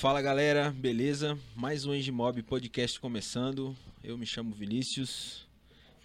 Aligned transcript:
Fala 0.00 0.22
galera, 0.22 0.70
beleza? 0.70 1.38
Mais 1.54 1.84
um 1.84 1.92
Engimob 1.92 2.42
podcast 2.44 2.98
começando. 2.98 3.76
Eu 4.02 4.16
me 4.16 4.24
chamo 4.24 4.54
Vinícius. 4.54 5.46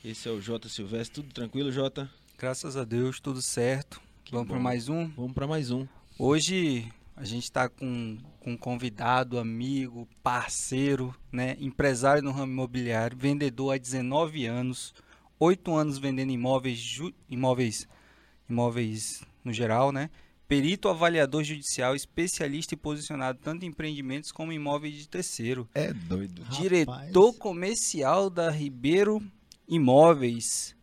Esse 0.04 0.28
é 0.28 0.32
o 0.34 0.42
Jota 0.42 0.68
Silvestre. 0.68 1.24
Tudo 1.24 1.34
tranquilo, 1.34 1.72
Jota? 1.72 2.12
Graças 2.38 2.76
a 2.76 2.84
Deus, 2.84 3.22
tudo 3.22 3.42
certo. 3.42 4.02
Que 4.26 4.34
Vamos 4.34 4.50
para 4.50 4.60
mais 4.60 4.90
um. 4.90 5.08
Vamos 5.12 5.32
para 5.32 5.48
mais 5.48 5.72
um. 5.72 5.88
Hoje 6.20 6.92
a 7.16 7.24
gente 7.24 7.46
está 7.46 7.70
com, 7.70 8.18
com 8.42 8.52
um 8.52 8.58
convidado, 8.58 9.40
amigo, 9.40 10.06
parceiro, 10.22 11.16
né? 11.32 11.56
empresário 11.62 12.22
no 12.22 12.34
ramo 12.34 12.52
imobiliário, 12.52 13.18
vendedor 13.18 13.76
há 13.76 13.78
19 13.78 14.46
anos, 14.46 14.94
8 15.40 15.74
anos 15.74 15.98
vendendo 15.98 16.34
imóveis, 16.34 17.00
imóveis, 17.30 17.88
imóveis 18.50 19.24
no 19.42 19.54
geral, 19.54 19.94
né? 19.94 20.10
Perito 20.48 20.90
avaliador 20.90 21.44
judicial, 21.44 21.96
especialista 21.96 22.76
e 22.76 22.78
posicionado 22.78 23.40
tanto 23.44 23.66
em 23.66 23.70
empreendimentos 23.70 24.32
como 24.32 24.52
em 24.52 24.56
imóveis 24.58 24.94
de 24.96 25.08
terceiro. 25.10 25.68
É 25.74 25.92
doido. 25.92 26.44
Rapaz. 26.44 26.62
Diretor 26.62 27.34
comercial 27.34 28.30
da 28.30 28.52
Ribeiro 28.52 29.22
Imóveis. 29.68 30.76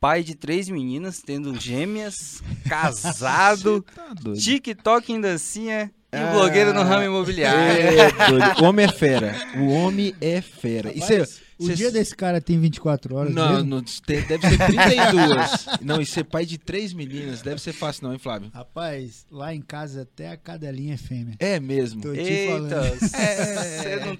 Pai 0.00 0.22
de 0.22 0.34
três 0.34 0.68
meninas, 0.68 1.20
tendo 1.24 1.58
gêmeas, 1.58 2.42
casado, 2.68 3.82
Tá 3.94 4.12
doido. 4.14 4.38
TikTok 4.40 5.12
em 5.12 5.20
dancinha 5.20 5.90
e 6.12 6.16
Ah, 6.16 6.30
blogueiro 6.32 6.72
no 6.74 6.82
ramo 6.82 7.04
imobiliário. 7.04 7.60
É 7.60 8.28
doido. 8.30 8.60
O 8.62 8.64
homem 8.66 8.84
é 8.84 8.92
fera. 8.92 9.34
O 9.56 9.68
homem 9.70 10.14
é 10.20 10.40
fera. 10.40 10.92
E 10.96 11.00
cê- 11.00 11.14
Rapaz, 11.20 11.40
o 11.58 11.66
cê- 11.66 11.74
dia 11.74 11.90
desse 11.90 12.14
cara 12.14 12.40
tem 12.40 12.58
24 12.58 13.14
horas 13.16 13.34
Não, 13.34 13.52
mesmo? 13.54 13.64
não, 13.70 13.82
tem- 13.82 14.22
deve 14.22 14.48
ser 14.48 14.58
32. 14.66 15.66
não, 15.82 16.00
e 16.00 16.06
ser 16.06 16.24
pai 16.24 16.44
de 16.46 16.58
três 16.58 16.92
meninas 16.92 17.42
deve 17.42 17.60
ser 17.60 17.72
fácil 17.72 18.04
não, 18.04 18.12
hein, 18.12 18.18
Flávio? 18.18 18.50
Rapaz, 18.52 19.26
lá 19.30 19.54
em 19.54 19.60
casa 19.60 20.02
até 20.02 20.30
a 20.30 20.36
cadelinha 20.36 20.94
é 20.94 20.96
fêmea. 20.96 21.34
É 21.38 21.60
mesmo. 21.60 22.00
Tô 22.02 22.12
te 22.12 22.20
Eita, 22.20 22.52
falando. 22.52 22.98
você 23.00 23.96
não. 24.04 24.18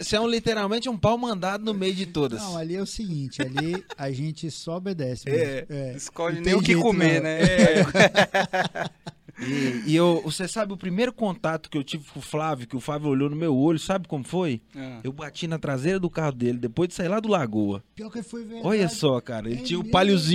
Você 0.00 0.16
é 0.16 0.20
um, 0.20 0.28
literalmente 0.28 0.88
um 0.88 0.96
pau 0.96 1.18
mandado 1.18 1.64
no 1.64 1.74
meio 1.74 1.94
de 1.94 2.06
todas. 2.06 2.40
Não, 2.40 2.56
ali 2.56 2.76
é 2.76 2.80
o 2.82 2.86
seguinte, 2.86 3.42
ali 3.42 3.84
a 3.96 4.10
gente 4.10 4.50
só 4.50 4.76
obedece. 4.76 5.28
É. 5.28 5.66
É, 5.68 5.94
Escolhe 5.96 6.36
nem 6.36 6.44
tem 6.44 6.54
o 6.54 6.60
que 6.60 6.72
jeito, 6.72 6.82
comer, 6.82 7.16
não. 7.16 7.22
né? 7.24 7.38
E, 9.40 9.82
e 9.92 9.96
eu, 9.96 10.20
você 10.24 10.48
sabe 10.48 10.72
o 10.72 10.76
primeiro 10.76 11.12
contato 11.12 11.70
que 11.70 11.78
eu 11.78 11.84
tive 11.84 12.04
com 12.12 12.18
o 12.18 12.22
Flávio, 12.22 12.66
que 12.66 12.76
o 12.76 12.80
Flávio 12.80 13.08
olhou 13.08 13.30
no 13.30 13.36
meu 13.36 13.56
olho, 13.56 13.78
sabe 13.78 14.08
como 14.08 14.24
foi? 14.24 14.60
Ah. 14.74 15.00
Eu 15.04 15.12
bati 15.12 15.46
na 15.46 15.58
traseira 15.58 15.98
do 16.00 16.10
carro 16.10 16.32
dele, 16.32 16.58
depois 16.58 16.88
de 16.88 16.94
sair 16.94 17.08
lá 17.08 17.20
do 17.20 17.28
Lagoa. 17.28 17.82
Pior 17.94 18.10
que 18.10 18.22
foi 18.22 18.42
verdade. 18.42 18.66
Olha 18.66 18.88
só, 18.88 19.20
cara, 19.20 19.48
ele 19.48 19.60
É 19.60 19.62
tinha 19.64 19.78
o 19.78 19.84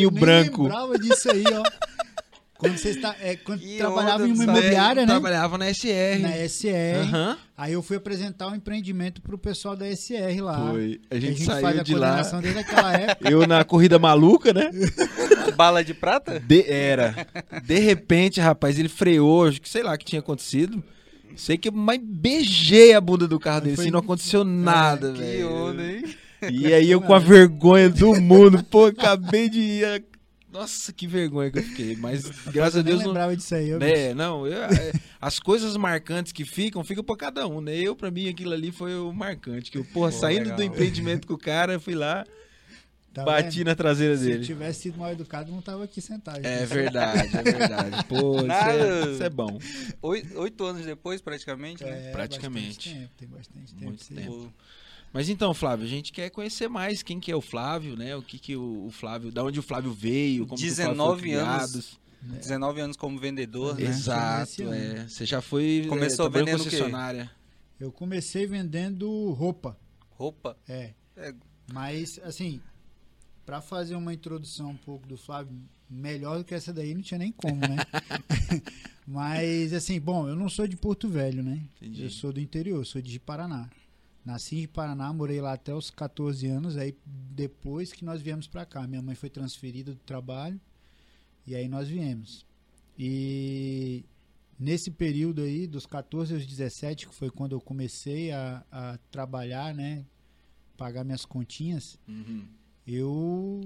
eu 0.06 0.12
nem 0.12 0.20
branco. 0.22 0.64
lembrava 0.64 0.98
disso 0.98 1.30
aí, 1.32 1.44
ó. 1.54 1.64
Quando 2.64 2.78
você 2.78 2.90
está, 2.90 3.16
é, 3.22 3.36
quando 3.36 3.60
Que 3.60 3.78
trabalhava 3.78 4.24
onda 4.24 4.28
em 4.28 4.34
uma 4.34 4.44
imobiliária, 4.44 5.02
né? 5.06 5.08
Trabalhava 5.14 5.58
na 5.58 5.66
SR. 5.74 6.20
Na 6.22 6.30
SR. 6.48 6.98
Aham. 7.02 7.38
Aí 7.58 7.74
eu 7.74 7.84
fui 7.84 7.98
apresentar 7.98 8.48
um 8.48 8.56
empreendimento 8.56 9.22
pro 9.22 9.38
pessoal 9.38 9.76
da 9.76 9.86
SR 9.88 10.42
lá. 10.42 10.72
Foi. 10.72 11.00
A 11.12 11.16
Que 11.16 11.22
gente, 11.22 11.46
faz 11.46 11.62
saiu 11.62 11.80
a 11.80 11.84
de 11.84 11.94
lá. 11.96 12.00
coordenação 12.08 12.42
desde 12.42 12.60
aquela 12.60 12.94
época. 12.94 13.30
Eu 13.30 13.46
na 13.48 13.64
corrida 13.64 14.00
maluca, 14.00 14.54
né? 14.54 14.72
Bala 15.56 15.84
de 15.84 15.94
prata? 15.94 16.40
De- 16.40 16.66
era. 16.68 17.28
De 17.64 17.78
repente, 17.80 18.40
rapaz, 18.40 18.80
ele 18.80 18.90
freou, 18.90 19.46
acho 19.48 19.62
que 19.62 19.70
sei 19.70 19.84
lá 19.84 19.94
o 19.94 19.98
que 19.98 20.06
tinha 20.06 20.20
acontecido. 20.20 20.84
Sei 21.36 21.58
que 21.58 21.68
eu 21.70 21.74
mais 21.74 22.00
beijei 22.04 22.94
a 22.94 23.02
bunda 23.02 23.28
do 23.28 23.40
carro 23.40 23.62
dele, 23.62 23.76
Foi- 23.76 23.86
assim, 23.86 23.92
não 23.92 24.00
aconteceu 24.00 24.44
nada, 24.44 25.12
Que 25.14 25.20
velho. 25.20 25.52
onda, 25.52 25.84
hein? 25.84 26.04
E 26.52 26.74
aí 26.74 26.92
eu 26.92 27.00
com 27.02 27.14
a 27.14 27.20
vergonha 27.20 27.90
do 27.90 28.14
mundo, 28.20 28.64
pô, 28.64 28.86
acabei 28.88 29.50
de 29.50 29.60
ir. 29.60 30.04
Nossa, 30.54 30.94
que 30.94 31.08
vergonha 31.08 31.52
que 31.52 31.60
eu 31.60 31.64
fiquei. 31.64 31.96
Mas 31.98 32.24
graças 32.54 32.76
a 32.76 32.80
Eu 32.80 32.84
nem 32.84 32.92
Deus 32.94 33.00
não. 33.02 33.08
lembrava 33.08 33.36
disso 33.36 33.56
aí. 33.56 33.70
eu- 33.70 33.82
É, 33.82 34.14
não, 34.14 34.46
eu- 34.48 34.64
é, 34.64 34.94
as 35.20 35.40
coisas 35.40 35.76
marcantes 35.76 36.32
que 36.32 36.46
ficam, 36.46 36.84
ficam 36.84 37.04
pra 37.04 37.18
cada 37.18 37.48
um, 37.48 37.60
né? 37.60 37.76
Eu, 37.76 37.96
pra 37.96 38.12
mim, 38.12 38.30
aquilo 38.30 38.54
ali 38.54 38.72
foi 38.72 38.96
o 38.96 39.12
marcante. 39.12 39.72
Que 39.72 39.78
eu, 39.80 39.84
porra, 39.86 40.12
Pô, 40.12 40.18
saindo 40.18 40.44
legal. 40.44 40.58
do 40.58 40.64
empreendimento 40.64 41.28
com 41.28 41.34
o 41.34 41.38
cara, 41.38 41.80
fui 41.80 41.96
lá, 41.96 42.24
Tá 43.14 43.24
bati 43.24 43.58
vendo? 43.60 43.68
na 43.68 43.76
traseira 43.76 44.18
Se 44.18 44.24
eu 44.24 44.30
dele. 44.32 44.46
tivesse 44.46 44.82
sido 44.82 44.98
mal 44.98 45.12
educado, 45.12 45.52
não 45.52 45.62
tava 45.62 45.84
aqui 45.84 46.02
sentado. 46.02 46.44
É 46.46 46.66
verdade, 46.66 47.36
é 47.38 47.44
verdade. 47.44 48.04
Pô, 48.10 48.38
isso 48.38 48.46
Nada. 48.48 48.74
é, 48.74 49.12
isso 49.12 49.24
é 49.24 49.30
bom. 49.30 49.60
Oito, 50.02 50.40
oito 50.40 50.66
anos 50.66 50.86
depois, 50.86 51.22
praticamente, 51.22 51.84
né? 51.84 52.10
É, 52.10 52.12
praticamente. 52.12 52.90
Bastante 52.90 53.00
tempo, 53.00 53.12
tem 53.18 53.28
bastante 53.28 53.74
tempo. 53.76 53.86
Muito 53.86 54.06
tempo. 54.08 54.54
Mas 55.14 55.30
então, 55.30 55.54
Flávio, 55.54 55.86
a 55.86 55.90
gente 55.90 56.12
quer 56.12 56.32
conhecer 56.32 56.68
mais 56.68 57.04
quem 57.04 57.20
que 57.20 57.32
é 57.32 57.36
o 57.36 57.42
Flávio, 57.42 57.96
né? 57.96 58.16
O 58.16 58.22
que 58.24 58.40
que 58.40 58.56
o, 58.56 58.88
o 58.88 58.90
Flávio, 58.90 59.32
da 59.32 59.44
onde 59.44 59.60
o 59.60 59.64
Flávio 59.64 59.94
veio, 59.94 60.48
como 60.48 60.60
que 60.60 60.68
o 60.68 60.76
Flávio 60.76 60.96
foi 60.96 60.96
19 60.96 61.34
anos. 61.34 61.70
criado. 61.70 62.04
19 62.40 62.82
anos 62.82 62.98
como 62.98 63.20
vendedor, 63.20 63.78
né? 63.78 63.84
Exato, 63.84 64.74
é. 64.74 65.08
Você 65.08 65.26
já 65.26 65.42
foi 65.42 65.86
Começou 65.88 66.26
é, 66.26 66.30
trabalhou 66.30 66.48
em 66.48 66.52
vendendo 66.52 66.64
concessionária. 66.64 67.32
Eu 67.80 67.92
comecei 67.92 68.48
vendendo 68.48 69.32
roupa. 69.32 69.78
Roupa. 70.12 70.58
É. 70.68 70.94
É. 71.16 71.34
Mas, 71.72 72.20
assim, 72.24 72.62
pra 73.46 73.62
fazer 73.62 73.96
uma 73.96 74.14
introdução 74.14 74.72
um 74.72 74.78
pouco 74.78 75.06
do 75.08 75.18
Flávio, 75.18 75.54
melhor 75.90 76.40
do 76.40 76.44
que 76.44 76.56
essa 76.56 76.74
daí, 76.74 76.96
não 76.96 77.02
tinha 77.02 77.18
nem 77.18 77.32
como, 77.32 77.60
né? 77.60 77.78
Mas, 79.06 79.74
assim, 79.74 80.00
bom, 80.00 80.28
eu 80.28 80.36
não 80.36 80.50
sou 80.50 80.66
de 80.66 80.78
Porto 80.78 81.10
Velho, 81.10 81.44
né? 81.44 81.62
Entendi. 81.76 82.04
Eu 82.04 82.10
sou 82.10 82.32
do 82.32 82.40
interior, 82.40 82.84
sou 82.86 83.02
de 83.02 83.20
Paraná. 83.20 83.70
Nasci 84.26 84.62
em 84.62 84.68
Paraná, 84.68 85.12
morei 85.12 85.42
lá 85.42 85.54
até 85.54 85.74
os 85.74 85.90
14 85.90 86.48
anos, 86.48 86.78
aí 86.78 86.96
depois 87.06 87.92
que 87.92 88.06
nós 88.06 88.22
viemos 88.22 88.48
pra 88.48 88.66
cá. 88.66 88.88
Minha 88.88 89.02
mãe 89.02 89.16
foi 89.16 89.30
transferida 89.30 89.92
do 89.94 90.00
trabalho 90.00 90.60
e 91.46 91.54
aí 91.56 91.68
nós 91.68 91.88
viemos. 91.90 92.46
E 92.98 94.06
nesse 94.58 94.90
período 94.92 95.42
aí, 95.42 95.68
dos 95.68 95.86
14 95.86 96.34
aos 96.36 96.46
17, 96.46 97.08
que 97.08 97.14
foi 97.16 97.30
quando 97.30 97.52
eu 97.54 97.60
comecei 97.60 98.32
a, 98.32 98.64
a 98.72 98.98
trabalhar, 99.12 99.74
né? 99.74 100.06
Pagar 100.78 101.04
minhas 101.04 101.26
continhas, 101.26 102.00
Uhum. 102.08 102.46
eu 102.88 103.62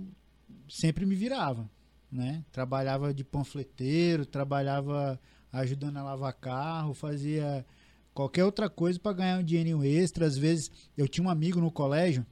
sempre 0.68 1.06
me 1.06 1.16
virava, 1.16 1.69
né? 2.12 2.44
Trabalhava 2.51 3.13
de 3.13 3.24
panfleteiro, 3.24 4.25
trabalhava 4.25 5.19
ajudando 5.51 5.97
a 5.97 6.03
lavar 6.03 6.34
carro, 6.34 6.94
fazia 6.94 7.66
qualquer 8.18 8.44
outra 8.44 8.68
coisa 8.68 9.00
para 9.00 9.14
ganhar 9.14 9.38
um 9.40 9.44
dinheirinho 9.44 9.84
extra. 9.84 10.26
Às 10.26 10.36
vezes 10.38 10.72
eu 10.98 11.08
tinha 11.08 11.24
um 11.26 11.30
amigo 11.30 11.60
no 11.62 11.70
colégio, 11.72 12.26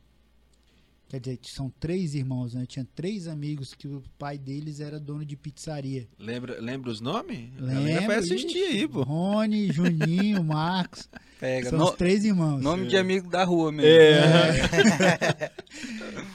quer 1.08 1.20
dizer, 1.20 1.40
são 1.44 1.72
três 1.80 2.16
irmãos, 2.16 2.56
né? 2.56 2.64
Eu 2.64 2.68
tinha 2.68 2.88
três 2.96 3.28
amigos 3.28 3.76
que 3.76 3.88
o 3.88 4.02
pai 4.18 4.36
deles 4.40 4.80
era 4.80 5.00
dono 5.00 5.24
de 5.24 5.36
pizzaria. 5.38 6.08
Lembra, 6.18 6.60
lembra 6.60 6.90
os 6.90 7.00
nomes? 7.00 7.50
A 7.58 7.62
Lembro, 7.62 7.84
galera 7.84 8.08
vai 8.08 8.16
assistir 8.18 8.58
aí, 8.64 8.88
pô. 8.88 9.04
Rony, 9.04 9.72
Juninho, 9.72 10.42
Marcos, 10.44 11.08
Pega. 11.40 11.70
são 11.70 11.78
No- 11.78 11.86
os 11.86 11.92
três 11.96 12.26
irmãos. 12.26 12.60
nome 12.64 12.88
de 12.88 12.98
amigo 12.98 13.30
da 13.30 13.44
rua 13.44 13.72
mesmo. 13.72 13.88
É. 13.92 15.52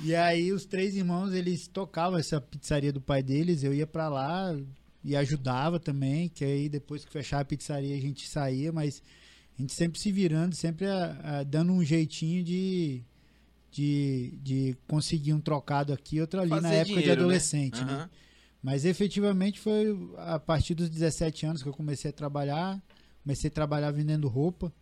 E 0.03 0.15
aí 0.15 0.53
os 0.53 0.65
três 0.65 0.95
irmãos, 0.95 1.33
eles 1.35 1.67
tocavam 1.69 2.19
essa 2.19 2.41
pizzaria 2.41 2.93
do 2.93 3.01
pai 3.01 3.23
deles, 3.23 3.63
eu 3.63 3.75
ia 3.75 3.87
pra 3.87 4.09
lá 4.09 4.57
e 5.05 5.15
ajudava 5.17 5.79
também, 5.79 6.29
que 6.29 6.45
aí 6.45 6.69
depois 6.69 7.05
que 7.05 7.11
fechava 7.13 7.43
a 7.43 7.45
pizzaria 7.45 7.95
a 7.97 8.01
gente 8.01 8.27
saía, 8.29 8.73
mas 8.73 9.03
a 9.61 9.63
gente 9.63 9.75
sempre 9.75 10.01
se 10.01 10.11
virando, 10.11 10.55
sempre 10.55 10.87
ah, 10.87 11.21
ah, 11.23 11.43
dando 11.43 11.71
um 11.71 11.85
jeitinho 11.85 12.43
de, 12.43 13.03
de, 13.71 14.39
de 14.43 14.77
conseguir 14.89 15.35
um 15.35 15.41
trocado 15.41 15.93
aqui, 15.93 16.19
outro 16.19 16.41
ali 16.41 16.49
na 16.49 16.63
Fazer 16.63 16.75
época 16.77 16.85
de 16.85 17.01
dinheiro, 17.01 17.21
né? 17.21 17.25
adolescente, 17.25 17.85
né? 17.85 17.93
Aham. 17.93 18.11
Mas 18.63 18.85
efetivamente 18.87 19.61
foi 19.61 19.97
a 20.17 20.39
partir 20.39 20.75
dos 20.75 20.89
17 20.89 21.45
anos 21.45 21.63
que 21.63 21.69
eu 21.69 21.73
comecei 21.75 22.11
a 22.11 22.13
trabalhar. 22.13 22.83
Comecei 23.23 23.49
a 23.49 23.53
trabalhar 23.53 23.91
vendendo 23.91 24.29
roupa. 24.29 24.73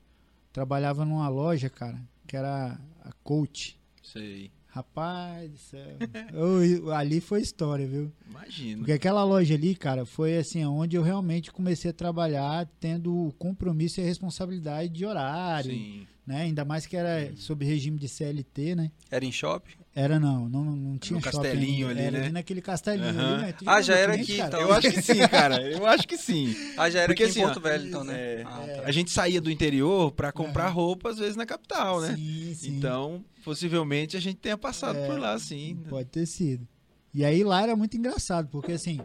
Trabalhava 0.53 1.05
numa 1.05 1.29
loja, 1.29 1.69
cara, 1.69 2.01
que 2.27 2.37
era 2.37 2.81
a 3.05 3.13
Coach. 3.23 3.79
Sei. 4.03 4.51
Rapaz 4.83 5.51
do 5.51 5.59
céu. 5.59 5.97
Eu- 6.33 6.93
ali 6.93 7.21
foi 7.21 7.41
história, 7.41 7.85
viu? 7.87 8.13
Imagino. 8.31 8.79
Porque 8.79 8.93
aquela 8.93 9.25
loja 9.25 9.55
ali, 9.55 9.75
cara, 9.75 10.07
foi 10.07 10.37
assim, 10.37 10.65
onde 10.65 10.97
eu 10.97 11.03
realmente 11.03 11.51
comecei 11.51 11.91
a 11.91 11.95
trabalhar 11.95 12.65
tendo 12.79 13.13
o 13.13 13.33
compromisso 13.33 13.99
e 14.01 14.05
a 14.05 14.07
responsabilidade 14.07 14.91
de 14.93 15.05
horário, 15.05 15.73
Sim. 15.73 16.07
né? 16.25 16.43
Ainda 16.43 16.65
mais 16.65 16.87
que 16.87 16.97
era 16.97 17.35
sob 17.37 17.65
regime 17.65 17.99
de 17.99 18.09
CLT, 18.09 18.77
né? 18.77 18.93
Era 19.11 19.25
em 19.25 19.33
shopping? 19.33 19.73
Era 19.99 20.21
não, 20.21 20.49
não, 20.49 20.65
não 20.65 20.99
tinha 20.99 21.17
No 21.19 21.23
shopping 21.25 21.39
castelinho 21.39 21.89
ainda. 21.89 22.01
ali, 22.01 22.03
era 22.09 22.19
né? 22.19 22.25
ali 22.25 22.33
naquele 22.33 22.63
castelinho 22.63 23.09
Aham. 23.09 23.35
ali, 23.35 23.43
né? 23.43 23.55
Ah, 23.67 23.83
já 23.83 23.97
era 23.97 24.15
aqui, 24.15 24.37
cara? 24.37 24.49
então. 24.49 24.61
Eu 24.61 24.73
acho 24.73 24.91
que 24.91 25.03
sim, 25.03 25.29
cara. 25.29 25.63
Eu 25.63 25.87
acho 25.87 26.07
que 26.07 26.17
sim. 26.17 26.55
Ah, 26.77 26.89
já 26.89 27.01
era 27.01 27.13
Porque 27.13 27.25
aqui 27.25 27.33
assim, 27.33 27.41
em 27.41 27.43
ó, 27.43 27.47
Porto 27.47 27.61
Velho, 27.61 27.85
então, 27.89 28.05
né? 28.05 28.15
é, 28.15 28.43
Ah, 28.45 28.69
tá. 28.77 28.85
A 28.85 28.91
gente 28.93 29.11
saía 29.11 29.41
do 29.41 29.51
interior 29.51 30.13
pra 30.13 30.31
comprar 30.31 30.67
Aham. 30.67 30.75
roupa, 30.75 31.11
às 31.11 31.19
vezes, 31.19 31.35
na 31.35 31.45
capital, 31.45 32.01
né? 32.01 32.15
Sim, 32.15 32.55
sim. 32.55 32.77
Então, 32.79 33.25
possivelmente, 33.45 34.17
a 34.17 34.21
gente 34.21 34.37
tenha 34.37 34.57
passado 34.57 34.97
É, 34.97 35.07
por 35.07 35.19
lá, 35.19 35.37
sim. 35.39 35.77
Pode 35.91 36.09
ter 36.11 36.27
sido. 36.27 36.67
E 37.13 37.25
aí 37.25 37.43
lá 37.43 37.63
era 37.63 37.75
muito 37.75 37.97
engraçado, 37.97 38.49
porque 38.51 38.71
assim, 38.73 39.05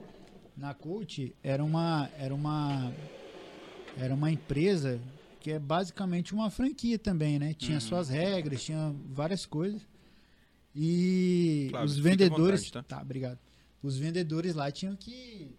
na 0.55 0.75
Coach 0.75 1.35
era 1.41 1.63
uma 1.63 2.07
era 2.15 2.35
uma 2.35 2.93
era 3.97 4.13
uma 4.13 4.31
empresa 4.31 5.01
que 5.39 5.51
é 5.51 5.59
basicamente 5.59 6.33
uma 6.35 6.49
franquia 6.51 6.99
também, 6.99 7.39
né? 7.39 7.53
Tinha 7.53 7.75
Uhum. 7.75 7.81
suas 7.81 8.09
regras, 8.09 8.63
tinha 8.63 8.93
várias 9.09 9.45
coisas. 9.45 9.81
E 10.75 11.67
Claro, 11.69 11.85
os 11.85 11.97
vendedores, 11.97 12.65
vontade, 12.65 12.87
tá? 12.87 13.01
obrigado. 13.01 13.39
Os 13.81 13.97
vendedores 13.97 14.55
lá 14.55 14.71
tinham 14.71 14.95
que 14.95 15.55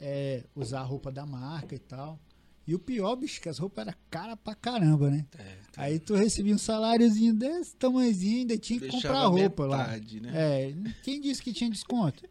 é, 0.00 0.44
usar 0.54 0.80
a 0.80 0.84
roupa 0.84 1.10
da 1.12 1.24
marca 1.26 1.74
e 1.74 1.78
tal. 1.78 2.18
E 2.66 2.74
o 2.74 2.78
pior, 2.80 3.14
bicho, 3.14 3.40
que 3.40 3.48
as 3.48 3.58
roupas 3.58 3.86
eram 3.86 3.96
caras 4.10 4.36
pra 4.42 4.54
caramba, 4.54 5.08
né? 5.08 5.24
É, 5.38 5.56
Aí 5.76 6.00
tu 6.00 6.14
recebia 6.16 6.52
um 6.54 6.58
saláriozinho 6.58 7.32
desse 7.32 7.76
tamanhozinho, 7.76 8.38
ainda 8.40 8.58
tinha 8.58 8.80
que 8.80 8.86
comprar 8.88 9.10
Deixava 9.12 9.28
roupa 9.28 9.66
lá. 9.66 9.78
metade, 9.78 10.20
né? 10.20 10.32
É, 10.34 10.74
quem 11.04 11.20
disse 11.20 11.40
que 11.40 11.52
tinha 11.52 11.70
desconto? 11.70 12.24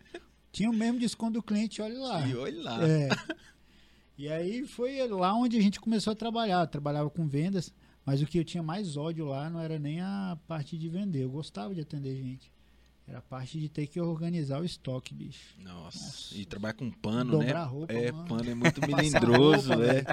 Tinha 0.51 0.69
o 0.69 0.73
mesmo 0.73 0.99
desconto 0.99 1.33
do 1.33 1.43
cliente, 1.43 1.81
olha 1.81 1.97
lá. 1.99 2.27
E 2.27 2.35
olha 2.35 2.61
lá. 2.63 2.85
É. 2.87 3.09
E 4.17 4.27
aí 4.29 4.65
foi 4.65 5.05
lá 5.07 5.33
onde 5.35 5.57
a 5.57 5.61
gente 5.61 5.79
começou 5.79 6.11
a 6.11 6.15
trabalhar. 6.15 6.61
Eu 6.61 6.67
trabalhava 6.67 7.09
com 7.09 7.27
vendas, 7.27 7.73
mas 8.05 8.21
o 8.21 8.25
que 8.25 8.37
eu 8.37 8.43
tinha 8.45 8.61
mais 8.61 8.95
ódio 8.97 9.25
lá 9.25 9.49
não 9.49 9.59
era 9.59 9.79
nem 9.79 9.99
a 10.01 10.37
parte 10.47 10.77
de 10.77 10.87
vender. 10.89 11.23
Eu 11.23 11.29
gostava 11.29 11.73
de 11.73 11.81
atender 11.81 12.15
gente. 12.15 12.51
Era 13.07 13.19
a 13.19 13.21
parte 13.21 13.59
de 13.59 13.69
ter 13.69 13.85
que 13.85 14.01
organizar 14.01 14.59
o 14.59 14.65
estoque, 14.65 15.13
bicho. 15.13 15.55
Nossa. 15.59 16.03
Nossa. 16.03 16.35
E 16.37 16.43
trabalhar 16.45 16.73
com 16.73 16.89
pano, 16.89 17.31
Dobrar 17.31 17.65
né? 17.65 17.71
roupa, 17.71 17.93
é, 17.93 18.11
mano. 18.11 18.27
pano 18.27 18.49
é 18.49 18.55
muito 18.55 18.81
melindroso, 18.87 19.73
é. 19.73 20.03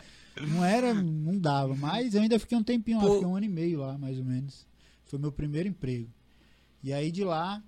Não 0.47 0.65
era, 0.65 0.93
não 0.93 1.39
dava. 1.39 1.75
Mas 1.75 2.15
eu 2.15 2.21
ainda 2.21 2.39
fiquei 2.39 2.56
um 2.56 2.62
tempinho 2.62 2.99
lá, 2.99 3.05
Pô. 3.05 3.15
fiquei 3.15 3.27
um 3.27 3.37
ano 3.37 3.47
e 3.47 3.49
meio 3.49 3.81
lá, 3.81 3.97
mais 3.97 4.19
ou 4.19 4.25
menos. 4.25 4.67
Foi 5.05 5.19
meu 5.19 5.33
primeiro 5.33 5.69
emprego. 5.69 6.11
E 6.83 6.93
aí 6.93 7.11
de 7.11 7.25
lá, 7.25 7.62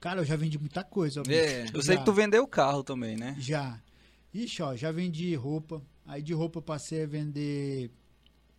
cara, 0.00 0.22
eu 0.22 0.24
já 0.24 0.34
vendi 0.34 0.58
muita 0.58 0.82
coisa. 0.82 1.22
É. 1.28 1.66
Eu 1.72 1.82
sei 1.82 1.94
Já. 1.94 2.00
que 2.00 2.04
tu 2.04 2.12
vendeu 2.12 2.42
o 2.42 2.48
carro 2.48 2.82
também, 2.82 3.16
né? 3.16 3.36
Já. 3.38 3.80
Ixi, 4.34 4.62
ó, 4.62 4.74
já 4.74 4.90
vendi 4.90 5.34
roupa. 5.36 5.82
Aí 6.06 6.22
de 6.22 6.32
roupa 6.32 6.58
eu 6.58 6.62
passei 6.62 7.04
a 7.04 7.06
vender. 7.06 7.90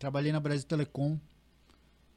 Trabalhei 0.02 0.32
na 0.32 0.40
Brasil 0.40 0.66
Telecom. 0.66 1.16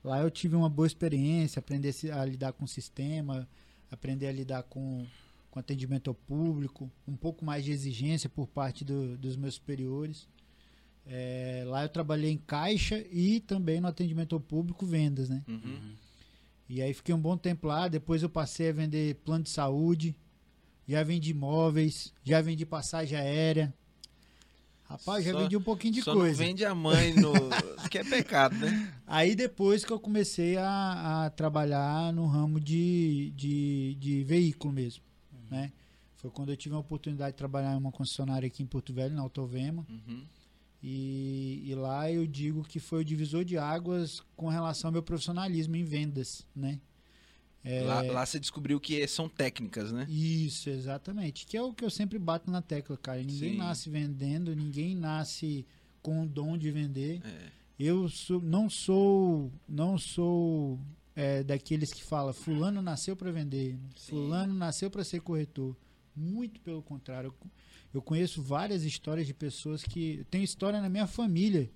Lá 0.04 0.20
eu 0.20 0.32
tive 0.32 0.56
uma 0.56 0.68
boa 0.68 0.88
experiência, 0.88 1.60
aprender 1.60 1.94
a 2.12 2.26
lidar 2.26 2.52
com 2.52 2.66
o 2.66 2.68
sistema, 2.68 3.48
aprender 3.92 4.26
a 4.26 4.32
lidar 4.32 4.64
com, 4.64 5.06
com 5.52 5.60
atendimento 5.60 6.10
ao 6.10 6.16
público, 6.16 6.90
um 7.08 7.16
pouco 7.16 7.46
mais 7.46 7.64
de 7.64 7.72
exigência 7.72 8.28
por 8.28 8.48
parte 8.48 8.84
do- 8.84 9.16
dos 9.20 9.36
meus 9.38 9.54
superiores. 9.54 10.28
É, 11.06 11.64
lá 11.68 11.84
eu 11.84 11.90
trabalhei 11.90 12.32
em 12.32 12.40
caixa 12.40 13.06
e 13.12 13.40
também 13.40 13.80
no 13.80 13.88
atendimento 13.88 14.34
ao 14.34 14.42
público, 14.42 14.84
vendas, 14.84 15.30
né? 15.30 15.44
Uhum. 15.48 15.94
E 16.68 16.82
aí 16.82 16.92
fiquei 16.92 17.14
um 17.14 17.22
bom 17.22 17.38
tempo 17.38 17.68
lá, 17.68 17.88
depois 17.88 18.24
eu 18.24 18.30
passei 18.30 18.70
a 18.70 18.74
vender 18.74 19.14
plano 19.24 19.44
de 19.44 19.52
saúde, 19.52 20.16
já 20.88 21.04
vendi 21.04 21.30
imóveis, 21.30 22.12
já 22.24 22.42
vendi 22.42 22.66
passagem 22.66 23.16
aérea. 23.16 23.72
Rapaz, 24.88 25.26
já 25.26 25.32
Só- 25.32 25.40
vendi 25.40 25.58
um 25.58 25.62
pouquinho 25.62 25.94
de 25.96 26.02
Só 26.04 26.14
coisa. 26.14 26.40
não 26.42 26.48
vende 26.48 26.64
a 26.64 26.76
mãe 26.76 27.14
no... 27.16 27.34
que 27.90 27.98
é 27.98 28.04
pecado, 28.04 28.56
né? 28.56 28.94
Aí 29.08 29.36
depois 29.36 29.84
que 29.84 29.92
eu 29.92 30.00
comecei 30.00 30.58
a, 30.58 31.26
a 31.26 31.30
trabalhar 31.32 32.14
no 32.14 32.28
ramo 32.28 32.60
de, 32.60 33.32
de, 33.36 33.96
de 34.00 34.24
veículo 34.24 34.72
mesmo, 34.74 35.04
né? 35.50 35.72
Foi 36.18 36.30
quando 36.30 36.50
eu 36.50 36.58
tive 36.58 36.76
a 36.76 36.80
oportunidade 36.80 37.32
de 37.32 37.38
trabalhar 37.38 37.74
em 37.74 37.78
uma 37.78 37.92
concessionária 37.92 38.48
aqui 38.48 38.62
em 38.64 38.66
Porto 38.66 38.94
Velho, 38.94 39.16
na 39.16 39.22
Autovema. 39.22 39.86
Uhum. 39.90 40.24
E, 40.82 41.64
e 41.66 41.74
lá 41.76 42.12
eu 42.12 42.28
digo 42.28 42.64
que 42.64 42.80
foi 42.80 43.02
o 43.02 43.06
divisor 43.06 43.44
de 43.44 43.58
águas 43.58 44.22
com 44.36 44.48
relação 44.50 44.90
ao 44.90 44.92
meu 44.94 45.02
profissionalismo 45.04 45.76
em 45.76 45.84
vendas, 45.84 46.46
né? 46.56 46.80
É, 47.66 47.82
Lá, 47.82 48.02
lá 48.04 48.26
você 48.26 48.40
descobriu 48.40 48.80
que 48.80 49.06
são 49.08 49.28
técnicas, 49.28 49.92
né? 49.92 50.06
Isso, 50.10 50.70
exatamente. 50.70 51.46
Que 51.48 51.58
é 51.58 51.62
o 51.62 51.74
que 51.74 51.84
eu 51.84 51.90
sempre 51.90 52.20
bato 52.20 52.50
na 52.52 52.62
tecla, 52.62 52.96
cara. 52.96 53.20
Ninguém 53.20 53.54
Sim. 53.54 53.58
nasce 53.58 53.90
vendendo, 53.90 54.56
ninguém 54.56 54.96
nasce 54.96 55.66
com 56.02 56.24
o 56.24 56.28
dom 56.28 56.58
de 56.58 56.70
vender. 56.72 57.22
É. 57.26 57.52
Eu 57.80 58.08
sou- 58.08 58.42
não 58.42 58.70
sou, 58.70 59.52
não 59.68 59.98
sou 59.98 60.80
é, 61.16 61.44
daqueles 61.44 61.92
que 61.94 62.04
fala 62.04 62.34
fulano 62.34 62.82
nasceu 62.82 63.16
para 63.16 63.32
vender, 63.32 63.78
Sim. 63.96 64.10
fulano 64.12 64.54
nasceu 64.54 64.90
para 64.92 65.04
ser 65.04 65.22
corretor. 65.22 65.76
Muito 66.16 66.62
pelo 66.62 66.82
contrário. 66.84 67.34
Eu, 67.44 67.50
eu 67.96 68.02
conheço 68.02 68.42
várias 68.42 68.84
histórias 68.84 69.26
de 69.26 69.34
pessoas 69.34 69.82
que 69.84 70.26
tem 70.30 70.44
história 70.44 70.80
na 70.82 70.88
minha 70.90 71.08
família, 71.08 71.70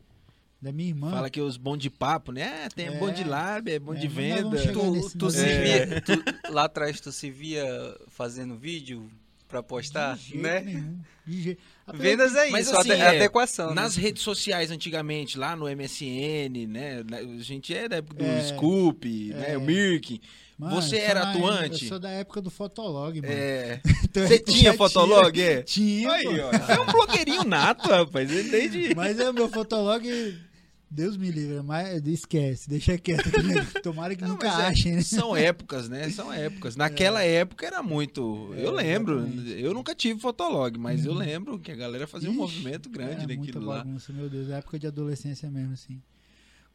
da 0.62 0.72
minha 0.72 0.90
irmã. 0.90 1.12
Fala 1.12 1.30
que 1.30 1.40
os 1.42 1.58
bom 1.58 1.78
de 1.78 1.90
papo, 1.90 2.32
né? 2.32 2.66
É, 2.66 2.70
tem 2.70 2.88
É. 2.88 2.92
bom 2.92 3.12
de 3.12 3.24
lábia, 3.24 3.76
é 3.76 3.80
bom 3.80 3.94
É, 3.94 3.98
de 3.98 4.08
venda. 4.08 4.58
Tu, 4.72 5.18
tu 5.18 5.32
se 5.32 5.46
via, 5.46 6.02
tu- 6.02 6.52
lá 6.54 6.66
atrás 6.66 7.00
tu 7.00 7.12
se 7.12 7.30
via 7.32 7.66
fazendo 8.08 8.56
vídeo 8.58 9.10
pra 9.48 9.64
postar, 9.64 10.16
de 10.16 10.24
jeito 10.24 10.44
né? 10.44 10.60
nenhum, 10.60 11.00
de 11.26 11.42
jeito- 11.42 11.62
Vendas 11.92 12.36
é 12.36 12.50
Mas 12.52 12.68
isso, 12.68 12.78
assim, 12.78 12.92
ade- 12.92 13.02
é, 13.02 13.08
adequação. 13.18 13.74
Nas 13.74 13.98
né? 13.98 14.04
redes 14.04 14.22
sociais 14.22 14.70
antigamente, 14.70 15.40
lá 15.40 15.56
no 15.56 15.68
MSN, 15.68 16.68
né? 16.68 17.04
A 17.12 17.42
gente 17.42 17.74
é 17.74 17.90
da 17.90 17.96
época 17.96 18.16
do 18.24 18.26
É. 18.26 18.42
Scoop, 18.44 19.08
né? 19.34 19.54
É. 19.54 19.58
O 19.58 19.62
Mirk. 19.62 20.22
Mano, 20.56 20.76
Você 20.76 20.98
era 20.98 21.22
na- 21.24 21.32
atuante? 21.32 21.84
Eu 21.86 21.90
sou 21.90 22.00
da 22.00 22.10
época 22.12 22.42
do 22.42 22.50
Fotolog, 22.52 23.22
mano. 23.22 23.34
É. 23.34 23.80
Então, 24.10 24.28
Você 24.28 24.40
tinha 24.40 24.74
fotolog, 24.74 25.40
é? 25.40 25.62
Tinha, 25.62 26.12
Aí, 26.12 26.26
ó. 26.40 26.52
É 26.52 26.80
um 26.80 26.86
blogueirinho 26.88 27.44
nato, 27.44 27.88
rapaz. 27.90 28.28
Desde... 28.28 28.94
Mas 28.96 29.20
é 29.20 29.30
o 29.30 29.34
meu 29.34 29.48
fotolog. 29.50 30.04
Deus 30.92 31.16
me 31.18 31.30
livre, 31.30 31.62
mas 31.62 32.06
esquece, 32.08 32.68
deixa 32.68 32.98
quieto. 32.98 33.30
que 33.30 33.32
Tomara 33.82 34.16
que 34.16 34.24
Não, 34.24 34.30
nunca 34.32 34.48
é, 34.48 34.68
achem, 34.68 34.96
né? 34.96 35.02
São 35.04 35.36
épocas, 35.38 35.88
né? 35.88 36.10
São 36.10 36.34
épocas. 36.34 36.76
Naquela 36.76 37.24
época 37.24 37.66
era 37.68 37.84
muito. 37.84 38.50
É, 38.56 38.66
eu 38.66 38.72
lembro. 38.72 39.20
exatamente. 39.20 39.62
Eu 39.62 39.74
nunca 39.74 39.94
tive 39.94 40.20
fotolog, 40.20 40.78
mas 40.80 41.06
eu 41.06 41.12
Uhum. 41.12 41.18
lembro 41.20 41.60
que 41.60 41.72
a 41.72 41.76
galera 41.76 42.08
fazia 42.08 42.28
um 42.30 42.34
Ixi, 42.34 42.40
movimento 42.42 42.90
grande 42.90 43.12
Era 43.24 43.28
muita 43.28 43.36
naquilo 43.40 43.66
lá. 43.66 43.78
bagunça, 43.84 44.12
meu 44.12 44.28
Deus, 44.30 44.50
época 44.50 44.80
de 44.80 44.88
adolescência 44.88 45.50
mesmo, 45.52 45.74
assim. 45.74 46.02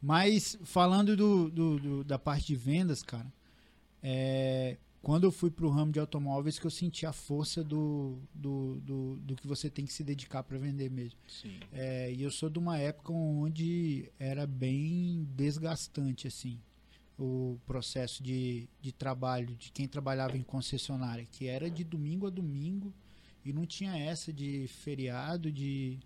Mas 0.00 0.56
falando 0.64 1.16
do, 1.16 1.50
do- 1.50 1.78
do- 1.80 2.04
da 2.04 2.18
parte 2.18 2.46
de 2.46 2.56
vendas, 2.56 3.02
cara, 3.02 3.26
é, 4.02 4.76
quando 5.04 5.24
eu 5.24 5.30
fui 5.30 5.50
pro 5.50 5.68
ramo 5.68 5.92
de 5.92 6.00
automóveis 6.00 6.58
que 6.58 6.66
eu 6.66 6.70
senti 6.70 7.04
a 7.04 7.12
força 7.12 7.62
do, 7.62 8.18
do, 8.34 8.80
do, 8.80 9.16
do 9.16 9.36
que 9.36 9.46
você 9.46 9.68
tem 9.68 9.84
que 9.84 9.92
se 9.92 10.02
dedicar 10.02 10.42
para 10.42 10.56
vender 10.56 10.90
mesmo. 10.90 11.18
Sim. 11.28 11.60
É, 11.70 12.10
e 12.10 12.22
eu 12.22 12.30
sou 12.30 12.48
de 12.48 12.58
uma 12.58 12.78
época 12.78 13.12
onde 13.12 14.10
era 14.18 14.46
bem 14.46 15.28
desgastante, 15.36 16.26
assim, 16.26 16.58
o 17.18 17.58
processo 17.66 18.22
de, 18.22 18.66
de 18.80 18.92
trabalho 18.92 19.54
de 19.56 19.70
quem 19.70 19.86
trabalhava 19.86 20.38
em 20.38 20.42
concessionária, 20.42 21.26
que 21.30 21.46
era 21.46 21.70
de 21.70 21.84
domingo 21.84 22.26
a 22.26 22.30
domingo 22.30 22.90
e 23.44 23.52
não 23.52 23.66
tinha 23.66 23.94
essa 23.98 24.32
de 24.32 24.66
feriado, 24.68 25.52
de 25.52 25.98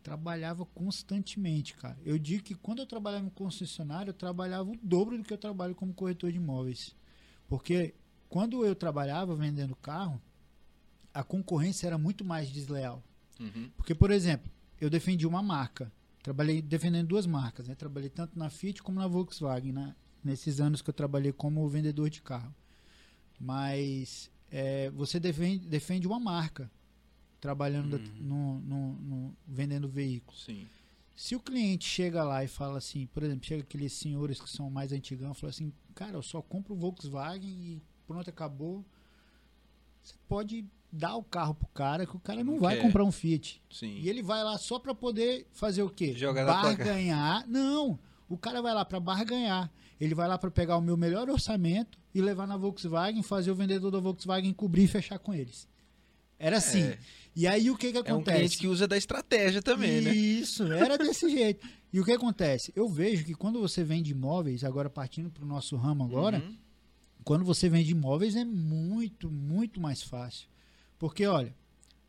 trabalhava 0.00 0.64
constantemente, 0.66 1.74
cara. 1.74 1.98
Eu 2.04 2.16
digo 2.18 2.44
que 2.44 2.54
quando 2.54 2.78
eu 2.78 2.86
trabalhava 2.86 3.26
em 3.26 3.30
concessionária, 3.30 4.10
eu 4.10 4.14
trabalhava 4.14 4.70
o 4.70 4.78
dobro 4.80 5.18
do 5.18 5.24
que 5.24 5.32
eu 5.32 5.38
trabalho 5.38 5.74
como 5.74 5.92
corretor 5.92 6.30
de 6.30 6.36
imóveis. 6.36 6.94
Porque 7.48 7.94
quando 8.34 8.64
eu 8.66 8.74
trabalhava 8.74 9.32
vendendo 9.36 9.76
carro, 9.76 10.20
a 11.14 11.22
concorrência 11.22 11.86
era 11.86 11.96
muito 11.96 12.24
mais 12.24 12.50
desleal. 12.50 13.00
Uhum. 13.38 13.70
Porque, 13.76 13.94
por 13.94 14.10
exemplo, 14.10 14.50
eu 14.80 14.90
defendi 14.90 15.24
uma 15.24 15.40
marca. 15.40 15.92
Trabalhei 16.20 16.60
defendendo 16.60 17.06
duas 17.06 17.26
marcas, 17.26 17.68
né? 17.68 17.76
Trabalhei 17.76 18.10
tanto 18.10 18.36
na 18.36 18.50
Fiat 18.50 18.82
como 18.82 18.98
na 18.98 19.06
Volkswagen, 19.06 19.70
né? 19.70 19.94
Nesses 20.24 20.58
anos 20.60 20.82
que 20.82 20.90
eu 20.90 20.94
trabalhei 20.94 21.32
como 21.32 21.68
vendedor 21.68 22.10
de 22.10 22.20
carro. 22.22 22.52
Mas 23.38 24.28
é, 24.50 24.90
você 24.90 25.20
defende, 25.20 25.68
defende 25.68 26.04
uma 26.08 26.18
marca 26.18 26.68
trabalhando 27.40 27.94
Uhum. 27.98 28.12
no, 28.20 28.60
no- 28.62 28.94
no- 28.94 29.36
vendendo 29.46 29.86
veículos. 29.88 30.42
Sim. 30.44 30.66
Se 31.14 31.36
o 31.36 31.40
cliente 31.40 31.84
chega 31.88 32.24
lá 32.24 32.42
e 32.42 32.48
fala 32.48 32.78
assim, 32.78 33.06
por 33.06 33.22
exemplo, 33.22 33.46
chega 33.46 33.62
aqueles 33.62 33.92
senhores 33.92 34.40
que 34.40 34.50
são 34.50 34.68
mais 34.70 34.90
antigão 34.92 35.30
e 35.30 35.34
fala 35.36 35.50
assim, 35.50 35.72
cara, 35.94 36.16
eu 36.16 36.22
só 36.22 36.42
compro 36.42 36.74
Volkswagen 36.74 37.48
e 37.48 37.82
pronto, 38.06 38.28
acabou. 38.30 38.84
Você 40.02 40.14
pode 40.28 40.64
dar 40.92 41.16
o 41.16 41.22
carro 41.22 41.54
pro 41.54 41.66
cara 41.68 42.06
que 42.06 42.16
o 42.16 42.20
cara 42.20 42.44
não 42.44 42.54
Não 42.54 42.60
vai 42.60 42.76
quer. 42.76 42.82
comprar 42.82 43.04
um 43.04 43.10
Fiat. 43.12 43.60
Sim. 43.70 43.98
E 44.00 44.08
ele 44.08 44.22
vai 44.22 44.42
lá 44.44 44.56
só 44.58 44.78
pra 44.78 44.94
poder 44.94 45.46
fazer 45.52 45.82
o 45.82 45.90
quê? 45.90 46.14
Jogar 46.14 46.44
barganhar. 46.44 47.44
Não, 47.48 47.98
o 48.28 48.36
cara 48.36 48.60
vai 48.62 48.74
lá 48.74 48.84
pra 48.84 49.00
barganhar. 49.00 49.70
Ele 50.00 50.14
vai 50.14 50.28
lá 50.28 50.36
pra 50.36 50.50
pegar 50.50 50.76
o 50.76 50.80
meu 50.80 50.96
melhor 50.96 51.28
orçamento 51.30 51.98
e 52.14 52.20
levar 52.20 52.46
na 52.46 52.56
Volkswagen, 52.56 53.22
fazer 53.22 53.50
o 53.50 53.54
vendedor 53.54 53.90
da 53.90 53.98
Volkswagen 54.00 54.52
cobrir 54.52 54.84
e 54.84 54.88
fechar 54.88 55.18
com 55.18 55.32
eles. 55.32 55.66
Era 56.38 56.58
assim. 56.58 56.82
É. 56.82 56.98
E 57.34 57.46
aí 57.46 57.70
o 57.70 57.76
que 57.76 57.90
que 57.90 57.98
É 57.98 58.00
um 58.00 58.04
acontece? 58.16 58.36
cliente 58.36 58.58
que 58.58 58.66
usa 58.66 58.86
da 58.86 58.96
estratégia 58.96 59.62
também, 59.62 60.00
né? 60.00 60.14
Isso, 60.14 60.64
era 60.72 60.98
desse 60.98 61.28
jeito. 61.30 61.66
E 61.92 62.00
o 62.00 62.04
que 62.04 62.12
acontece? 62.12 62.72
Eu 62.76 62.88
vejo 62.88 63.24
que 63.24 63.34
quando 63.34 63.60
você 63.60 63.82
vende 63.82 64.10
imóveis, 64.12 64.62
agora 64.64 64.90
partindo 64.90 65.30
para 65.30 65.44
o 65.44 65.46
nosso 65.46 65.76
ramo 65.76 66.04
agora, 66.04 66.38
Uhum. 66.38 66.56
Quando 67.24 67.44
você 67.44 67.68
vende 67.68 67.92
imóveis 67.92 68.36
é 68.36 68.44
muito, 68.44 69.30
muito 69.30 69.80
mais 69.80 70.02
fácil. 70.02 70.48
Porque, 70.98 71.26
olha, 71.26 71.54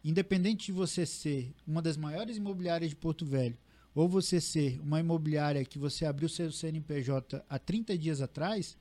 independente 0.03 0.67
de 0.67 0.71
você 0.71 1.05
ser 1.05 1.53
uma 1.65 1.81
das 1.81 1.97
maiores 1.97 2.37
imobiliárias 2.37 2.89
de 2.89 2.95
Porto 2.95 3.25
Velho, 3.25 3.57
ou 3.93 4.09
você 4.09 4.41
ser 4.41 4.79
uma 4.81 4.99
imobiliária 4.99 5.63
que 5.63 5.79
você 5.79 6.05
abriu 6.05 6.27
seu 6.27 6.51
CNPJ 6.51 7.43
há 7.49 7.57
30 7.57 7.97
dias 7.97 8.21
atrás, 8.21 8.77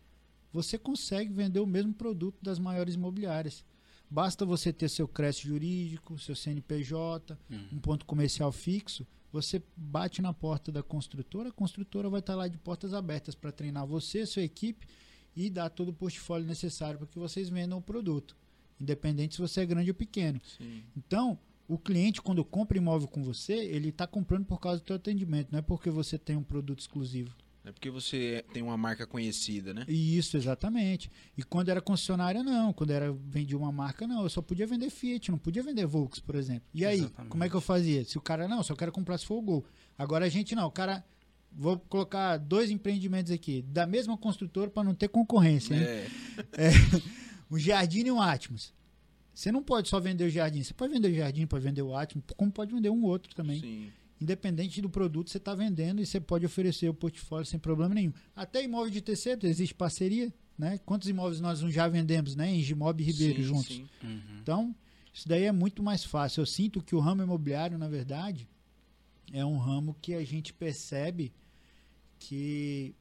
você 0.53 0.77
consegue 0.77 1.33
vender 1.33 1.61
o 1.61 1.67
mesmo 1.67 1.95
produto 1.95 2.37
das 2.43 2.59
maiores 2.59 2.95
imobiliárias. 2.97 3.65
Basta 4.11 4.45
você 4.45 4.73
ter 4.73 4.89
seu 4.89 5.09
crédito 5.09 5.47
jurídico, 5.49 6.19
seu 6.19 6.35
CNPJ, 6.37 7.39
Uhum. 7.51 7.67
um 7.73 7.79
ponto 7.79 8.05
comercial 8.05 8.51
fixo, 8.53 9.07
você 9.33 9.63
bate 9.77 10.21
na 10.21 10.33
porta 10.33 10.71
da 10.71 10.83
construtora, 10.83 11.49
a 11.49 11.53
construtora 11.53 12.09
vai 12.09 12.21
estar 12.21 12.35
lá 12.37 12.47
de 12.47 12.59
portas 12.59 12.93
abertas 12.93 13.35
para 13.35 13.51
treinar 13.51 13.87
você, 13.87 14.27
sua 14.27 14.43
equipe 14.43 14.87
e 15.37 15.51
dar 15.51 15.69
todo 15.71 15.89
o 15.89 15.93
portfólio 15.93 16.47
necessário 16.47 16.99
para 16.99 17.09
que 17.09 17.19
vocês 17.19 17.49
vendam 17.49 17.79
o 17.79 17.83
produto, 17.83 18.37
independente 18.81 19.35
se 19.35 19.41
você 19.41 19.63
é 19.63 19.67
grande 19.67 19.91
ou 19.91 19.95
pequeno. 19.95 20.41
Sim. 20.59 20.83
Então, 20.97 21.39
o 21.67 21.79
cliente, 21.79 22.21
quando 22.21 22.45
compra 22.45 22.77
imóvel 22.77 23.09
com 23.09 23.23
você, 23.23 23.55
ele 23.55 23.89
está 23.89 24.07
comprando 24.07 24.45
por 24.45 24.61
causa 24.61 24.81
do 24.81 24.85
teu 24.85 24.97
atendimento, 24.97 25.51
não 25.51 25.59
é 25.59 25.63
porque 25.63 25.91
você 25.91 26.19
tem 26.19 26.37
um 26.37 26.43
produto 26.43 26.81
exclusivo. 26.81 27.35
É 27.65 27.73
porque 27.73 27.91
você 27.91 28.45
tem 28.53 28.63
uma 28.63 28.77
marca 28.77 29.07
conhecida, 29.07 29.73
né? 29.73 29.87
Isso, 29.89 30.37
exatamente. 30.37 31.11
E 31.35 31.43
quando 31.43 31.71
era 31.71 31.81
concessionária, 31.81 32.43
não. 32.43 32.75
Quando 32.75 32.91
era 32.91 33.11
vendia 33.11 33.57
uma 33.57 33.73
marca, 33.73 34.07
não. 34.07 34.23
Eu 34.23 34.29
só 34.29 34.43
podia 34.43 34.67
vender 34.67 34.91
Fiat, 34.91 35.31
não 35.31 35.39
podia 35.39 35.63
vender 35.63 35.87
Volks, 35.87 36.21
por 36.21 36.35
exemplo. 36.35 36.69
E 36.75 36.85
aí, 36.85 36.99
Exatamente. 36.99 37.31
como 37.31 37.43
é 37.43 37.49
que 37.49 37.55
eu 37.55 37.63
fazia? 37.63 38.05
Se 38.05 38.19
o 38.19 38.21
cara, 38.21 38.47
não, 38.47 38.63
só 38.63 38.77
quero 38.77 38.93
comprar 38.93 39.17
se 39.17 39.25
for 39.25 39.37
o 39.37 39.43
Gol. 39.43 39.65
Agora 39.97 40.27
a 40.27 40.29
gente 40.29 40.55
não, 40.55 40.67
o 40.67 40.71
cara... 40.71 41.03
Vou 41.57 41.79
colocar 41.79 42.37
dois 42.37 42.71
empreendimentos 42.71 43.31
aqui, 43.31 43.63
da 43.63 43.87
mesma 43.87 44.17
construtora 44.19 44.69
para 44.69 44.83
não 44.85 44.95
ter 44.95 45.09
concorrência. 45.09 45.77
né? 45.77 46.07
É. 46.53 46.71
um 47.51 47.59
Jardim 47.59 48.05
e 48.07 48.11
um 48.11 48.21
Atmos. 48.21 48.73
Você 49.33 49.51
não 49.51 49.63
pode 49.63 49.89
só 49.89 49.99
vender 49.99 50.25
o 50.25 50.31
Jardim. 50.31 50.63
Você 50.63 50.75
pode 50.75 50.93
vender 50.93 51.09
o 51.09 51.15
Jardim, 51.15 51.47
pode 51.47 51.65
vender 51.65 51.83
o 51.83 51.95
Atmos, 51.95 52.25
como 52.37 52.51
pode 52.51 52.73
vender 52.73 52.91
um 52.91 53.03
outro 53.05 53.35
também. 53.35 53.61
Sim. 53.61 53.93
Independente 54.21 54.81
do 54.81 54.89
produto 54.89 55.27
que 55.27 55.33
você 55.33 55.39
está 55.39 55.55
vendendo 55.55 56.01
e 56.01 56.07
você 56.07 56.21
pode 56.21 56.47
oferecer 56.47 56.89
o 56.89 56.95
portfólio 56.95 57.45
sem 57.45 57.59
problema 57.59 57.95
nenhum. 57.95 58.13
Até 58.35 58.63
imóvel 58.63 58.91
de 58.91 59.01
terceiro, 59.01 59.47
existe 59.47 59.75
parceria. 59.75 60.33
Né? 60.57 60.79
Quantos 60.87 61.09
imóveis 61.09 61.41
nós 61.41 61.61
não 61.61 61.71
já 61.71 61.89
vendemos, 61.89 62.37
né? 62.37 62.49
Em 62.49 62.63
Gimob 62.63 63.03
e 63.03 63.07
Ribeiro 63.07 63.43
Sim, 63.43 63.43
juntos. 63.43 63.67
sim. 63.67 63.89
Uhum. 64.03 64.39
Então, 64.41 64.75
isso 65.13 65.29
daí 65.29 65.45
é 65.45 65.53
muito 65.53 65.83
mais 65.83 66.05
fácil. 66.05 66.43
Eu 66.43 66.47
sinto 66.47 66.81
que 66.81 66.95
o 66.95 67.01
ramo 67.01 67.23
imobiliário, 67.23 67.77
na 67.77 67.89
verdade, 67.89 68.49
é 69.33 69.45
um 69.45 69.59
ramo 69.59 69.97
que 70.01 70.15
a 70.15 70.25
gente 70.25 70.53
percebe 70.53 71.33
que 72.29 72.95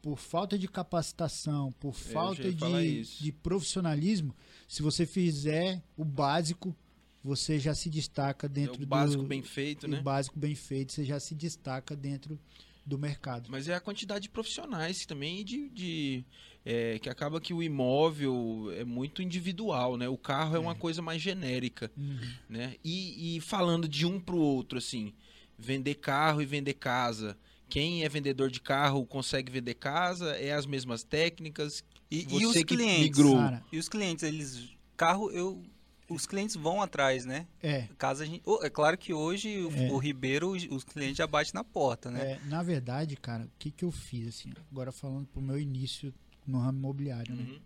por 0.00 0.16
falta 0.18 0.56
de 0.56 0.68
capacitação, 0.68 1.72
por 1.80 1.92
falta 1.92 2.52
de, 2.52 3.02
de 3.02 3.32
profissionalismo, 3.32 4.34
se 4.68 4.80
você 4.82 5.04
fizer 5.04 5.82
o 5.96 6.04
básico, 6.04 6.74
você 7.22 7.58
já 7.58 7.74
se 7.74 7.90
destaca 7.90 8.46
É 8.46 8.48
dentro 8.48 8.82
o 8.82 8.86
básico 8.86 9.22
do 9.22 9.28
bem 9.28 9.42
feito, 9.42 9.84
o 9.84 9.88
né? 9.90 10.00
básico 10.00 10.38
bem 10.38 10.54
feito, 10.54 10.92
você 10.92 11.04
já 11.04 11.18
se 11.18 11.34
destaca 11.34 11.96
dentro 11.96 12.38
do 12.86 12.96
mercado. 12.96 13.50
Mas 13.50 13.68
é 13.68 13.74
a 13.74 13.80
quantidade 13.80 14.22
de 14.22 14.28
profissionais 14.30 15.04
também 15.04 15.44
de, 15.44 15.68
de 15.70 16.24
é, 16.64 16.98
que 17.00 17.10
acaba 17.10 17.40
que 17.40 17.52
o 17.52 17.62
imóvel 17.62 18.70
é 18.76 18.84
muito 18.84 19.20
individual, 19.20 19.96
né? 19.96 20.08
O 20.08 20.16
carro 20.16 20.56
é, 20.56 20.58
uma 20.58 20.74
coisa 20.76 21.02
mais 21.02 21.20
genérica, 21.20 21.90
Uhum. 21.96 22.18
né? 22.48 22.76
E, 22.84 23.36
e 23.36 23.40
falando 23.40 23.88
de 23.88 24.06
um 24.06 24.18
para 24.20 24.36
o 24.36 24.38
outro, 24.40 24.78
assim, 24.78 25.12
vender 25.58 25.96
carro 25.96 26.40
e 26.40 26.46
vender 26.46 26.74
casa. 26.74 27.36
Quem 27.68 28.02
é 28.04 28.08
vendedor 28.08 28.50
de 28.50 28.60
carro 28.60 29.04
consegue 29.06 29.50
vender 29.52 29.74
casa? 29.74 30.30
É 30.36 30.52
as 30.52 30.64
mesmas 30.66 31.02
técnicas? 31.04 31.84
E, 32.10 32.26
e 32.30 32.46
os 32.46 32.52
que 32.54 32.64
clientes? 32.64 33.02
migrou. 33.02 33.36
Cara, 33.36 33.62
E 33.70 33.78
os 33.78 33.88
clientes, 33.88 34.22
eles. 34.24 34.70
Carro, 34.96 35.30
eu. 35.30 35.62
Os 36.08 36.24
clientes 36.26 36.56
vão 36.56 36.80
atrás, 36.80 37.26
né? 37.26 37.46
é, 37.62 37.86
Caso 37.98 38.22
a 38.22 38.26
gente, 38.26 38.40
oh, 38.46 38.60
é 38.62 38.70
claro 38.70 38.96
que 38.96 39.12
hoje 39.12 39.58
o- 39.60 39.70
É. 39.70 39.92
o 39.92 39.98
Ribeiro, 39.98 40.52
os 40.52 40.82
clientes 40.82 41.18
já 41.18 41.26
batem 41.26 41.52
na 41.52 41.62
porta, 41.62 42.10
né? 42.10 42.32
É, 42.32 42.40
na 42.46 42.62
verdade, 42.62 43.14
cara, 43.14 43.44
o 43.44 43.50
que, 43.58 43.70
que 43.70 43.84
eu 43.84 43.90
fiz, 43.92 44.26
assim, 44.28 44.50
agora 44.72 44.90
falando 44.90 45.26
pro 45.26 45.42
meu 45.42 45.60
início 45.60 46.14
no 46.46 46.60
ramo 46.60 46.78
imobiliário, 46.78 47.34
né? 47.34 47.42
Uhum. 47.42 47.60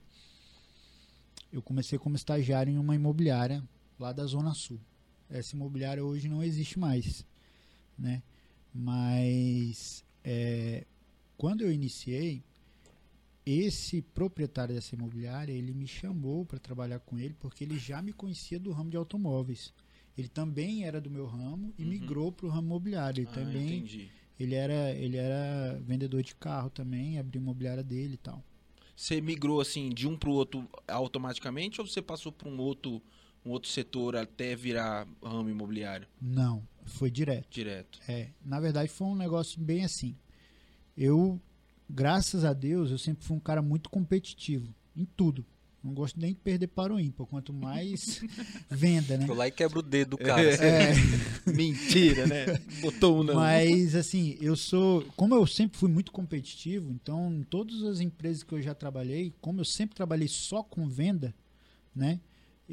Eu 1.53 1.63
comecei 1.63 1.99
como 2.01 2.17
estagiário 2.17 2.73
em 2.73 2.79
uma 2.79 2.97
imobiliária 2.97 3.63
lá 3.97 4.13
da 4.13 4.25
Zona 4.27 4.55
Sul. 4.55 4.81
Essa 5.31 5.55
imobiliária 5.55 6.05
hoje 6.05 6.29
não 6.29 6.43
existe 6.43 6.81
mais, 6.81 7.25
né? 7.97 8.23
Mas 8.75 10.05
é, 10.25 10.87
quando 11.37 11.63
eu 11.63 11.73
iniciei, 11.73 12.43
esse 13.45 14.01
proprietário 14.01 14.75
dessa 14.75 14.95
imobiliária, 14.95 15.53
ele 15.53 15.75
me 15.75 15.87
chamou 15.87 16.45
para 16.47 16.59
trabalhar 16.59 17.01
com 17.01 17.19
ele 17.19 17.35
porque 17.41 17.65
ele 17.65 17.79
já 17.79 18.01
me 18.01 18.13
conhecia 18.13 18.59
do 18.59 18.71
ramo 18.73 18.91
de 18.91 18.97
automóveis. 18.97 19.73
Ele 20.17 20.29
também 20.29 20.85
era 20.85 21.01
do 21.01 21.11
meu 21.11 21.27
ramo 21.27 21.73
e 21.79 21.83
Uhum. 21.83 21.89
migrou 21.91 22.31
para 22.33 22.47
o 22.47 22.49
ramo 22.49 22.69
imobiliário. 22.69 23.23
Ele 23.23 23.29
Ah, 23.33 23.35
também 23.35 23.79
entendi. 23.79 24.11
ele 24.39 24.55
era, 24.55 24.93
ele 24.93 25.17
era 25.17 25.79
vendedor 25.81 26.23
de 26.23 26.35
carro 26.35 26.71
também, 26.71 27.19
abriu 27.19 27.41
a 27.41 27.43
imobiliária 27.43 27.83
dele 27.83 28.15
e 28.15 28.19
tal. 28.19 28.43
Você 28.95 29.21
migrou 29.21 29.61
assim 29.61 29.89
de 29.89 30.07
um 30.07 30.17
para 30.17 30.29
o 30.29 30.33
outro 30.33 30.69
automaticamente 30.87 31.81
ou 31.81 31.87
você 31.87 32.01
passou 32.03 32.31
para 32.31 32.49
um 32.49 32.59
outro, 32.59 33.03
um 33.45 33.51
outro 33.51 33.69
setor 33.71 34.15
até 34.15 34.55
virar 34.55 35.09
ramo 35.23 35.49
imobiliário 35.51 36.07
Não, 36.21 36.63
foi 36.85 37.11
direto. 37.11 37.49
direto? 37.51 37.99
É, 38.09 38.29
na 38.45 38.61
verdade 38.61 38.89
foi 38.89 39.07
um 39.07 39.17
negócio 39.17 39.61
bem 39.61 39.85
assim. 39.85 40.17
Eu, 40.97 41.41
graças 41.89 42.45
a 42.45 42.53
Deus, 42.53 42.91
eu 42.91 42.99
sempre 42.99 43.25
fui 43.25 43.37
um 43.37 43.41
cara 43.41 43.63
muito 43.63 43.89
competitivo 43.89 44.75
em 44.97 45.05
tudo. 45.05 45.45
Não 45.83 45.93
gosto 45.93 46.21
nem 46.21 46.33
de 46.33 46.39
perder 46.39 46.69
para 46.69 46.95
o 46.95 47.01
ímpar, 47.01 47.27
quanto 47.27 47.53
mais 47.53 48.21
venda, 48.71 49.19
né? 49.19 49.27
Foi 49.27 49.35
lá 49.35 49.49
e 49.49 49.51
quebra 49.51 49.81
o 49.81 49.83
dedo 49.83 50.11
do 50.11 50.19
cara. 50.23 50.41
É, 50.41 50.93
Mentira, 51.53 52.25
né? 52.25 52.47
Botou 52.81 53.21
um 53.21 53.25
não. 53.25 53.35
mas 53.35 53.97
assim, 53.97 54.37
eu 54.41 54.55
sou, 54.55 55.03
como 55.17 55.35
eu 55.35 55.45
sempre 55.45 55.77
fui 55.77 55.91
muito 55.91 56.13
competitivo, 56.13 56.93
então 56.93 57.33
em 57.33 57.43
todas 57.43 57.83
as 57.83 57.99
empresas 57.99 58.45
que 58.45 58.53
eu 58.53 58.63
já 58.63 58.75
trabalhei, 58.75 59.35
como 59.41 59.61
eu 59.61 59.65
sempre 59.65 59.97
trabalhei 59.97 60.29
só 60.29 60.63
com 60.63 60.89
venda, 60.89 61.35
né? 61.95 62.21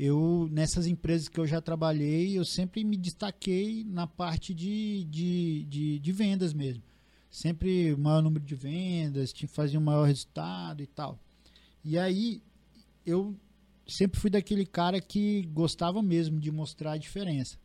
Eu 0.01 0.48
nessas 0.50 0.88
empresas 0.88 1.27
que 1.27 1.38
eu 1.38 1.46
já 1.46 1.60
trabalhei, 1.60 2.38
eu 2.38 2.46
sempre 2.46 2.86
me 2.86 2.96
destaquei 2.96 3.84
na 3.84 4.08
parte 4.08 4.53
de, 4.53 5.03
de, 5.03 5.65
de, 5.65 6.00
de 6.00 6.12
vendas 6.13 6.53
mesmo. 6.53 6.82
Sempre 7.29 7.94
maior 7.98 8.22
número 8.22 8.46
de 8.46 8.56
vendas, 8.56 9.34
fazia 9.50 9.77
um 9.77 9.84
maior 9.84 10.06
resultado 10.06 10.82
e 10.82 10.88
tal. 10.88 11.20
E 11.84 11.98
aí 11.98 12.41
eu 13.06 13.36
sempre 13.86 14.18
fui 14.18 14.29
daquele 14.29 14.65
cara 14.65 15.01
que 15.01 15.41
gostava 15.48 16.01
mesmo 16.01 16.39
de 16.39 16.50
mostrar 16.50 16.94
a 16.94 16.98
diferença. 16.98 17.58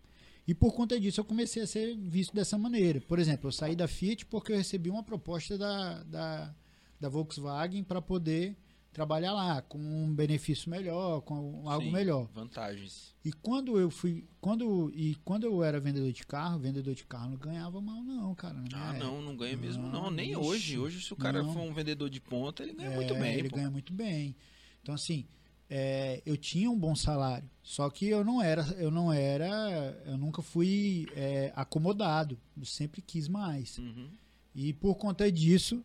E 0.45 0.53
por 0.53 0.75
conta 0.75 0.99
disso 0.99 1.21
eu 1.21 1.25
comecei 1.25 1.63
a 1.63 1.69
ser 1.69 1.97
visto 1.97 2.35
dessa 2.35 2.59
maneira. 2.59 3.01
Por 3.01 3.21
exemplo, 3.21 3.47
eu 3.47 3.53
saí 3.53 3.77
da 3.77 3.87
Fiat 3.87 4.27
porque 4.27 4.51
eu 4.51 4.57
recebi 4.57 4.91
uma 4.91 5.05
proposta 5.05 5.57
da, 5.57 6.03
da, 6.03 6.55
da 6.99 7.09
Volkswagen 7.09 7.85
para 7.85 8.03
poder 8.03 8.57
trabalhar 8.95 9.33
lá 9.33 9.61
com 9.61 9.77
um 9.79 10.15
benefício 10.15 10.71
melhor, 10.71 11.21
com 11.23 11.69
algo 11.69 11.85
Sim, 11.85 11.93
melhor. 11.93 12.29
Vantagens. 12.33 13.13
E 13.25 13.33
quando 13.33 13.79
eu 13.79 13.91
fui, 13.91 14.25
quando 14.41 14.91
e 14.95 15.17
quando 15.25 15.45
eu 15.45 15.63
era 15.63 15.81
vendedor 15.81 16.13
de 16.13 16.25
carro, 16.25 16.59
vendedor 16.61 16.95
de 16.95 17.05
carro 17.05 17.31
não 17.31 17.37
ganhava 17.37 17.81
mal 17.81 18.03
não, 18.03 18.35
cara. 18.35 18.55
minha 18.55 18.69
Ah, 18.73 18.93
não, 18.95 19.21
não 19.21 19.37
ganha 19.37 19.57
mesmo 19.57 19.83
Não, 19.89 20.05
não. 20.05 20.11
Nem 20.11 20.31
ixi, 20.31 20.37
hoje. 20.39 20.79
Hoje, 20.79 21.03
se 21.03 21.13
o 21.13 21.17
cara 21.17 21.43
não. 21.43 21.53
for 21.53 21.61
um 21.61 21.75
vendedor 21.75 22.09
de 22.09 22.21
ponta, 22.21 22.63
ele 22.63 22.73
ganha 22.73 22.91
É, 22.91 22.95
muito 22.95 23.15
bem, 23.15 23.35
Ele 23.35 23.51
pô. 23.51 23.57
ganha 23.57 23.71
muito 23.71 23.93
bem. 23.93 24.37
Então, 24.81 24.95
assim, 24.95 25.27
é, 25.69 26.23
eu 26.25 26.37
tinha 26.37 26.71
um 26.71 26.79
bom 26.79 26.95
salário. 26.95 27.51
Só 27.63 27.91
que 27.91 28.07
eu 28.07 28.25
não 28.25 28.41
era, 28.41 28.63
eu 28.79 28.91
não 28.91 29.13
era, 29.13 30.01
eu 30.07 30.17
nunca 30.17 30.41
fui 30.41 31.09
é, 31.17 31.53
acomodado. 31.57 32.39
Eu 32.57 32.65
sempre 32.65 33.03
quis 33.03 33.27
mais. 33.27 33.79
Uhum. 33.79 34.09
E 34.55 34.73
por 34.73 34.95
conta 34.95 35.33
disso, 35.33 35.85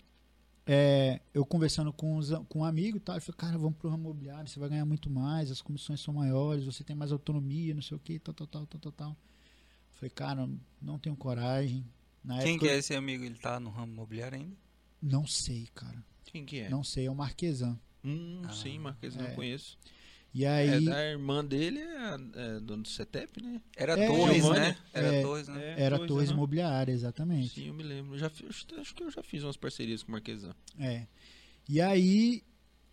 é, 0.72 1.20
eu 1.34 1.44
conversando 1.44 1.92
com, 1.92 2.16
os, 2.18 2.30
com 2.48 2.60
um 2.60 2.64
amigo 2.64 2.98
e 2.98 3.00
tal, 3.00 3.16
ele 3.16 3.22
falou, 3.26 3.38
cara, 3.38 3.58
vamos 3.58 3.76
pro 3.76 3.90
ramo 3.90 4.04
imobiliário, 4.04 4.48
você 4.48 4.60
vai 4.60 4.70
ganhar 4.70 4.86
muito 4.86 5.10
mais, 5.10 5.50
as 5.50 5.64
comissões 5.64 6.00
são 6.00 6.14
maiores, 6.14 6.64
você 6.64 6.84
tem 6.84 6.96
mais 6.96 7.12
autonomia, 7.12 7.74
não 7.74 7.82
sei 7.82 7.98
o 7.98 8.00
que, 8.00 8.20
tal, 8.20 8.36
tal, 8.36 8.46
tal, 8.46 8.68
tal, 8.68 8.80
tal, 8.80 8.92
tal. 8.92 9.10
Eu 9.10 9.18
Falei, 9.94 10.10
cara, 10.12 10.48
não 10.80 11.00
tenho 11.00 11.16
coragem. 11.16 11.84
Na 12.24 12.38
Quem 12.38 12.52
época, 12.54 12.68
que 12.68 12.72
é 12.72 12.78
esse 12.78 12.94
amigo? 12.94 13.24
Ele 13.24 13.34
tá 13.40 13.60
no 13.60 13.72
ramo 13.72 13.92
imobiliário 13.94 14.38
ainda? 14.38 14.56
Não 15.02 15.26
sei, 15.26 15.68
cara. 15.74 16.06
Quem 16.26 16.46
que 16.46 16.60
é? 16.60 16.70
Não 16.70 16.84
sei, 16.84 17.08
é 17.08 17.12
o 17.12 17.16
Marquesan. 17.16 17.80
Hum, 18.04 18.44
Ah, 18.46 18.54
sim, 18.54 18.78
Marquês, 18.78 19.16
não 19.16 19.26
é. 19.26 19.32
conheço. 19.34 19.76
E 20.34 20.46
É, 20.46 20.50
aí, 20.76 20.86
da 20.86 21.06
irmã 21.12 21.44
dele 21.44 21.80
é, 21.80 22.18
é 22.36 22.60
dono 22.60 22.84
do 22.84 22.88
CETEP, 22.90 23.42
né? 23.42 23.60
Era 23.76 24.00
É, 24.00 24.06
Torres, 24.08 24.50
né? 24.50 24.76
Era 24.94 25.08
É. 25.16 25.22
Torres, 25.24 25.48
né? 25.48 25.74
É, 25.76 25.82
era 25.84 26.00
Torres 26.08 26.30
aham. 26.30 26.38
Imobiliária, 26.38 26.92
exatamente. 26.92 27.50
Sim, 27.62 27.68
eu 27.68 27.74
me 27.74 27.84
lembro. 27.84 28.14
Eu 28.14 28.20
Já 28.20 28.30
fiz, 28.30 28.66
acho- 28.78 28.94
que 28.96 29.04
eu 29.04 29.10
já 29.12 29.24
fiz 29.24 29.44
umas 29.44 29.58
parcerias 29.58 30.04
com 30.04 30.10
o 30.10 30.12
Marquesan. 30.12 30.54
É. 30.80 31.08
E 31.68 31.82
aí, 31.82 32.44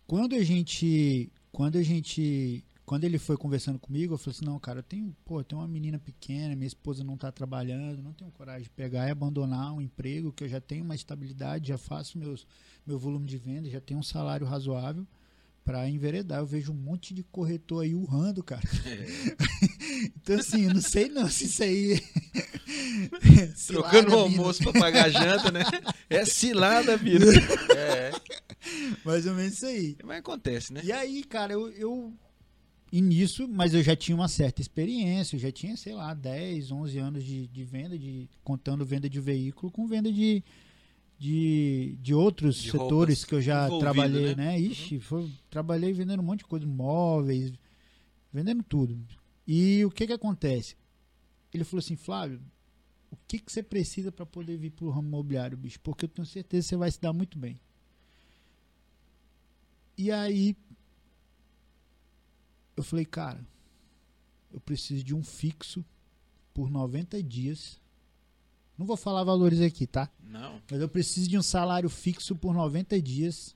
quando 0.07 0.33
a 0.35 0.43
gente. 0.43 1.31
Quando 1.51 1.77
a 1.77 1.83
gente. 1.83 2.63
Quando 2.85 3.03
ele 3.03 3.19
foi 3.19 3.35
conversando 3.35 3.77
comigo, 3.77 4.13
eu 4.13 4.17
falei 4.17 4.33
assim, 4.37 4.45
não, 4.45 4.57
cara, 4.59 4.79
eu 4.79 4.83
tenho, 4.83 5.13
pô, 5.25 5.41
eu 5.41 5.43
tenho 5.43 5.59
uma 5.59 5.67
menina 5.67 5.99
pequena, 5.99 6.55
minha 6.55 6.67
esposa 6.67 7.03
não 7.03 7.17
tá 7.17 7.29
trabalhando, 7.33 8.01
não 8.01 8.13
tenho 8.13 8.31
coragem 8.31 8.63
de 8.63 8.69
pegar 8.69 9.05
e 9.09 9.11
abandonar 9.11 9.73
um 9.73 9.81
emprego 9.81 10.31
que 10.31 10.45
eu 10.45 10.47
já 10.47 10.61
tenho 10.61 10.85
uma 10.85 10.95
estabilidade, 10.95 11.67
já 11.67 11.77
faço 11.77 12.17
meus, 12.17 12.47
meu 12.85 12.97
volume 12.97 13.25
de 13.25 13.37
venda, 13.37 13.69
já 13.69 13.81
tenho 13.81 13.99
um 13.99 14.03
salário 14.03 14.47
razoável 14.47 15.05
para 15.67 15.89
enveredar. 15.89 16.39
Eu 16.39 16.45
vejo 16.45 16.71
um 16.71 16.75
monte 16.75 17.13
de 17.13 17.23
corretor 17.23 17.83
aí 17.83 17.93
urrando, 17.93 18.41
cara. 18.41 18.63
então, 20.15 20.39
assim, 20.39 20.63
eu 20.63 20.73
não 20.73 20.79
sei 20.79 21.09
não 21.09 21.29
se 21.29 21.43
isso 21.43 21.61
aí. 21.61 22.01
Trocando 23.67 24.15
o 24.15 24.19
almoço 24.19 24.63
pra 24.63 24.71
pagar 24.71 25.07
a 25.07 25.09
janta, 25.09 25.51
né? 25.51 25.63
É 26.09 26.23
cilada, 26.23 26.95
vira. 26.95 27.25
É. 27.75 28.11
Mais 29.03 29.25
ou 29.25 29.33
menos 29.33 29.53
isso 29.55 29.65
aí. 29.65 29.97
Mas 30.03 30.19
acontece, 30.19 30.71
né? 30.71 30.81
E 30.83 30.91
aí, 30.91 31.23
cara, 31.23 31.53
eu, 31.53 31.69
eu. 31.71 32.13
E 32.91 33.01
nisso, 33.01 33.47
mas 33.47 33.73
eu 33.73 33.83
já 33.83 33.95
tinha 33.95 34.15
uma 34.15 34.29
certa 34.29 34.61
experiência, 34.61 35.35
eu 35.35 35.39
já 35.39 35.51
tinha, 35.51 35.75
sei 35.75 35.93
lá, 35.93 36.13
10, 36.13 36.71
11 36.71 36.97
anos 36.97 37.23
de, 37.23 37.47
de 37.47 37.63
venda, 37.65 37.97
de 37.97 38.29
contando 38.43 38.85
venda 38.85 39.09
de 39.09 39.19
veículo 39.19 39.71
com 39.71 39.85
venda 39.85 40.11
de, 40.11 40.43
de, 41.17 41.97
de 42.01 42.13
outros 42.13 42.55
De 42.57 42.71
setores 42.71 43.25
que 43.25 43.33
eu 43.35 43.41
já 43.41 43.67
trabalhei, 43.79 44.35
né? 44.35 44.51
né? 44.53 44.59
Ixi, 44.59 44.99
foi- 44.99 45.31
trabalhei 45.49 45.91
vendendo 45.93 46.19
um 46.19 46.23
monte 46.23 46.39
de 46.39 46.45
coisa, 46.45 46.65
móveis, 46.65 47.53
vendendo 48.31 48.63
tudo. 48.63 48.97
E 49.47 49.83
o 49.85 49.91
que 49.91 50.05
que 50.07 50.13
acontece? 50.13 50.75
ele 51.53 51.63
falou 51.63 51.79
assim, 51.79 51.95
Flávio, 51.95 52.39
o 53.09 53.17
que, 53.27 53.39
que 53.39 53.51
você 53.51 53.63
precisa 53.63 54.11
para 54.11 54.25
poder 54.25 54.57
vir 54.57 54.69
pro 54.69 54.89
ramo 54.89 55.07
imobiliário, 55.07 55.57
bicho? 55.57 55.79
Porque 55.79 56.05
eu 56.05 56.09
tenho 56.09 56.25
certeza 56.25 56.65
que 56.65 56.69
você 56.69 56.75
vai 56.77 56.91
se 56.91 57.01
dar 57.01 57.13
muito 57.13 57.37
bem. 57.39 57.59
E 59.97 60.11
aí, 60.11 60.55
eu 62.75 62.83
falei, 62.83 63.05
cara, 63.05 63.43
eu 64.51 64.59
preciso 64.59 65.03
de 65.03 65.15
um 65.15 65.23
fixo 65.23 65.83
por 66.53 66.69
90 66.69 67.23
dias. 67.23 67.79
Não 68.77 68.85
vou 68.85 68.97
falar 68.97 69.23
valores 69.23 69.59
aqui, 69.59 69.87
tá? 69.87 70.09
Não. 70.21 70.61
Mas 70.69 70.79
eu 70.79 70.87
preciso 70.87 71.27
de 71.29 71.37
um 71.37 71.41
salário 71.41 71.89
fixo 71.89 72.35
por 72.35 72.53
90 72.53 73.01
dias. 73.01 73.55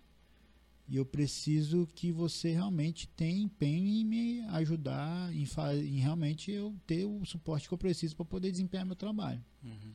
E 0.87 0.97
eu 0.97 1.05
preciso 1.05 1.87
que 1.95 2.11
você 2.11 2.51
realmente 2.51 3.07
tenha 3.07 3.41
empenho 3.41 3.87
em 3.87 4.03
me 4.03 4.41
ajudar, 4.49 5.33
em, 5.33 5.47
em 5.85 5.99
realmente 5.99 6.51
eu 6.51 6.75
ter 6.85 7.05
o 7.05 7.23
suporte 7.23 7.67
que 7.67 7.73
eu 7.73 7.77
preciso 7.77 8.15
para 8.15 8.25
poder 8.25 8.51
desempenhar 8.51 8.85
meu 8.85 8.95
trabalho. 8.95 9.41
Uhum. 9.63 9.93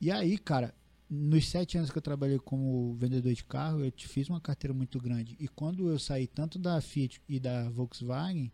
E 0.00 0.10
aí, 0.10 0.36
cara, 0.36 0.74
nos 1.08 1.48
sete 1.48 1.78
anos 1.78 1.90
que 1.90 1.96
eu 1.96 2.02
trabalhei 2.02 2.38
como 2.38 2.94
vendedor 2.94 3.32
de 3.32 3.42
carro, 3.42 3.82
eu 3.82 3.90
te 3.90 4.06
fiz 4.06 4.28
uma 4.28 4.40
carteira 4.40 4.74
muito 4.74 5.00
grande. 5.00 5.34
E 5.40 5.48
quando 5.48 5.88
eu 5.88 5.98
saí 5.98 6.26
tanto 6.26 6.58
da 6.58 6.80
Fiat 6.80 7.20
e 7.26 7.40
da 7.40 7.70
Volkswagen, 7.70 8.52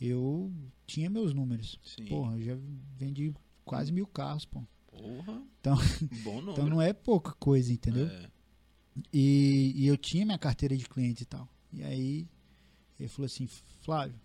eu 0.00 0.52
tinha 0.86 1.10
meus 1.10 1.34
números. 1.34 1.78
Sim. 1.82 2.04
Porra, 2.04 2.38
eu 2.38 2.42
já 2.42 2.58
vendi 2.96 3.34
quase 3.64 3.92
mil 3.92 4.06
carros, 4.06 4.44
pô. 4.44 4.62
Porra. 4.86 5.42
Então-. 5.60 5.78
Então 6.52 6.68
não 6.68 6.82
é 6.82 6.92
pouca 6.92 7.32
coisa, 7.32 7.72
entendeu? 7.72 8.06
É. 8.06 8.30
E, 9.12 9.72
e 9.76 9.86
eu 9.86 9.96
tinha 9.96 10.24
minha 10.24 10.38
carteira 10.38 10.76
de 10.76 10.88
cliente 10.88 11.22
e 11.22 11.26
tal. 11.26 11.48
E 11.72 11.82
aí 11.82 12.28
ele 12.98 13.08
falou 13.08 13.26
assim, 13.26 13.46
Flávio, 13.80 14.20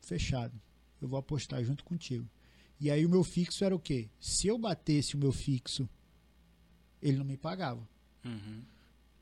fechado. 0.00 0.60
Eu 1.00 1.08
vou 1.08 1.18
apostar 1.18 1.62
junto 1.62 1.84
contigo. 1.84 2.28
E 2.80 2.90
aí 2.90 3.04
o 3.06 3.10
meu 3.10 3.22
fixo 3.22 3.64
era 3.64 3.74
o 3.74 3.78
quê? 3.78 4.08
Se 4.18 4.48
eu 4.48 4.58
batesse 4.58 5.14
o 5.14 5.18
meu 5.18 5.32
fixo, 5.32 5.88
ele 7.00 7.18
não 7.18 7.24
me 7.24 7.36
pagava. 7.36 7.86
Uhum. 8.24 8.62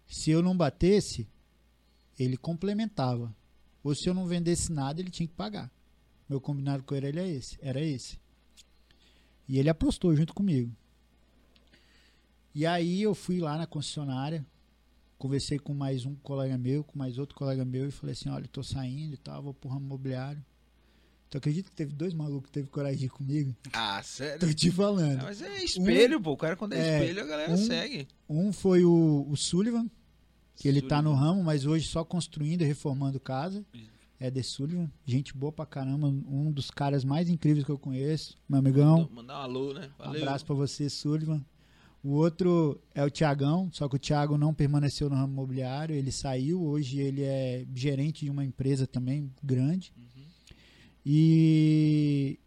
Se 0.07 0.31
eu 0.31 0.43
não 0.43 0.57
batesse, 0.57 1.29
ele 2.19 2.37
complementava. 2.37 3.35
Ou 3.83 3.95
se 3.95 4.09
eu 4.09 4.15
não 4.15 4.27
vendesse 4.27 4.73
nada, 4.73 5.01
ele 5.01 5.11
tinha 5.11 5.27
que 5.27 5.35
pagar. 5.35 5.71
Meu 6.29 6.41
combinado 6.41 6.83
com 6.85 6.95
ele 6.95 7.09
era 7.09 7.27
esse. 7.27 7.59
Era 7.61 7.81
esse. 7.81 8.19
E 9.49 9.59
ele 9.59 9.69
apostou 9.69 10.15
junto 10.15 10.33
comigo. 10.35 10.71
E 12.55 12.67
aí 12.67 13.03
eu 13.03 13.15
fui 13.15 13.39
lá 13.41 13.57
na 13.57 13.67
concessionária, 13.67 14.45
conversei 15.19 15.59
com 15.59 15.73
mais 15.73 16.05
um 16.05 16.15
colega 16.17 16.59
meu, 16.59 16.85
com 16.85 16.99
mais 16.99 17.19
outro 17.19 17.35
colega 17.35 17.65
meu, 17.65 17.89
e 17.89 17.91
falei 17.91 18.13
assim, 18.13 18.29
olha, 18.29 18.47
tô 18.49 18.63
saindo 18.63 19.15
e 19.15 19.17
tal, 19.17 19.43
vou 19.43 19.55
pro 19.55 19.71
ramo 19.71 19.87
imobiliário. 19.87 20.45
Tu 21.31 21.39
acredita 21.39 21.71
que 21.71 21.75
teve 21.77 21.95
dois 21.95 22.13
malucos 22.13 22.47
que 22.49 22.53
teve 22.53 22.69
coragem 22.69 22.99
de 22.99 23.05
ir 23.07 23.09
comigo? 23.09 23.57
Ah, 23.73 24.01
sério? 24.05 24.39
Tô 24.39 24.53
te 24.53 24.71
falando. 24.71 25.23
Mas 25.23 25.41
é 25.41 25.65
espelho, 25.65 26.21
pô. 26.21 26.33
O 26.33 26.37
cara 26.37 26.57
quando 26.57 26.75
é, 26.75 26.79
É, 26.79 27.01
espelho, 27.01 27.23
a 27.23 27.27
galera 27.27 27.53
um- 27.53 27.57
segue. 27.57 28.07
Um 28.29 28.53
foi 28.53 28.85
o, 28.85 29.27
o 29.31 29.35
Sullivan, 29.35 29.91
que 30.55 30.69
ele 30.69 30.83
tá 30.83 31.01
no 31.01 31.11
Sullivan. 31.13 31.27
ramo, 31.29 31.43
mas 31.45 31.65
hoje 31.65 31.89
só 31.89 32.05
construindo 32.05 32.61
e 32.61 32.65
reformando 32.67 33.19
casa. 33.19 33.65
Isso. 33.73 33.92
É 34.25 34.31
de 34.31 34.41
Sullivan, 34.41 34.89
gente 35.05 35.37
boa 35.37 35.51
pra 35.51 35.67
caramba, 35.67 36.07
um 36.07 36.53
dos 36.53 36.71
caras 36.71 37.05
mais 37.05 37.29
incríveis 37.29 37.65
que 37.67 37.73
eu 37.73 37.77
conheço, 37.77 38.39
meu 38.49 38.61
amigão. 38.61 39.11
Mandar 39.13 39.41
um 39.41 39.43
alô, 39.43 39.73
né? 39.73 39.91
Um 39.99 40.05
Valeu. 40.05 40.23
abraço 40.23 40.47
pra 40.47 40.55
você, 40.55 40.89
Sullivan. 40.89 41.45
O 42.05 42.11
outro 42.11 42.81
é 42.95 43.03
o 43.03 43.11
Tiagão, 43.11 43.69
só 43.73 43.89
que 43.89 43.97
o 43.97 43.99
Thiago 43.99 44.39
não 44.39 44.55
permaneceu 44.55 45.11
no 45.11 45.17
ramo 45.17 45.33
imobiliário, 45.33 45.97
ele 45.97 46.13
saiu, 46.13 46.63
hoje 46.63 47.01
ele 47.01 47.23
é 47.25 47.67
gerente 47.75 48.25
de 48.25 48.31
uma 48.31 48.45
empresa 48.45 48.87
também 48.87 49.29
grande. 49.43 49.93
Uhum. 49.97 50.23
E 51.05 52.39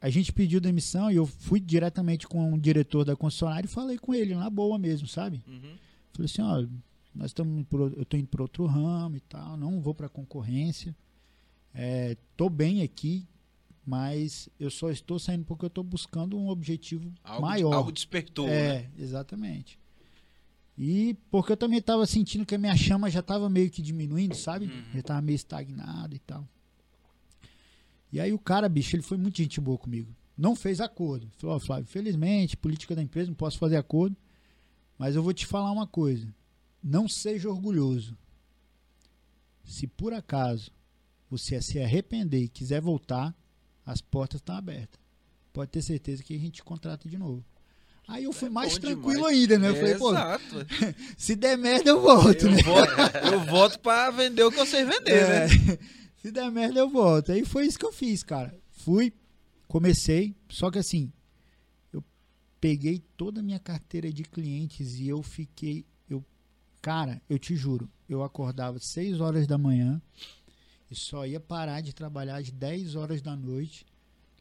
a 0.00 0.08
gente 0.08 0.32
pediu 0.32 0.62
demissão 0.62 1.10
e 1.10 1.16
eu 1.16 1.26
fui 1.26 1.60
diretamente 1.60 2.26
com 2.26 2.54
o 2.54 2.58
diretor 2.58 3.04
da 3.04 3.14
concessionária 3.14 3.66
e 3.66 3.70
falei 3.70 3.98
com 3.98 4.14
ele, 4.14 4.34
na 4.34 4.48
boa 4.48 4.78
mesmo, 4.78 5.06
sabe? 5.06 5.42
Uhum. 5.46 5.76
Falei 6.14 6.24
assim, 6.24 6.40
ó, 6.40 6.66
nós 7.14 7.32
estamos 7.32 7.66
eu 7.98 8.04
tô 8.06 8.16
indo 8.16 8.28
para 8.28 8.40
outro 8.40 8.64
ramo 8.64 9.16
e 9.16 9.20
tal, 9.20 9.58
não 9.58 9.78
vou 9.78 9.94
para 9.94 10.08
concorrência. 10.08 10.96
É, 11.74 12.16
tô 12.36 12.48
bem 12.48 12.82
aqui, 12.82 13.26
mas 13.84 14.48
eu 14.58 14.70
só 14.70 14.90
estou 14.90 15.18
saindo 15.18 15.44
porque 15.44 15.64
eu 15.64 15.70
tô 15.70 15.82
buscando 15.82 16.36
um 16.38 16.48
objetivo 16.48 17.12
Algo, 17.24 17.42
maior. 17.42 17.72
algo 17.72 17.92
despertou, 17.92 18.46
né? 18.46 18.54
é, 18.54 18.90
exatamente. 18.98 19.78
E 20.76 21.14
porque 21.30 21.52
eu 21.52 21.56
também 21.56 21.80
tava 21.82 22.06
sentindo 22.06 22.46
que 22.46 22.54
a 22.54 22.58
minha 22.58 22.76
chama 22.76 23.10
já 23.10 23.20
tava 23.20 23.48
meio 23.50 23.68
que 23.70 23.82
diminuindo, 23.82 24.34
sabe? 24.36 24.66
Uhum. 24.66 24.84
Já 24.94 25.02
tava 25.02 25.22
meio 25.22 25.34
estagnado 25.36 26.14
e 26.14 26.18
tal. 26.20 26.46
E 28.12 28.20
aí 28.20 28.32
o 28.32 28.38
cara, 28.38 28.68
bicho, 28.68 28.94
ele 28.94 29.02
foi 29.02 29.18
muito 29.18 29.38
gente 29.38 29.60
boa 29.60 29.76
comigo. 29.76 30.14
Não 30.36 30.54
fez 30.54 30.80
acordo. 30.80 31.28
Falou, 31.36 31.56
ó, 31.56 31.58
Flávio, 31.58 31.86
felizmente, 31.86 32.56
política 32.56 32.94
da 32.94 33.02
empresa, 33.02 33.28
não 33.28 33.34
posso 33.34 33.58
fazer 33.58 33.76
acordo. 33.76 34.16
Mas 34.96 35.16
eu 35.16 35.22
vou 35.22 35.32
te 35.32 35.46
falar 35.46 35.72
uma 35.72 35.86
coisa. 35.86 36.32
Não 36.82 37.08
seja 37.08 37.48
orgulhoso. 37.48 38.16
Se 39.64 39.86
por 39.86 40.12
acaso 40.12 40.70
você 41.30 41.60
se 41.60 41.78
arrepender 41.80 42.42
e 42.44 42.48
quiser 42.48 42.80
voltar, 42.80 43.34
as 43.84 44.00
portas 44.00 44.40
estão 44.40 44.56
abertas. 44.56 45.00
Pode 45.52 45.70
ter 45.70 45.82
certeza 45.82 46.22
que 46.22 46.34
a 46.34 46.38
gente 46.38 46.62
contrata 46.62 47.08
de 47.08 47.18
novo. 47.18 47.44
Aí 48.06 48.24
eu 48.24 48.32
fui 48.32 48.48
É 48.48 48.50
mais 48.50 48.78
tranquilo 48.78 49.14
demais. 49.28 49.36
ainda, 49.36 49.58
né? 49.58 49.68
Eu 49.68 49.76
falei, 49.76 49.94
pô, 49.96 50.10
Exato. 50.10 50.66
se 51.18 51.36
der 51.36 51.58
merda 51.58 51.90
eu 51.90 52.00
volto, 52.00 52.46
Eu 52.46 52.50
né? 52.52 52.62
voto, 52.62 52.90
eu 53.32 53.40
voto 53.44 53.78
pra 53.80 54.10
vender 54.10 54.44
o 54.44 54.50
que 54.50 54.58
eu 54.60 54.66
sei 54.66 54.84
vender, 54.84 55.12
É, 55.12 55.46
né? 55.48 55.78
Se 56.22 56.32
der 56.32 56.50
merda, 56.50 56.80
eu 56.80 56.88
volto. 56.90 57.30
Aí 57.30 57.44
foi 57.44 57.64
isso 57.66 57.78
que 57.78 57.86
eu 57.86 57.92
fiz, 57.92 58.24
cara. 58.24 58.52
Fui, 58.72 59.12
comecei, 59.68 60.34
só 60.48 60.68
que 60.68 60.78
assim, 60.78 61.12
eu 61.92 62.02
peguei 62.60 63.04
toda 63.16 63.38
a 63.38 63.42
minha 63.42 63.58
carteira 63.60 64.12
de 64.12 64.24
clientes 64.24 64.98
e 64.98 65.06
eu 65.06 65.22
fiquei. 65.22 65.84
Eu, 66.10 66.24
cara, 66.82 67.22
eu 67.30 67.38
te 67.38 67.54
juro, 67.54 67.88
eu 68.08 68.24
acordava 68.24 68.80
6 68.80 69.20
horas 69.20 69.46
da 69.46 69.56
manhã 69.56 70.02
e 70.90 70.94
só 70.94 71.26
ia 71.26 71.40
parar 71.40 71.80
de 71.80 71.94
trabalhar 71.94 72.36
às 72.36 72.50
10 72.50 72.94
horas 72.94 73.20
da 73.20 73.36
noite, 73.36 73.86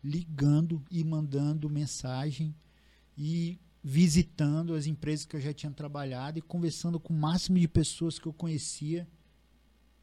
ligando 0.04 0.84
e 0.90 1.04
mandando 1.04 1.70
mensagem 1.70 2.56
e 3.18 3.60
visitando 3.84 4.74
as 4.74 4.86
empresas 4.86 5.26
que 5.26 5.36
eu 5.36 5.42
já 5.42 5.54
tinha 5.54 5.72
trabalhado 5.72 6.38
e 6.38 6.42
conversando 6.42 7.00
com 7.00 7.14
o 7.14 7.18
máximo 7.18 7.60
de 7.60 7.68
pessoas 7.68 8.20
que 8.20 8.28
eu 8.28 8.34
conhecia. 8.34 9.08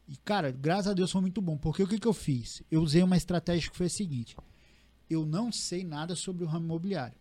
E, 0.07 0.17
cara, 0.17 0.51
graças 0.51 0.87
a 0.87 0.93
Deus 0.93 1.11
foi 1.11 1.21
muito 1.21 1.41
bom. 1.41 1.57
Porque 1.57 1.83
o 1.83 1.87
que, 1.87 1.99
que 1.99 2.07
eu 2.07 2.13
fiz? 2.13 2.61
Eu 2.69 2.81
usei 2.81 3.01
uma 3.01 3.17
estratégia 3.17 3.69
que 3.69 3.77
foi 3.77 3.87
a 3.87 3.89
seguinte: 3.89 4.35
eu 5.09 5.25
não 5.25 5.51
sei 5.51 5.83
nada 5.83 6.15
sobre 6.15 6.43
o 6.43 6.47
ramo 6.47 6.65
imobiliário. 6.65 7.17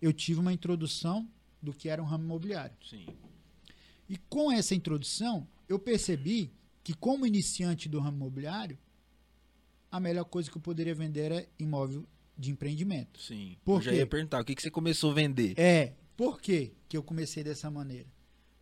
Eu 0.00 0.12
tive 0.12 0.40
uma 0.40 0.52
introdução 0.52 1.28
do 1.62 1.72
que 1.72 1.88
era 1.88 2.02
um 2.02 2.06
ramo 2.06 2.24
imobiliário. 2.24 2.76
Sim. 2.88 3.06
E 4.08 4.16
com 4.16 4.52
essa 4.52 4.74
introdução, 4.74 5.46
eu 5.68 5.78
percebi 5.78 6.52
que, 6.84 6.94
como 6.94 7.26
iniciante 7.26 7.88
do 7.88 7.98
ramo 7.98 8.16
imobiliário, 8.18 8.78
a 9.90 9.98
melhor 9.98 10.24
coisa 10.24 10.50
que 10.50 10.56
eu 10.56 10.62
poderia 10.62 10.94
vender 10.94 11.20
era 11.32 11.48
imóvel 11.58 12.06
de 12.36 12.50
empreendimento. 12.50 13.20
Sim. 13.20 13.56
Por 13.64 13.76
eu 13.78 13.82
já 13.82 13.92
ia 13.92 14.06
perguntar, 14.06 14.40
o 14.40 14.44
que, 14.44 14.54
que 14.54 14.62
você 14.62 14.70
começou 14.70 15.10
a 15.12 15.14
vender? 15.14 15.58
É, 15.58 15.94
por 16.16 16.40
quê 16.40 16.72
que 16.88 16.96
eu 16.96 17.02
comecei 17.02 17.42
dessa 17.42 17.70
maneira? 17.70 18.06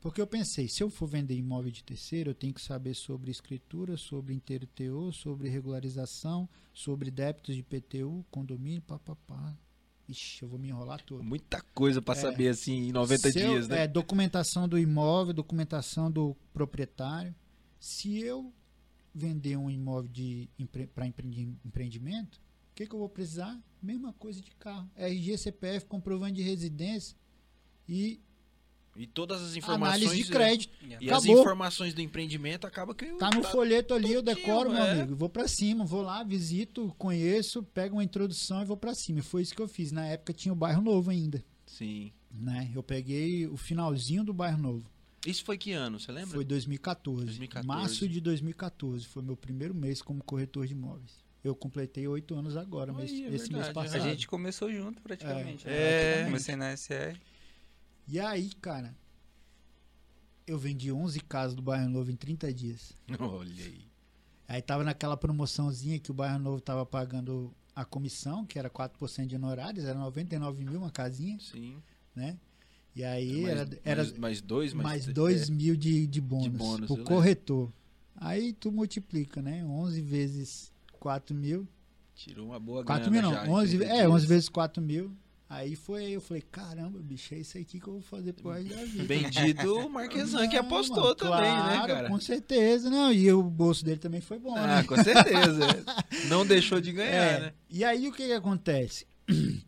Porque 0.00 0.20
eu 0.20 0.26
pensei, 0.26 0.68
se 0.68 0.82
eu 0.82 0.90
for 0.90 1.06
vender 1.06 1.34
imóvel 1.36 1.70
de 1.70 1.82
terceiro, 1.84 2.30
eu 2.30 2.34
tenho 2.34 2.52
que 2.52 2.60
saber 2.60 2.92
sobre 2.94 3.30
escritura, 3.30 3.96
sobre 3.96 4.34
inteiro 4.34 4.66
TO, 4.66 5.12
sobre 5.12 5.48
regularização, 5.48 6.48
sobre 6.74 7.10
débitos 7.10 7.54
de 7.54 7.62
PTU, 7.62 8.24
condomínio, 8.30 8.82
papapá. 8.82 9.56
Ixi, 10.08 10.42
eu 10.42 10.48
vou 10.48 10.58
me 10.58 10.68
enrolar 10.68 11.02
todo. 11.04 11.22
Muita 11.22 11.62
coisa 11.72 12.02
pra 12.02 12.14
É. 12.14 12.16
saber 12.20 12.48
assim 12.48 12.88
em 12.88 12.92
90 12.92 13.30
Se 13.30 13.40
eu- 13.40 13.50
dias, 13.52 13.68
né? 13.68 13.84
É, 13.84 13.88
documentação 13.88 14.68
do 14.68 14.76
imóvel, 14.76 15.32
documentação 15.32 16.10
do 16.10 16.36
proprietário. 16.52 17.32
Se 17.82 18.16
eu 18.20 18.52
vender 19.12 19.56
um 19.56 19.68
imóvel 19.68 20.08
para 20.94 21.04
empreendimento, 21.04 22.36
o 22.70 22.74
que, 22.76 22.86
que 22.86 22.94
eu 22.94 22.98
vou 23.00 23.08
precisar? 23.08 23.60
Mesma 23.82 24.12
coisa 24.12 24.40
de 24.40 24.52
carro. 24.52 24.88
RG, 24.96 25.36
CPF, 25.36 25.86
comprovante 25.86 26.34
de 26.36 26.42
residência 26.42 27.16
e 27.88 28.20
E 28.96 29.04
todas 29.04 29.42
as 29.42 29.56
informações. 29.56 30.00
análise 30.04 30.22
de 30.22 30.30
crédito. 30.30 30.72
E 31.00 31.10
as 31.10 31.24
Acabou. 31.24 31.40
informações 31.40 31.92
do 31.92 32.00
empreendimento 32.00 32.68
acaba 32.68 32.94
que. 32.94 33.06
Tá 33.16 33.30
no 33.30 33.42
folheto 33.42 33.94
ali, 33.94 34.12
eu 34.12 34.22
decoro, 34.22 34.70
meu 34.70 34.80
é. 34.80 34.92
amigo. 34.92 35.16
Vou 35.16 35.28
pra 35.28 35.48
cima, 35.48 35.84
vou 35.84 36.02
lá, 36.02 36.22
visito, 36.22 36.94
conheço, 36.96 37.64
pego 37.64 37.96
uma 37.96 38.04
introdução 38.04 38.62
e 38.62 38.64
vou 38.64 38.76
pra 38.76 38.94
cima. 38.94 39.18
E 39.18 39.22
foi 39.22 39.42
isso 39.42 39.56
que 39.56 39.60
eu 39.60 39.66
fiz. 39.66 39.90
Na 39.90 40.06
época 40.06 40.32
tinha 40.32 40.52
o 40.52 40.56
bairro 40.56 40.80
novo 40.82 41.10
ainda, 41.10 41.44
Sim. 41.66 42.12
né? 42.30 42.70
Eu 42.72 42.82
peguei 42.82 43.44
o 43.48 43.56
finalzinho 43.56 44.22
do 44.22 44.32
bairro 44.32 44.62
novo. 44.62 44.88
Isso 45.26 45.44
foi 45.44 45.56
que 45.56 45.72
ano, 45.72 46.00
você 46.00 46.10
lembra? 46.10 46.34
Foi 46.34 46.44
2014. 46.44 47.26
2014. 47.26 47.66
Março 47.66 48.08
de 48.08 48.20
2014 48.20 49.06
foi 49.06 49.22
meu 49.22 49.36
primeiro 49.36 49.74
mês 49.74 50.02
como 50.02 50.22
corretor 50.22 50.66
de 50.66 50.72
imóveis. 50.72 51.22
Eu 51.44 51.54
completei 51.54 52.06
oito 52.06 52.34
anos 52.34 52.56
agora, 52.56 52.92
mês, 52.92 53.10
Aí, 53.10 53.24
é 53.24 53.26
esse 53.28 53.52
mês 53.52 53.66
verdade, 53.66 53.70
A 53.70 53.74
passado. 53.74 54.02
gente 54.02 54.26
começou 54.28 54.72
junto 54.72 55.00
praticamente. 55.02 55.66
É. 55.66 55.70
né? 55.70 55.76
É. 55.76 56.20
Eu 56.22 56.24
Comecei 56.26 56.56
na 56.56 56.76
SR. 56.76 57.18
E 58.08 58.18
aí, 58.18 58.50
cara, 58.60 58.94
eu 60.46 60.58
vendi 60.58 60.90
11 60.92 61.20
casas 61.20 61.54
do 61.54 61.62
bairro 61.62 61.88
novo 61.88 62.10
em 62.10 62.16
30 62.16 62.52
dias. 62.52 62.92
Olha 63.18 63.64
aí. 63.64 63.84
Aí 64.48 64.60
tava 64.60 64.84
naquela 64.84 65.16
promoçãozinha 65.16 65.98
que 65.98 66.10
o 66.10 66.14
bairro 66.14 66.38
novo 66.38 66.60
tava 66.60 66.84
pagando 66.84 67.54
a 67.74 67.84
comissão, 67.84 68.44
que 68.44 68.58
era 68.58 68.68
4% 68.68 69.26
de 69.26 69.36
honorários, 69.36 69.84
era 69.84 69.98
99 69.98 70.64
mil 70.64 70.78
uma 70.78 70.90
casinha, 70.90 71.38
Sim. 71.40 71.82
né? 72.14 72.38
E 72.94 73.02
aí 73.04 73.42
mais, 73.42 73.48
era, 73.58 73.78
era 73.84 74.02
mais, 74.04 74.18
mais 74.18 74.40
dois, 74.40 74.72
mais, 74.74 74.86
mais 74.86 75.08
é, 75.08 75.12
2 75.12 75.48
mil 75.50 75.76
de, 75.76 76.06
de 76.06 76.20
bônus, 76.20 76.48
bônus, 76.48 76.86
pro 76.86 77.02
corretor. 77.04 77.72
Aí 78.16 78.52
tu 78.52 78.70
multiplica, 78.70 79.40
né? 79.40 79.64
11 79.64 80.00
vezes 80.02 80.72
4 81.00 81.34
mil. 81.34 81.66
Tirou 82.14 82.46
uma 82.46 82.60
boa 82.60 82.84
4 82.84 83.10
grana 83.10 83.28
mil 83.28 83.36
não, 83.36 83.46
já, 83.46 83.50
11, 83.50 83.74
em 83.74 83.78
30 83.78 83.94
é, 83.94 84.08
11 84.08 84.16
dias. 84.18 84.24
vezes 84.28 84.48
4 84.48 84.82
mil. 84.82 85.16
Aí 85.48 85.76
foi 85.76 86.06
aí, 86.06 86.12
eu 86.14 86.20
falei, 86.20 86.42
caramba, 86.50 86.98
bicho, 86.98 87.34
é 87.34 87.38
isso 87.38 87.58
aqui 87.58 87.78
que 87.78 87.86
eu 87.86 87.92
vou 87.94 88.02
fazer 88.02 88.32
pro 88.32 88.50
resto 88.52 88.74
da 88.74 88.84
vida. 88.84 89.04
Vendido 89.04 89.78
o 89.80 89.90
Marquesan 89.90 90.48
que 90.48 90.56
apostou 90.56 91.02
mano, 91.02 91.14
também, 91.14 91.40
né, 91.42 91.74
claro, 91.74 91.92
cara? 91.94 92.08
Com 92.08 92.20
certeza, 92.20 92.88
não. 92.88 93.12
E 93.12 93.30
o 93.32 93.42
bolso 93.42 93.84
dele 93.84 93.98
também 93.98 94.20
foi 94.22 94.38
bom, 94.38 94.54
Ah, 94.56 94.66
né? 94.78 94.82
com 94.84 94.96
certeza. 94.96 95.84
Não 96.28 96.46
deixou 96.46 96.80
de 96.80 96.92
ganhar, 96.92 97.12
É, 97.12 97.40
né? 97.40 97.52
E 97.68 97.84
aí 97.84 98.08
o 98.08 98.12
que, 98.12 98.26
que 98.26 98.32
acontece? 98.32 99.06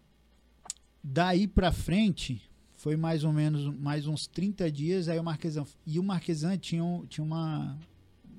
Daí 1.03 1.47
pra 1.47 1.71
frente, 1.71 2.41
foi 2.85 2.99
mais 2.99 3.25
ou 3.25 3.33
menos 3.33 3.75
mais 3.79 4.07
uns 4.07 4.27
30 4.27 4.71
dias, 4.71 5.09
aí 5.09 5.19
o 5.19 5.25
Marquesan. 5.25 5.65
E 5.87 5.99
o 5.99 6.03
Marquesan 6.03 6.59
tinha, 6.59 6.85
tinha 7.09 7.25
uma, 7.25 7.79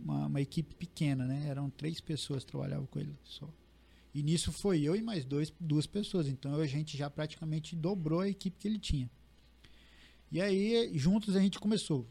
uma, 0.03 0.27
uma 0.27 0.39
equipe 0.39 0.75
pequena, 0.75 1.25
né? 1.25 1.47
Eram 1.47 1.67
três 1.71 1.99
pessoas 1.99 2.43
que 2.43 2.51
trabalhavam 2.51 2.85
com 2.85 2.99
ele 2.99 3.17
só. 3.23 3.49
E 4.13 4.21
nisso 4.21 4.51
foi 4.51 4.83
eu 4.83 4.95
e 4.95 5.01
mais 5.01 5.25
dois, 5.25 5.51
duas 5.59 5.87
pessoas. 5.87 6.27
Então 6.27 6.53
a 6.53 6.67
gente 6.67 6.95
já 6.95 7.09
praticamente 7.09 7.75
dobrou 7.75 8.19
a 8.19 8.29
equipe 8.29 8.55
que 8.59 8.67
ele 8.67 8.77
tinha. 8.77 9.09
E 10.31 10.39
aí, 10.39 10.91
juntos 10.95 11.35
a 11.35 11.39
gente 11.39 11.59
começou. 11.59 12.07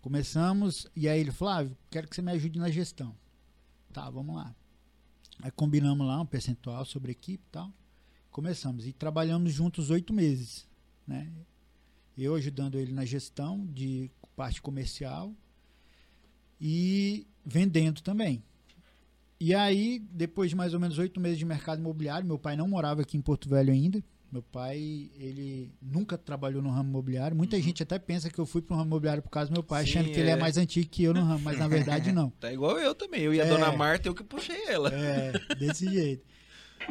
Começamos, 0.00 0.86
e 0.96 1.10
aí 1.10 1.20
ele 1.20 1.30
Flávio, 1.30 1.76
quero 1.90 2.08
que 2.08 2.16
você 2.16 2.22
me 2.22 2.32
ajude 2.32 2.58
na 2.58 2.70
gestão. 2.70 3.14
Tá, 3.92 4.08
vamos 4.08 4.34
lá. 4.34 4.56
Aí 5.42 5.50
combinamos 5.50 6.06
lá 6.06 6.18
um 6.22 6.26
percentual 6.26 6.86
sobre 6.86 7.10
a 7.10 7.12
equipe 7.12 7.44
e 7.46 7.52
tal. 7.52 7.70
Começamos. 8.30 8.86
E 8.86 8.94
trabalhamos 8.94 9.52
juntos 9.52 9.90
oito 9.90 10.14
meses. 10.14 10.71
Né? 11.06 11.28
Eu 12.16 12.34
ajudando 12.34 12.78
ele 12.78 12.92
na 12.92 13.04
gestão 13.04 13.66
de 13.72 14.10
parte 14.36 14.60
comercial 14.62 15.32
e 16.60 17.26
vendendo 17.44 18.00
também. 18.02 18.42
E 19.40 19.54
aí, 19.54 19.98
depois 20.12 20.50
de 20.50 20.56
mais 20.56 20.72
ou 20.72 20.78
menos 20.80 20.98
oito 20.98 21.18
meses 21.20 21.38
de 21.38 21.44
mercado 21.44 21.80
imobiliário, 21.80 22.26
meu 22.26 22.38
pai 22.38 22.56
não 22.56 22.68
morava 22.68 23.02
aqui 23.02 23.16
em 23.16 23.20
Porto 23.20 23.48
Velho 23.48 23.72
ainda. 23.72 24.02
Meu 24.30 24.40
pai, 24.42 25.10
ele 25.18 25.70
nunca 25.82 26.16
trabalhou 26.16 26.62
no 26.62 26.70
ramo 26.70 26.88
imobiliário. 26.88 27.36
Muita 27.36 27.60
gente 27.60 27.82
até 27.82 27.98
pensa 27.98 28.30
que 28.30 28.38
eu 28.38 28.46
fui 28.46 28.62
para 28.62 28.74
o 28.74 28.76
ramo 28.78 28.88
imobiliário 28.88 29.22
por 29.22 29.28
causa 29.28 29.50
do 29.50 29.52
meu 29.52 29.62
pai, 29.62 29.84
Sim, 29.84 29.90
achando 29.90 30.10
que 30.12 30.18
ele 30.20 30.30
é 30.30 30.34
é. 30.34 30.36
mais 30.36 30.56
antigo 30.56 30.88
que 30.88 31.02
eu 31.02 31.12
no 31.12 31.22
ramo, 31.22 31.40
mas 31.40 31.58
na 31.58 31.68
verdade 31.68 32.12
não. 32.12 32.30
Tá 32.30 32.50
igual 32.52 32.78
eu 32.78 32.94
também. 32.94 33.20
Eu 33.22 33.34
e 33.34 33.40
a 33.40 33.44
É. 33.44 33.48
dona 33.48 33.72
Marta, 33.72 34.08
eu 34.08 34.14
que 34.14 34.22
puxei 34.24 34.64
ela. 34.68 34.88
É, 34.94 35.32
desse 35.56 35.86
jeito. 35.90 36.24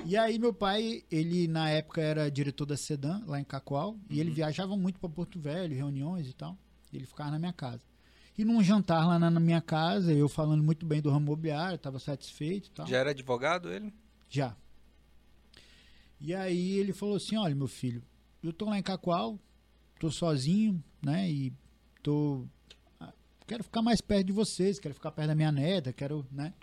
E 0.05 0.17
aí 0.17 0.39
meu 0.39 0.53
pai, 0.53 1.03
ele 1.11 1.47
na 1.47 1.69
época 1.69 2.01
era 2.01 2.29
diretor 2.29 2.65
da 2.65 2.77
Sedan, 2.77 3.21
lá 3.25 3.39
em 3.39 3.43
Cacoal, 3.43 3.97
e 4.09 4.19
ele 4.19 4.31
viajava 4.31 4.75
muito 4.75 4.99
para 4.99 5.09
Porto 5.09 5.39
Velho, 5.39 5.75
reuniões 5.75 6.27
e 6.27 6.33
tal. 6.33 6.57
E 6.91 6.97
ele 6.97 7.05
ficava 7.05 7.31
na 7.31 7.39
minha 7.39 7.53
casa. 7.53 7.81
E 8.37 8.45
num 8.45 8.63
jantar 8.63 9.05
lá 9.07 9.19
na, 9.19 9.29
na 9.29 9.39
minha 9.39 9.61
casa, 9.61 10.13
eu 10.13 10.27
falando 10.27 10.63
muito 10.63 10.85
bem 10.85 11.01
do 11.01 11.09
ramo 11.09 11.25
imobiliário, 11.27 11.75
estava 11.75 11.99
satisfeito 11.99 12.67
e 12.67 12.71
tal. 12.71 12.87
Já 12.87 12.97
era 12.97 13.11
advogado 13.11 13.71
ele? 13.71 13.93
Já. 14.29 14.55
E 16.19 16.33
aí 16.33 16.77
ele 16.77 16.93
falou 16.93 17.15
assim, 17.15 17.35
olha 17.37 17.55
meu 17.55 17.67
filho, 17.67 18.01
eu 18.43 18.53
tô 18.53 18.65
lá 18.65 18.77
em 18.77 18.83
Cacoal, 18.83 19.39
tô 19.99 20.09
sozinho, 20.11 20.81
né, 21.01 21.29
e 21.29 21.53
tô... 22.01 22.45
ah, 22.99 23.11
Quero 23.47 23.63
ficar 23.63 23.81
mais 23.81 24.01
perto 24.01 24.27
de 24.27 24.31
vocês, 24.33 24.79
quero 24.79 24.93
ficar 24.93 25.11
perto 25.11 25.27
da 25.29 25.35
minha 25.35 25.51
neta, 25.51 25.91
quero, 25.91 26.25
né... 26.31 26.53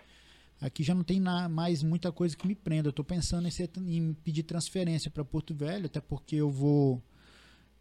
Aqui 0.61 0.83
já 0.83 0.94
não 0.94 1.05
tem 1.05 1.21
na- 1.21 1.49
mais 1.49 1.83
muita 1.83 2.11
coisa 2.11 2.37
que 2.37 2.47
me 2.47 2.55
prenda. 2.55 2.88
Eu 2.88 2.92
tô 2.92 3.05
pensando 3.05 3.47
em, 3.47 3.51
ser- 3.51 3.71
em 3.79 4.12
pedir 4.12 4.42
transferência 4.42 5.11
para 5.11 5.25
Porto 5.25 5.55
Velho, 5.55 5.87
até 5.87 6.01
porque 6.01 6.37
eu 6.37 6.51
vou 6.51 7.03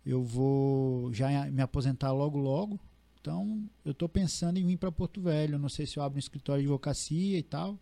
eu 0.06 0.24
vou 0.24 1.12
já 1.13 1.46
me 1.52 1.62
aposentar 1.62 2.12
logo 2.13 2.38
logo. 2.38 2.80
Então, 3.20 3.68
eu 3.84 3.94
tô 3.94 4.08
pensando 4.08 4.58
em 4.58 4.66
vir 4.66 4.78
para 4.78 4.90
Porto 4.92 5.20
Velho. 5.20 5.60
Não 5.60 5.68
sei 5.68 5.86
se 5.86 5.98
eu 5.98 6.04
abro 6.04 6.16
um 6.16 6.20
escritório 6.20 6.62
de 6.62 6.68
advocacia 6.68 7.38
e 7.38 7.44
tal. 7.44 7.78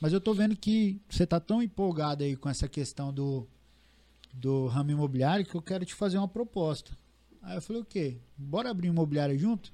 Mas 0.00 0.12
eu 0.12 0.20
tô 0.20 0.34
vendo 0.34 0.56
que 0.56 1.00
você 1.08 1.24
tá 1.24 1.38
tão 1.38 1.62
empolgado 1.62 2.24
aí 2.24 2.34
com 2.34 2.48
essa 2.48 2.66
questão 2.66 3.12
do, 3.14 3.46
do 4.34 4.66
ramo 4.66 4.90
imobiliário 4.90 5.46
que 5.46 5.54
eu 5.54 5.62
quero 5.62 5.84
te 5.84 5.94
fazer 5.94 6.18
uma 6.18 6.26
proposta. 6.26 6.90
Aí 7.42 7.56
eu 7.58 7.62
falei, 7.62 7.80
o 7.82 7.84
quê? 7.84 8.16
Bora 8.36 8.70
abrir 8.70 8.88
um 8.88 8.92
imobiliário 8.92 9.38
junto? 9.38 9.72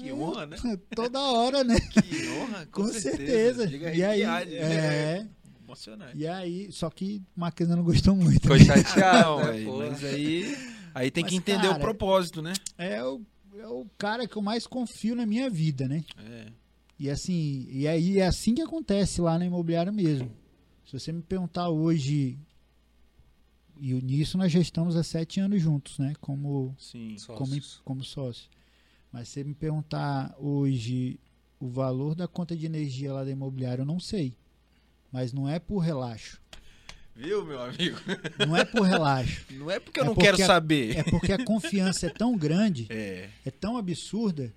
Que 0.00 0.12
honra, 0.12 0.46
né? 0.46 0.56
Toda 0.94 1.20
hora, 1.20 1.64
né? 1.64 1.78
Que 1.80 2.28
honra, 2.30 2.66
com, 2.66 2.82
Com, 2.82 2.88
certeza. 2.92 3.66
Diga 3.66 3.94
E 3.94 4.02
aí, 4.04 4.24
né? 4.24 4.54
é, 4.54 5.26
Emocionante. 5.64 6.16
e 6.16 6.26
aí, 6.26 6.72
só 6.72 6.88
que 6.90 7.22
Marquesa 7.36 7.76
não 7.76 7.84
gostou 7.84 8.14
muito. 8.16 8.40
Ficou 8.40 8.56
Ah, 8.56 8.58
chateado, 8.84 9.36
né, 9.44 9.50
aí, 9.50 9.64
pô? 9.64 9.78
mas 9.78 10.04
aí, 10.04 10.56
aí 10.94 11.10
tem 11.10 11.24
que 11.24 11.34
Mas, 11.34 11.38
entender 11.40 11.66
o 11.66 11.70
cara, 11.72 11.80
propósito, 11.82 12.40
né? 12.42 12.52
É 12.76 13.02
o, 13.04 13.20
é 13.58 13.66
o 13.66 13.86
cara 13.98 14.26
que 14.26 14.36
eu 14.36 14.42
mais 14.42 14.66
confio 14.66 15.14
na 15.14 15.26
minha 15.26 15.48
vida, 15.50 15.86
né? 15.88 16.04
É. 16.18 16.46
E 16.98 17.08
assim, 17.10 17.66
e 17.70 17.86
aí 17.86 18.18
é 18.18 18.26
assim 18.26 18.54
que 18.54 18.62
acontece 18.62 19.20
lá 19.20 19.38
na 19.38 19.44
imobiliária 19.46 19.92
mesmo. 19.92 20.30
Se 20.84 20.98
você 20.98 21.12
me 21.12 21.22
perguntar 21.22 21.68
hoje, 21.68 22.38
e 23.80 23.92
nisso 24.02 24.36
nós 24.38 24.50
já 24.50 24.58
estamos 24.58 24.96
há 24.96 25.02
sete 25.04 25.38
anos 25.38 25.60
juntos, 25.62 25.98
né? 25.98 26.14
Como, 26.20 26.74
Sim. 26.78 27.14
como, 27.26 27.46
Sócios. 27.46 27.80
como 27.84 28.02
sócio. 28.04 28.50
Mas 29.12 29.28
se 29.28 29.34
você 29.34 29.44
me 29.44 29.54
perguntar 29.54 30.34
hoje 30.38 31.18
o 31.60 31.68
valor 31.68 32.14
da 32.14 32.28
conta 32.28 32.56
de 32.56 32.66
energia 32.66 33.12
lá 33.12 33.24
da 33.24 33.30
imobiliária, 33.30 33.82
eu 33.82 33.86
não 33.86 33.98
sei. 34.00 34.36
Mas 35.10 35.32
não 35.32 35.48
é 35.48 35.58
por 35.58 35.78
relaxo. 35.78 36.40
Viu, 37.16 37.44
meu 37.44 37.60
amigo? 37.60 37.98
Não 38.46 38.56
é 38.56 38.64
por 38.64 38.82
relaxo. 38.82 39.44
Não 39.50 39.68
é 39.70 39.80
porque 39.80 39.98
eu 39.98 40.04
É 40.04 40.06
não 40.06 40.14
porque 40.14 40.30
quero 40.30 40.40
a- 40.42 40.46
saber. 40.46 40.96
É 40.98 41.02
porque 41.02 41.32
a 41.32 41.44
confiança 41.44 42.06
é 42.06 42.10
tão 42.10 42.36
grande 42.36 42.86
É. 42.90 43.28
é 43.44 43.50
tão 43.50 43.76
absurda 43.76 44.54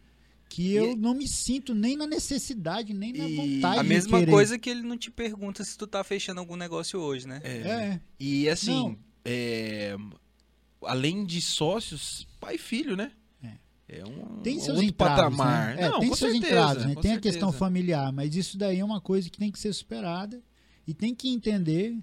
que 0.48 0.72
eu 0.74 0.92
E- 0.92 0.96
não 0.96 1.16
me 1.16 1.28
sinto 1.28 1.74
nem 1.74 1.96
na 1.98 2.06
necessidade, 2.06 2.94
nem 2.94 3.14
na 3.14 3.28
E- 3.28 3.36
vontade 3.36 3.80
A 3.80 3.84
de 3.84 3.90
mesma 3.90 4.20
querer. 4.20 4.32
coisa 4.32 4.60
que 4.60 4.70
ele 4.70 4.82
não 4.84 4.96
te 4.98 5.10
pergunta 5.10 5.64
se 5.64 5.76
tu 5.76 5.88
tá 5.88 6.04
fechando 6.04 6.40
algum 6.40 6.56
negócio 6.58 7.00
hoje, 7.00 7.26
né? 7.28 7.40
É. 7.44 7.50
É, 7.68 8.02
E 8.20 8.48
assim, 8.48 8.96
é, 9.26 9.96
além 10.84 11.26
de 11.26 11.42
sócios, 11.42 12.28
pai 12.40 12.56
e 12.56 12.60
filho, 12.60 12.96
né? 12.96 13.12
É. 13.92 14.06
Um, 14.06 14.42
tem 14.42 14.60
seus 14.60 14.78
outro 14.78 14.84
entraves, 14.84 15.38
patamar. 15.38 15.76
né? 15.76 15.84
É, 15.84 15.90
Não, 15.90 16.00
tem 16.00 16.16
seus 16.16 16.32
certeza, 16.32 16.48
entraves, 16.48 16.86
né? 16.86 16.96
Tem 16.96 17.12
a 17.14 17.20
questão 17.20 17.50
certeza. 17.50 17.58
familiar, 17.58 18.12
mas 18.14 18.36
isso 18.36 18.58
daí 18.58 18.80
é 18.80 18.86
uma 18.86 19.02
coisa 19.02 19.30
que 19.30 19.38
tem 19.38 19.52
que 19.52 19.60
ser 19.60 19.74
superada 19.74 20.42
e 20.88 20.94
tem 20.94 21.14
que 21.14 21.30
entender, 21.30 21.98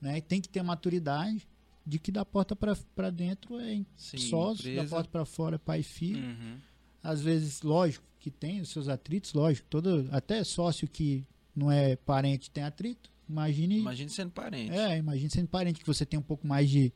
né? 0.00 0.20
Tem 0.20 0.40
que 0.40 0.48
ter 0.48 0.62
maturidade 0.62 1.46
de 1.86 1.98
que 1.98 2.10
da 2.10 2.24
porta 2.24 2.56
para 2.56 3.10
dentro 3.10 3.60
é 3.60 3.84
Sim, 3.94 4.16
sócio, 4.18 4.74
da 4.74 4.84
porta 4.84 5.08
para 5.10 5.24
fora 5.26 5.56
é 5.56 5.58
pai 5.58 5.80
e 5.80 5.82
filho. 5.82 6.24
Uhum. 6.24 6.56
Às 7.02 7.20
vezes, 7.20 7.60
lógico, 7.60 8.04
que 8.18 8.30
tem 8.30 8.62
os 8.62 8.70
seus 8.70 8.88
atritos, 8.88 9.34
lógico, 9.34 9.66
todo 9.68 10.08
até 10.10 10.42
sócio 10.42 10.88
que 10.88 11.26
não 11.54 11.70
é 11.70 11.94
parente 11.94 12.50
tem 12.50 12.64
atrito. 12.64 13.12
Imagine 13.28 13.78
Imagine 13.80 14.10
sendo 14.10 14.30
parente. 14.30 14.72
É, 14.72 14.96
imagine 14.96 15.30
sendo 15.30 15.48
parente 15.48 15.80
que 15.80 15.86
você 15.86 16.06
tem 16.06 16.18
um 16.18 16.22
pouco 16.22 16.46
mais 16.46 16.68
de, 16.70 16.90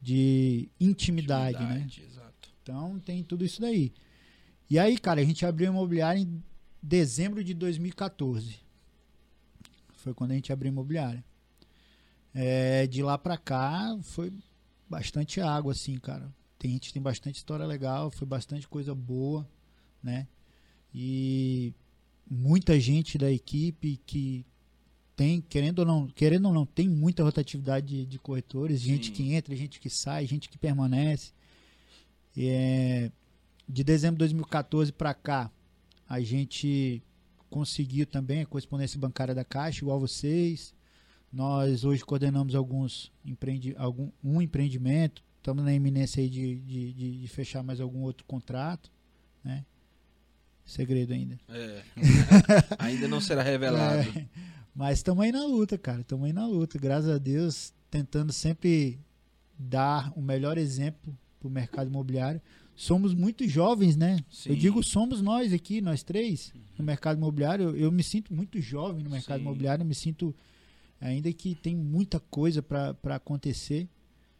de 0.00 0.68
intimidade, 0.80 1.58
né? 1.58 1.80
Intimidade, 1.84 2.02
Exato. 2.02 2.23
Então 2.64 2.98
tem 2.98 3.22
tudo 3.22 3.44
isso 3.44 3.60
daí. 3.60 3.92
E 4.70 4.78
aí, 4.78 4.96
cara, 4.96 5.20
a 5.20 5.24
gente 5.24 5.44
abriu 5.44 5.68
a 5.68 5.72
imobiliária 5.72 6.18
em 6.18 6.42
dezembro 6.82 7.44
de 7.44 7.52
2014. 7.52 8.58
Foi 9.96 10.14
quando 10.14 10.30
a 10.30 10.34
gente 10.34 10.50
abriu 10.50 10.70
a 10.70 10.72
imobiliária. 10.72 11.24
É, 12.32 12.86
de 12.86 13.02
lá 13.02 13.18
pra 13.18 13.36
cá 13.36 13.96
foi 14.02 14.32
bastante 14.88 15.42
água, 15.42 15.72
assim, 15.72 15.98
cara. 15.98 16.34
Tem, 16.58 16.70
a 16.70 16.74
gente 16.74 16.92
tem 16.92 17.02
bastante 17.02 17.36
história 17.36 17.66
legal, 17.66 18.10
foi 18.10 18.26
bastante 18.26 18.66
coisa 18.66 18.94
boa, 18.94 19.46
né? 20.02 20.26
E 20.92 21.74
muita 22.28 22.80
gente 22.80 23.18
da 23.18 23.30
equipe 23.30 24.00
que 24.06 24.46
tem, 25.14 25.42
querendo 25.42 25.80
ou 25.80 25.84
não, 25.84 26.06
querendo 26.08 26.46
ou 26.46 26.54
não, 26.54 26.64
tem 26.64 26.88
muita 26.88 27.22
rotatividade 27.22 27.86
de, 27.86 28.06
de 28.06 28.18
corretores, 28.18 28.80
gente 28.80 29.08
Sim. 29.08 29.12
que 29.12 29.34
entra, 29.34 29.54
gente 29.54 29.78
que 29.78 29.90
sai, 29.90 30.26
gente 30.26 30.48
que 30.48 30.56
permanece. 30.56 31.32
É, 32.36 33.10
de 33.68 33.84
dezembro 33.84 34.16
de 34.16 34.20
2014 34.20 34.92
para 34.92 35.14
cá, 35.14 35.50
a 36.08 36.20
gente 36.20 37.02
conseguiu 37.48 38.06
também 38.06 38.42
a 38.42 38.46
correspondência 38.46 38.98
bancária 38.98 39.34
da 39.34 39.44
Caixa, 39.44 39.80
igual 39.80 40.00
vocês. 40.00 40.74
Nós 41.32 41.84
hoje 41.84 42.04
coordenamos 42.04 42.54
alguns 42.54 43.12
empreendi 43.24 43.74
algum, 43.76 44.10
um 44.22 44.40
empreendimento, 44.40 45.22
estamos 45.38 45.64
na 45.64 45.72
iminência 45.72 46.22
aí 46.22 46.28
de, 46.28 46.60
de, 46.60 46.92
de, 46.92 47.20
de 47.20 47.28
fechar 47.28 47.62
mais 47.62 47.80
algum 47.80 48.02
outro 48.02 48.24
contrato, 48.24 48.90
né? 49.42 49.64
Segredo 50.64 51.12
ainda. 51.12 51.38
É. 51.48 51.82
Ainda 52.78 53.06
não 53.06 53.20
será 53.20 53.42
revelado. 53.42 54.08
É, 54.18 54.26
mas 54.74 54.98
estamos 54.98 55.22
aí 55.22 55.30
na 55.30 55.44
luta, 55.44 55.76
cara. 55.76 56.00
Estamos 56.00 56.24
aí 56.24 56.32
na 56.32 56.46
luta. 56.46 56.78
Graças 56.78 57.10
a 57.10 57.18
Deus, 57.18 57.74
tentando 57.90 58.32
sempre 58.32 58.98
dar 59.58 60.10
o 60.16 60.22
melhor 60.22 60.56
exemplo 60.56 61.14
para 61.44 61.48
o 61.48 61.50
mercado 61.50 61.88
imobiliário. 61.88 62.40
Somos 62.74 63.14
muito 63.14 63.46
jovens, 63.46 63.96
né? 63.96 64.18
Sim. 64.30 64.50
Eu 64.50 64.56
digo 64.56 64.82
somos 64.82 65.20
nós 65.20 65.52
aqui, 65.52 65.80
nós 65.80 66.02
três, 66.02 66.52
no 66.76 66.84
mercado 66.84 67.18
imobiliário. 67.18 67.66
Eu, 67.66 67.76
eu 67.76 67.92
me 67.92 68.02
sinto 68.02 68.34
muito 68.34 68.60
jovem 68.60 69.04
no 69.04 69.10
mercado 69.10 69.38
Sim. 69.38 69.42
imobiliário, 69.42 69.82
eu 69.82 69.86
me 69.86 69.94
sinto 69.94 70.34
ainda 71.00 71.32
que 71.32 71.54
tem 71.54 71.76
muita 71.76 72.18
coisa 72.18 72.62
para 72.62 73.14
acontecer. 73.14 73.88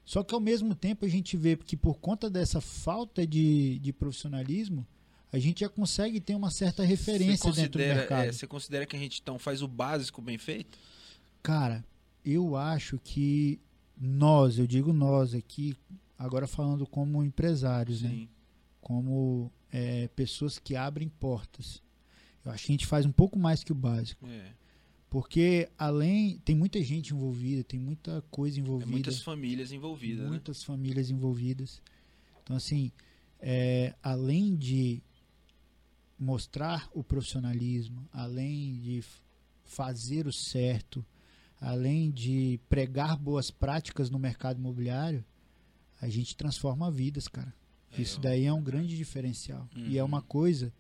Só 0.05 0.23
que 0.23 0.35
ao 0.35 0.41
mesmo 0.41 0.75
tempo 0.75 1.05
a 1.05 1.09
gente 1.09 1.37
vê 1.37 1.57
que 1.57 1.77
por 1.77 1.99
conta 1.99 2.29
dessa 2.29 2.61
falta 2.61 3.27
de, 3.27 3.79
de 3.79 3.93
profissionalismo, 3.93 4.87
a 5.33 5.39
gente 5.39 5.61
já 5.61 5.69
consegue 5.69 6.21
ter 6.21 6.35
uma 6.35 6.51
certa 6.51 6.83
referência 6.85 7.51
dentro 7.53 7.79
do 7.79 7.79
mercado. 7.79 8.29
É, 8.29 8.33
você 8.33 8.47
considera 8.47 8.87
que 8.87 8.97
a 8.97 8.99
gente 8.99 9.21
então 9.21 9.39
faz 9.39 9.63
o 9.63 9.69
básico 9.69 10.21
bem 10.21 10.39
feito? 10.39 10.79
Cara, 11.43 11.85
eu 12.25 12.57
acho 12.57 12.99
que 13.03 13.61
nós, 13.97 14.59
eu 14.59 14.67
digo 14.67 14.93
nós 14.93 15.35
aqui, 15.35 15.77
agora 16.19 16.47
falando 16.47 16.87
como 16.87 17.25
empresários, 17.25 18.03
né? 18.03 18.11
Sim. 18.11 18.21
né? 18.23 18.29
Como 18.81 19.51
é, 19.73 20.09
pessoas 20.09 20.59
que 20.59 20.77
abrem 20.77 21.09
portas. 21.09 21.83
Eu 22.45 22.53
acho 22.53 22.67
que 22.67 22.73
a 22.73 22.75
gente 22.75 22.87
faz 22.87 23.07
um 23.07 23.13
pouco 23.13 23.39
mais 23.39 23.65
que 23.65 23.73
o 23.73 23.75
básico. 23.75 24.27
É. 24.27 24.53
Porque 25.09 25.69
além. 25.79 26.39
Tem 26.45 26.55
muita 26.55 26.83
gente 26.83 27.15
envolvida, 27.15 27.65
tem 27.65 27.81
muita 27.81 28.23
coisa 28.31 28.59
envolvida. 28.59 28.91
É 28.91 28.93
muitas 28.93 29.23
famílias 29.23 29.73
envolvidas. 29.73 30.25
Né? 30.25 30.29
Muitas 30.29 30.61
né? 30.61 30.67
famílias 30.67 31.11
envolvidas. 31.11 31.81
Então, 32.43 32.57
assim, 32.57 32.93
é, 33.41 33.95
além 34.03 34.55
de 34.55 35.03
mostrar 36.19 36.89
o 36.93 37.03
profissionalismo, 37.03 38.09
além 38.13 38.79
de 38.79 39.03
fazer 39.65 40.27
o 40.27 40.33
certo, 40.33 41.05
além 41.61 42.11
de 42.11 42.61
pregar 42.69 43.17
boas 43.17 43.51
práticas 43.51 44.11
no 44.11 44.19
mercado 44.19 44.59
imobiliário, 44.59 45.25
a 46.05 46.11
gente 46.11 46.37
transforma 46.37 46.91
vidas, 46.91 47.27
cara. 47.27 47.53
É, 47.91 48.03
Isso 48.03 48.21
daí 48.21 48.45
é 48.45 48.53
um 48.53 48.63
grande 48.63 48.95
diferencial. 48.95 49.67
Uhum. 49.75 49.87
E 49.87 49.97
é 49.97 50.05
uma 50.05 50.19
uhum. 50.19 50.25
coisa 50.25 50.73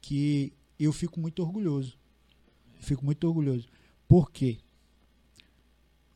que 0.00 0.52
eu 0.78 0.92
fico 0.92 1.20
muito 1.20 1.40
orgulhoso. 1.42 1.96
Fico 2.80 3.04
muito 3.04 3.24
orgulhoso. 3.24 3.68
Por 4.08 4.32
quê? 4.32 4.58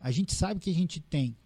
A 0.00 0.10
gente 0.10 0.34
sabe 0.34 0.58
que 0.58 0.70
a 0.70 0.74
gente 0.74 0.98
tem 0.98 1.36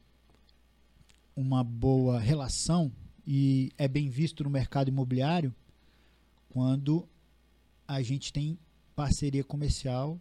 uma 1.37 1.63
boa 1.63 2.19
relação 2.19 2.91
e 3.27 3.71
é 3.77 3.87
bem 3.87 4.09
visto 4.09 4.43
no 4.43 4.49
mercado 4.49 4.89
imobiliário 4.89 5.55
quando 6.49 7.07
a 7.87 8.01
gente 8.01 8.33
tem 8.33 8.59
parceria 8.97 9.45
comercial 9.45 10.19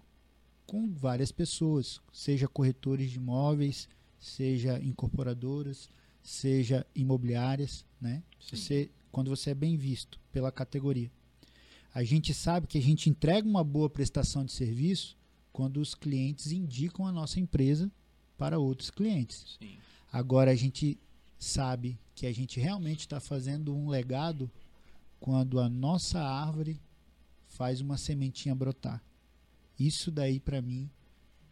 com 0.67 0.91
várias 0.93 1.31
pessoas, 1.31 2.01
seja 2.11 2.49
corretores 2.49 3.11
de 3.11 3.17
imóveis, 3.17 3.87
seja 4.19 4.79
incorporadoras, 4.81 5.89
seja 6.21 6.85
imobiliárias, 6.95 7.85
né? 7.99 8.23
Você, 8.49 8.89
quando 9.11 9.29
você 9.29 9.51
é 9.51 9.55
bem 9.55 9.77
visto 9.77 10.19
pela 10.31 10.51
categoria. 10.51 11.11
A 11.93 12.03
gente 12.03 12.33
sabe 12.33 12.67
que 12.67 12.77
a 12.77 12.81
gente 12.81 13.09
entrega 13.09 13.47
uma 13.47 13.63
boa 13.63 13.89
prestação 13.89 14.45
de 14.45 14.51
serviço 14.51 15.17
quando 15.51 15.77
os 15.77 15.93
clientes 15.93 16.51
indicam 16.51 17.05
a 17.05 17.11
nossa 17.11 17.39
empresa 17.39 17.91
para 18.37 18.57
outros 18.57 18.89
clientes. 18.89 19.57
Sim. 19.59 19.77
Agora 20.11 20.51
a 20.51 20.55
gente 20.55 20.97
sabe 21.37 21.99
que 22.15 22.25
a 22.25 22.33
gente 22.33 22.59
realmente 22.59 23.01
está 23.01 23.19
fazendo 23.19 23.75
um 23.75 23.89
legado 23.89 24.49
quando 25.19 25.59
a 25.59 25.69
nossa 25.69 26.21
árvore 26.21 26.81
faz 27.47 27.81
uma 27.81 27.97
sementinha 27.97 28.55
brotar. 28.55 29.03
Isso 29.77 30.11
daí 30.11 30.39
para 30.39 30.61
mim 30.61 30.89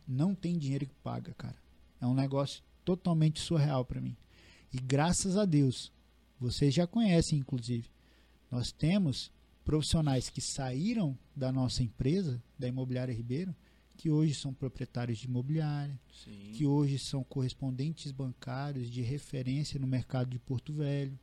não 0.08 0.34
tem 0.34 0.58
dinheiro 0.58 0.88
que 0.88 0.96
paga, 1.04 1.34
cara. 1.34 1.58
É 2.00 2.08
um 2.08 2.14
negócio 2.14 2.64
totalmente 2.86 3.40
surreal 3.40 3.84
para 3.84 4.02
mim. 4.02 4.16
E 4.72 4.78
graças 4.78 5.36
a 5.36 5.46
Deus, 5.46 5.92
vocês 6.40 6.74
já 6.74 6.86
conhecem 6.86 7.40
inclusive, 7.40 7.90
nós 8.52 8.72
temos 8.72 9.32
profissionais 9.64 10.30
que 10.30 10.42
saíram 10.42 11.18
da 11.36 11.52
nossa 11.52 11.84
empresa, 11.84 12.42
da 12.58 12.68
Imobiliária 12.68 13.14
Ribeiro, 13.14 13.56
que 13.96 14.10
hoje 14.10 14.34
são 14.34 14.54
proprietários 14.54 15.18
de 15.18 15.28
imobiliária, 15.28 16.00
Sim. 16.24 16.54
que 16.54 16.66
hoje 16.66 16.98
são 16.98 17.24
correspondentes 17.24 18.12
bancários 18.12 18.90
de 18.90 19.02
referência 19.02 19.80
no 19.80 19.86
mercado 19.86 20.30
de 20.30 20.40
Porto 20.40 20.72
Velho, 20.72 21.20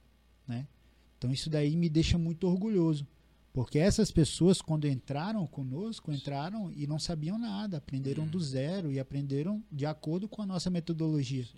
né? 0.46 0.68
Então 1.16 1.32
isso 1.32 1.48
daí 1.48 1.74
me 1.74 1.88
deixa 1.88 2.18
muito 2.18 2.46
orgulhoso, 2.46 3.06
porque 3.52 3.78
essas 3.78 4.10
pessoas, 4.10 4.60
quando 4.60 4.86
entraram 4.86 5.46
conosco, 5.46 6.12
entraram 6.12 6.70
e 6.76 6.86
não 6.86 6.98
sabiam 6.98 7.38
nada, 7.38 7.78
aprenderam 7.78 8.24
uhum. 8.24 8.28
do 8.28 8.38
zero 8.38 8.92
e 8.92 9.00
aprenderam 9.00 9.64
de 9.72 9.86
acordo 9.86 10.28
com 10.28 10.42
a 10.42 10.46
nossa 10.46 10.68
metodologia. 10.68 11.44
Sim. 11.44 11.52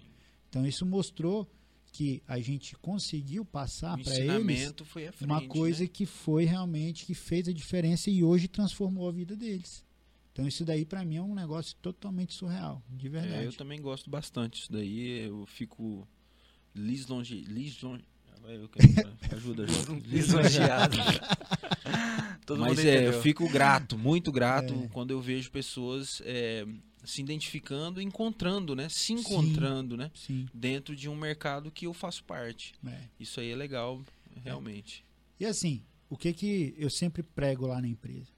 Então, 0.49 0.65
isso 0.65 0.87
mostrou 0.87 1.51
que 1.93 2.23
a 2.27 2.39
gente 2.39 2.77
conseguiu 2.77 3.45
passar 3.45 3.99
para 3.99 4.15
eles 4.19 4.75
frente, 4.85 5.25
uma 5.25 5.47
coisa 5.47 5.83
né? 5.83 5.89
que 5.89 6.07
foi 6.07 6.45
realmente 6.45 7.07
que 7.07 7.15
fez 7.15 7.49
a 7.49 7.53
diferença 7.53 8.11
e 8.11 8.23
hoje 8.23 8.49
transformou 8.49 9.09
a 9.09 9.13
vida 9.13 9.37
deles. 9.37 9.85
Então 10.33 10.47
isso 10.47 10.65
daí 10.65 10.85
para 10.85 11.05
mim 11.05 11.17
é 11.17 11.23
um 11.23 11.35
negócio 11.35 11.77
totalmente 11.83 12.33
surreal, 12.35 12.83
de 12.89 13.09
verdade. 13.09 13.45
É, 13.45 13.47
eu 13.47 13.53
também 13.53 13.81
gosto 13.81 14.09
bastante 14.09 14.59
disso 14.59 14.73
daí. 14.73 15.27
Eu 15.27 15.45
fico 15.47 16.07
lisonje, 16.75 17.41
lisonje, 17.41 18.05
eu 18.47 18.69
quero, 18.69 19.11
ajuda, 19.37 19.67
lisonjeado. 20.07 20.97
Todo 22.47 22.61
Mas 22.61 22.79
é, 22.79 23.09
eu 23.09 23.21
fico 23.21 23.49
grato, 23.49 23.99
muito 23.99 24.33
grato 24.33 24.73
é. 24.73 24.89
quando 24.89 25.11
eu 25.11 25.21
vejo 25.21 25.51
pessoas 25.51 26.23
é, 26.25 26.65
se 27.05 27.21
identificando, 27.21 28.01
encontrando, 28.01 28.75
né? 28.75 28.89
Se 28.89 29.13
encontrando, 29.13 29.95
sim, 29.95 29.99
né? 29.99 30.11
Sim. 30.15 30.47
Dentro 30.53 30.95
de 30.95 31.09
um 31.09 31.17
mercado 31.17 31.71
que 31.71 31.87
eu 31.87 31.95
faço 31.95 32.25
parte. 32.25 32.75
É. 32.87 33.05
Isso 33.19 33.41
aí 33.41 33.51
é 33.51 33.57
legal, 33.57 34.03
realmente. 34.43 35.05
E 35.39 35.47
assim, 35.47 35.83
o 36.09 36.17
que 36.17 36.33
que 36.33 36.75
eu 36.77 36.91
sempre 36.91 37.23
prego 37.23 37.67
lá 37.67 37.81
na 37.81 37.89
empresa? 37.89 38.33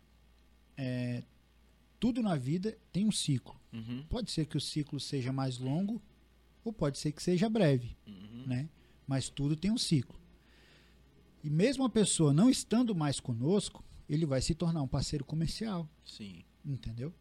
É, 0.76 1.22
tudo 1.98 2.22
na 2.22 2.36
vida 2.36 2.76
tem 2.92 3.06
um 3.06 3.12
ciclo. 3.12 3.60
Uhum. 3.72 4.04
Pode 4.08 4.30
ser 4.30 4.46
que 4.46 4.56
o 4.56 4.60
ciclo 4.60 4.98
seja 4.98 5.32
mais 5.32 5.58
longo 5.58 6.02
ou 6.64 6.72
pode 6.72 6.98
ser 6.98 7.12
que 7.12 7.22
seja 7.22 7.48
breve, 7.48 7.96
uhum. 8.06 8.44
né? 8.46 8.68
Mas 9.06 9.28
tudo 9.28 9.56
tem 9.56 9.70
um 9.70 9.78
ciclo. 9.78 10.18
E 11.42 11.48
mesmo 11.48 11.84
a 11.84 11.90
pessoa 11.90 12.32
não 12.32 12.50
estando 12.50 12.94
mais 12.94 13.18
conosco, 13.18 13.84
ele 14.08 14.26
vai 14.26 14.42
se 14.42 14.54
tornar 14.54 14.82
um 14.82 14.88
parceiro 14.88 15.24
comercial. 15.24 15.88
Sim. 16.04 16.44
Entendeu? 16.64 17.14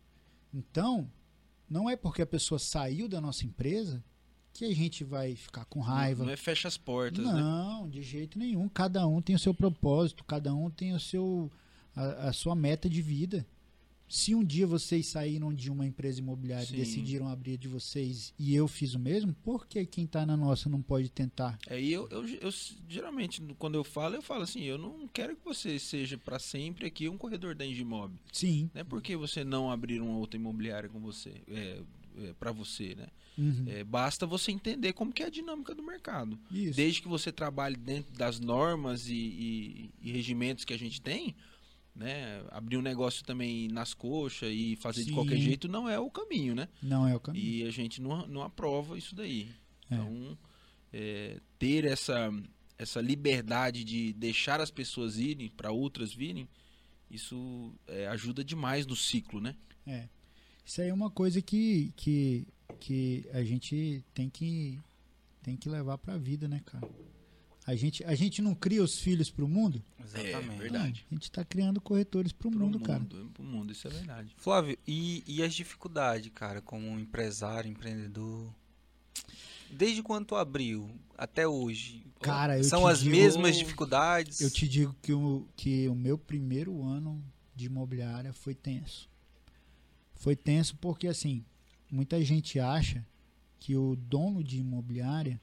Então, 0.53 1.09
não 1.69 1.89
é 1.89 1.95
porque 1.95 2.21
a 2.21 2.27
pessoa 2.27 2.57
saiu 2.59 3.07
da 3.07 3.21
nossa 3.21 3.45
empresa 3.45 4.03
que 4.53 4.65
a 4.65 4.73
gente 4.73 5.03
vai 5.03 5.35
ficar 5.35 5.65
com 5.65 5.79
raiva. 5.79 6.25
Não, 6.25 6.31
é 6.31 6.37
fecha 6.37 6.67
as 6.67 6.77
portas, 6.77 7.23
não, 7.23 7.33
né? 7.33 7.41
Não, 7.41 7.89
de 7.89 8.01
jeito 8.01 8.37
nenhum. 8.37 8.67
Cada 8.67 9.07
um 9.07 9.21
tem 9.21 9.35
o 9.35 9.39
seu 9.39 9.53
propósito, 9.53 10.23
cada 10.23 10.53
um 10.53 10.69
tem 10.69 10.93
o 10.93 10.99
seu 10.99 11.51
a, 11.95 12.29
a 12.29 12.33
sua 12.33 12.55
meta 12.55 12.89
de 12.89 13.01
vida 13.01 13.45
se 14.09 14.33
um 14.33 14.43
dia 14.43 14.65
vocês 14.65 15.05
saíram 15.05 15.53
de 15.53 15.69
uma 15.69 15.85
empresa 15.85 16.19
imobiliária 16.19 16.65
Sim. 16.65 16.73
e 16.73 16.77
decidiram 16.77 17.27
abrir 17.27 17.57
de 17.57 17.67
vocês 17.67 18.33
e 18.39 18.55
eu 18.55 18.67
fiz 18.67 18.95
o 18.95 18.99
mesmo, 18.99 19.33
por 19.43 19.67
que 19.67 19.85
quem 19.85 20.05
está 20.05 20.25
na 20.25 20.35
nossa 20.35 20.67
não 20.67 20.81
pode 20.81 21.09
tentar? 21.09 21.59
É, 21.67 21.79
e 21.79 21.93
eu, 21.93 22.09
eu, 22.09 22.27
eu, 22.27 22.49
geralmente, 22.87 23.39
quando 23.59 23.75
eu 23.75 23.83
falo, 23.83 24.15
eu 24.15 24.21
falo 24.21 24.41
assim, 24.41 24.63
eu 24.63 24.79
não 24.79 25.07
quero 25.07 25.35
que 25.35 25.45
você 25.45 25.77
seja 25.77 26.17
para 26.17 26.39
sempre 26.39 26.87
aqui 26.87 27.07
um 27.07 27.17
corredor 27.17 27.53
da 27.53 27.63
Engimob. 27.63 28.13
Sim. 28.33 28.71
Não 28.73 28.81
é 28.81 28.83
porque 28.83 29.15
você 29.15 29.43
não 29.43 29.69
abrir 29.69 30.01
uma 30.01 30.17
outra 30.17 30.39
imobiliária 30.39 30.89
com 30.89 30.99
você, 30.99 31.33
é, 31.47 31.79
é 32.17 32.33
para 32.33 32.51
você, 32.51 32.95
né? 32.95 33.07
Uhum. 33.37 33.65
É, 33.67 33.83
basta 33.83 34.25
você 34.25 34.51
entender 34.51 34.91
como 34.93 35.13
que 35.13 35.23
é 35.23 35.27
a 35.27 35.29
dinâmica 35.29 35.73
do 35.75 35.83
mercado. 35.83 36.37
Isso. 36.51 36.75
Desde 36.75 37.01
que 37.01 37.07
você 37.07 37.31
trabalhe 37.31 37.77
dentro 37.77 38.11
das 38.13 38.39
normas 38.39 39.07
e, 39.07 39.13
e, 39.13 39.89
e 40.01 40.11
regimentos 40.11 40.65
que 40.65 40.73
a 40.73 40.77
gente 40.77 40.99
tem, 40.99 41.35
né? 41.99 42.41
Abrir 42.49 42.77
um 42.77 42.81
negócio 42.81 43.25
também 43.25 43.67
nas 43.67 43.93
coxas 43.93 44.49
e 44.51 44.77
fazer 44.77 45.01
Sim. 45.01 45.09
de 45.09 45.13
qualquer 45.13 45.37
jeito 45.37 45.67
não 45.67 45.89
é 45.89 45.99
o 45.99 46.09
caminho, 46.09 46.55
né? 46.55 46.69
Não 46.81 47.05
é 47.05 47.13
o 47.13 47.19
caminho. 47.19 47.43
E 47.43 47.63
a 47.63 47.71
gente 47.71 48.01
não, 48.01 48.25
não 48.25 48.41
aprova 48.41 48.97
isso 48.97 49.13
daí. 49.13 49.49
É. 49.91 49.95
Então, 49.95 50.37
é, 50.93 51.41
ter 51.59 51.83
essa, 51.83 52.31
essa 52.77 53.01
liberdade 53.01 53.83
de 53.83 54.13
deixar 54.13 54.61
as 54.61 54.71
pessoas 54.71 55.17
irem 55.17 55.49
para 55.49 55.71
outras 55.71 56.13
virem, 56.13 56.47
isso 57.11 57.75
é, 57.85 58.07
ajuda 58.07 58.45
demais 58.45 58.87
no 58.87 58.95
ciclo, 58.95 59.41
né? 59.41 59.53
É. 59.85 60.07
Isso 60.65 60.81
aí 60.81 60.87
é 60.87 60.93
uma 60.93 61.09
coisa 61.09 61.41
que, 61.41 61.91
que, 61.97 62.47
que 62.79 63.27
a 63.33 63.43
gente 63.43 64.05
tem 64.13 64.29
que, 64.29 64.79
tem 65.43 65.57
que 65.57 65.67
levar 65.67 65.97
para 65.97 66.13
a 66.13 66.17
vida, 66.17 66.47
né, 66.47 66.61
cara? 66.65 66.87
A 67.69 67.75
gente, 67.75 68.03
a 68.03 68.15
gente 68.15 68.41
não 68.41 68.55
cria 68.55 68.83
os 68.83 68.99
filhos 68.99 69.29
para 69.29 69.45
o 69.45 69.47
mundo? 69.47 69.79
Exatamente. 70.03 70.55
É, 70.55 70.57
verdade. 70.57 71.05
a 71.11 71.13
gente 71.13 71.23
está 71.25 71.45
criando 71.45 71.79
corretores 71.79 72.31
para 72.31 72.47
o 72.47 72.51
mundo, 72.51 72.63
mundo, 72.63 72.79
cara. 72.79 73.05
Para 73.05 73.43
o 73.43 73.45
mundo, 73.45 73.71
isso 73.71 73.87
é 73.87 73.91
verdade. 73.91 74.33
Flávio, 74.37 74.75
e, 74.87 75.23
e 75.27 75.43
as 75.43 75.53
dificuldades, 75.53 76.31
cara, 76.33 76.63
como 76.63 76.99
empresário, 76.99 77.69
empreendedor? 77.69 78.51
Desde 79.69 80.01
quando 80.01 80.25
tu 80.25 80.35
abriu 80.35 80.89
até 81.15 81.47
hoje? 81.47 82.03
Cara, 82.21 82.63
São 82.63 82.87
as 82.87 83.01
digo, 83.01 83.15
mesmas 83.15 83.55
dificuldades? 83.55 84.41
Eu 84.41 84.49
te 84.49 84.67
digo 84.67 84.95
que 84.99 85.13
o, 85.13 85.47
que 85.55 85.87
o 85.87 85.93
meu 85.93 86.17
primeiro 86.17 86.83
ano 86.83 87.23
de 87.55 87.67
imobiliária 87.67 88.33
foi 88.33 88.55
tenso. 88.55 89.07
Foi 90.15 90.35
tenso 90.35 90.75
porque, 90.77 91.07
assim, 91.07 91.45
muita 91.91 92.19
gente 92.25 92.59
acha 92.59 93.05
que 93.59 93.75
o 93.75 93.95
dono 93.95 94.43
de 94.43 94.57
imobiliária 94.57 95.39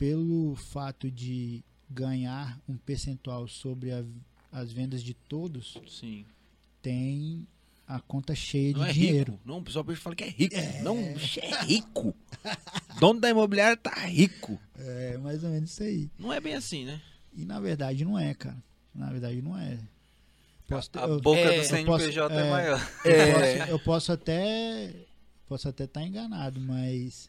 pelo 0.00 0.56
fato 0.56 1.10
de 1.10 1.62
ganhar 1.90 2.58
um 2.66 2.74
percentual 2.78 3.46
sobre 3.46 3.92
a, 3.92 4.02
as 4.50 4.72
vendas 4.72 5.02
de 5.02 5.12
todos, 5.12 5.76
Sim. 5.86 6.24
tem 6.80 7.46
a 7.86 8.00
conta 8.00 8.34
cheia 8.34 8.72
Não 8.72 8.84
de 8.84 8.90
é 8.90 8.92
dinheiro. 8.94 9.32
rico. 9.32 9.42
Não, 9.44 9.58
o 9.58 9.62
pessoal 9.62 9.84
fala 9.96 10.16
que 10.16 10.24
é 10.24 10.28
rico. 10.30 10.54
Não, 10.82 10.96
você 11.12 11.40
é 11.40 11.64
rico. 11.64 12.14
Dono 12.98 13.20
da 13.20 13.28
imobiliária 13.28 13.76
tá 13.76 13.94
rico. 14.06 14.58
É, 14.78 15.18
mais 15.18 15.44
ou 15.44 15.50
menos 15.50 15.70
isso 15.70 15.82
aí. 15.82 16.08
Não 16.18 16.32
é 16.32 16.40
bem 16.40 16.54
assim, 16.54 16.86
né? 16.86 16.98
E 17.36 17.44
na 17.44 17.60
verdade 17.60 18.02
não 18.02 18.18
é, 18.18 18.32
cara. 18.32 18.56
Na 18.94 19.10
verdade 19.10 19.42
não 19.42 19.58
é. 19.58 19.78
Posso 20.66 20.88
ter- 20.90 21.00
A 21.00 21.02
eu- 21.08 21.20
boca 21.20 21.40
é, 21.40 21.46
do 21.48 21.52
eu 21.56 21.64
CNPJ 21.64 21.84
posso- 22.28 22.32
é, 22.40 22.46
é. 22.46 22.50
maior. 22.50 22.90
Eu, 23.04 23.10
É. 23.12 23.32
posso, 23.58 23.70
eu 23.72 23.78
posso 23.80 24.12
até 24.12 24.94
posso 25.46 25.68
até 25.68 25.84
estar 25.84 26.02
enganado, 26.06 26.58
mas 26.60 27.28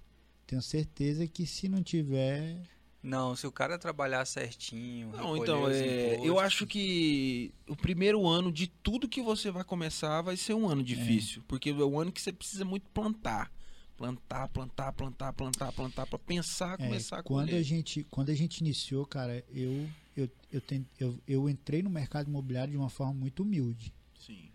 tenho 0.52 0.62
certeza 0.62 1.26
que 1.28 1.46
se 1.48 1.70
não 1.70 1.82
tiver 1.82 2.62
Não, 3.02 3.36
se 3.38 3.48
o 3.48 3.52
cara 3.52 3.80
trabalhar 3.80 4.26
certinho. 4.26 5.10
Não, 5.14 5.38
então, 5.38 5.70
é, 5.70 6.20
eu 6.24 6.38
acho 6.38 6.68
que 6.68 7.54
o 7.68 7.76
primeiro 7.76 8.28
ano 8.28 8.52
de 8.52 8.68
tudo 8.68 9.08
que 9.08 9.22
você 9.22 9.50
vai 9.50 9.64
começar 9.64 10.22
vai 10.22 10.36
ser 10.36 10.54
um 10.54 10.70
É. 10.70 10.74
ano 10.74 10.84
difícil. 10.84 11.42
Porque 11.48 11.70
é 11.70 11.74
o 11.74 12.00
ano 12.00 12.12
que 12.12 12.22
você 12.22 12.34
precisa 12.34 12.66
muito 12.66 12.90
plantar. 12.92 13.50
Plantar, 13.96 14.48
plantar, 14.50 14.92
plantar, 14.94 15.32
plantar, 15.34 15.72
plantar, 15.72 16.06
pra 16.08 16.20
pensar, 16.20 16.74
É, 16.80 16.84
começar 16.86 17.20
a 17.20 17.24
quando 17.24 17.48
colher. 17.48 17.60
a 17.62 17.64
gente 17.64 18.04
quando 18.10 18.30
a 18.30 18.36
gente 18.36 18.58
iniciou, 18.60 19.06
cara, 19.06 19.44
eu 19.50 19.88
eu, 20.18 20.30
eu, 20.52 20.60
ten- 20.60 20.86
eu 21.00 21.18
eu 21.28 21.50
entrei 21.50 21.82
no 21.82 21.90
mercado 21.90 22.28
imobiliário 22.28 22.72
de 22.72 22.78
uma 22.78 22.90
forma 22.90 23.14
muito 23.14 23.44
humilde. 23.44 23.94
Sim. 24.20 24.50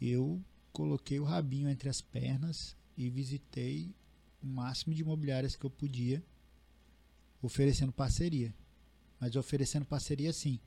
Eu 0.00 0.40
coloquei 0.72 1.18
o 1.18 1.24
rabinho 1.24 1.68
entre 1.68 1.88
as 1.88 2.00
pernas 2.02 2.76
e 2.96 3.08
visitei 3.08 3.94
o 4.42 4.46
máximo 4.46 4.94
de 4.94 5.02
imobiliárias 5.02 5.56
que 5.56 5.64
eu 5.64 5.70
podia, 5.70 6.22
oferecendo 7.42 7.92
parceria. 7.92 8.54
Mas 9.18 9.36
oferecendo 9.36 9.84
parceria 9.84 10.32
sim. 10.32 10.58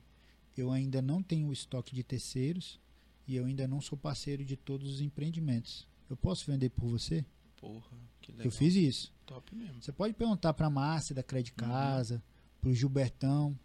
Eu 0.56 0.70
ainda 0.70 1.02
não 1.02 1.22
tenho 1.22 1.48
o 1.48 1.52
estoque 1.52 1.94
de 1.94 2.02
terceiros 2.04 2.80
e 3.26 3.34
eu 3.36 3.44
ainda 3.44 3.66
não 3.66 3.80
sou 3.80 3.98
parceiro 3.98 4.44
de 4.44 4.56
todos 4.56 4.88
os 4.94 5.00
empreendimentos. 5.00 5.86
Eu 6.08 6.16
posso 6.16 6.46
vender 6.50 6.70
por 6.70 6.88
você? 6.88 7.24
Porra, 7.56 7.96
que 8.20 8.30
legal. 8.30 8.46
Eu 8.46 8.50
fiz 8.52 8.74
isso. 8.74 9.12
Top 9.26 9.54
mesmo. 9.54 9.82
Você 9.82 9.90
pode 9.90 10.14
perguntar 10.14 10.52
para 10.54 10.66
a 10.66 10.70
Márcia 10.70 11.14
da 11.14 11.22
Crédito 11.22 11.54
Casa, 11.56 12.22
para 12.60 12.70
o 12.70 12.74
Gilbertão, 12.74 13.58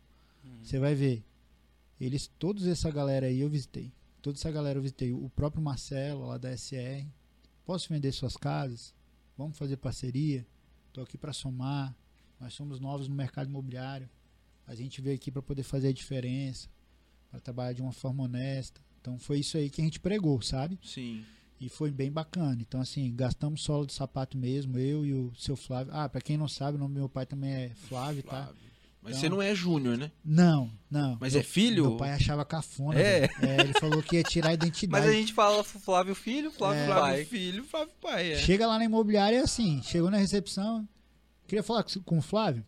Uhum. 0.44 0.64
você 0.64 0.80
vai 0.80 0.96
ver. 0.96 1.24
Eles, 2.00 2.28
todos 2.40 2.66
essa 2.66 2.90
galera 2.90 3.28
aí 3.28 3.42
eu 3.42 3.50
visitei. 3.50 3.92
Toda 4.22 4.38
essa 4.38 4.50
galera 4.50 4.80
eu 4.80 4.82
visitei. 4.84 5.12
O 5.12 5.30
próprio 5.30 5.62
Marcelo 5.62 6.26
lá 6.28 6.38
da 6.38 6.50
SR. 6.56 7.06
Posso 7.66 7.90
vender 7.90 8.12
suas 8.14 8.38
casas? 8.38 8.94
Vamos 9.40 9.58
fazer 9.58 9.78
parceria? 9.78 10.46
Estou 10.90 11.02
aqui 11.02 11.18
para 11.18 11.32
somar. 11.32 11.96
Nós 12.42 12.54
somos 12.54 12.78
novos 12.78 13.08
no 13.08 13.16
mercado 13.16 13.48
imobiliário. 13.48 14.10
A 14.68 14.76
gente 14.76 15.00
veio 15.00 15.16
aqui 15.16 15.32
para 15.32 15.42
poder 15.42 15.64
fazer 15.64 15.88
a 15.88 15.94
diferença, 15.94 16.68
para 17.32 17.40
trabalhar 17.40 17.72
de 17.72 17.82
uma 17.82 17.94
forma 17.94 18.24
honesta. 18.24 18.82
Então 19.00 19.18
foi 19.18 19.40
isso 19.40 19.56
aí 19.56 19.70
que 19.70 19.80
a 19.80 19.84
gente 19.86 19.98
pregou, 19.98 20.42
sabe? 20.42 20.78
Sim. 20.84 21.24
E 21.58 21.70
foi 21.70 21.90
bem 21.90 22.12
bacana. 22.12 22.62
Então, 22.62 22.82
assim, 22.82 23.16
gastamos 23.16 23.62
sola 23.62 23.86
de 23.86 23.94
sapato 23.94 24.38
mesmo, 24.38 24.78
eu 24.78 25.06
e 25.06 25.14
o 25.14 25.34
seu 25.36 25.56
Flávio. 25.56 25.94
Ah, 25.96 26.10
pra 26.10 26.20
quem 26.20 26.36
não 26.36 26.50
sabe, 26.50 26.76
o 26.76 26.80
nome 26.80 26.96
do 26.96 27.00
meu 27.00 27.08
pai 27.10 27.26
também 27.26 27.50
é 27.50 27.70
Flávio, 27.70 28.24
tá? 28.24 28.54
Mas 29.02 29.12
Então- 29.18 29.22
você 29.22 29.30
não 29.30 29.42
é 29.42 29.56
júnior, 29.56 29.98
né? 29.98 30.12
Não, 30.26 30.70
não. 30.92 31.18
Mas 31.22 31.34
Meu- 31.34 31.40
é 31.40 31.44
filho? 31.44 31.84
Meu 31.88 31.98
pai 31.98 32.12
achava 32.12 32.44
cafona. 32.44 33.00
É. 33.00 33.30
É, 33.42 33.62
ele 33.62 33.74
falou 33.80 34.04
que 34.04 34.18
ia 34.18 34.24
tirar 34.24 34.50
a 34.50 34.54
identidade. 34.54 35.06
Mas 35.06 35.10
a 35.14 35.18
gente 35.18 35.32
fala 35.34 35.64
Flávio 35.64 36.14
Filho, 36.14 36.52
Flávio 36.52 36.82
É. 36.84 36.88
Pai. 36.88 36.98
Flávio 36.98 37.26
filho, 37.26 37.64
Flávio 37.64 37.94
pai, 38.02 38.32
é. 38.34 38.36
Chega 38.38 38.68
lá 38.68 38.78
na 38.78 38.84
imobiliária 38.86 39.38
é 39.38 39.42
assim, 39.42 39.82
chegou 39.84 40.12
na 40.12 40.18
recepção, 40.18 40.88
queria 41.48 41.64
falar 41.64 41.84
com- 41.84 42.02
com 42.02 42.18
o 42.18 42.22
Flávio. 42.22 42.66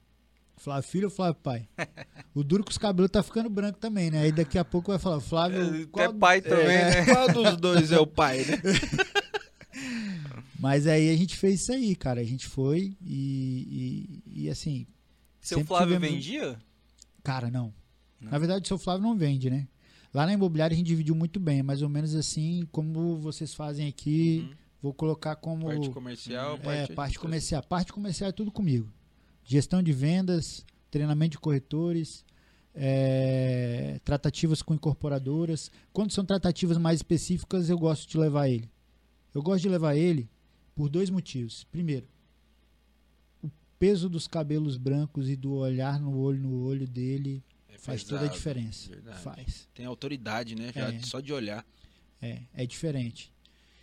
Flávio 0.55 0.89
filho 0.89 1.05
ou 1.07 1.11
Flávio 1.11 1.35
pai? 1.41 1.67
O 2.33 2.43
duro 2.45 2.63
que 2.63 2.71
os 2.71 2.77
cabelos 2.77 3.11
tá 3.11 3.21
ficando 3.21 3.49
branco 3.49 3.77
também, 3.77 4.09
né? 4.09 4.21
Aí 4.21 4.31
daqui 4.31 4.57
a 4.57 4.63
pouco 4.63 4.89
vai 4.91 4.99
falar, 4.99 5.19
Flávio. 5.19 5.89
É, 5.97 6.03
é 6.03 6.13
pai 6.13 6.39
também, 6.39 6.65
né? 6.67 7.05
Qual 7.05 7.27
dos 7.29 7.57
dois 7.57 7.91
é 7.91 7.99
o 7.99 8.07
pai, 8.07 8.45
né? 8.45 8.61
Mas 10.59 10.85
aí 10.87 11.09
a 11.09 11.17
gente 11.17 11.35
fez 11.35 11.61
isso 11.61 11.71
aí, 11.73 11.95
cara. 11.95 12.21
A 12.21 12.23
gente 12.23 12.47
foi 12.47 12.95
e, 13.01 14.21
e, 14.25 14.43
e, 14.43 14.49
assim, 14.49 14.85
Seu 15.41 15.57
Sempre 15.57 15.67
Flávio 15.69 15.95
tivemos- 15.95 16.15
vendia? 16.15 16.59
Cara, 17.23 17.49
não. 17.49 17.73
Não. 18.19 18.31
Na 18.31 18.37
verdade, 18.37 18.63
o 18.63 18.67
seu 18.67 18.77
Flávio 18.77 19.01
não 19.03 19.15
vende, 19.17 19.49
né? 19.49 19.67
Lá 20.13 20.25
na 20.25 20.33
imobiliária 20.33 20.73
a 20.73 20.77
gente 20.77 20.85
dividiu 20.87 21.15
muito 21.15 21.39
bem, 21.39 21.63
mais 21.63 21.81
ou 21.81 21.89
menos 21.89 22.13
assim 22.15 22.67
como 22.71 23.17
vocês 23.17 23.53
fazem 23.53 23.87
aqui. 23.87 24.45
Uhum. 24.47 24.55
Vou 24.81 24.93
colocar 24.93 25.35
como 25.35 25.67
Parte 25.67 25.89
comercial, 25.89 26.55
é, 26.55 26.57
parte 26.57 26.93
parte 26.93 27.19
comercial. 27.19 27.63
Parte 27.63 27.93
comercial 27.93 28.29
é 28.29 28.31
tudo 28.33 28.51
comigo. 28.51 28.91
Gestão 29.43 29.81
de 29.81 29.91
vendas, 29.93 30.65
treinamento 30.89 31.31
de 31.31 31.39
corretores, 31.39 32.25
é, 32.73 33.99
tratativas 34.03 34.61
com 34.61 34.73
incorporadoras. 34.73 35.71
Quando 35.93 36.11
são 36.11 36.25
tratativas 36.25 36.77
mais 36.77 36.97
específicas, 36.99 37.69
eu 37.69 37.77
gosto 37.77 38.09
de 38.09 38.17
levar 38.17 38.47
ele. 38.49 38.69
Eu 39.33 39.41
gosto 39.41 39.61
de 39.61 39.69
levar 39.69 39.95
ele 39.95 40.29
por 40.75 40.89
dois 40.89 41.09
motivos. 41.09 41.63
Primeiro, 41.71 42.07
peso 43.81 44.07
dos 44.07 44.27
cabelos 44.27 44.77
brancos 44.77 45.27
e 45.27 45.35
do 45.35 45.53
olhar 45.55 45.99
no 45.99 46.15
olho 46.19 46.39
no 46.39 46.63
olho 46.63 46.87
dele 46.87 47.43
É 47.67 47.77
faz 47.79 48.03
pesado, 48.03 48.19
toda 48.21 48.31
a 48.31 48.33
diferença. 48.35 48.89
verdade. 48.89 49.19
Faz. 49.23 49.67
Tem 49.73 49.87
autoridade, 49.87 50.53
né? 50.55 50.71
Já 50.75 50.93
É. 50.93 50.99
só 50.99 51.19
de 51.19 51.33
olhar. 51.33 51.65
É, 52.21 52.41
é 52.53 52.63
diferente. 52.67 53.33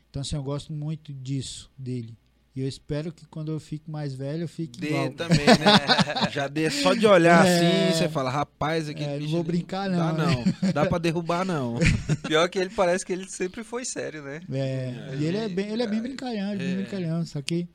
Então, 0.09 0.23
assim, 0.23 0.37
eu 0.37 0.43
gosto 0.45 0.73
muito 0.73 1.13
disso, 1.13 1.69
dele. 1.77 2.17
E 2.55 2.61
eu 2.61 2.69
espero 2.69 3.13
que 3.13 3.27
quando 3.27 3.51
eu 3.51 3.59
fique 3.59 3.91
mais 3.91 4.15
velho, 4.15 4.43
eu 4.45 4.49
fique 4.49 4.79
Dê 4.81 4.89
igual. 4.89 5.11
também, 5.11 5.47
né? 5.47 5.47
Já 6.33 6.47
dê 6.47 6.71
só 6.71 6.95
de 6.95 7.05
olhar 7.07 7.45
É. 7.45 7.89
assim, 7.89 7.97
você 7.99 8.09
fala, 8.09 8.31
rapaz, 8.31 8.89
aqui. 8.89 9.03
É, 9.03 9.19
não 9.19 9.29
vou 9.29 9.43
brincar, 9.43 9.91
não, 9.91 9.99
Dá 9.99 10.13
né? 10.13 10.45
não. 10.63 10.73
Dá 10.73 10.87
pra 10.87 10.99
derrubar, 10.99 11.45
não. 11.45 11.75
Pior 12.27 12.49
que 12.49 12.59
ele 12.59 12.71
parece 12.71 13.05
que 13.05 13.13
ele 13.13 13.29
sempre 13.29 13.65
foi 13.65 13.85
sério, 13.85 14.23
né? 14.23 14.41
É, 14.53 15.17
e 15.19 15.25
ele 15.25 15.37
é 15.39 15.49
bem, 15.49 15.69
ele 15.71 15.83
é 15.83 15.87
bem 15.89 16.01
brincalhão, 16.01 16.53
ele 16.53 16.63
é 16.63 16.67
bem 16.67 16.75
É. 16.75 16.77
brincalhão, 16.83 17.27
só 17.27 17.43
que 17.43 17.69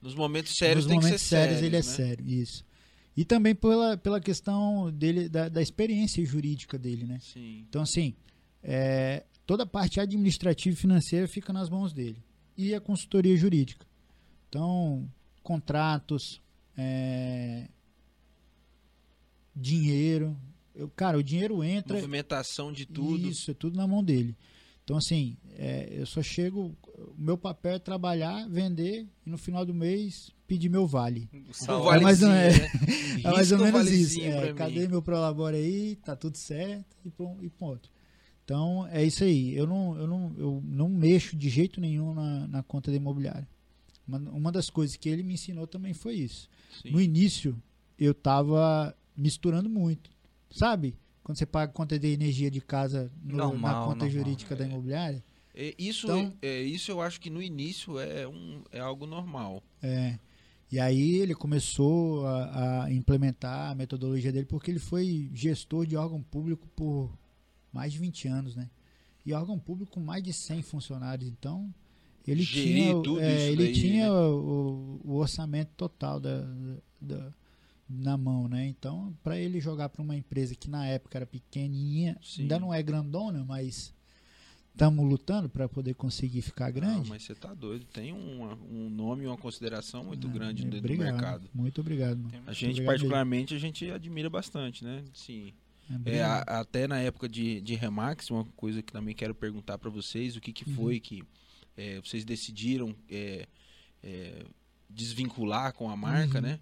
Nos 0.00 0.14
momentos 0.14 0.54
sérios 0.56 0.84
nos 0.84 0.90
tem 0.90 0.96
momentos 1.00 1.22
que 1.22 1.28
ser 1.28 1.36
sérios 1.36 1.58
sério. 1.58 1.68
ele 1.68 1.76
é 1.76 1.78
né? 1.78 1.82
sério, 1.82 2.28
isso. 2.28 2.64
E 3.16 3.24
também 3.24 3.54
pela, 3.54 3.96
pela 3.96 4.20
questão 4.20 4.92
dele, 4.92 5.28
da, 5.28 5.48
da 5.48 5.60
experiência 5.60 6.24
jurídica 6.24 6.78
dele, 6.78 7.04
né? 7.04 7.18
Sim. 7.20 7.64
Então, 7.68 7.82
assim, 7.82 8.14
é, 8.62 9.24
toda 9.44 9.64
a 9.64 9.66
parte 9.66 9.98
administrativa 9.98 10.72
e 10.72 10.78
financeira 10.78 11.26
fica 11.26 11.52
nas 11.52 11.68
mãos 11.68 11.92
dele. 11.92 12.22
E 12.56 12.74
a 12.74 12.80
consultoria 12.80 13.36
jurídica. 13.36 13.84
Então, 14.48 15.10
contratos, 15.42 16.40
é, 16.76 17.68
dinheiro. 19.54 20.36
Eu, 20.74 20.88
cara, 20.88 21.18
o 21.18 21.22
dinheiro 21.22 21.64
entra. 21.64 21.96
Movimentação 21.96 22.72
de 22.72 22.86
tudo. 22.86 23.28
Isso, 23.28 23.50
é 23.50 23.54
tudo 23.54 23.76
na 23.76 23.86
mão 23.86 24.02
dele. 24.02 24.36
Então, 24.84 24.96
assim, 24.96 25.36
é, 25.56 25.88
eu 25.90 26.06
só 26.06 26.22
chego. 26.22 26.76
O 26.98 27.14
meu 27.16 27.38
papel 27.38 27.74
é 27.74 27.78
trabalhar, 27.78 28.48
vender 28.48 29.06
e 29.26 29.30
no 29.30 29.38
final 29.38 29.64
do 29.64 29.72
mês 29.74 30.30
pedir 30.46 30.68
meu 30.68 30.86
vale. 30.86 31.28
O. 31.68 31.92
É 31.92 32.00
mais 32.00 32.20
menos- 32.20 32.58
né? 32.58 32.68
É 33.24 33.30
mais 33.32 33.50
ou 33.52 33.58
menos 33.58 33.90
isso. 33.90 34.20
É, 34.20 34.52
cadê 34.54 34.80
mim. 34.82 34.88
meu 34.88 35.02
Prolabore 35.02 35.56
aí? 35.56 35.96
Tá 35.96 36.14
tudo 36.16 36.36
certo 36.36 36.96
e 37.04 37.10
pron- 37.10 37.38
e 37.42 37.48
ponto. 37.48 37.90
Então 38.44 38.86
é 38.90 39.04
isso 39.04 39.24
aí. 39.24 39.54
Eu 39.54 39.66
não, 39.66 39.96
eu 39.98 40.06
não, 40.06 40.34
eu 40.38 40.62
não 40.64 40.88
mexo 40.88 41.36
de 41.36 41.48
jeito 41.48 41.80
nenhum 41.80 42.14
na, 42.14 42.46
na 42.48 42.62
conta 42.62 42.90
da 42.90 42.96
imobiliária. 42.96 43.46
Uma, 44.06 44.18
uma 44.30 44.52
das 44.52 44.70
coisas 44.70 44.96
que 44.96 45.08
ele 45.08 45.22
me 45.22 45.34
ensinou 45.34 45.66
também 45.66 45.92
foi 45.92 46.14
isso. 46.14 46.48
Sim. 46.82 46.90
No 46.92 47.00
início, 47.00 47.60
eu 47.98 48.14
tava 48.14 48.94
misturando 49.16 49.68
muito. 49.68 50.10
Sabe? 50.50 50.96
Quando 51.22 51.36
você 51.36 51.44
paga 51.44 51.70
conta 51.72 51.98
de 51.98 52.06
energia 52.08 52.50
de 52.50 52.60
casa 52.60 53.12
no- 53.22 53.36
na 53.36 53.44
Normal, 53.46 53.84
conta 53.88 54.04
normal. 54.06 54.10
jurídica 54.10 54.56
da 54.56 54.64
imobiliária, 54.64 55.18
É, 55.18 55.27
isso, 55.78 56.06
Então- 56.06 56.32
é, 56.42 56.60
isso 56.62 56.90
eu 56.90 57.00
acho 57.00 57.20
que 57.20 57.30
no 57.30 57.42
início 57.42 57.98
é, 57.98 58.26
um, 58.28 58.62
é 58.70 58.78
algo 58.80 59.06
normal. 59.06 59.62
É. 59.82 60.18
E 60.70 60.78
aí 60.78 61.16
ele 61.16 61.34
começou 61.34 62.26
a, 62.26 62.84
a 62.84 62.92
implementar 62.92 63.70
a 63.70 63.74
metodologia 63.74 64.30
dele 64.30 64.44
porque 64.46 64.70
ele 64.70 64.78
foi 64.78 65.30
gestor 65.32 65.86
de 65.86 65.96
órgão 65.96 66.22
público 66.22 66.68
por 66.76 67.10
mais 67.72 67.92
de 67.92 67.98
20 67.98 68.28
anos, 68.28 68.54
né? 68.54 68.68
E 69.24 69.32
órgão 69.32 69.58
público 69.58 69.92
com 69.92 70.00
mais 70.00 70.22
de 70.22 70.32
100 70.32 70.62
funcionários, 70.62 71.28
então 71.28 71.72
ele 72.26 72.42
Gerir 72.42 72.94
tinha, 73.02 73.22
é, 73.24 73.48
ele 73.50 73.64
daí, 73.64 73.72
tinha 73.72 74.04
né? 74.04 74.10
o, 74.10 75.00
o 75.04 75.14
orçamento 75.14 75.70
total 75.76 76.20
da, 76.20 76.46
da- 77.00 77.32
na 77.88 78.18
mão, 78.18 78.46
né? 78.48 78.66
Então, 78.66 79.16
para 79.24 79.38
ele 79.38 79.60
jogar 79.60 79.88
para 79.88 80.02
uma 80.02 80.14
empresa 80.14 80.54
que 80.54 80.68
na 80.68 80.86
época 80.86 81.16
era 81.16 81.26
pequenininha, 81.26 82.18
Sim. 82.22 82.42
ainda 82.42 82.58
não 82.60 82.72
é 82.74 82.82
grandona, 82.82 83.42
mas 83.46 83.94
estamos 84.78 85.04
lutando 85.04 85.48
para 85.48 85.68
poder 85.68 85.94
conseguir 85.94 86.40
ficar 86.40 86.66
Não, 86.66 86.72
grande. 86.80 87.08
mas 87.10 87.24
você 87.24 87.34
tá 87.34 87.52
doido. 87.52 87.84
Tem 87.86 88.12
uma- 88.12 88.54
um 88.70 88.88
nome 88.88 89.24
e 89.24 89.26
uma 89.26 89.36
consideração 89.36 90.04
muito 90.04 90.28
Ah, 90.28 90.30
grande 90.30 90.64
dentro 90.64 90.86
do 90.88 90.96
mercado. 90.98 91.48
Muito 91.52 91.80
obrigado, 91.80 92.16
mano. 92.18 92.30
A 92.46 92.52
gente, 92.52 92.70
obrigado 92.74 92.86
particularmente, 92.86 93.54
a 93.54 93.58
gente 93.58 93.90
admira 93.90 94.30
bastante, 94.30 94.84
né? 94.84 95.02
Sim. 95.12 95.52
É, 96.04 96.16
É, 96.18 96.22
a- 96.22 96.42
até 96.60 96.86
na 96.86 96.98
época 97.00 97.28
de, 97.28 97.60
de 97.60 97.74
Remax, 97.74 98.30
uma 98.30 98.44
coisa 98.56 98.80
que 98.80 98.92
também 98.92 99.14
quero 99.16 99.34
perguntar 99.34 99.78
para 99.78 99.90
vocês, 99.90 100.36
o 100.36 100.40
que, 100.40 100.52
que 100.52 100.68
Uhum. 100.70 100.76
foi 100.76 101.00
que 101.00 101.24
é, 101.76 102.00
vocês 102.00 102.24
decidiram 102.24 102.94
é, 103.10 103.46
é, 104.02 104.44
desvincular 104.88 105.72
com 105.72 105.88
a 105.90 105.96
marca, 105.96 106.36
Uhum. 106.38 106.42
né? 106.42 106.60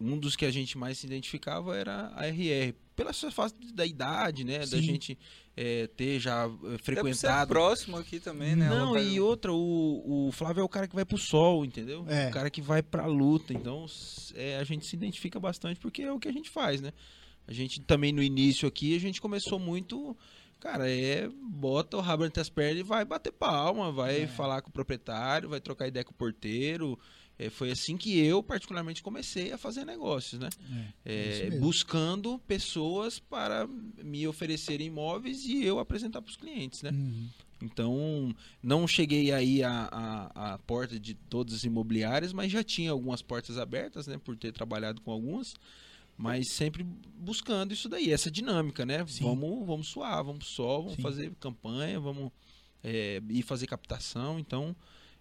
Um 0.00 0.18
dos 0.18 0.34
que 0.34 0.46
a 0.46 0.50
gente 0.50 0.78
mais 0.78 0.98
se 0.98 1.06
identificava 1.06 1.76
era 1.76 2.10
a 2.14 2.26
RR. 2.26 2.74
Pela 2.96 3.12
sua 3.12 3.30
fase 3.30 3.54
da 3.74 3.84
idade, 3.86 4.44
né? 4.44 4.58
Da 4.60 4.66
Sim. 4.66 4.82
gente 4.82 5.18
é, 5.56 5.86
ter 5.88 6.18
já 6.18 6.46
eh, 6.46 6.78
frequentado. 6.78 7.48
próximo 7.48 7.96
aqui 7.96 8.18
também, 8.20 8.54
né? 8.56 8.68
Não, 8.68 8.98
e 8.98 9.18
outra, 9.20 9.52
o, 9.52 10.28
o 10.28 10.32
Flávio 10.32 10.60
é 10.60 10.64
o 10.64 10.68
cara 10.68 10.86
que 10.88 10.94
vai 10.94 11.04
pro 11.04 11.16
sol, 11.18 11.64
entendeu? 11.64 12.04
É. 12.08 12.28
O 12.28 12.30
cara 12.32 12.50
que 12.50 12.60
vai 12.62 12.82
pra 12.82 13.06
luta. 13.06 13.52
Então, 13.52 13.86
é, 14.34 14.56
a 14.58 14.64
gente 14.64 14.86
se 14.86 14.96
identifica 14.96 15.38
bastante 15.40 15.78
porque 15.80 16.02
é 16.02 16.12
o 16.12 16.18
que 16.18 16.28
a 16.28 16.32
gente 16.32 16.50
faz, 16.50 16.80
né? 16.80 16.92
A 17.46 17.52
gente 17.52 17.80
também 17.80 18.12
no 18.12 18.22
início 18.22 18.68
aqui, 18.68 18.94
a 18.94 19.00
gente 19.00 19.20
começou 19.20 19.58
muito. 19.58 20.16
Cara, 20.58 20.90
é. 20.90 21.28
Bota 21.42 21.96
o 21.96 22.00
rabo 22.00 22.24
entre 22.26 22.40
as 22.40 22.50
pernas 22.50 22.80
e 22.80 22.82
vai 22.82 23.02
bater 23.04 23.32
palma, 23.32 23.90
vai 23.90 24.22
É. 24.22 24.26
falar 24.26 24.60
com 24.60 24.68
o 24.68 24.72
proprietário, 24.72 25.48
vai 25.48 25.60
trocar 25.60 25.88
ideia 25.88 26.04
com 26.04 26.12
o 26.12 26.14
porteiro. 26.14 26.98
É, 27.40 27.48
foi 27.48 27.70
assim 27.70 27.96
que 27.96 28.18
eu, 28.18 28.42
particularmente, 28.42 29.02
comecei 29.02 29.50
a 29.50 29.56
fazer 29.56 29.86
negócios, 29.86 30.38
né? 30.38 30.50
É, 31.06 31.38
É, 31.38 31.44
mesmo. 31.44 31.60
buscando 31.60 32.38
pessoas 32.40 33.18
para 33.18 33.66
me 34.04 34.28
oferecerem 34.28 34.88
imóveis 34.88 35.46
e 35.46 35.64
eu 35.64 35.78
apresentar 35.78 36.20
para 36.20 36.28
os 36.28 36.36
clientes, 36.36 36.82
né? 36.82 36.90
Uhum. 36.90 37.28
Então, 37.62 38.34
não 38.62 38.86
cheguei 38.86 39.32
aí 39.32 39.62
à, 39.62 40.58
porta 40.66 41.00
de 41.00 41.14
todas 41.14 41.54
as 41.54 41.64
imobiliárias, 41.64 42.34
mas 42.34 42.52
já 42.52 42.62
tinha 42.62 42.90
algumas 42.90 43.22
portas 43.22 43.56
abertas, 43.56 44.06
né? 44.06 44.18
Por 44.22 44.36
ter 44.36 44.52
trabalhado 44.52 45.00
com 45.00 45.10
algumas. 45.10 45.54
Mas 46.18 46.48
sempre 46.48 46.86
buscando 47.16 47.72
isso 47.72 47.88
daí, 47.88 48.12
essa 48.12 48.30
dinâmica, 48.30 48.84
né? 48.84 49.06
Sim. 49.06 49.24
Vamos, 49.24 49.66
vamos 49.66 49.88
suar, 49.88 50.22
vamos 50.22 50.46
só, 50.46 50.76
vamos 50.76 50.96
Sim. 50.96 51.02
fazer 51.02 51.32
campanha, 51.40 51.98
vamos 51.98 52.30
é, 52.84 53.22
ir 53.30 53.42
fazer 53.42 53.66
captação. 53.66 54.38
Então, 54.38 54.76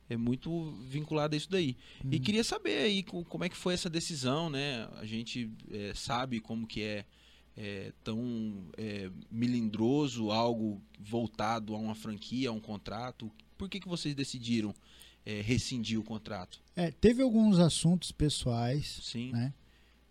é 0.09 0.17
muito 0.17 0.71
vinculado 0.89 1.35
a 1.35 1.37
isso 1.37 1.49
daí. 1.49 1.77
E 2.11 2.15
Uhum. 2.15 2.21
queria 2.21 2.43
saber 2.43 2.79
aí 2.79 3.03
co- 3.03 3.23
como 3.25 3.43
é 3.43 3.49
que 3.49 3.55
foi 3.55 3.73
essa 3.73 3.89
decisão, 3.89 4.49
né? 4.49 4.87
A 4.99 5.05
gente 5.05 5.49
é, 5.71 5.93
sabe 5.95 6.39
como 6.39 6.65
que 6.65 6.81
é, 6.81 7.05
é, 7.55 7.93
tão 8.03 8.65
é, 8.77 9.09
melindroso 9.31 10.31
algo 10.31 10.81
voltado 10.99 11.75
a 11.75 11.77
uma 11.77 11.95
franquia, 11.95 12.49
a 12.49 12.51
um 12.51 12.59
contrato. 12.59 13.31
Por 13.57 13.69
que, 13.69 13.79
que 13.79 13.87
vocês 13.87 14.15
decidiram 14.15 14.73
é, 15.25 15.41
rescindir 15.41 15.99
o 15.99 16.03
contrato? 16.03 16.59
É, 16.75 16.89
teve 16.91 17.21
alguns 17.21 17.59
assuntos 17.59 18.11
pessoais, 18.11 18.99
Sim, 19.03 19.31
né? 19.31 19.53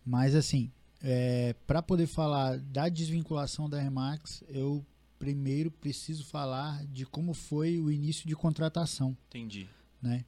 Mas 0.04 0.34
assim, 0.34 0.70
é, 1.02 1.54
para 1.66 1.82
poder 1.82 2.06
falar 2.06 2.58
da 2.58 2.88
desvinculação 2.88 3.68
da 3.68 3.80
Remax, 3.80 4.42
eu 4.48 4.84
primeiro 5.18 5.70
preciso 5.70 6.24
falar 6.24 6.84
de 6.86 7.04
como 7.04 7.34
foi 7.34 7.78
o 7.78 7.90
início 7.90 8.26
de 8.28 8.36
contratação, 8.36 9.16
entendi. 9.28 9.68
Né? 10.02 10.24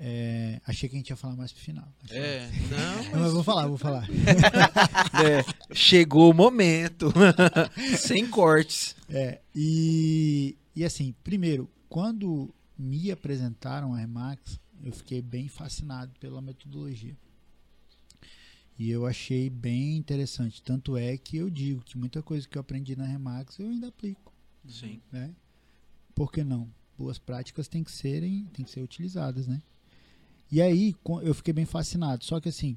É, 0.00 0.60
achei 0.64 0.88
que 0.88 0.94
a 0.94 0.98
gente 0.98 1.10
ia 1.10 1.16
falar 1.16 1.34
mais 1.34 1.52
pro 1.52 1.60
final. 1.60 1.92
É, 2.10 2.48
não, 2.70 3.10
Não, 3.12 3.20
mas 3.20 3.32
vou 3.32 3.42
falar, 3.42 3.66
vou 3.66 3.78
falar. 3.78 4.08
é, 5.24 5.74
chegou 5.74 6.30
o 6.30 6.34
momento, 6.34 7.12
sem 7.98 8.28
cortes. 8.28 8.94
É, 9.08 9.40
e, 9.54 10.56
e 10.76 10.84
assim, 10.84 11.14
primeiro, 11.24 11.68
quando 11.88 12.54
me 12.78 13.10
apresentaram 13.10 13.92
a 13.92 13.98
Remax, 13.98 14.60
eu 14.84 14.92
fiquei 14.92 15.20
bem 15.20 15.48
fascinado 15.48 16.12
pela 16.20 16.40
metodologia. 16.40 17.16
E 18.78 18.88
eu 18.90 19.04
achei 19.04 19.50
bem 19.50 19.96
interessante. 19.96 20.62
Tanto 20.62 20.96
é 20.96 21.16
que 21.16 21.36
eu 21.36 21.50
digo 21.50 21.80
que 21.80 21.98
muita 21.98 22.22
coisa 22.22 22.46
que 22.46 22.56
eu 22.56 22.60
aprendi 22.60 22.94
na 22.94 23.04
Remax 23.04 23.58
eu 23.58 23.68
ainda 23.68 23.88
aplico. 23.88 24.32
Sim, 24.68 25.00
Né? 25.10 25.34
Por 26.14 26.30
que 26.30 26.44
não? 26.44 26.68
Boas 26.98 27.18
práticas 27.18 27.68
têm 27.68 27.84
que 27.84 27.92
serem, 27.92 28.46
têm 28.46 28.64
que 28.64 28.70
ser 28.70 28.80
utilizadas, 28.80 29.46
né? 29.46 29.62
E 30.50 30.60
aí 30.60 30.96
eu 31.22 31.32
fiquei 31.32 31.54
bem 31.54 31.64
fascinado. 31.64 32.24
Só 32.24 32.40
que 32.40 32.48
assim, 32.48 32.76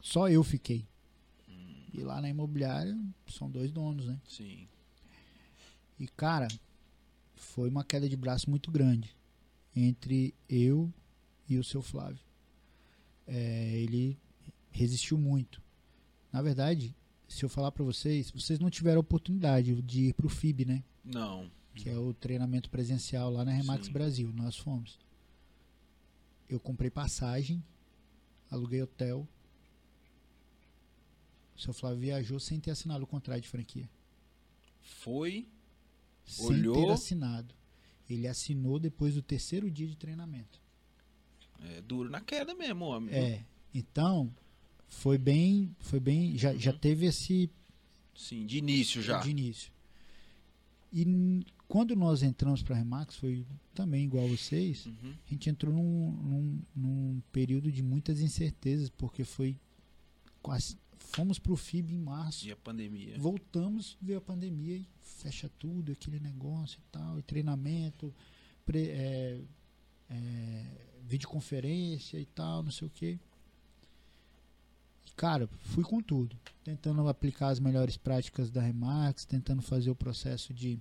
só 0.00 0.28
eu 0.28 0.42
fiquei. 0.42 0.86
E 1.92 2.00
lá 2.00 2.20
na 2.20 2.28
imobiliária 2.28 2.96
são 3.26 3.50
dois 3.50 3.70
donos, 3.70 4.06
né? 4.06 4.20
sim. 4.28 4.68
E, 5.98 6.06
cara, 6.06 6.46
foi 7.34 7.68
uma 7.68 7.82
queda 7.82 8.08
de 8.08 8.16
braço 8.16 8.48
muito 8.48 8.70
grande 8.70 9.16
entre 9.74 10.32
eu 10.48 10.92
e 11.48 11.58
o 11.58 11.64
seu 11.64 11.82
Flávio. 11.82 12.20
É, 13.26 13.72
ele 13.74 14.16
resistiu 14.70 15.18
muito. 15.18 15.60
Na 16.32 16.40
verdade, 16.40 16.94
se 17.26 17.44
eu 17.44 17.48
falar 17.48 17.72
pra 17.72 17.82
vocês, 17.82 18.30
vocês 18.30 18.60
não 18.60 18.70
tiveram 18.70 19.00
oportunidade 19.00 19.82
de 19.82 20.02
ir 20.08 20.14
pro 20.14 20.28
FIB, 20.28 20.64
né? 20.64 20.84
Não, 21.04 21.50
Que 21.82 21.88
é 21.90 21.96
o 21.98 22.12
treinamento 22.12 22.68
presencial 22.70 23.30
lá 23.30 23.44
na 23.44 23.52
Remax 23.52 23.86
Sim. 23.86 23.92
Brasil. 23.92 24.32
Nós 24.34 24.56
fomos. 24.56 24.98
Eu 26.48 26.58
comprei 26.58 26.90
passagem, 26.90 27.62
aluguei 28.50 28.82
hotel. 28.82 29.26
O 31.56 31.60
seu 31.60 31.72
Flávio 31.72 31.98
viajou 32.00 32.38
sem 32.38 32.60
ter 32.60 32.70
assinado 32.70 33.04
o 33.04 33.06
contrato 33.06 33.40
de 33.42 33.48
franquia. 33.48 33.88
foi, 34.80 35.46
sem 36.24 36.46
Olhou. 36.46 36.74
ter 36.74 36.90
assinado. 36.92 37.54
Ele 38.08 38.26
assinou 38.26 38.78
depois 38.78 39.14
do 39.14 39.22
terceiro 39.22 39.70
dia 39.70 39.86
de 39.86 39.96
treinamento. 39.96 40.60
é, 41.60 41.80
duro 41.82 42.08
na 42.08 42.20
queda 42.20 42.54
mesmo, 42.54 42.84
homem. 42.86 43.12
É. 43.14 43.44
Então, 43.74 44.32
foi 44.88 45.18
bem. 45.18 45.74
Foi 45.80 45.98
bem. 46.00 46.38
Já, 46.38 46.54
já 46.54 46.70
Uhum. 46.72 46.78
teve 46.78 47.06
esse 47.06 47.50
Sim, 48.14 48.46
de 48.46 48.58
início 48.58 49.02
já. 49.02 49.18
de 49.20 49.30
início. 49.30 49.72
E 50.92 51.44
quando 51.68 51.94
nós 51.94 52.22
entramos 52.22 52.62
para 52.62 52.74
a 52.74 52.78
Remax, 52.78 53.14
foi 53.16 53.44
também 53.74 54.04
igual 54.04 54.24
a 54.24 54.28
vocês, 54.28 54.86
Uhum. 54.86 55.14
a 55.26 55.30
gente 55.30 55.50
entrou 55.50 55.72
num, 55.72 56.10
num, 56.12 56.62
num 56.74 57.22
período 57.30 57.70
de 57.70 57.82
muitas 57.82 58.20
incertezas, 58.20 58.88
porque 58.88 59.22
foi. 59.24 59.56
Quase, 60.42 60.78
fomos 60.98 61.38
para 61.38 61.52
o 61.52 61.56
FIB 61.56 61.92
em 61.94 61.98
março. 61.98 62.46
E 62.46 62.52
a 62.52 62.56
pandemia. 62.56 63.18
Voltamos, 63.18 63.96
veio 64.00 64.18
a 64.18 64.22
pandemia 64.22 64.76
e 64.76 64.86
fecha 65.02 65.50
tudo, 65.58 65.92
aquele 65.92 66.18
negócio 66.20 66.78
e 66.78 66.82
tal, 66.92 67.18
e 67.18 67.22
treinamento, 67.22 68.14
pre- 68.64 68.88
é, 68.90 69.40
é, 70.08 70.64
videoconferência 71.06 72.18
e 72.18 72.24
tal, 72.26 72.62
não 72.62 72.70
sei 72.70 72.86
o 72.88 72.90
que. 72.90 73.18
Cara, 75.16 75.48
fui 75.62 75.82
com 75.82 76.00
tudo, 76.00 76.36
tentando 76.62 77.06
aplicar 77.08 77.48
as 77.48 77.58
melhores 77.58 77.96
práticas 77.96 78.50
da 78.50 78.62
Remax, 78.62 79.24
tentando 79.24 79.60
fazer 79.60 79.90
o 79.90 79.96
processo 79.96 80.54
de, 80.54 80.78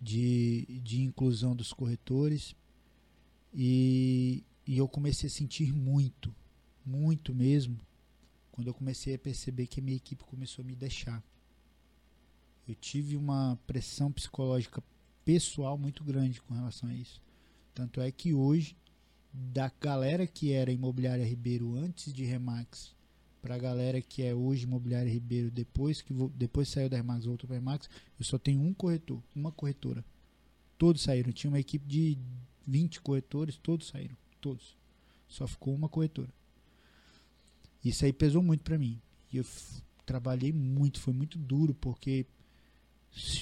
de, 0.00 0.80
de 0.82 1.02
inclusão 1.02 1.54
dos 1.54 1.72
corretores. 1.72 2.54
E, 3.52 4.44
e 4.66 4.78
eu 4.78 4.88
comecei 4.88 5.26
a 5.26 5.30
sentir 5.30 5.72
muito, 5.72 6.34
muito 6.86 7.34
mesmo, 7.34 7.78
quando 8.52 8.68
eu 8.68 8.74
comecei 8.74 9.14
a 9.14 9.18
perceber 9.18 9.66
que 9.66 9.80
a 9.80 9.82
minha 9.82 9.96
equipe 9.96 10.24
começou 10.24 10.62
a 10.62 10.66
me 10.66 10.74
deixar. 10.74 11.22
Eu 12.66 12.74
tive 12.74 13.16
uma 13.16 13.58
pressão 13.66 14.12
psicológica 14.12 14.82
pessoal 15.24 15.76
muito 15.76 16.04
grande 16.04 16.40
com 16.40 16.54
relação 16.54 16.88
a 16.88 16.94
isso. 16.94 17.20
Tanto 17.74 18.00
é 18.00 18.10
que 18.10 18.32
hoje, 18.32 18.76
da 19.32 19.70
galera 19.80 20.26
que 20.26 20.52
era 20.52 20.72
Imobiliária 20.72 21.24
Ribeiro 21.24 21.74
antes 21.74 22.12
de 22.12 22.24
Remax, 22.24 22.94
para 23.40 23.54
a 23.54 23.58
galera 23.58 24.00
que 24.00 24.22
é 24.22 24.34
hoje 24.34 24.64
Imobiliária 24.64 25.10
Ribeiro 25.10 25.50
depois 25.50 26.02
que 26.02 26.12
depois 26.34 26.68
saiu 26.68 26.88
da 26.88 26.96
Remax 26.96 27.24
voltou 27.24 27.46
para 27.46 27.56
Remax, 27.56 27.88
eu 28.18 28.24
só 28.24 28.38
tenho 28.38 28.60
um 28.60 28.74
corretor, 28.74 29.22
uma 29.34 29.50
corretora. 29.50 30.04
Todos 30.78 31.02
saíram. 31.02 31.32
Tinha 31.32 31.50
uma 31.50 31.60
equipe 31.60 31.86
de 31.86 32.18
20 32.66 33.00
corretores, 33.00 33.56
todos 33.56 33.88
saíram, 33.88 34.16
todos. 34.40 34.76
Só 35.28 35.46
ficou 35.46 35.74
uma 35.74 35.88
corretora. 35.88 36.32
Isso 37.84 38.04
aí 38.04 38.12
pesou 38.12 38.42
muito 38.42 38.62
para 38.62 38.78
mim. 38.78 39.00
E 39.32 39.36
eu 39.36 39.44
trabalhei 40.04 40.52
muito, 40.52 41.00
foi 41.00 41.12
muito 41.12 41.38
duro, 41.38 41.74
porque 41.74 42.26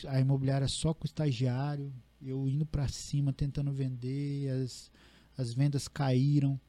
a 0.06 0.20
imobiliária 0.20 0.68
só 0.68 0.94
com 0.94 1.06
estagiário, 1.06 1.92
eu 2.20 2.48
indo 2.48 2.66
para 2.66 2.88
cima 2.88 3.32
tentando 3.32 3.72
vender, 3.72 4.48
as, 4.50 4.90
as 5.36 5.54
vendas 5.54 5.88
caíram. 5.88 6.60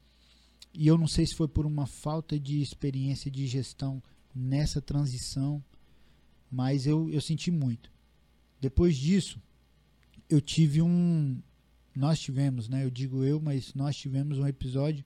E 0.74 0.88
eu 0.88 0.98
não 0.98 1.08
sei 1.08 1.26
se 1.26 1.36
foi 1.36 1.48
por 1.48 1.66
uma 1.66 1.86
falta 1.86 2.40
de 2.40 2.62
experiência 2.62 3.30
de 3.30 3.48
gestão 3.48 4.02
nessa 4.36 4.82
transição, 4.82 5.64
mas 6.52 6.86
eu, 6.86 7.10
eu 7.10 7.20
senti 7.22 7.50
muito. 7.52 7.92
Depois 8.62 8.96
disso, 8.98 9.42
eu 10.30 10.40
tive 10.42 10.82
um. 10.82 11.42
Nós 11.96 12.20
tivemos, 12.20 12.70
né? 12.70 12.84
Eu 12.86 12.90
digo 12.90 13.24
eu, 13.24 13.42
mas 13.42 13.74
nós 13.74 13.96
tivemos 13.98 14.38
um 14.38 14.48
episódio 14.48 15.04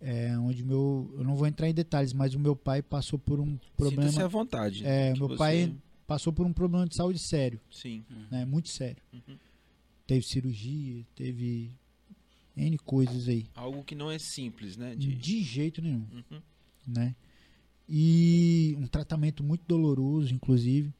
é, 0.00 0.36
onde 0.38 0.64
meu. 0.64 1.12
Eu 1.18 1.24
não 1.24 1.36
vou 1.36 1.46
entrar 1.46 1.68
em 1.68 1.74
detalhes, 1.74 2.12
mas 2.12 2.34
o 2.34 2.38
meu 2.40 2.56
pai 2.56 2.80
passou 2.82 3.18
por 3.18 3.38
um 3.38 3.50
Sinta-se 3.52 3.62
à 3.68 3.76
problema. 3.76 4.28
vontade. 4.28 4.84
É, 4.84 5.12
meu 5.14 5.28
você- 5.28 5.36
pai 5.36 5.74
passou 6.06 6.32
por 6.32 6.46
um 6.46 6.52
problema 6.52 6.86
de 6.88 6.96
saúde 6.96 7.18
sério, 7.18 7.60
Sim. 7.70 8.02
né? 8.30 8.44
Muito 8.44 8.68
sério. 8.70 9.02
Uhum. 9.12 9.36
Teve 10.06 10.26
cirurgia, 10.26 11.04
teve 11.14 11.70
N 12.68 12.76
coisas 12.78 13.28
aí. 13.28 13.46
Algo 13.54 13.82
que 13.84 13.94
não 13.94 14.10
é 14.10 14.18
simples, 14.18 14.76
né? 14.76 14.94
De... 14.94 15.14
De 15.14 15.42
jeito 15.42 15.80
nenhum, 15.80 16.06
Uhum. 16.12 16.42
né? 16.86 17.14
E 17.88 18.76
um 18.78 18.86
tratamento 18.86 19.42
muito 19.42 19.64
doloroso, 19.66 20.32
inclusive, 20.34 20.92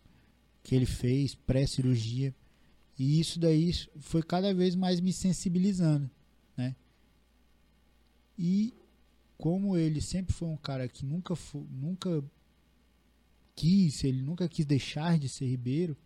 que 0.63 0.75
ele 0.75 0.87
fez 0.87 1.35
pré-cirurgia. 1.35 2.35
E 2.99 3.21
isso 3.21 3.39
daí 3.39 3.73
foi 4.01 4.23
cada 4.23 4.53
vez 4.53 4.75
mais 4.75 5.01
me 5.01 5.13
sensibilizando, 5.13 6.11
né? 6.57 6.75
E 8.39 8.75
como 9.39 9.77
ele 9.77 10.01
sempre 10.01 10.33
foi 10.35 10.49
um 10.49 10.57
cara 10.57 10.89
que 10.89 11.05
nunca, 11.05 11.35
fo- 11.37 11.67
nunca 11.71 12.23
quis, 13.55 14.03
ele 14.05 14.23
nunca 14.23 14.49
quis 14.49 14.67
deixar 14.67 15.19
de 15.19 15.29
ser 15.29 15.47
Ribeiro, 15.47 15.97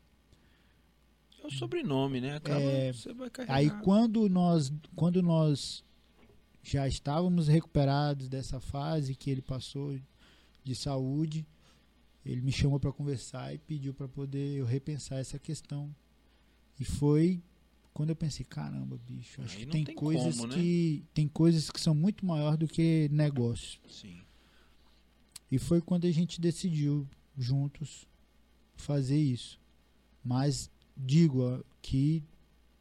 É 1.44 1.46
o 1.46 1.50
sobrenome, 1.50 2.20
né? 2.22 2.36
Acaba, 2.36 2.60
É. 2.60 2.92
Aí 3.48 3.70
quando 3.82 4.28
nós, 4.30 4.72
quando 4.96 5.22
nós 5.22 5.84
já 6.62 6.88
estávamos 6.88 7.46
recuperados 7.48 8.28
dessa 8.28 8.58
fase 8.58 9.14
que 9.14 9.30
ele 9.30 9.42
passou 9.42 10.00
de 10.64 10.74
saúde, 10.74 11.46
ele 12.24 12.40
me 12.40 12.50
chamou 12.50 12.80
para 12.80 12.90
conversar 12.90 13.54
e 13.54 13.58
pediu 13.58 13.92
para 13.92 14.08
poder 14.08 14.56
eu 14.56 14.64
repensar 14.64 15.18
essa 15.18 15.38
questão. 15.38 15.94
E 16.80 16.84
foi 16.84 17.42
quando 17.92 18.10
eu 18.10 18.16
pensei, 18.16 18.44
caramba, 18.46 18.98
bicho, 19.06 19.42
acho 19.42 19.58
Aí 19.58 19.66
que 19.66 19.70
tem, 19.70 19.84
tem 19.84 19.94
coisas 19.94 20.36
como, 20.36 20.48
né? 20.48 20.54
que 20.56 21.04
tem 21.12 21.28
coisas 21.28 21.70
que 21.70 21.80
são 21.80 21.94
muito 21.94 22.24
maior 22.24 22.56
do 22.56 22.66
que 22.66 23.08
negócios. 23.12 23.78
Sim. 23.88 24.22
E 25.50 25.58
foi 25.58 25.82
quando 25.82 26.06
a 26.06 26.10
gente 26.10 26.40
decidiu 26.40 27.06
juntos 27.36 28.08
fazer 28.74 29.18
isso. 29.18 29.60
Mas 30.24 30.70
digo 30.96 31.64
que 31.82 32.22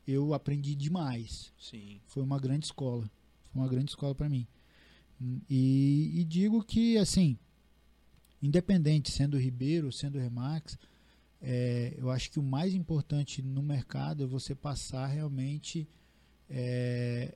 eu 0.08 0.34
aprendi 0.34 0.76
demais. 0.76 1.52
Sim. 1.60 2.00
Foi 2.06 2.24
uma 2.24 2.40
grande 2.40 2.66
escola. 2.66 3.10
Foi 3.52 3.62
uma 3.62 3.68
grande 3.68 3.92
escola 3.92 4.14
para 4.14 4.30
mim. 4.30 4.48
E, 5.50 6.12
e 6.16 6.24
digo 6.26 6.64
que, 6.64 6.98
assim, 6.98 7.38
independente 8.42 9.12
sendo 9.12 9.38
Ribeiro, 9.38 9.92
sendo 9.92 10.20
Remax, 10.20 10.78
é, 11.42 11.94
eu 11.98 12.10
acho 12.10 12.32
que 12.32 12.40
o 12.40 12.44
mais 12.44 12.74
importante 12.74 13.42
no 13.42 13.62
mercado 13.62 14.24
é 14.24 14.28
você 14.28 14.54
passar 14.54 15.08
realmente 15.08 15.88
é, 16.50 17.36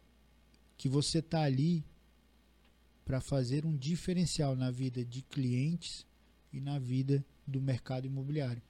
que 0.77 0.87
você 0.87 1.19
está 1.19 1.41
ali 1.43 1.83
para 3.05 3.21
fazer 3.21 3.65
um 3.65 3.75
diferencial 3.75 4.55
na 4.55 4.69
vida 4.69 5.03
de 5.03 5.21
clientes 5.21 6.05
e 6.51 6.59
na 6.59 6.77
vida 6.77 7.25
do 7.45 7.61
mercado 7.61 8.05
imobiliário. 8.05 8.61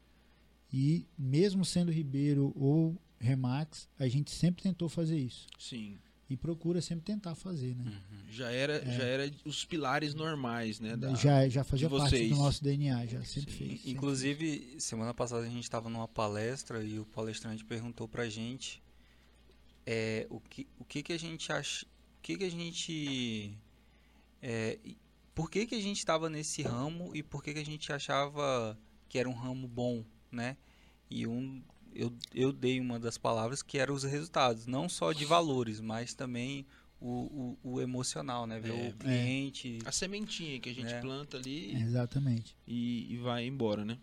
E 0.72 1.05
mesmo 1.18 1.63
sendo 1.63 1.91
Ribeiro 1.91 2.53
ou 2.55 2.99
Remax, 3.20 3.88
a 3.97 4.07
gente 4.07 4.32
sempre 4.32 4.61
tentou 4.63 4.89
fazer 4.89 5.18
isso 5.18 5.47
Sim. 5.57 5.97
e 6.30 6.36
procura 6.36 6.82
sempre 6.82 7.05
tentar 7.05 7.36
fazer, 7.36 7.74
né? 7.76 8.01
Já 8.30 8.51
era, 8.51 8.84
já 8.86 9.03
era 9.03 9.32
os 9.45 9.63
pilares 9.65 10.13
normais, 10.13 10.80
né? 10.80 10.95
da- 10.97 11.15
já 11.15 11.47
já 11.47 11.63
fazia 11.63 11.89
parte 11.89 12.28
do 12.30 12.36
nosso 12.36 12.61
DNA, 12.63 13.05
já 13.05 13.24
sempre 13.24 13.51
Sim. 13.51 13.57
fez. 13.57 13.72
sempre 13.72 13.91
Inclusive, 13.91 14.76
semana 14.80 15.13
passada 15.13 15.45
a 15.45 15.49
gente 15.49 15.63
estava 15.63 15.89
numa 15.89 16.07
palestra 16.07 16.84
e 16.84 16.99
o 16.99 17.05
palestrante 17.05 17.63
perguntou 17.63 18.07
pra 18.07 18.28
gente 18.30 18.84
é, 19.86 20.28
o, 20.30 20.39
que, 20.41 20.68
o 20.78 20.84
que 20.84 21.01
que 21.01 21.13
a 21.13 21.18
gente 21.18 21.49
acha, 21.51 21.86
o 21.86 22.22
que 22.22 22.38
que 22.38 22.43
a 22.43 22.51
gente, 22.51 23.57
é, 24.41 24.78
por 25.34 25.49
que 25.49 25.65
que 25.65 25.76
a 25.76 25.82
gente 25.82 25.97
estava 25.97 26.30
nesse 26.30 26.61
ramo 26.61 27.15
e 27.15 27.24
por 27.24 27.41
que 27.41 27.53
que 27.53 27.59
a 27.59 27.65
gente 27.65 27.91
achava 27.93 28.78
que 29.07 29.18
era 29.18 29.30
um 29.30 29.34
ramo 29.34 29.65
bom, 29.65 30.03
né? 30.32 30.57
E 31.09 31.25
um, 31.28 31.61
eu, 31.93 32.13
eu 32.34 32.51
dei 32.51 32.80
uma 32.80 32.99
das 32.99 33.17
palavras 33.17 33.61
que 33.63 33.78
era 33.78 33.91
os 33.93 34.03
resultados, 34.03 34.67
não 34.67 34.88
só 34.89 35.11
de 35.13 35.25
valores, 35.25 35.80
mas 35.80 36.13
também 36.13 36.65
o, 36.99 37.55
o, 37.63 37.73
o 37.75 37.82
emocional, 37.82 38.45
né? 38.47 38.59
Ver 38.59 38.71
É. 38.71 38.89
o 38.89 38.93
cliente, 38.93 39.80
A 39.86 39.91
sementinha 39.91 40.59
que 40.59 40.69
a 40.69 40.73
gente 40.73 40.91
É. 40.93 40.99
planta 41.01 41.38
ali. 41.38 41.75
Exatamente. 41.82 42.55
e, 42.67 43.13
e 43.13 43.17
vai 43.17 43.45
embora, 43.45 43.86
né? 43.86 43.97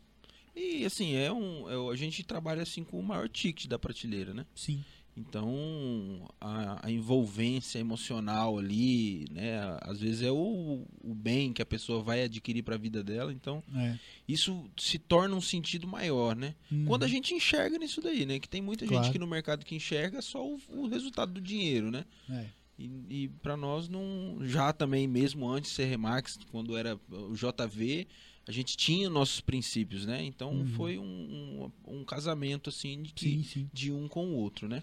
E 0.56 0.84
assim, 0.84 1.14
é 1.14 1.32
um. 1.32 1.68
é 1.68 1.76
o- 1.76 1.90
a 1.90 1.96
gente 1.96 2.22
trabalha 2.22 2.62
assim 2.62 2.84
com 2.84 2.98
o 2.98 3.02
maior 3.02 3.28
ticket 3.28 3.66
da 3.66 3.76
prateleira, 3.78 4.32
né? 4.32 4.46
Sim. 4.54 4.84
Então 5.16 6.28
a, 6.40 6.86
a 6.86 6.90
envolvência 6.90 7.78
emocional 7.78 8.58
ali, 8.58 9.26
né? 9.30 9.60
Às 9.82 10.00
vezes 10.00 10.22
é 10.22 10.30
o, 10.30 10.86
o 11.02 11.14
bem 11.14 11.52
que 11.52 11.62
a 11.62 11.66
pessoa 11.66 12.02
vai 12.02 12.22
adquirir 12.24 12.62
para 12.62 12.74
a 12.74 12.78
vida 12.78 13.02
dela. 13.02 13.32
Então 13.32 13.62
É. 13.74 13.98
isso 14.26 14.68
se 14.76 14.98
torna 14.98 15.34
um 15.34 15.40
sentido 15.40 15.86
maior, 15.86 16.34
né? 16.34 16.54
Uhum. 16.70 16.84
Quando 16.86 17.04
a 17.04 17.08
gente 17.08 17.34
enxerga 17.34 17.78
nisso 17.78 18.00
daí, 18.00 18.26
né? 18.26 18.38
Que 18.38 18.48
tem 18.48 18.60
muita 18.62 18.86
Claro. 18.86 19.04
gente 19.04 19.12
que 19.12 19.18
no 19.18 19.26
mercado 19.26 19.64
que 19.64 19.74
enxerga 19.74 20.20
só 20.20 20.44
o, 20.46 20.58
o 20.68 20.86
resultado 20.88 21.32
do 21.32 21.40
dinheiro, 21.40 21.90
né? 21.90 22.04
É. 22.28 22.46
E, 22.76 22.90
e 23.08 23.28
para 23.40 23.56
nós 23.56 23.88
não. 23.88 24.38
Já 24.42 24.72
também, 24.72 25.06
mesmo 25.06 25.48
antes 25.48 25.70
de 25.70 25.76
ser 25.76 25.84
Remax, 25.84 26.38
quando 26.50 26.76
era 26.76 26.98
o 27.08 27.32
JV, 27.36 28.04
a 28.48 28.50
gente 28.50 28.76
tinha 28.76 29.08
nossos 29.08 29.40
princípios, 29.40 30.04
né? 30.04 30.24
Então 30.24 30.50
Uhum. 30.52 30.66
foi 30.66 30.98
um, 30.98 31.70
um, 31.86 31.98
um 32.00 32.04
casamento 32.04 32.68
assim 32.68 33.00
de, 33.04 33.12
Sim, 33.16 33.42
sim. 33.44 33.70
de 33.72 33.92
um 33.92 34.08
com 34.08 34.26
o 34.26 34.34
outro, 34.34 34.68
né? 34.68 34.82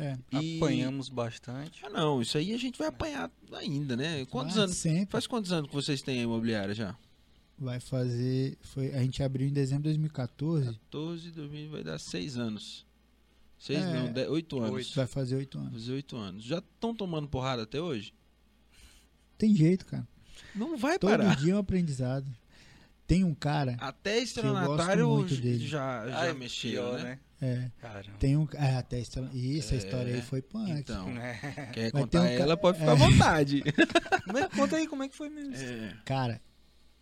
É. 0.00 0.18
E- 0.32 0.56
apanhamos 0.56 1.08
bastante. 1.08 1.84
Ah, 1.84 1.90
não, 1.90 2.22
isso 2.22 2.38
aí 2.38 2.52
a 2.54 2.58
gente 2.58 2.78
vai 2.78 2.88
apanhar 2.88 3.30
ainda, 3.52 3.96
né? 3.96 4.24
Quantos 4.26 4.54
Vai 4.54 4.64
anos? 4.64 4.76
Sempre 4.76 5.12
Faz 5.12 5.26
quantos 5.26 5.52
anos 5.52 5.68
que 5.68 5.74
vocês 5.74 6.00
têm 6.02 6.20
a 6.20 6.22
imobiliária 6.22 6.74
já? 6.74 6.96
vai 7.58 7.78
fazer. 7.78 8.56
Foi, 8.62 8.90
a 8.94 9.02
gente 9.02 9.22
abriu 9.22 9.46
em 9.46 9.52
dezembro 9.52 9.82
de 9.82 9.90
2014. 9.90 10.64
14, 10.66 11.30
2000, 11.30 11.70
vai 11.70 11.84
dar 11.84 11.98
6 11.98 12.38
anos. 12.38 12.86
6 13.58 13.78
É, 13.78 13.92
não, 13.92 14.10
10, 14.12 14.28
8 14.30 14.58
anos. 14.58 14.70
oito. 14.76 14.94
Vai 14.96 15.06
fazer 15.06 15.36
oito 15.36 15.58
Vai 15.58 15.66
anos. 15.66 15.80
fazer 15.82 15.92
8 15.92 16.16
anos. 16.16 16.42
Já 16.42 16.58
estão 16.58 16.94
tomando 16.94 17.28
porrada 17.28 17.64
até 17.64 17.78
hoje? 17.78 18.14
Tem 19.36 19.54
jeito, 19.54 19.84
cara. 19.84 20.08
Não 20.54 20.78
vai 20.78 20.98
Todo 20.98 21.10
parar. 21.10 21.36
dia 21.36 21.52
é 21.52 21.56
um 21.56 21.58
aprendizado. 21.58 22.26
Tem 23.10 23.24
um 23.24 23.34
cara. 23.34 23.76
Até 23.80 24.18
eu 24.18 24.22
estelionatário 24.22 25.04
gosto 25.08 25.18
muito 25.30 25.42
dele. 25.42 25.66
já, 25.66 26.06
já 26.08 26.20
Ai, 26.20 26.32
mexeu, 26.32 26.70
pior, 26.70 27.02
né? 27.02 27.18
É, 27.42 27.70
Caramba. 27.80 28.16
tem 28.20 28.36
um. 28.36 28.46
É, 28.54 28.76
até 28.76 29.00
essa, 29.00 29.28
Isso, 29.34 29.74
a 29.74 29.76
história 29.78 30.12
aí 30.14 30.20
É, 30.20 30.22
foi 30.22 30.40
punk. 30.40 30.70
Então, 30.70 31.08
É. 31.18 31.70
quer 31.72 31.90
Mas 31.92 32.02
contar 32.02 32.20
um 32.20 32.24
ca- 32.24 32.30
ela, 32.30 32.56
pode 32.56 32.78
ficar 32.78 32.90
é. 32.90 32.92
à 32.92 32.94
vontade. 32.94 33.64
É- 34.36 34.56
conta 34.56 34.76
aí 34.76 34.86
como 34.86 35.02
é 35.02 35.08
que 35.08 35.16
foi 35.16 35.28
mesmo. 35.28 35.56
É. 35.56 35.96
Cara, 36.04 36.40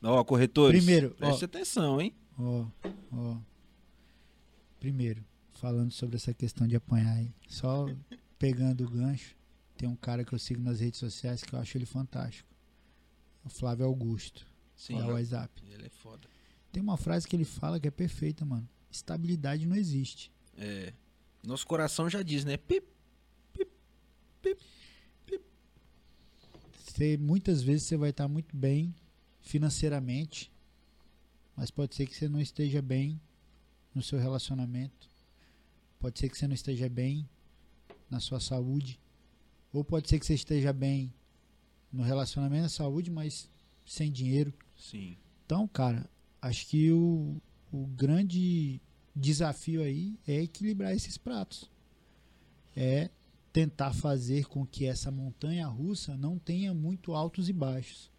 Ó, 0.03 0.25
corretores. 0.25 0.79
Primeiro, 0.83 1.15
ó. 1.21 1.27
preste 1.27 1.45
atenção, 1.45 2.01
hein? 2.01 2.15
Ó, 2.39 2.65
ó. 3.13 3.37
Primeiro, 4.81 5.23
falando 5.53 5.91
sobre 5.91 6.17
essa 6.17 6.33
questão 6.33 6.67
de 6.67 6.75
apanhar 6.77 7.17
aí, 7.17 7.31
só 7.49 7.87
pegando 8.39 8.85
o 8.85 8.89
gancho, 8.91 9.35
tem 9.77 9.87
um 9.87 9.97
cara 9.97 10.25
que 10.25 10.33
eu 10.33 10.39
sigo 10.39 10.63
nas 10.63 10.81
redes 10.81 11.01
sociais 11.01 11.43
que 11.43 11.53
eu 11.55 11.59
acho 11.59 11.77
ele 11.77 11.85
fantástico. 11.85 12.49
O 13.45 13.51
Flávio 13.51 13.85
Augusto, 13.85 14.47
Sim. 14.79 14.95
o 14.95 15.13
WhatsApp. 15.13 15.63
Ele 15.71 15.87
é 15.87 15.91
foda. 15.91 16.27
Tem 16.73 16.83
uma 16.83 16.97
frase 16.97 17.27
que 17.27 17.35
ele 17.35 17.45
fala 17.45 17.79
que 17.81 17.89
é 17.89 17.91
perfeita, 17.91 18.45
mano. 18.45 18.67
Estabilidade 18.91 19.67
não 19.67 19.77
existe. 19.77 20.33
É. 20.57 20.95
Nosso 21.43 21.67
coração 21.67 22.09
já 22.09 22.23
diz, 22.23 22.45
né? 22.45 22.57
Pip. 22.57 22.87
Você, 26.79 27.17
muitas 27.17 27.63
vezes 27.63 27.87
você 27.87 27.97
vai 27.97 28.11
estar 28.11 28.27
muito 28.29 28.57
bem 28.57 28.95
financeiramente, 29.41 30.51
mas 31.57 31.71
pode 31.71 31.95
ser 31.95 32.07
que 32.07 32.15
você 32.15 32.29
não 32.29 32.41
esteja 32.41 32.81
bem 32.81 33.21
no 33.95 34.03
seu 34.03 34.19
relacionamento. 34.19 35.09
Pode 35.99 36.19
ser 36.19 36.29
que 36.29 36.39
você 36.39 36.47
não 36.47 36.55
esteja 36.55 36.89
bem 36.89 37.29
na 38.09 38.21
sua 38.21 38.41
saúde. 38.41 39.01
Ou 39.73 39.85
pode 39.85 40.09
ser 40.09 40.19
que 40.19 40.27
você 40.27 40.35
esteja 40.35 40.73
bem 40.73 41.13
no 41.93 42.03
relacionamento, 42.03 42.63
na 42.63 42.69
saúde, 42.69 43.11
mas 43.11 43.51
sem 43.85 44.11
dinheiro. 44.11 44.53
Sim. 44.79 45.17
Então, 45.45 45.67
cara, 45.69 46.09
acho 46.41 46.67
que 46.69 46.91
o, 46.93 47.37
o 47.73 47.87
grande 47.89 48.81
desafio 49.15 49.83
aí 49.83 50.19
é 50.27 50.41
equilibrar 50.43 50.95
esses 50.95 51.19
pratos. 51.19 51.71
É 52.77 53.11
tentar 53.53 53.93
fazer 53.93 54.47
com 54.47 54.65
que 54.65 54.87
essa 54.87 55.11
montanha 55.11 55.67
russa 55.67 56.17
não 56.17 56.39
tenha 56.39 56.73
muito 56.73 57.13
altos 57.15 57.49
e 57.49 57.53
baixos. 57.53 58.11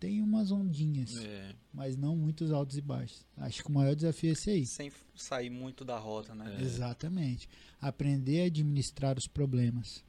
Tem 0.00 0.22
umas 0.22 0.52
ondinhas, 0.52 1.16
É. 1.16 1.54
mas 1.74 1.96
não 1.96 2.16
muitos 2.16 2.52
altos 2.52 2.78
e 2.78 2.80
baixos. 2.80 3.26
Acho 3.36 3.64
que 3.64 3.68
o 3.68 3.72
maior 3.72 3.96
desafio 3.96 4.30
é 4.30 4.32
esse 4.32 4.50
aí. 4.50 4.64
Sem 4.64 4.92
sair 5.14 5.50
muito 5.50 5.84
da 5.84 5.98
rota, 5.98 6.34
né? 6.36 6.56
É. 6.56 6.62
Exatamente. 6.62 7.48
Aprender 7.80 8.42
a 8.42 8.46
administrar 8.46 9.18
os 9.18 9.26
problemas. 9.26 10.04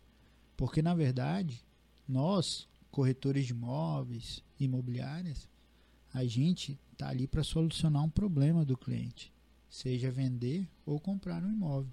Porque, 0.56 0.82
na 0.84 0.94
verdade, 0.94 1.66
nós, 2.08 2.68
corretores 2.92 3.48
de 3.48 3.54
imóveis, 3.54 4.44
imobiliárias, 4.60 5.48
a 6.14 6.26
gente 6.26 6.78
está 6.92 7.10
ali 7.10 7.28
para 7.28 7.44
solucionar 7.44 8.04
um 8.04 8.10
problema 8.10 8.66
do 8.66 8.78
cliente. 8.78 9.32
Seja 9.70 10.12
vender 10.12 10.68
ou 10.86 11.00
comprar 11.00 11.44
um 11.44 11.52
imóvel. 11.52 11.92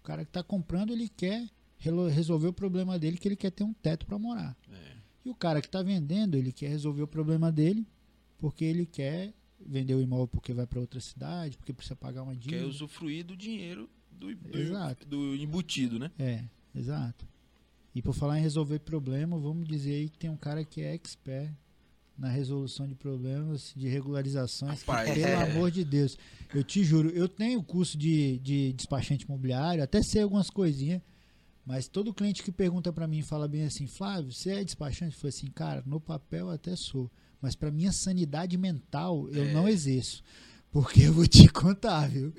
O 0.00 0.02
cara 0.02 0.24
que 0.24 0.30
está 0.30 0.42
comprando, 0.42 0.92
ele 0.92 1.08
quer 1.08 1.48
resolver 1.78 2.48
o 2.48 2.52
problema 2.52 2.98
dele, 2.98 3.16
que 3.16 3.28
ele 3.28 3.36
quer 3.36 3.50
ter 3.50 3.64
um 3.64 3.72
teto 3.72 4.06
para 4.06 4.18
morar. 4.18 4.56
É. 4.70 4.96
E 5.24 5.30
o 5.30 5.34
cara 5.34 5.60
que 5.60 5.66
está 5.66 5.82
vendendo, 5.82 6.36
ele 6.36 6.52
quer 6.52 6.68
resolver 6.68 7.02
o 7.02 7.06
problema 7.06 7.50
dele, 7.50 7.86
porque 8.38 8.64
ele 8.64 8.86
quer 8.86 9.32
vender 9.58 9.94
o 9.94 10.00
imóvel 10.00 10.28
porque 10.28 10.52
vai 10.52 10.66
para 10.66 10.80
outra 10.80 11.00
cidade, 11.00 11.56
porque 11.56 11.72
precisa 11.72 11.96
pagar 11.96 12.22
uma 12.22 12.34
dívida. 12.34 12.62
Quer 12.62 12.66
usufruir 12.66 13.24
do 13.24 13.36
dinheiro 13.36 13.88
do, 14.10 14.34
do, 14.34 15.06
do 15.06 15.36
embutido, 15.36 15.98
né? 15.98 16.10
É, 16.18 16.44
exato. 16.74 17.26
E 17.94 18.00
por 18.00 18.14
falar 18.14 18.38
em 18.38 18.42
resolver 18.42 18.78
problema, 18.80 19.38
vamos 19.38 19.66
dizer 19.66 19.94
aí 19.94 20.08
que 20.08 20.18
tem 20.18 20.30
um 20.30 20.36
cara 20.36 20.64
que 20.64 20.80
é 20.80 20.94
expert 20.94 21.52
na 22.20 22.28
resolução 22.28 22.86
de 22.86 22.94
problemas, 22.94 23.72
de 23.74 23.88
regularizações. 23.88 24.82
que, 24.82 24.90
Rapaz, 24.90 25.10
pelo 25.14 25.26
é. 25.26 25.50
amor 25.50 25.70
de 25.70 25.84
Deus, 25.84 26.16
eu 26.54 26.62
te 26.62 26.84
juro, 26.84 27.08
eu 27.10 27.26
tenho 27.26 27.62
curso 27.62 27.96
de, 27.96 28.38
de 28.40 28.72
despachante 28.74 29.24
imobiliário, 29.24 29.82
até 29.82 30.02
sei 30.02 30.22
algumas 30.22 30.50
coisinhas, 30.50 31.00
Mas 31.64 31.88
todo 31.88 32.12
cliente 32.12 32.42
que 32.42 32.50
pergunta 32.52 32.92
para 32.92 33.06
mim 33.06 33.22
fala 33.22 33.46
bem 33.48 33.64
assim, 33.64 33.86
Flávio, 33.86 34.32
você 34.32 34.50
é 34.50 34.64
despachante? 34.64 35.14
Eu 35.14 35.20
falei 35.20 35.28
assim, 35.36 35.46
cara, 35.48 35.82
no 35.86 36.00
papel 36.00 36.50
até 36.50 36.74
sou, 36.76 37.10
mas 37.40 37.54
para 37.54 37.70
minha 37.70 37.92
sanidade 37.92 38.56
mental 38.58 39.28
eu 39.30 39.44
É. 39.44 39.52
não 39.52 39.68
exerço. 39.68 40.22
Porque 40.72 41.02
eu 41.02 41.12
vou 41.12 41.26
te 41.26 41.48
contar, 41.52 42.08
viu? 42.08 42.32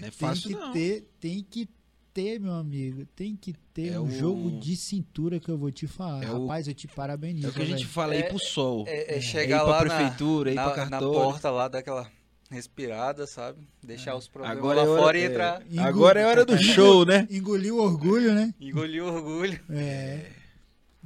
Não 0.00 0.08
é 0.08 0.10
fácil, 0.10 0.48
tem 0.50 0.56
que 0.58 0.64
não. 0.64 0.72
ter, 0.72 1.10
tem 1.20 1.42
que 1.42 1.68
ter, 2.16 2.40
meu 2.40 2.54
amigo, 2.54 3.04
tem 3.14 3.36
que 3.36 3.52
ter 3.74 3.92
É 3.92 4.00
um 4.00 4.04
o- 4.06 4.10
jogo 4.10 4.58
de 4.58 4.74
cintura 4.74 5.38
que 5.38 5.50
eu 5.50 5.58
vou 5.58 5.70
te 5.70 5.86
falar. 5.86 6.24
É 6.24 6.30
o- 6.30 6.40
Rapaz, 6.42 6.66
eu 6.66 6.72
te 6.72 6.88
parabenizo. 6.88 7.46
É 7.46 7.50
o 7.50 7.52
que 7.52 7.60
a 7.60 7.64
gente 7.66 7.80
velho. 7.80 7.88
fala 7.90 8.14
aí 8.14 8.20
É- 8.20 8.28
pro 8.30 8.38
sol. 8.38 8.84
É, 8.88 9.14
é 9.14 9.18
ir 9.18 9.22
chegar 9.22 9.60
pra 9.64 9.68
lá 9.70 9.84
na- 9.84 9.96
prefeitura, 9.96 10.50
ir 10.50 10.54
na, 10.54 10.70
pra 10.70 10.88
na 10.88 10.98
porta 10.98 11.50
lá, 11.50 11.68
daquela 11.68 12.10
respirada, 12.50 13.26
sabe? 13.26 13.68
Deixar 13.82 14.16
os 14.16 14.28
problemas 14.28 14.56
Agora 14.56 14.76
lá 14.82 14.86
é 14.86 14.88
hora- 14.88 15.02
fora 15.02 15.18
e 15.18 15.22
é. 15.22 15.26
entrar. 15.26 15.62
Engol- 15.70 15.84
Agora 15.84 16.20
é 16.20 16.26
hora 16.26 16.44
do 16.46 16.56
show, 16.56 17.04
né? 17.04 17.28
Engolir 17.30 17.74
o 17.74 17.78
orgulho, 17.82 18.34
né? 18.34 18.54
Engolir 18.58 19.04
o 19.04 19.08
orgulho. 19.08 19.60
É. 19.68 20.30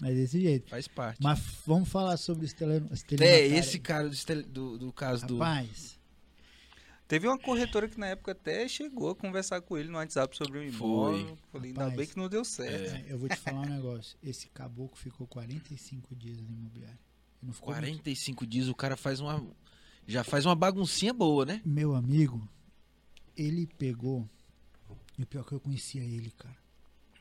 É 0.03 0.13
desse 0.15 0.41
jeito. 0.41 0.71
Faz 0.71 0.87
parte. 0.89 1.19
Mas 1.23 1.39
vamos 1.67 1.89
falar 1.89 2.17
sobre 2.17 2.47
os 2.47 2.53
tele, 2.55 2.83
É, 3.21 3.47
esse 3.47 3.79
cara 3.79 4.09
do, 4.09 4.15
estel- 4.15 4.43
do, 4.45 4.79
do 4.79 4.93
caso 4.93 5.27
do. 5.27 5.37
Rapaz, 5.39 5.99
Teve 7.11 7.27
uma 7.27 7.37
corretora 7.37 7.89
que 7.89 7.99
na 7.99 8.07
época 8.07 8.31
até 8.31 8.69
chegou 8.69 9.11
a 9.11 9.17
conversar 9.17 9.61
com 9.63 9.77
ele 9.77 9.89
no 9.89 9.97
WhatsApp 9.97 10.37
sobre 10.37 10.61
o 10.61 10.63
imóvel. 10.63 11.37
Falei, 11.51 11.71
ainda 11.71 11.81
Rapaz. 11.81 11.97
bem 11.99 12.07
que 12.07 12.17
não 12.17 12.29
deu 12.29 12.45
certo. 12.45 12.95
é, 12.95 13.05
eu 13.13 13.19
vou 13.19 13.29
te 13.29 13.35
falar 13.35 13.63
um 13.63 13.69
negócio. 13.69 14.17
Esse 14.23 14.49
caboclo 14.51 14.97
ficou 14.97 15.27
45 15.27 16.15
dias 16.15 16.41
no 16.41 16.49
imobiliário. 16.49 16.97
Ele 17.43 17.49
Não 17.49 17.53
ficou 17.53 17.71
muito. 17.75 17.81
45 17.83 18.47
dias, 18.47 18.69
o 18.69 18.75
cara 18.77 18.97
faz 18.97 19.19
uma. 19.19 19.45
Já 20.07 20.23
faz 20.23 20.47
uma 20.47 20.55
baguncinha 20.55 21.13
boa, 21.13 21.45
né? 21.45 21.61
Meu 21.65 21.97
amigo, 21.97 22.49
ele 23.37 23.67
pegou. 23.67 24.25
E 25.19 25.25
o 25.25 25.27
pior 25.27 25.41
é 25.41 25.45
que 25.45 25.53
eu 25.53 25.59
conhecia 25.61 26.05
ele, 26.05 26.31
cara. 26.31 26.57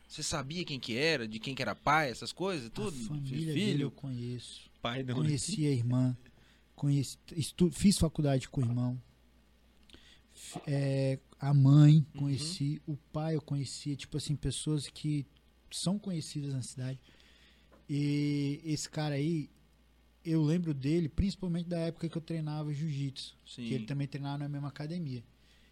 Você 0.08 0.22
sabia 0.22 0.64
quem 0.64 0.80
que 0.80 0.96
era, 0.96 1.28
de 1.28 1.40
quem 1.40 1.56
que 1.56 1.64
era 1.64 1.74
pai, 1.74 2.12
essas 2.12 2.32
coisas, 2.32 2.70
tudo? 2.70 2.90
A 2.96 3.08
família 3.08 3.54
Filho? 3.54 3.54
dele 3.56 3.84
eu 3.86 3.92
conheço. 3.92 4.70
Pai 4.84 5.02
não. 5.02 5.16
Conheci 5.16 5.66
a 5.66 5.72
irmã. 5.72 6.16
Conheci, 6.76 7.18
estu- 7.36 7.72
fiz 7.72 7.98
faculdade 7.98 8.48
com 8.48 8.62
o 8.62 8.64
irmão. 8.64 9.02
É, 10.66 11.20
a 11.40 11.54
mãe 11.54 11.98
Uhum. 12.16 12.22
conheci. 12.22 12.82
O 12.88 12.96
pai 12.98 13.36
eu 13.36 13.42
conhecia. 13.42 13.96
Tipo 13.96 14.18
assim, 14.18 14.36
pessoas 14.36 14.88
que 14.88 15.26
são 15.72 15.98
conhecidas 16.00 16.54
na 16.54 16.62
cidade. 16.62 17.00
E 17.90 18.62
esse 18.64 18.90
cara 18.90 19.16
aí, 19.16 19.50
eu 20.24 20.44
lembro 20.44 20.74
dele 20.74 21.10
principalmente 21.10 21.68
da 21.68 21.80
época 21.80 22.08
que 22.10 22.18
eu 22.18 22.22
treinava 22.22 22.74
jiu-jitsu. 22.74 23.38
Que 23.68 23.74
ele 23.74 23.86
também 23.86 24.08
treinava 24.08 24.38
na 24.40 24.50
mesma 24.50 24.68
academia. 24.70 25.24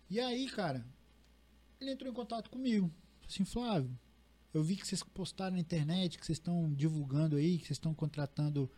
E 0.10 0.20
aí, 0.20 0.48
cara, 0.50 0.86
ele 1.80 1.92
entrou 1.92 2.12
em 2.12 2.16
contato 2.16 2.50
comigo. 2.50 2.92
Assim, 3.28 3.44
Flávio, 3.46 3.98
eu 4.54 4.64
vi 4.64 4.76
que 4.76 4.88
vocês 4.88 5.04
postaram 5.04 5.56
na 5.56 5.62
internet, 5.62 6.18
que 6.18 6.26
vocês 6.26 6.38
estão 6.38 6.74
divulgando 6.74 7.36
aí, 7.36 7.58
que 7.58 7.66
vocês 7.68 7.78
estão 7.78 7.94
contratando 7.94 8.72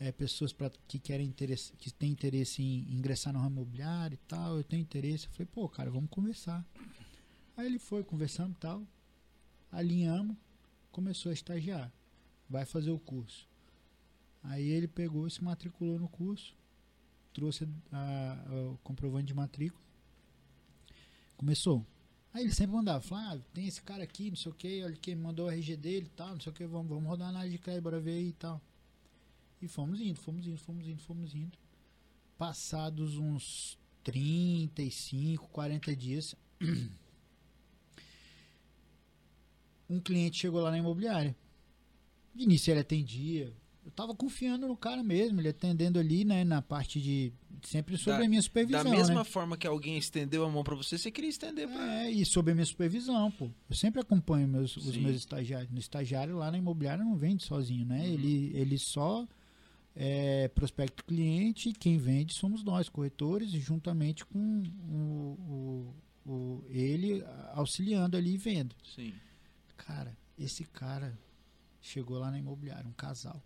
é, 0.00 0.10
pessoas 0.10 0.52
pra, 0.52 0.70
que 0.88 0.98
querem 0.98 1.26
interesse, 1.28 1.72
que 1.76 1.92
têm 1.92 2.10
interesse 2.10 2.60
em 2.62 2.92
ingressar 2.92 3.32
no 3.32 3.38
ramo 3.38 3.56
imobiliário 3.60 4.14
e 4.14 4.26
tal. 4.26 4.56
Eu 4.56 4.64
tenho 4.64 4.82
interesse. 4.82 5.26
Eu 5.26 5.32
falei, 5.32 5.46
pô, 5.52 5.68
cara, 5.68 5.90
vamos 5.90 6.10
conversar. 6.10 6.66
Aí 7.56 7.66
ele 7.66 7.78
foi, 7.78 8.02
conversando 8.02 8.52
e 8.52 8.56
tal. 8.58 8.82
Alinhamos, 9.70 10.36
começou 10.90 11.30
a 11.30 11.32
estagiar. 11.34 11.92
Vai 12.48 12.64
fazer 12.64 12.90
o 12.90 12.98
curso. 12.98 13.46
Aí 14.42 14.66
ele 14.68 14.88
pegou 14.88 15.28
se 15.30 15.44
matriculou 15.44 15.98
no 15.98 16.08
curso 16.08 16.58
trouxe 17.32 17.68
a- 17.92 18.42
a- 18.48 18.54
o 18.72 18.78
comprovante 18.82 19.26
de 19.28 19.34
matrícula. 19.34 19.80
Começou. 21.36 21.86
Aí 22.32 22.42
ele 22.44 22.52
sempre 22.52 22.74
mandava, 22.74 23.00
Flávio, 23.00 23.44
tem 23.54 23.66
esse 23.66 23.80
cara 23.82 24.02
aqui, 24.02 24.30
não 24.30 24.36
sei 24.36 24.52
o 24.52 24.54
que, 24.54 24.82
olha 24.84 24.96
quem 24.96 25.14
mandou 25.16 25.46
o 25.46 25.50
RG 25.50 25.76
dele 25.76 26.06
e 26.06 26.10
tal, 26.10 26.30
não 26.30 26.40
sei 26.40 26.50
o 26.52 26.54
que, 26.54 26.66
vamos, 26.66 26.88
vamos 26.88 27.08
rodar 27.08 27.28
análise 27.28 27.56
de 27.56 27.62
crédito, 27.62 27.82
bora 27.82 28.00
ver 28.00 28.12
aí 28.12 28.28
e 28.28 28.32
tal. 28.32 28.60
E 29.60 29.68
fomos 29.68 30.00
indo, 30.00 30.18
fomos 30.20 30.46
indo, 30.46 30.58
fomos 30.58 30.86
indo, 30.88 31.02
fomos 31.02 31.34
indo. 31.34 31.58
Passados 32.38 33.16
uns 33.18 33.78
35, 34.02 35.48
40 35.48 35.94
dias, 35.94 36.34
um 39.88 40.00
cliente 40.00 40.38
chegou 40.38 40.60
lá 40.62 40.70
na 40.70 40.78
imobiliária. 40.78 41.36
De 42.34 42.44
início 42.44 42.70
ele 42.70 42.80
atendia. 42.80 43.52
Eu 43.84 43.90
tava 43.90 44.14
confiando 44.14 44.68
no 44.68 44.76
cara 44.76 45.02
mesmo, 45.02 45.40
ele 45.40 45.48
atendendo 45.48 45.98
ali, 45.98 46.24
né, 46.24 46.44
na 46.44 46.62
parte 46.62 47.00
de. 47.00 47.32
Sempre 47.62 47.96
sob 47.98 48.18
Da- 48.18 48.24
a 48.24 48.28
minha 48.28 48.40
supervisão. 48.40 48.84
Da 48.84 48.90
mesma 48.90 49.14
né? 49.16 49.24
forma 49.24 49.56
que 49.56 49.66
alguém 49.66 49.98
estendeu 49.98 50.44
a 50.44 50.50
mão 50.50 50.62
pra 50.62 50.74
você, 50.76 50.96
você 50.96 51.10
queria 51.10 51.28
estender 51.30 51.66
pra. 51.68 52.04
É, 52.04 52.10
e 52.10 52.24
sob 52.24 52.50
a 52.50 52.54
minha 52.54 52.64
supervisão, 52.66 53.30
pô. 53.32 53.50
Eu 53.68 53.74
sempre 53.76 54.00
acompanho 54.00 54.46
meus, 54.46 54.76
os 54.76 54.96
meus 54.96 55.16
estagiários. 55.16 55.70
No 55.72 55.78
estagiário 55.78 56.36
lá 56.36 56.50
na 56.50 56.58
imobiliária 56.58 57.02
não 57.04 57.16
vende 57.16 57.42
sozinho, 57.44 57.84
né? 57.84 57.98
Uhum. 58.06 58.12
Ele, 58.14 58.52
ele 58.54 58.78
só 58.78 59.26
é, 59.94 60.48
prospecta 60.48 61.02
o 61.02 61.04
cliente 61.04 61.68
e 61.70 61.72
quem 61.72 61.98
vende 61.98 62.32
somos 62.34 62.62
nós, 62.62 62.88
corretores, 62.88 63.52
e 63.54 63.58
juntamente 63.60 64.24
com 64.24 64.62
o, 64.88 65.94
o, 66.26 66.30
o- 66.32 66.64
ele 66.68 67.22
auxiliando 67.52 68.16
ali 68.16 68.34
e 68.34 68.38
vendo. 68.38 68.74
Sim. 68.84 69.12
Cara, 69.76 70.16
esse 70.38 70.64
cara 70.64 71.18
chegou 71.80 72.18
lá 72.18 72.30
na 72.30 72.38
imobiliária, 72.38 72.88
um 72.88 72.92
casal. 72.92 73.42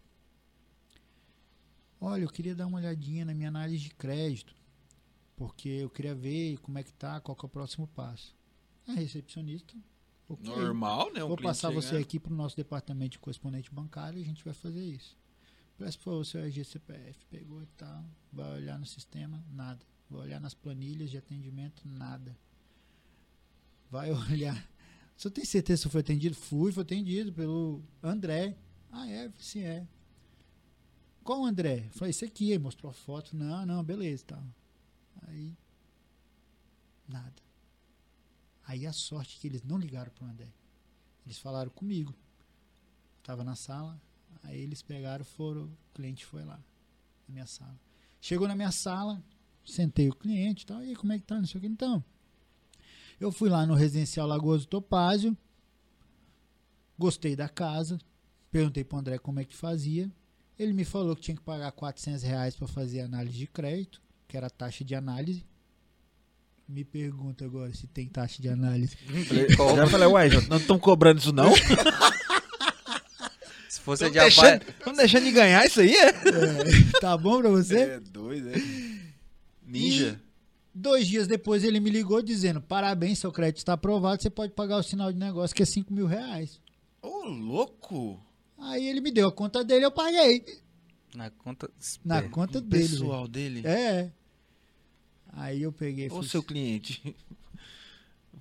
Olha, 2.01 2.23
eu 2.25 2.29
queria 2.29 2.55
dar 2.55 2.67
uma 2.67 2.79
olhadinha 2.79 3.25
na 3.25 3.33
minha 3.33 3.49
análise 3.49 3.83
de 3.85 3.91
crédito, 3.95 4.55
porque 5.37 5.69
eu 5.69 5.89
queria 5.89 6.15
ver 6.15 6.59
como 6.59 6.79
é 6.79 6.83
que 6.83 6.93
tá, 6.93 7.21
qual 7.21 7.35
que 7.35 7.45
é 7.45 7.47
o 7.47 7.51
próximo 7.51 7.87
passo. 7.89 8.35
A 8.87 8.93
recepcionista, 8.93 9.75
ok, 10.29 10.45
Normal, 10.55 11.11
né? 11.15 11.25
Um 11.25 11.29
vou 11.29 11.37
passar 11.39 11.71
você 11.71 11.97
aqui 11.97 12.21
para 12.21 12.33
o 12.33 12.37
nosso 12.37 12.55
departamento 12.57 13.13
de 13.13 13.19
correspondente 13.19 13.73
bancário 13.73 14.19
e 14.19 14.23
a 14.23 14.27
gente 14.27 14.45
vai 14.45 14.53
fazer 14.53 14.85
isso. 14.85 15.17
Presta 15.77 15.99
por 15.99 16.05
favor 16.05 16.27
seu 16.27 16.41
RG 16.41 16.65
CPF, 16.65 17.27
pegou 17.27 17.63
e 17.63 17.67
tal, 17.77 18.05
vai 18.33 18.53
olhar 18.55 18.79
no 18.79 18.87
sistema, 18.87 19.45
nada. 19.51 19.85
Vai 20.09 20.23
olhar 20.23 20.41
nas 20.41 20.55
planilhas 20.55 21.11
de 21.11 21.19
atendimento, 21.19 21.83
nada. 21.87 22.37
Vai 23.91 24.13
olhar. 24.31 24.69
Você 25.17 25.31
tem 25.31 25.45
certeza 25.45 25.83
você 25.83 25.89
foi 25.89 26.01
atendido? 26.01 26.35
Fui, 26.35 26.73
foi 26.73 26.83
atendido 26.83 27.33
pelo 27.33 27.83
André. 28.03 28.57
Ah, 28.91 29.09
é? 29.09 29.33
Sim, 29.39 29.63
é. 29.63 29.87
Qual 31.23 31.41
o 31.41 31.47
André? 31.47 31.89
Falei, 31.93 32.11
esse 32.11 32.25
aqui, 32.25 32.53
aí 32.53 32.59
mostrou 32.59 32.91
a 32.91 32.93
foto. 32.93 33.35
Não, 33.37 33.65
não, 33.65 33.83
beleza, 33.83 34.25
tal. 34.27 34.45
Aí, 35.23 35.57
nada. 37.09 37.43
Aí 38.67 38.87
a 38.87 38.93
sorte 38.93 39.39
que 39.39 39.47
eles 39.47 39.63
não 39.63 39.79
ligaram 39.79 40.13
pro 40.13 40.27
André. 40.27 40.53
Eles 41.25 41.39
falaram 41.39 41.71
comigo. 41.71 42.15
Tava 43.23 43.43
na 43.43 43.57
sala, 43.57 44.01
aí 44.45 44.61
eles 44.61 44.83
pegaram, 44.83 45.25
foram, 45.25 45.65
o 45.65 45.77
cliente 45.95 46.25
foi 46.25 46.45
lá, 46.45 46.59
na 47.27 47.33
minha 47.35 47.47
sala. 47.47 47.79
Chegou 48.21 48.47
na 48.49 48.55
minha 48.55 48.71
sala, 48.71 49.23
sentei 49.65 50.09
o 50.09 50.15
cliente 50.15 50.63
e 50.63 50.67
tal, 50.67 50.83
e 50.83 50.91
aí, 50.91 50.97
como 50.97 51.13
é 51.13 51.19
que 51.19 51.25
tá, 51.25 51.37
não 51.37 51.47
sei 51.47 51.59
o 51.59 51.61
que, 51.61 51.67
então. 51.67 52.05
Eu 53.19 53.31
fui 53.33 53.49
lá 53.49 53.67
no 53.67 53.75
residencial 53.75 54.27
Lagoas 54.27 54.63
do 54.63 54.69
Topázio, 54.69 55.37
gostei 56.99 57.35
da 57.35 57.49
casa, 57.49 57.99
perguntei 58.51 58.85
pro 58.85 58.99
André 58.99 59.19
como 59.19 59.41
é 59.41 59.45
que 59.45 59.57
fazia. 59.57 60.11
Ele 60.59 60.73
me 60.73 60.85
falou 60.85 61.17
que 61.17 61.23
tinha 61.23 61.37
que 61.37 61.43
pagar 61.43 61.73
400 61.73 62.23
reais 62.23 62.55
para 62.55 62.69
fazer 62.69 63.01
análise 63.01 63.37
de 63.37 63.47
crédito, 63.47 64.01
que 64.29 64.37
era 64.37 64.47
a 64.47 64.51
taxa 64.51 64.85
de 64.85 64.95
análise. 64.95 65.45
Me 66.67 66.85
pergunta 66.85 67.45
agora 67.45 67.75
se 67.75 67.87
tem 67.87 68.09
taxa 68.09 68.41
de 68.41 68.49
análise. 68.49 68.97
Já 69.77 69.87
falei, 69.87 70.09
uai, 70.09 70.31
não 70.49 70.57
estão 70.57 70.79
cobrando 70.79 71.19
isso 71.19 71.33
não? 71.33 71.53
Se 73.75 73.81
fosse 73.81 74.05
de 74.05 74.11
deixando, 74.19 74.65
tão 74.85 74.93
deixando 74.93 75.25
de 75.25 75.33
ganhar 75.33 75.65
isso 75.67 75.81
aí, 75.81 75.95
é? 75.95 76.09
É, 76.09 77.01
tá 77.01 77.17
bom 77.17 77.41
pra 77.41 77.51
você? 77.51 77.79
É 77.79 78.01
doido, 78.01 78.51
é. 78.51 78.55
Ninja. 79.67 80.21
Dois 80.73 81.07
dias 81.07 81.27
depois 81.27 81.65
ele 81.65 81.81
me 81.81 81.91
ligou 81.91 82.21
dizendo: 82.23 82.61
Parabéns, 82.61 83.19
seu 83.19 83.33
crédito 83.33 83.59
está 83.59 83.73
aprovado, 83.75 84.23
você 84.23 84.31
pode 84.31 84.53
pagar 84.53 84.77
o 84.79 84.83
sinal 84.83 85.13
de 85.13 85.19
negócio 85.19 85.55
que 85.55 85.63
é 85.63 85.67
5 85.67 85.93
mil 85.93 86.07
reais. 86.07 86.61
Ô, 87.03 87.25
louco! 87.29 88.21
Aí 88.59 88.87
ele 88.89 89.01
me 89.01 89.11
deu 89.11 89.29
a 89.29 89.33
conta 89.33 89.63
dele, 89.65 89.85
eu 89.85 89.91
paguei. 89.91 90.45
Na 91.15 91.31
conta. 91.31 91.71
Na 92.05 92.19
É. 92.19 92.23
conta 92.29 92.59
O 92.59 92.61
dele. 92.61 92.89
pessoal 92.89 93.29
dele. 93.29 93.63
É. 93.67 94.11
Aí 95.33 95.63
eu 95.63 95.73
peguei 95.73 96.07
e 96.07 96.09
Ô, 96.09 96.15
falei, 96.17 96.29
seu 96.29 96.43
cliente. 96.43 97.15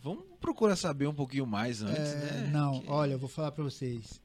Vamos 0.04 0.26
procurar 0.40 0.76
saber 0.76 1.08
um 1.08 1.14
pouquinho 1.14 1.46
mais 1.46 1.82
antes, 1.82 1.98
é, 2.00 2.16
né? 2.16 2.50
Não, 2.52 2.80
Que- 2.82 2.90
olha, 2.90 3.14
eu 3.14 3.20
vou 3.20 3.30
falar 3.30 3.52
pra 3.52 3.64
vocês. 3.64 4.22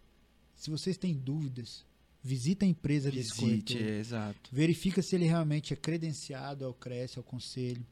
Se 0.59 0.71
vocês 0.71 0.97
têm 0.99 1.15
dúvidas, 1.15 1.87
visita 2.21 2.65
a 2.65 2.69
empresa 2.69 3.13
desse 3.13 3.31
Visite, 3.41 3.75
corretor. 3.75 3.89
é, 3.93 3.99
exato. 4.01 4.51
Verifica 4.53 5.01
se 5.01 5.15
ele 5.15 5.25
realmente 5.25 5.73
é 5.73 5.77
credenciado 5.77 6.65
ao 6.65 6.75
CRES, 6.75 7.17
ao 7.17 7.23
conselho. 7.23 7.87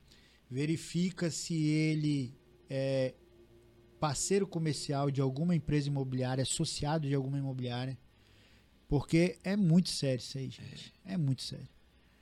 Verifica 0.51 1.31
se 1.31 1.55
ele 1.55 2.35
é 2.69 3.14
parceiro 4.01 4.49
comercial 4.49 5.12
de 5.12 5.21
alguma 5.21 5.55
empresa 5.55 5.87
imobiliária, 5.89 6.43
associado 6.43 7.07
de 7.07 7.14
alguma 7.14 7.39
imobiliária. 7.39 7.97
Porque 8.89 9.39
é 9.45 9.57
muito 9.57 9.89
sério 9.89 10.19
isso 10.19 10.37
aí, 10.37 10.51
gente. 10.51 10.93
É, 11.05 11.17
muito 11.17 11.43
sério. 11.43 11.69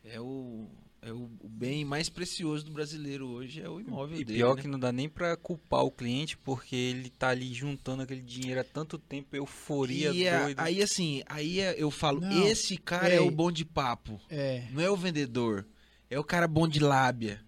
É 0.05 0.21
o, 0.21 0.69
É 1.01 1.13
o, 1.13 1.29
bem 1.45 1.85
mais 1.85 2.09
precioso 2.09 2.65
do 2.65 2.73
brasileiro 2.73 3.27
hoje 3.29 3.61
é 3.61 3.69
o 3.69 3.81
imóvel 3.81 4.17
E 4.19 4.25
dele. 4.25 4.39
pior 4.39 4.57
né? 4.57 4.63
que 4.63 4.69
não 4.69 4.79
dá 4.79 4.91
nem 4.93 5.09
pra 5.09 5.37
culpar 5.37 5.83
o 5.85 5.91
cliente, 5.91 6.37
porque 6.39 6.75
ele 6.77 7.11
tá 7.11 7.29
ali 7.29 7.53
juntando 7.53 8.03
aquele 8.03 8.23
dinheiro 8.23 8.61
há 8.61 8.65
tanto 8.65 8.99
tempo, 8.99 9.35
euforia 9.37 10.13
E 10.13 10.25
é- 10.25 10.41
doida. 10.45 10.63
aí 10.63 10.83
assim, 10.83 11.23
aí 11.27 11.61
é- 11.61 11.75
eu 11.83 11.91
falo, 11.91 12.21
Não, 12.21 12.47
esse 12.47 12.77
cara 12.79 13.09
é 13.11 13.15
ei. 13.17 13.21
o 13.21 13.31
bom 13.31 13.51
de 13.53 13.65
papo, 13.65 14.21
É. 14.31 14.67
não 14.71 14.83
é 14.83 14.91
o 14.91 14.97
vendedor, 14.97 15.67
é 16.11 16.19
o 16.19 16.25
cara 16.25 16.47
bom 16.49 16.67
de 16.69 16.81
lábia. 16.81 17.43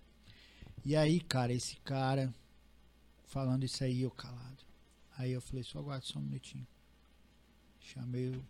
E 0.84 0.94
aí, 0.94 1.18
cara, 1.20 1.52
esse 1.52 1.76
cara 1.76 2.32
falando 3.26 3.64
isso 3.64 3.82
aí, 3.84 4.02
eu 4.02 4.10
calado. 4.10 4.64
Aí 5.18 5.32
eu 5.32 5.40
falei, 5.40 5.64
só 5.64 5.78
aguarda 5.78 6.04
só 6.04 6.18
um 6.18 6.22
minutinho. 6.22 6.66
Chamei 7.80 8.28
o, 8.28 8.44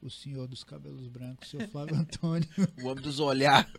o, 0.00 0.10
senhor 0.10 0.46
dos 0.46 0.64
cabelos 0.64 1.08
brancos, 1.08 1.48
o 1.48 1.50
seu 1.50 1.68
Flávio 1.68 1.96
Antônio. 1.98 2.48
O 2.82 2.86
homem 2.86 3.02
dos 3.02 3.20
olhar, 3.20 3.70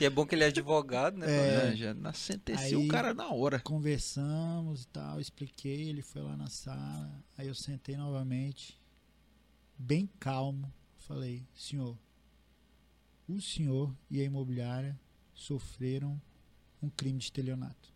E 0.00 0.04
é 0.04 0.10
bom 0.10 0.26
que 0.26 0.34
ele 0.34 0.44
é 0.44 0.48
advogado, 0.48 1.16
né? 1.16 1.26
É. 1.26 1.70
né? 1.70 1.76
já 1.76 1.94
na 1.94 2.12
sentenciou 2.12 2.84
o 2.84 2.88
cara 2.88 3.14
na 3.14 3.28
hora. 3.28 3.60
Conversamos 3.60 4.82
e 4.82 4.86
tal, 4.88 5.20
expliquei, 5.20 5.88
ele 5.88 6.02
foi 6.02 6.22
lá 6.22 6.36
na 6.36 6.48
sala. 6.48 7.24
Aí 7.36 7.46
eu 7.48 7.54
sentei 7.54 7.96
novamente, 7.96 8.80
bem 9.78 10.08
calmo. 10.18 10.72
Falei, 10.96 11.46
senhor, 11.54 11.96
o 13.28 13.40
senhor 13.40 13.94
e 14.10 14.20
a 14.20 14.24
imobiliária 14.24 14.98
sofreram 15.34 16.20
um 16.82 16.88
crime 16.88 17.18
de 17.18 17.24
estelionato. 17.24 17.94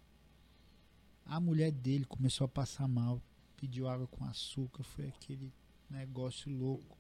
A 1.25 1.39
mulher 1.39 1.71
dele 1.71 2.05
começou 2.05 2.45
a 2.45 2.49
passar 2.49 2.89
mal, 2.89 3.23
pediu 3.57 3.89
água 3.89 4.07
com 4.09 4.25
açúcar, 4.25 4.83
foi 4.83 5.07
aquele 5.07 5.53
negócio 5.89 6.51
louco. 6.53 6.99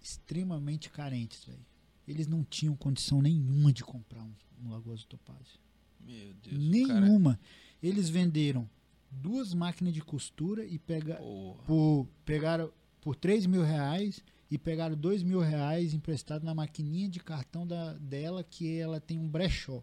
Extremamente 0.00 0.90
carentes, 0.90 1.44
velho. 1.44 1.64
Eles 2.06 2.26
não 2.26 2.42
tinham 2.42 2.74
condição 2.76 3.22
nenhuma 3.22 3.72
de 3.72 3.84
comprar 3.84 4.22
um, 4.22 4.32
um 4.64 4.70
Lagoas 4.70 5.00
do 5.00 5.06
Topázio. 5.06 5.58
Meu 6.00 6.34
Deus, 6.34 6.86
cara... 6.86 7.00
Nenhuma. 7.00 7.38
Eles 7.82 8.08
venderam 8.08 8.68
duas 9.10 9.54
máquinas 9.54 9.92
de 9.92 10.00
costura 10.00 10.64
e 10.64 10.78
pega, 10.78 11.16
Porra. 11.16 11.62
por, 11.64 12.08
pegaram 12.24 12.72
por 13.00 13.16
3 13.16 13.46
mil 13.46 13.62
reais 13.62 14.22
e 14.50 14.58
pegaram 14.58 14.96
2 14.96 15.22
mil 15.22 15.40
reais 15.40 15.94
emprestado 15.94 16.44
na 16.44 16.54
maquininha 16.54 17.08
de 17.08 17.20
cartão 17.20 17.66
da, 17.66 17.94
dela 17.94 18.42
que 18.42 18.78
ela 18.78 19.00
tem 19.00 19.18
um 19.18 19.28
brechó. 19.28 19.82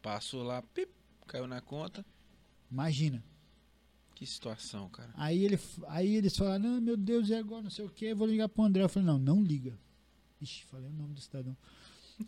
Passou 0.00 0.42
lá, 0.42 0.62
pip, 0.62 0.92
caiu 1.26 1.46
na 1.46 1.60
conta. 1.60 2.04
Imagina. 2.70 3.22
Que 4.14 4.24
situação, 4.26 4.88
cara. 4.90 5.10
Aí, 5.16 5.44
ele, 5.44 5.58
aí 5.88 6.14
eles 6.14 6.36
falaram, 6.36 6.80
meu 6.80 6.96
Deus, 6.96 7.28
e 7.28 7.34
agora? 7.34 7.62
Não 7.62 7.70
sei 7.70 7.84
o 7.84 7.88
que, 7.90 8.14
vou 8.14 8.26
ligar 8.28 8.48
pro 8.48 8.62
André. 8.64 8.82
Eu 8.84 8.88
falei, 8.88 9.06
não, 9.06 9.18
não 9.18 9.42
liga. 9.42 9.76
Ixi, 10.40 10.64
falei 10.70 10.88
o 10.88 10.92
nome 10.92 11.14
do 11.14 11.20
cidadão. 11.20 11.56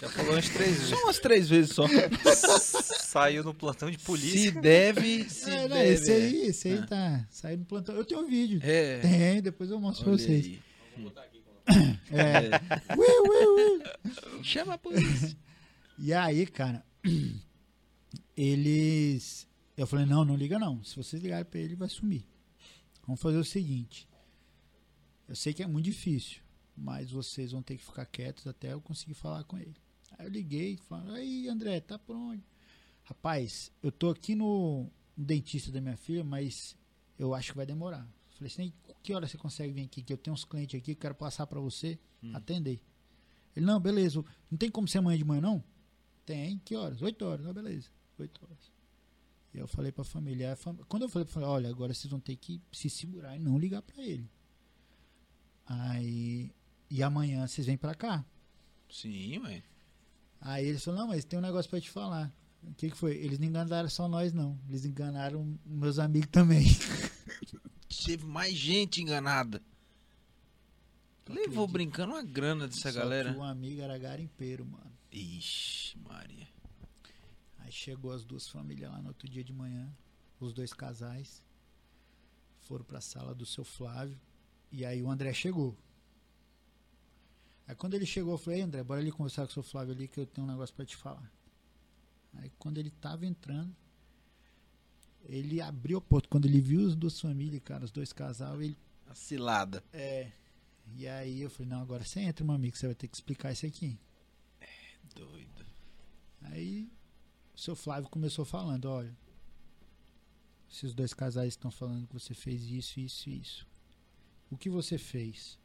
Já 0.00 0.08
falou 0.08 0.32
umas 0.32 0.48
três 0.48 0.74
vezes. 0.78 0.88
Só 0.88 1.02
umas 1.04 1.18
três 1.20 1.48
vezes 1.48 1.70
só. 1.72 1.84
Saiu 3.06 3.44
no 3.44 3.54
plantão 3.54 3.88
de 3.88 3.98
polícia. 3.98 4.50
Se 4.52 4.60
deve, 4.60 5.30
se 5.30 5.48
É, 5.48 5.68
não, 5.68 5.76
deve. 5.76 5.90
esse 5.92 6.10
aí, 6.10 6.36
esse 6.46 6.68
aí 6.68 6.78
Ah. 6.78 6.86
tá 6.86 7.26
saindo 7.30 7.60
do 7.60 7.66
plantão. 7.66 7.94
Eu 7.94 8.04
tenho 8.04 8.20
um 8.22 8.26
vídeo. 8.26 8.58
É. 8.64 8.98
Tem, 8.98 9.40
depois 9.40 9.70
eu 9.70 9.78
mostro 9.80 10.02
pra 10.04 10.12
Olha 10.14 10.22
vocês. 10.22 10.44
aí. 10.44 10.60
É. 12.10 12.16
É. 12.18 12.96
Ui, 12.96 13.28
ui, 13.28 13.46
ui. 13.78 14.42
Chama 14.42 14.74
a 14.74 14.78
polícia. 14.78 15.36
E 15.98 16.12
aí, 16.12 16.46
cara, 16.46 16.84
eles. 18.36 19.46
Eu 19.76 19.86
falei, 19.86 20.06
não, 20.06 20.24
não 20.24 20.36
liga 20.36 20.58
não. 20.58 20.82
Se 20.82 20.96
vocês 20.96 21.22
ligarem 21.22 21.44
pra 21.44 21.58
ele, 21.60 21.68
ele 21.70 21.76
vai 21.76 21.88
sumir. 21.88 22.26
Vamos 23.06 23.20
fazer 23.20 23.36
o 23.36 23.44
seguinte. 23.44 24.08
Eu 25.28 25.36
sei 25.36 25.52
que 25.52 25.62
é 25.62 25.66
muito 25.66 25.84
difícil, 25.84 26.40
mas 26.76 27.10
vocês 27.10 27.52
vão 27.52 27.62
ter 27.62 27.76
que 27.76 27.84
ficar 27.84 28.06
quietos 28.06 28.46
até 28.46 28.72
eu 28.72 28.80
conseguir 28.80 29.14
falar 29.14 29.44
com 29.44 29.58
ele. 29.58 29.76
Aí 30.18 30.26
eu 30.26 30.30
liguei, 30.30 30.76
falando, 30.76 31.12
aí 31.12 31.48
André, 31.48 31.80
tá 31.80 31.98
por 31.98 32.16
onde? 32.16 32.42
Rapaz, 33.04 33.70
eu 33.82 33.92
tô 33.92 34.10
aqui 34.10 34.34
no, 34.34 34.90
no 35.16 35.24
dentista 35.24 35.70
da 35.70 35.80
minha 35.80 35.96
filha, 35.96 36.24
mas 36.24 36.76
eu 37.18 37.34
acho 37.34 37.50
que 37.52 37.56
vai 37.56 37.66
demorar. 37.66 38.08
Falei 38.30 38.52
assim, 38.52 38.72
que 39.02 39.12
hora 39.14 39.26
você 39.26 39.36
consegue 39.36 39.72
vir 39.72 39.84
aqui? 39.84 40.02
Que 40.02 40.12
eu 40.12 40.16
tenho 40.18 40.34
uns 40.34 40.44
clientes 40.44 40.76
aqui 40.78 40.86
que 40.86 40.92
eu 40.92 40.96
quero 41.02 41.14
passar 41.14 41.46
pra 41.46 41.60
você 41.60 41.98
Hum. 42.22 42.32
atender. 42.34 42.80
Ele, 43.54 43.66
não, 43.66 43.78
beleza. 43.78 44.24
Não 44.50 44.56
tem 44.58 44.70
como 44.70 44.88
ser 44.88 44.98
amanhã 44.98 45.18
de 45.18 45.24
manhã, 45.24 45.40
não? 45.40 45.62
Tem. 46.24 46.58
Que 46.58 46.74
horas? 46.74 47.00
Oito 47.02 47.24
horas. 47.24 47.44
Não, 47.44 47.52
beleza. 47.52 47.88
Oito 48.18 48.42
horas. 48.44 48.72
E 49.56 49.58
eu 49.58 49.66
falei 49.66 49.90
pra 49.90 50.04
família. 50.04 50.52
a 50.52 50.56
fam- 50.56 50.76
Quando 50.86 51.04
eu 51.04 51.08
falei 51.08 51.24
pra 51.24 51.32
família, 51.32 51.50
olha, 51.52 51.70
agora 51.70 51.94
vocês 51.94 52.10
vão 52.10 52.20
ter 52.20 52.36
que 52.36 52.60
se 52.70 52.90
segurar 52.90 53.34
e 53.36 53.38
não 53.38 53.58
ligar 53.58 53.80
pra 53.82 54.02
ele. 54.04 54.28
Aí. 55.66 56.50
E 56.90 57.02
amanhã 57.02 57.46
vocês 57.46 57.66
vêm 57.66 57.76
pra 57.76 57.94
cá. 57.94 58.24
Sim, 58.90 59.38
ué. 59.38 59.62
Aí 60.40 60.66
eles 60.66 60.84
falaram, 60.84 61.06
não, 61.06 61.12
mas 61.14 61.24
tem 61.24 61.38
um 61.38 61.42
negócio 61.42 61.68
pra 61.70 61.80
te 61.80 61.90
falar. 61.90 62.32
O 62.62 62.74
que, 62.74 62.90
que 62.90 62.96
foi? 62.96 63.16
Eles 63.16 63.38
não 63.38 63.46
enganaram 63.46 63.88
só 63.88 64.06
nós, 64.08 64.32
não. 64.32 64.58
Eles 64.68 64.84
enganaram 64.84 65.58
meus 65.64 65.98
amigos 65.98 66.28
também. 66.30 66.64
Teve 68.04 68.24
mais 68.24 68.54
gente 68.54 69.00
enganada. 69.00 69.60
Levou 71.28 71.66
brincando 71.66 72.12
uma 72.12 72.22
grana 72.22 72.68
dessa 72.68 72.92
Só 72.92 73.00
galera. 73.00 73.32
que 73.32 73.38
o 73.38 73.42
amigo 73.42 73.80
era 73.80 73.98
garimpeiro, 73.98 74.64
mano. 74.64 74.92
Ixi, 75.10 75.98
Maria. 75.98 76.46
Aí 77.66 77.72
chegou 77.72 78.12
as 78.12 78.24
duas 78.24 78.48
famílias 78.48 78.88
lá 78.92 79.02
no 79.02 79.08
outro 79.08 79.28
dia 79.28 79.42
de 79.42 79.52
manhã, 79.52 79.92
os 80.38 80.52
dois 80.52 80.72
casais, 80.72 81.42
foram 82.60 82.84
pra 82.84 83.00
sala 83.00 83.34
do 83.34 83.44
seu 83.44 83.64
Flávio, 83.64 84.16
e 84.70 84.86
aí 84.86 85.02
o 85.02 85.10
André 85.10 85.32
chegou. 85.32 85.76
Aí 87.66 87.74
quando 87.74 87.94
ele 87.94 88.06
chegou, 88.06 88.34
eu 88.34 88.38
falei, 88.38 88.60
"Ei, 88.60 88.64
André, 88.64 88.84
bora 88.84 89.00
ali 89.00 89.10
conversar 89.10 89.42
com 89.46 89.50
o 89.50 89.52
seu 89.54 89.64
Flávio 89.64 89.94
ali 89.94 90.06
que 90.06 90.20
eu 90.20 90.26
tenho 90.26 90.46
um 90.46 90.50
negócio 90.50 90.72
pra 90.76 90.86
te 90.86 90.94
falar. 90.94 91.28
Aí 92.34 92.52
quando 92.56 92.78
ele 92.78 92.90
tava 92.90 93.26
entrando, 93.26 93.74
ele 95.24 95.60
abriu 95.60 95.98
a 95.98 96.00
porta. 96.00 96.28
Quando 96.28 96.46
ele 96.46 96.60
viu 96.60 96.86
as 96.86 96.94
duas 96.94 97.20
famílias, 97.20 97.64
cara, 97.64 97.84
os 97.84 97.90
dois 97.90 98.12
casais, 98.12 98.60
ele. 98.60 98.78
A 99.08 99.14
cilada. 99.16 99.82
É. 99.92 100.30
E 100.94 101.08
aí 101.08 101.40
eu 101.40 101.50
falei, 101.50 101.68
não, 101.68 101.80
agora 101.80 102.04
você 102.04 102.20
entra, 102.20 102.44
meu 102.44 102.54
amigo, 102.54 102.76
você 102.76 102.86
vai 102.86 102.94
ter 102.94 103.08
que 103.08 103.16
explicar 103.16 103.50
isso 103.50 103.66
aqui. 103.66 103.98
Doido. 105.16 105.66
Aí 106.42 106.95
o 107.56 107.60
seu 107.60 107.74
Flávio 107.74 108.08
começou 108.10 108.44
falando, 108.44 108.84
olha, 108.86 109.16
esses 110.70 110.94
dois 110.94 111.14
casais 111.14 111.48
estão 111.54 111.70
falando 111.70 112.06
que 112.06 112.12
você 112.12 112.34
fez 112.34 112.62
isso, 112.70 113.00
isso 113.00 113.28
e 113.30 113.40
isso. 113.40 113.66
O 114.50 114.56
que 114.56 114.68
você 114.68 114.98
fez? 114.98 115.58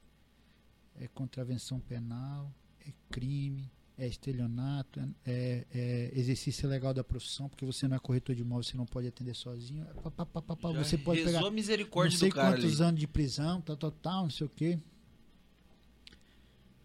É 0.95 1.07
contravenção 1.07 1.79
penal, 1.79 2.51
é 2.87 2.91
crime, 3.09 3.69
é 3.97 4.07
estelionato, 4.07 4.99
é, 5.25 5.65
é- 5.73 6.11
é 6.13 6.19
exercício 6.19 6.65
ilegal 6.65 6.93
da 6.93 7.03
profissão, 7.03 7.49
porque 7.49 7.65
você 7.65 7.87
não 7.87 7.95
é 7.95 7.99
corretor 7.99 8.35
de 8.35 8.41
imóvel, 8.41 8.63
você 8.63 8.77
não 8.77 8.85
pode 8.85 9.07
atender 9.07 9.35
sozinho. 9.35 9.83
É 9.83 9.93
pá, 10.09 10.25
pá, 10.25 10.25
pá, 10.41 10.55
você 10.71 10.97
pode 10.97 11.23
pegar 11.23 11.39
a 11.39 11.41
não 11.41 11.51
misericórdia 11.51 12.17
sei 12.17 12.31
quantos 12.31 12.81
ali. 12.81 12.89
anos 12.89 12.99
de 12.99 13.07
prisão, 13.07 13.61
tal, 13.61 13.75
tal, 13.77 13.91
tal, 13.91 14.23
não 14.23 14.29
sei 14.31 14.47
o 14.47 14.49
quê. 14.49 14.79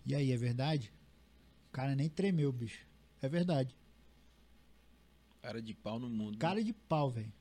E 0.04 0.14
aí, 0.14 0.30
é 0.32 0.36
verdade? 0.36 0.92
O 1.68 1.72
cara 1.72 1.94
nem 1.96 2.08
tremeu, 2.08 2.52
bicho. 2.52 2.86
É 3.20 3.28
verdade. 3.28 3.74
Cara 5.46 5.62
de 5.62 5.74
pau 5.74 6.00
no 6.00 6.10
mundo. 6.10 6.36
Cara 6.38 6.60
de 6.60 6.72
pau, 6.72 7.08
velho. 7.08 7.32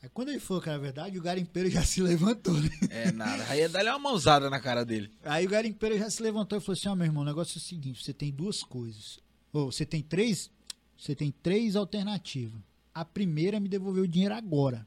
Aí 0.00 0.08
quando 0.10 0.28
ele 0.28 0.38
falou 0.38 0.62
que 0.62 0.68
era 0.68 0.78
verdade, 0.78 1.18
o 1.18 1.22
garimpeiro 1.22 1.68
já 1.68 1.82
se 1.82 2.00
levantou, 2.00 2.54
né? 2.54 2.70
É 2.88 3.10
nada. 3.10 3.44
Aí 3.48 3.58
ia 3.58 3.68
dar 3.68 3.84
uma 3.84 3.98
mãozada 3.98 4.48
na 4.48 4.60
cara 4.60 4.84
dele. 4.84 5.10
Aí 5.24 5.44
o 5.44 5.48
garimpeiro 5.48 5.98
já 5.98 6.08
se 6.08 6.22
levantou 6.22 6.56
e 6.56 6.60
falou 6.60 6.78
assim: 6.78 6.88
Ó, 6.88 6.94
meu 6.94 7.06
irmão, 7.06 7.24
o 7.24 7.26
negócio 7.26 7.56
é 7.56 7.58
o 7.58 7.60
seguinte: 7.60 8.04
você 8.04 8.12
tem 8.12 8.30
duas 8.30 8.62
coisas. 8.62 9.18
Ou 9.52 9.72
você 9.72 9.84
tem 9.84 10.02
três. 10.02 10.48
Você 10.96 11.16
tem 11.16 11.32
três 11.32 11.74
alternativas. 11.74 12.60
A 12.94 13.04
primeira 13.04 13.56
é 13.56 13.60
me 13.60 13.68
devolver 13.68 14.04
o 14.04 14.08
dinheiro 14.08 14.36
agora. 14.36 14.86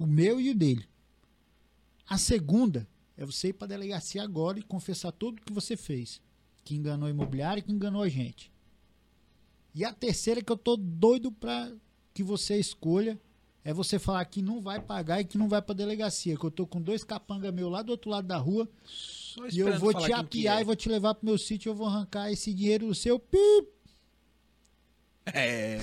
O 0.00 0.06
meu 0.06 0.40
e 0.40 0.50
o 0.50 0.54
dele. 0.54 0.84
A 2.08 2.18
segunda 2.18 2.88
é 3.16 3.24
você 3.24 3.50
ir 3.50 3.52
pra 3.52 3.68
delegacia 3.68 4.20
agora 4.24 4.58
e 4.58 4.64
confessar 4.64 5.12
tudo 5.12 5.38
o 5.38 5.42
que 5.42 5.52
você 5.52 5.76
fez. 5.76 6.20
Que 6.64 6.74
enganou 6.74 7.06
a 7.06 7.10
imobiliária 7.10 7.60
e 7.60 7.62
que 7.62 7.70
enganou 7.70 8.02
a 8.02 8.08
gente. 8.08 8.50
E 9.74 9.84
a 9.84 9.92
terceira 9.92 10.42
que 10.42 10.50
eu 10.50 10.56
tô 10.56 10.76
doido 10.76 11.30
pra 11.30 11.70
que 12.12 12.22
você 12.22 12.58
escolha 12.58 13.18
é 13.62 13.72
você 13.72 13.98
falar 13.98 14.24
que 14.24 14.42
não 14.42 14.60
vai 14.60 14.80
pagar 14.80 15.20
e 15.20 15.24
que 15.24 15.38
não 15.38 15.48
vai 15.48 15.60
pra 15.60 15.74
delegacia. 15.74 16.36
Que 16.36 16.44
eu 16.44 16.50
tô 16.50 16.66
com 16.66 16.80
dois 16.80 17.04
capanga 17.04 17.52
meu 17.52 17.68
lá 17.68 17.82
do 17.82 17.90
outro 17.90 18.10
lado 18.10 18.26
da 18.26 18.36
rua 18.36 18.68
e 19.52 19.60
eu 19.60 19.78
vou 19.78 19.94
te 19.94 20.12
apiar 20.12 20.58
é. 20.58 20.60
e 20.62 20.64
vou 20.64 20.74
te 20.74 20.88
levar 20.88 21.14
pro 21.14 21.26
meu 21.26 21.38
sítio. 21.38 21.70
Eu 21.70 21.74
vou 21.74 21.86
arrancar 21.86 22.32
esse 22.32 22.52
dinheiro 22.52 22.88
do 22.88 22.94
seu 22.94 23.18
pip. 23.18 23.68
É. 25.26 25.78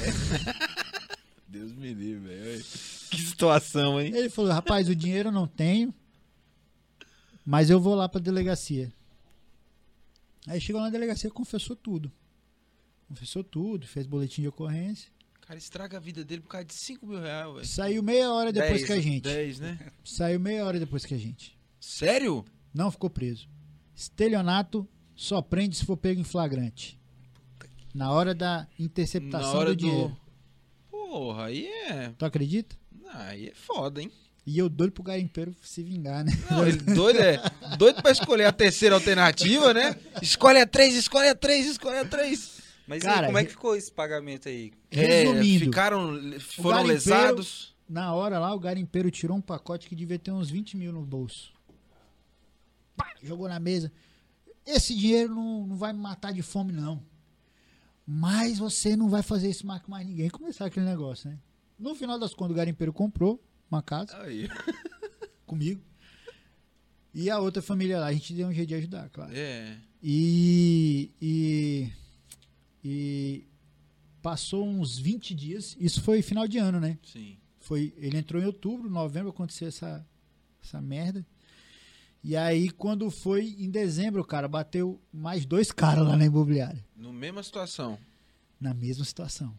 Deus 1.48 1.72
me 1.74 1.94
livre, 1.94 2.28
velho. 2.28 2.64
Que 3.10 3.22
situação, 3.22 4.02
hein? 4.02 4.14
Ele 4.14 4.30
falou: 4.30 4.52
Rapaz, 4.52 4.90
o 4.90 4.96
dinheiro 4.96 5.30
eu 5.30 5.34
não 5.34 5.48
tenho, 5.48 5.94
mas 7.46 7.70
eu 7.70 7.80
vou 7.80 7.96
lá 7.96 8.10
pra 8.10 8.20
delegacia. 8.20 8.92
Aí 10.46 10.60
chegou 10.60 10.82
na 10.82 10.90
delegacia 10.90 11.30
e 11.30 11.32
confessou 11.32 11.76
tudo. 11.76 12.12
Confessou 13.08 13.44
tudo, 13.44 13.88
fez 13.88 14.06
boletim 14.06 14.42
de 14.42 14.48
ocorrência. 14.50 15.10
O 15.38 15.48
cara 15.48 15.58
estraga 15.58 15.98
a 15.98 16.00
vida 16.00 16.26
dele 16.26 16.42
por 16.42 16.50
causa 16.50 16.66
de 16.66 16.74
5 16.74 17.06
mil 17.08 17.22
reais, 17.22 17.54
velho. 17.54 17.66
Saiu 17.66 18.04
meia 18.04 18.32
hora 18.32 18.52
depois 18.52 18.74
Dez, 18.74 18.86
que 18.86 18.94
a 18.94 19.00
gente. 19.00 19.24
10, 19.24 19.60
né? 19.60 19.80
Saiu 20.04 20.40
meia 20.40 20.66
hora 20.66 20.80
depois 20.80 21.06
que 21.06 21.14
a 21.14 21.18
gente. 21.18 21.58
Sério? 21.80 22.44
Não 22.74 22.92
ficou 22.92 23.10
preso. 23.10 23.48
Estelionato 23.96 24.88
só 25.16 25.42
prende 25.42 25.78
se 25.78 25.86
for 25.86 25.96
pego 25.96 26.20
em 26.20 26.24
flagrante. 26.26 27.00
Na 27.94 28.12
hora 28.12 28.36
da 28.36 28.68
interceptação 28.78 29.54
Na 29.54 29.60
hora 29.60 29.70
do 29.70 29.76
dinheiro. 29.78 30.18
Porra, 30.92 31.46
aí 31.46 31.66
é. 31.66 32.10
Tu 32.18 32.26
acredita? 32.26 32.76
Aí 33.14 33.48
é 33.48 33.54
foda, 33.56 34.02
hein? 34.02 34.12
E 34.46 34.58
eu 34.60 34.70
doido 34.70 34.92
pro 34.92 35.04
garimpeiro 35.04 35.56
se 35.62 35.82
vingar, 35.82 36.24
né? 36.24 36.32
Não, 36.50 36.66
ele 36.66 36.78
doido, 36.78 37.20
é, 37.20 37.42
doido 37.78 38.02
pra 38.02 38.12
escolher 38.12 38.46
a 38.46 38.52
terceira 38.52 38.96
alternativa, 38.96 39.74
né? 39.74 39.96
Escolhe 40.22 40.60
a 40.60 40.68
três, 40.68 40.96
escolhe 40.96 41.28
a 41.28 41.36
três, 41.36 41.66
escolhe 41.66 41.98
a 41.98 42.06
três. 42.06 42.57
Mas 42.88 43.04
Cara, 43.04 43.22
aí, 43.22 43.26
como 43.26 43.38
é 43.38 43.44
que 43.44 43.52
ficou 43.52 43.76
esse 43.76 43.92
pagamento 43.92 44.48
aí? 44.48 44.72
Resumindo, 44.90 45.64
É, 45.64 45.68
ficaram, 45.68 46.40
foram 46.40 46.84
lesados. 46.84 47.76
Na 47.88 48.14
hora 48.14 48.40
lá, 48.40 48.54
o 48.54 48.60
garimpeiro 48.60 49.12
tirou 49.12 49.38
um 49.38 49.42
pacote 49.42 49.88
que 49.90 49.96
devia 49.96 50.18
ter 50.18 50.32
uns 50.32 50.50
20 50.50 50.78
mil 50.78 50.94
no 50.94 51.02
bolso. 51.02 51.54
Pá, 52.96 53.14
jogou 53.22 53.48
na 53.48 53.60
mesa. 53.60 53.92
Esse 54.66 54.96
dinheiro 54.96 55.36
não, 55.36 55.68
não 55.68 55.76
vai 55.76 55.92
me 55.94 56.00
matar 56.00 56.32
de 56.34 56.42
fome, 56.42 56.72
não. 56.72 57.02
Mas 58.06 58.58
você 58.58 58.96
não 58.96 59.10
vai 59.10 59.22
fazer 59.22 59.50
isso 59.50 59.68
mais 59.68 59.82
com 59.82 59.92
mais 59.92 60.08
ninguém. 60.08 60.30
Começar 60.30 60.66
aquele 60.66 60.86
negócio, 60.86 61.30
né? 61.30 61.38
No 61.78 61.94
final 61.94 62.18
das 62.18 62.34
contas, 62.34 62.54
o 62.54 62.58
garimpeiro 62.58 62.94
comprou 62.94 63.42
uma 63.70 63.82
casa 63.82 64.18
Aí. 64.22 64.50
comigo. 65.46 65.82
E 67.14 67.30
a 67.30 67.40
outra 67.40 67.62
família 67.62 68.00
lá, 68.00 68.08
a 68.08 68.14
gente 68.14 68.34
deu 68.34 68.48
um 68.48 68.54
jeito 68.54 68.70
de 68.70 68.76
ajudar, 68.76 69.10
claro. 69.10 69.32
É. 69.34 69.78
E, 70.02 71.12
e, 71.22 71.90
e 72.84 73.46
passou 74.22 74.68
uns 74.68 74.98
20 74.98 75.34
dias. 75.36 75.76
Isso 75.80 76.02
foi 76.02 76.22
final 76.22 76.48
de 76.48 76.58
ano, 76.58 76.80
né? 76.80 76.98
Sim. 77.04 77.38
Foi, 77.60 77.94
ele 77.98 78.18
entrou 78.18 78.42
em 78.42 78.46
outubro, 78.46 78.90
novembro 78.90 79.30
aconteceu 79.30 79.68
essa, 79.68 80.06
essa 80.64 80.82
merda. 80.82 81.26
E 82.24 82.36
aí, 82.36 82.70
quando 82.70 83.10
foi 83.10 83.56
em 83.60 83.70
dezembro, 83.70 84.24
cara, 84.24 84.48
bateu 84.48 85.00
mais 85.14 85.46
dois 85.46 85.72
caras 85.74 86.06
lá 86.06 86.16
na 86.18 86.26
imobiliária. 86.26 86.84
No 86.96 87.14
mesma 87.14 87.44
situação. 87.44 87.98
Na 88.60 88.74
mesma 88.74 89.06
situação. 89.06 89.58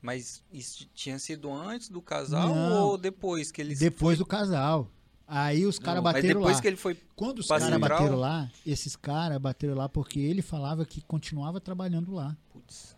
Mas 0.00 0.42
isso 0.52 0.88
tinha 0.94 1.18
sido 1.18 1.52
antes 1.52 1.88
do 1.88 2.00
casal 2.00 2.54
Não. 2.54 2.82
ou 2.84 2.98
depois 2.98 3.50
que 3.50 3.60
eles 3.60 3.78
Depois 3.78 4.18
do 4.18 4.26
casal. 4.26 4.90
Aí 5.26 5.66
os 5.66 5.78
caras 5.80 5.96
Não, 5.96 6.04
Mas 6.04 6.14
bateram 6.14 6.40
depois 6.40 6.56
lá. 6.56 6.62
que 6.62 6.68
ele 6.68 6.76
foi 6.76 6.96
Quando 7.16 7.40
os 7.40 7.48
caras 7.48 7.80
bateram 7.80 8.16
lá, 8.16 8.48
esses 8.64 8.94
caras 8.94 9.38
bateram 9.38 9.74
lá 9.74 9.88
porque 9.88 10.20
ele 10.20 10.42
falava 10.42 10.84
que 10.86 11.00
continuava 11.00 11.60
trabalhando 11.60 12.12
lá. 12.12 12.36
Putz, 12.66 12.96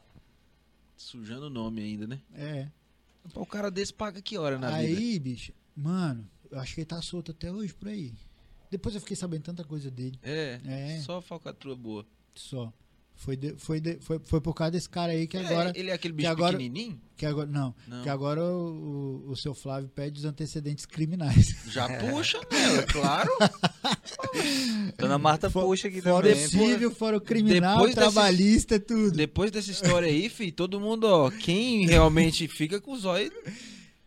Sujando 0.97 1.47
o 1.47 1.51
nome 1.51 1.83
ainda, 1.83 2.07
né? 2.07 2.21
É. 2.35 2.69
O 3.35 3.47
cara 3.47 3.71
desse 3.71 3.93
paga 3.93 4.21
que 4.23 4.37
hora 4.39 4.59
na 4.59 4.69
vida? 4.79 4.99
aí, 4.99 5.19
bicho, 5.19 5.53
mano, 5.77 6.29
eu 6.51 6.59
acho 6.59 6.75
que 6.75 6.81
ele 6.81 6.87
tá 6.87 7.01
solto 7.03 7.31
até 7.31 7.53
hoje 7.53 7.73
por 7.75 7.89
aí. 7.89 8.13
Depois 8.71 8.95
eu 8.95 9.01
fiquei 9.01 9.17
sabendo 9.17 9.43
tanta 9.45 9.65
coisa 9.65 9.91
dele. 9.91 10.19
É, 10.23 10.61
É. 10.65 11.01
só 11.03 11.21
falcatrua 11.21 11.77
boa. 11.77 12.07
Só. 12.35 12.73
Foi, 13.21 13.37
de- 13.37 13.57
foi, 13.57 13.81
de- 13.81 13.99
foi, 14.01 14.21
foi 14.25 14.41
por 14.41 14.55
causa 14.55 14.71
desse 14.71 14.89
cara 14.89 15.11
aí 15.11 15.27
que 15.27 15.37
agora. 15.37 15.71
É, 15.75 15.79
ele 15.81 15.91
é 15.91 15.93
aquele 15.95 16.15
bicho 16.15 16.29
agora- 16.29 16.57
pequenininho? 16.57 17.01
Que 17.17 17.27
agora 17.27 17.49
não, 17.51 17.75
Não. 17.89 18.03
que 18.05 18.09
agora 18.09 18.41
o, 18.45 19.25
o, 19.27 19.31
o 19.33 19.37
seu 19.37 19.53
Flávio 19.53 19.89
pede 19.89 20.21
os 20.21 20.25
antecedentes 20.25 20.87
criminais. 20.87 21.49
Já 21.67 21.89
puxa 21.99 22.41
nela, 22.49 22.85
claro. 22.85 23.29
Dona 24.97 25.19
Marta 25.19 25.51
For- 25.51 25.65
puxa 25.65 25.89
aqui 25.89 26.01
Fora 26.01 26.29
também. 26.29 26.45
o 26.45 26.49
civil, 26.49 26.91
fora 26.93 27.17
o 27.17 27.21
criminal, 27.21 27.79
depois 27.79 27.95
trabalhista, 27.97 28.79
tudo. 28.79 29.11
Depois 29.11 29.51
dessa 29.51 29.71
história 29.71 30.09
aí, 30.09 30.29
fi, 30.29 30.53
todo 30.53 30.79
mundo, 30.81 31.05
ó, 31.09 31.29
quem 31.31 31.87
realmente 31.87 32.47
fica 32.47 32.81
com 32.81 32.93
os 32.93 33.05
olhos. 33.05 33.33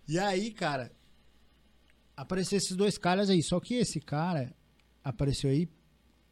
E 0.07 0.17
aí, 0.17 0.51
cara, 0.51 0.89
apareceu 2.15 2.57
esses 2.57 2.75
dois 2.77 2.97
caras 2.97 3.29
aí. 3.29 3.41
Só 3.43 3.59
que 3.59 3.75
esse 3.75 3.99
cara 3.99 4.53
apareceu 5.03 5.49
aí 5.49 5.67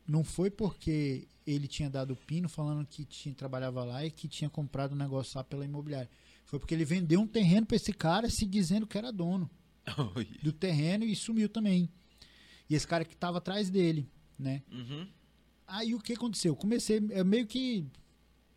não 0.07 0.23
foi 0.23 0.49
porque 0.49 1.27
ele 1.51 1.67
tinha 1.67 1.89
dado 1.89 2.15
pino 2.15 2.47
falando 2.49 2.85
que 2.85 3.05
tinha, 3.05 3.33
trabalhava 3.33 3.83
lá 3.83 4.05
e 4.05 4.11
que 4.11 4.27
tinha 4.27 4.49
comprado 4.49 4.93
um 4.93 4.97
negócio 4.97 5.37
lá 5.37 5.43
pela 5.43 5.65
imobiliária. 5.65 6.09
Foi 6.45 6.59
porque 6.59 6.73
ele 6.73 6.85
vendeu 6.85 7.21
um 7.21 7.27
terreno 7.27 7.65
pra 7.65 7.75
esse 7.75 7.93
cara 7.93 8.29
se 8.29 8.45
dizendo 8.45 8.87
que 8.87 8.97
era 8.97 9.11
dono 9.11 9.49
do 10.43 10.51
terreno 10.51 11.03
e 11.03 11.15
sumiu 11.15 11.49
também. 11.49 11.89
E 12.69 12.75
esse 12.75 12.87
cara 12.87 13.03
que 13.03 13.15
tava 13.15 13.39
atrás 13.39 13.69
dele, 13.69 14.07
né? 14.37 14.61
Uhum. 14.71 15.07
Aí 15.67 15.93
o 15.93 15.99
que 15.99 16.13
aconteceu? 16.13 16.55
Comecei, 16.55 16.99
meio 16.99 17.45
que 17.45 17.85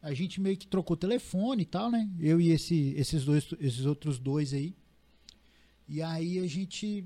a 0.01 0.13
gente 0.15 0.41
meio 0.41 0.57
que 0.57 0.67
trocou 0.67 0.97
telefone 0.97 1.63
e 1.63 1.67
tal, 1.67 1.91
né? 1.91 2.11
Eu 2.19 2.41
e 2.41 2.51
esse, 2.51 2.95
esses 2.97 3.25
dois, 3.25 3.47
esses 3.61 3.87
outros 3.87 4.19
dois 4.19 4.53
aí. 4.53 4.75
E 5.89 6.03
aí 6.03 6.39
a 6.39 6.47
gente 6.47 7.05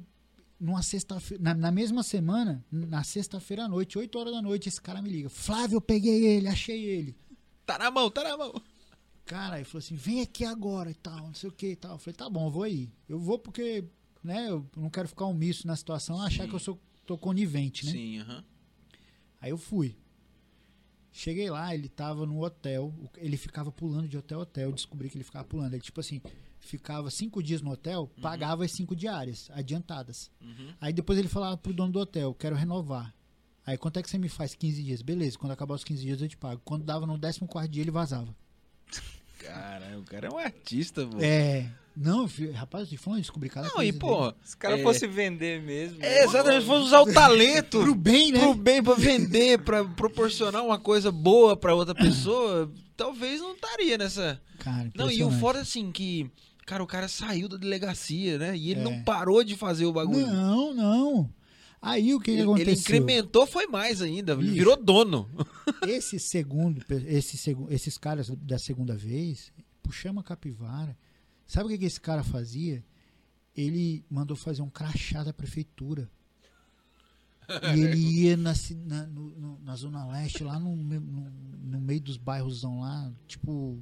numa 0.59 0.83
sexta-feira, 0.83 1.43
na, 1.43 1.55
na 1.55 1.71
mesma 1.71 2.03
semana, 2.03 2.65
na 2.71 3.05
sexta-feira 3.05 3.65
à 3.65 3.69
noite, 3.69 3.99
8 3.99 4.19
horas 4.19 4.33
da 4.33 4.43
noite, 4.43 4.69
esse 4.69 4.81
cara 4.81 5.03
me 5.03 5.11
liga. 5.11 5.29
Flávio, 5.29 5.77
eu 5.77 5.81
peguei 5.81 6.25
ele, 6.25 6.49
achei 6.49 6.85
ele. 6.85 7.17
Tá 7.65 7.79
na 7.79 7.91
mão, 7.91 8.11
tá 8.11 8.23
na 8.25 8.37
mão. 8.37 8.61
Cara, 9.25 9.57
ele 9.57 9.65
falou 9.65 9.81
assim: 9.81 9.97
"Vem 9.97 10.23
aqui 10.23 10.45
agora" 10.45 10.91
e 10.91 10.95
tal, 10.95 11.27
não 11.27 11.35
sei 11.35 11.49
o 11.51 11.53
que 11.53 11.73
e 11.73 11.77
tal. 11.77 11.93
Eu 11.93 11.99
falei: 11.99 12.15
"Tá 12.15 12.31
bom, 12.31 12.47
eu 12.47 12.51
vou 12.51 12.63
aí. 12.63 12.91
Eu 13.09 13.19
vou 13.19 13.39
porque, 13.39 13.85
né, 14.23 14.49
eu 14.49 14.65
não 14.77 14.89
quero 14.89 15.09
ficar 15.09 15.27
omisso 15.27 15.67
na 15.67 15.75
situação, 15.75 16.21
achar 16.23 16.45
Sim. 16.45 16.49
que 16.49 16.55
eu 16.55 16.61
sou 16.61 16.81
tô 17.05 17.19
conivente, 17.19 17.85
né?" 17.85 17.93
Sim, 17.93 18.19
aham. 18.21 18.45
Aí 19.41 19.51
eu 19.51 19.59
fui. 19.59 19.97
Cheguei 21.13 21.51
lá, 21.51 21.75
ele 21.75 21.89
tava 21.89 22.27
no 22.27 22.45
hotel. 22.45 22.95
Ele 23.17 23.37
ficava 23.37 23.73
pulando 23.73 24.07
de 24.07 24.17
hotel 24.19 24.39
a 24.39 24.43
hotel. 24.43 24.69
Eu 24.69 24.75
descobri 24.75 25.09
que 25.09 25.17
ele 25.17 25.25
ficava 25.25 25.45
pulando. 25.45 25.73
Ele, 25.73 25.83
tipo 25.83 25.99
assim, 25.99 26.21
ficava 26.67 27.11
cinco 27.11 27.43
dias 27.43 27.63
no 27.63 27.71
hotel, 27.71 28.11
pagava 28.21 28.65
as 28.65 28.73
cinco 28.73 28.95
diárias, 28.97 29.51
adiantadas. 29.53 30.31
Uhum. 30.41 30.73
Aí 30.81 30.93
depois 30.93 31.19
ele 31.19 31.29
falava 31.29 31.57
pro 31.57 31.73
dono 31.73 31.93
do 31.93 32.01
hotel, 32.01 32.35
quero 32.35 32.57
renovar. 32.57 33.15
Aí 33.65 33.77
quanto 33.77 33.99
é 33.99 34.03
que 34.03 34.09
você 34.11 34.19
me 34.19 34.29
faz 34.29 34.55
15 34.55 34.83
dias? 34.83 35.03
Beleza, 35.03 35.37
quando 35.39 35.53
acabar 35.53 35.75
os 35.75 35.83
15 35.83 36.03
dias 36.03 36.21
eu 36.21 36.29
te 36.29 36.37
pago. 36.37 36.61
Quando 36.65 36.85
dava 36.85 37.05
no 37.07 37.19
14 37.19 37.69
dia 37.69 37.83
ele 37.83 37.91
vazava. 37.91 38.35
Cara, 39.39 39.99
o 39.99 40.03
cara 40.05 40.29
é 40.29 40.31
um 40.31 40.39
artista, 40.39 41.07
pô. 41.07 41.19
É. 41.21 41.71
Não, 41.97 42.29
rapaz, 42.55 42.91
eu 42.93 42.99
falando, 42.99 43.21
descobri 43.21 43.49
cada 43.49 43.69
Não, 43.69 43.75
coisa. 43.77 43.89
e, 43.89 43.93
pô. 43.93 44.35
Se 44.45 44.55
o 44.55 44.59
cara 44.59 44.79
é- 44.79 44.83
fosse 44.83 45.07
vender 45.07 45.63
mesmo. 45.63 46.03
É, 46.03 46.25
exatamente, 46.25 46.67
fosse 46.67 46.85
usar 46.87 47.01
o 47.01 47.13
talento 47.13 47.81
Pro 47.83 47.95
bem, 47.95 48.33
né? 48.33 48.41
pro 48.41 48.55
bem, 48.55 48.83
pra 48.83 48.95
vender, 48.95 49.61
pra 49.63 49.85
proporcionar 49.85 50.63
uma 50.65 50.79
coisa 50.79 51.11
boa 51.11 51.57
pra 51.57 51.75
outra 51.75 51.95
pessoa, 51.95 52.71
talvez 52.97 53.41
não 53.41 53.55
estaria 53.55 53.97
nessa. 53.97 54.41
Cara, 54.59 54.91
Não, 54.95 55.11
e 55.11 55.23
o 55.23 55.31
fora 55.31 55.61
assim, 55.61 55.91
que. 55.91 56.31
Cara, 56.67 56.83
o 56.83 56.87
cara 56.87 57.07
saiu 57.09 57.49
da 57.49 57.57
delegacia, 57.57 58.39
né? 58.39 58.57
E 58.57 58.73
ele 58.73 58.81
É. 58.81 58.85
não 58.85 59.03
parou 59.05 59.43
de 59.45 59.57
fazer 59.57 59.87
o 59.87 59.93
bagulho. 59.93 60.27
Não, 60.27 60.75
não. 60.75 61.33
Aí 61.81 62.13
o 62.13 62.19
que, 62.19 62.25
que 62.27 62.31
ele, 62.33 62.41
ele 62.41 62.51
aconteceu? 62.51 62.75
incrementou, 62.81 63.47
foi 63.47 63.67
mais 63.69 64.03
ainda. 64.03 64.33
Ele 64.33 64.43
Bicho. 64.43 64.55
virou 64.55 64.77
dono. 64.77 65.31
esse 65.87 66.19
segundo, 66.19 66.83
esse 67.07 67.57
esses 67.71 67.97
caras 67.97 68.29
da 68.39 68.59
segunda 68.59 68.97
vez, 68.97 69.53
puxamos 69.83 70.21
a 70.23 70.25
capivara. 70.27 70.99
Sabe 71.47 71.67
o 71.67 71.69
que, 71.69 71.79
que 71.79 71.85
esse 71.85 72.01
cara 72.01 72.25
fazia? 72.25 72.85
Ele 73.57 74.05
mandou 74.11 74.37
fazer 74.37 74.61
um 74.63 74.69
crachá 74.69 75.23
da 75.23 75.33
prefeitura. 75.33 76.11
E 77.49 77.79
ele 77.81 77.97
ia 77.97 78.37
na, 78.37 78.53
na, 78.85 79.07
no- 79.07 79.61
na 79.63 79.77
Zona 79.77 80.05
Leste, 80.09 80.43
lá 80.43 80.59
no, 80.59 80.75
no, 80.75 81.01
no 81.01 81.81
meio 81.81 82.01
dos 82.01 82.17
bairros 82.17 82.65
lá, 82.65 83.13
tipo 83.29 83.81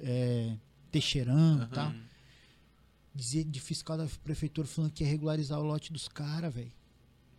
é, 0.00 0.56
Teixeirão 0.90 1.62
e 1.62 1.66
tal. 1.68 1.92
Dizia 3.14 3.44
de 3.44 3.60
fiscal 3.60 3.96
da 3.96 4.06
prefeitura 4.24 4.66
falando 4.66 4.90
que 4.92 5.04
ia 5.04 5.08
regularizar 5.10 5.58
o 5.60 5.62
lote 5.62 5.92
dos 5.92 6.08
caras, 6.08 6.52
velho. 6.52 6.72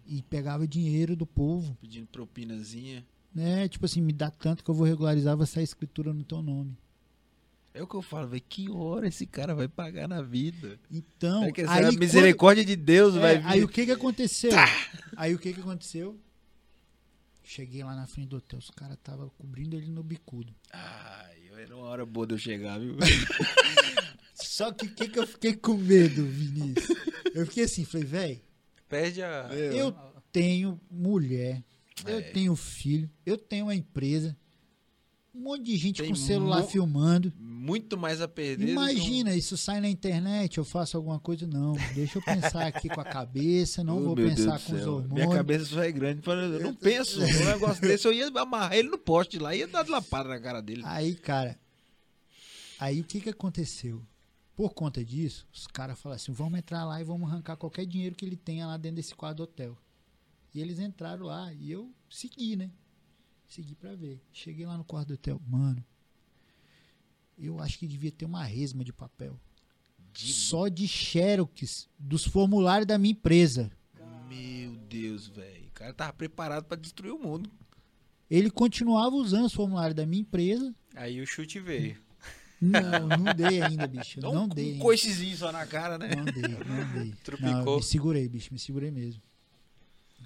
E 0.07 0.21
pegava 0.21 0.67
dinheiro 0.67 1.15
do 1.15 1.25
povo 1.25 1.75
Pedindo 1.81 2.07
propinazinha. 2.07 3.05
né? 3.33 3.67
Tipo 3.67 3.85
assim, 3.85 3.99
me 4.01 4.13
dá 4.13 4.29
tanto 4.31 4.63
que 4.63 4.69
eu 4.69 4.75
vou 4.75 4.85
regularizar, 4.87 5.35
vai 5.35 5.47
sair 5.47 5.63
escritura 5.63 6.13
no 6.13 6.23
teu 6.23 6.41
nome. 6.41 6.77
É 7.73 7.83
o 7.83 7.87
que 7.87 7.95
eu 7.95 8.01
falo, 8.01 8.27
velho. 8.29 8.43
Que 8.47 8.69
hora 8.71 9.05
esse 9.07 9.25
cara 9.25 9.53
vai 9.53 9.67
pagar 9.67 10.07
na 10.07 10.21
vida? 10.21 10.79
Então, 10.89 11.43
é 11.43 11.51
que 11.51 11.61
essa 11.61 11.73
aí, 11.73 11.83
a 11.83 11.87
quando- 11.89 11.99
misericórdia 11.99 12.63
de 12.63 12.75
Deus 12.77 13.15
é, 13.15 13.19
vai 13.19 13.37
vir. 13.39 13.45
aí 13.47 13.63
o 13.63 13.67
que 13.67 13.85
que 13.85 13.91
aconteceu? 13.91 14.51
Aí 15.17 15.35
o 15.35 15.39
que 15.39 15.51
que 15.53 15.59
aconteceu? 15.59 16.17
Cheguei 17.43 17.83
lá 17.83 17.93
na 17.95 18.07
frente 18.07 18.29
do 18.29 18.37
hotel, 18.37 18.59
os 18.59 18.69
caras 18.71 18.95
estavam 18.95 19.29
cobrindo 19.37 19.75
ele 19.75 19.87
no 19.87 20.01
bicudo. 20.01 20.53
Ai, 20.71 21.35
era 21.57 21.75
uma 21.75 21.85
hora 21.85 22.05
boa 22.05 22.25
de 22.25 22.33
eu 22.35 22.37
chegar, 22.37 22.79
viu? 22.79 22.95
Só 24.55 24.71
que 24.71 24.85
o 24.85 24.95
que 24.95 25.09
que 25.09 25.19
eu 25.19 25.27
fiquei 25.27 25.53
com 25.53 25.73
medo, 25.75 26.23
Vinícius? 26.25 26.97
Eu 27.33 27.45
fiquei 27.45 27.65
assim, 27.65 27.83
falei, 27.83 28.05
velho, 28.07 28.41
Perde 28.87 29.21
a. 29.21 29.49
eu 29.53 29.93
tenho 30.31 30.79
mulher, 30.89 31.61
eu 32.05 32.19
É. 32.19 32.21
tenho 32.21 32.55
filho, 32.55 33.09
eu 33.25 33.37
tenho 33.37 33.65
uma 33.65 33.75
empresa, 33.75 34.33
um 35.33 35.41
monte 35.41 35.63
de 35.63 35.75
gente 35.75 36.01
Tem 36.01 36.09
com 36.09 36.15
celular 36.15 36.61
mu- 36.61 36.67
filmando. 36.69 37.33
Muito 37.37 37.97
mais 37.97 38.21
a 38.21 38.29
perder. 38.29 38.63
que 38.65 38.71
um- 38.71 38.75
Imagina, 38.75 39.35
isso 39.35 39.57
sai 39.57 39.81
na 39.81 39.89
internet, 39.89 40.57
eu 40.57 40.63
faço 40.63 40.95
alguma 40.95 41.19
coisa, 41.19 41.45
não. 41.45 41.73
Deixa 41.93 42.17
eu 42.19 42.21
pensar 42.21 42.65
aqui 42.65 42.87
com 42.87 43.01
a 43.01 43.03
cabeça, 43.03 43.83
não 43.83 43.97
Oh, 43.97 44.01
vou 44.03 44.15
pensar 44.15 44.57
com 44.61 44.73
os 44.73 44.85
hormônios. 44.87 45.11
Minha 45.13 45.29
cabeça 45.35 45.65
só 45.65 45.83
é 45.83 45.91
grande. 45.91 46.21
Eu 46.25 46.61
não 46.61 46.73
penso. 46.73 47.19
Um 47.21 47.25
negócio 47.59 47.81
desse, 47.81 48.07
eu 48.07 48.13
ia 48.13 48.27
amarrar 48.27 48.73
ele 48.73 48.87
no 48.87 48.97
poste 48.97 49.37
lá 49.37 49.53
e 49.53 49.59
ia 49.59 49.67
dar 49.67 49.83
de 49.83 49.91
lapada 49.91 50.29
na 50.29 50.39
cara 50.39 50.61
dele. 50.61 50.81
Aí, 50.85 51.13
cara, 51.15 51.59
aí 52.79 53.01
o 53.01 53.03
que 53.03 53.19
que 53.19 53.29
aconteceu? 53.29 54.01
Por 54.55 54.73
conta 54.73 55.03
disso, 55.03 55.45
os 55.53 55.67
caras 55.67 55.99
falaram 55.99 56.15
assim, 56.21 56.31
vamos 56.31 56.57
entrar 56.57 56.85
lá 56.85 56.99
e 57.01 57.03
vamos 57.03 57.29
arrancar 57.29 57.57
qualquer 57.57 57.85
dinheiro 57.85 58.15
que 58.15 58.25
ele 58.25 58.37
tenha 58.37 58.65
lá 58.65 58.77
dentro 58.77 58.95
desse 58.97 59.13
quadro 59.13 59.37
do 59.37 59.43
hotel. 59.43 59.77
E 60.53 60.61
eles 60.61 60.79
entraram 60.79 61.25
lá 61.25 61.51
e 61.53 61.69
eu 61.71 61.93
segui, 62.09 62.55
né? 62.55 62.71
Segui 63.47 63.75
pra 63.75 63.93
ver. 63.95 64.21
Cheguei 64.31 64.65
lá 64.65 64.77
no 64.77 64.85
quarto 64.85 65.09
do 65.09 65.13
hotel, 65.15 65.41
mano. 65.47 65.83
eu 67.37 67.59
acho 67.59 67.77
que 67.77 67.85
devia 67.87 68.11
ter 68.11 68.23
uma 68.25 68.43
resma 68.45 68.83
de 68.83 68.93
papel. 68.93 69.37
De- 70.13 70.31
Só 70.33 70.69
de 70.69 70.87
xerox 70.87 71.89
dos 71.99 72.23
formulários 72.25 72.87
da 72.87 72.97
minha 72.97 73.11
empresa. 73.11 73.69
Meu 74.29 74.75
Deus, 74.87 75.27
velho. 75.27 75.67
O 75.67 75.71
cara 75.71 75.93
tava 75.93 76.13
preparado 76.13 76.63
pra 76.63 76.77
destruir 76.77 77.11
o 77.11 77.19
mundo. 77.19 77.51
Ele 78.29 78.49
continuava 78.49 79.15
usando 79.17 79.45
os 79.45 79.53
formulários 79.53 79.95
da 79.95 80.05
minha 80.05 80.21
empresa. 80.21 80.73
Aí 80.95 81.19
o 81.21 81.27
chute 81.27 81.59
veio. 81.59 82.01
Não, 82.61 83.07
não 83.17 83.33
dei 83.35 83.61
ainda, 83.61 83.85
bicho. 83.87 84.19
Então, 84.19 84.33
não 84.33 84.45
um 84.45 84.47
dei. 84.47 84.71
ainda. 84.73 84.81
coicezinho 84.81 85.35
só 85.37 85.51
na 85.51 85.65
cara, 85.65 85.97
né? 85.97 86.09
Não 86.15 86.23
dei, 86.25 86.41
não 86.43 86.93
dei. 86.93 87.13
Trupicou. 87.23 87.51
Não, 87.65 87.75
me 87.77 87.83
segurei, 87.83 88.27
bicho, 88.27 88.53
me 88.53 88.59
segurei 88.59 88.91
mesmo. 88.91 89.21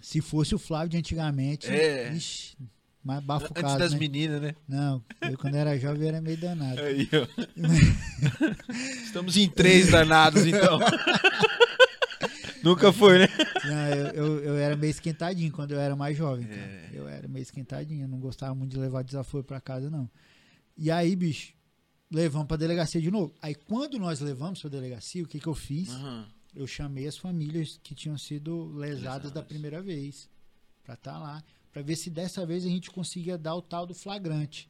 Se 0.01 0.21
fosse 0.21 0.55
o 0.55 0.59
Flávio 0.59 0.89
de 0.89 0.97
antigamente, 0.97 1.67
É. 1.67 2.13
ixi, 2.13 2.55
mais 3.03 3.21
bafo 3.23 3.47
Antes 3.55 3.75
das 3.75 3.93
né? 3.93 3.99
meninas, 3.99 4.41
né? 4.41 4.55
Não, 4.67 5.03
eu 5.21 5.37
quando 5.37 5.55
era 5.55 5.77
jovem 5.77 6.07
era 6.07 6.21
meio 6.21 6.37
danado. 6.37 6.79
Aí, 6.81 7.09
ó. 7.13 7.27
Estamos 9.03 9.35
em 9.35 9.49
três 9.49 9.89
danados, 9.91 10.45
então. 10.45 10.79
Nunca 12.63 12.91
foi, 12.91 13.19
né? 13.19 13.27
Não, 13.65 13.87
eu, 13.89 14.07
eu, 14.13 14.43
eu 14.43 14.57
era 14.57 14.75
meio 14.75 14.91
esquentadinho 14.91 15.51
quando 15.51 15.71
eu 15.71 15.79
era 15.79 15.95
mais 15.95 16.17
jovem, 16.17 16.45
cara. 16.45 16.59
É. 16.61 16.89
Eu 16.93 17.07
era 17.07 17.27
meio 17.27 17.41
esquentadinho, 17.43 18.03
eu 18.03 18.07
não 18.07 18.19
gostava 18.19 18.53
muito 18.53 18.71
de 18.71 18.79
levar 18.79 19.01
desaforo 19.03 19.43
pra 19.43 19.61
casa, 19.61 19.89
não. 19.89 20.09
E 20.77 20.91
aí, 20.91 21.15
bicho, 21.15 21.53
levamos 22.11 22.47
pra 22.47 22.57
delegacia 22.57 23.01
de 23.01 23.11
novo. 23.11 23.33
Aí 23.41 23.53
quando 23.55 23.97
nós 23.99 24.19
levamos 24.19 24.61
pra 24.61 24.69
delegacia, 24.69 25.23
o 25.23 25.27
que 25.27 25.39
que 25.39 25.47
eu 25.47 25.55
fiz? 25.55 25.89
Aham. 25.89 26.27
Eu 26.55 26.65
chamei 26.65 27.07
as 27.07 27.15
famílias 27.17 27.79
que 27.83 27.93
tinham 27.93 28.17
sido 28.17 28.65
lesadas 28.73 29.31
da 29.31 29.41
Lesadas. 29.41 29.43
primeira 29.47 29.81
vez 29.83 30.27
pra 30.83 30.95
estar 30.95 31.19
lá, 31.19 31.43
pra 31.71 31.83
ver 31.83 31.95
se 31.95 32.09
dessa 32.09 32.43
vez 32.45 32.65
a 32.65 32.69
gente 32.69 32.89
conseguia 32.89 33.37
dar 33.37 33.53
o 33.55 33.61
tal 33.61 33.85
do 33.85 33.93
flagrante. 33.93 34.67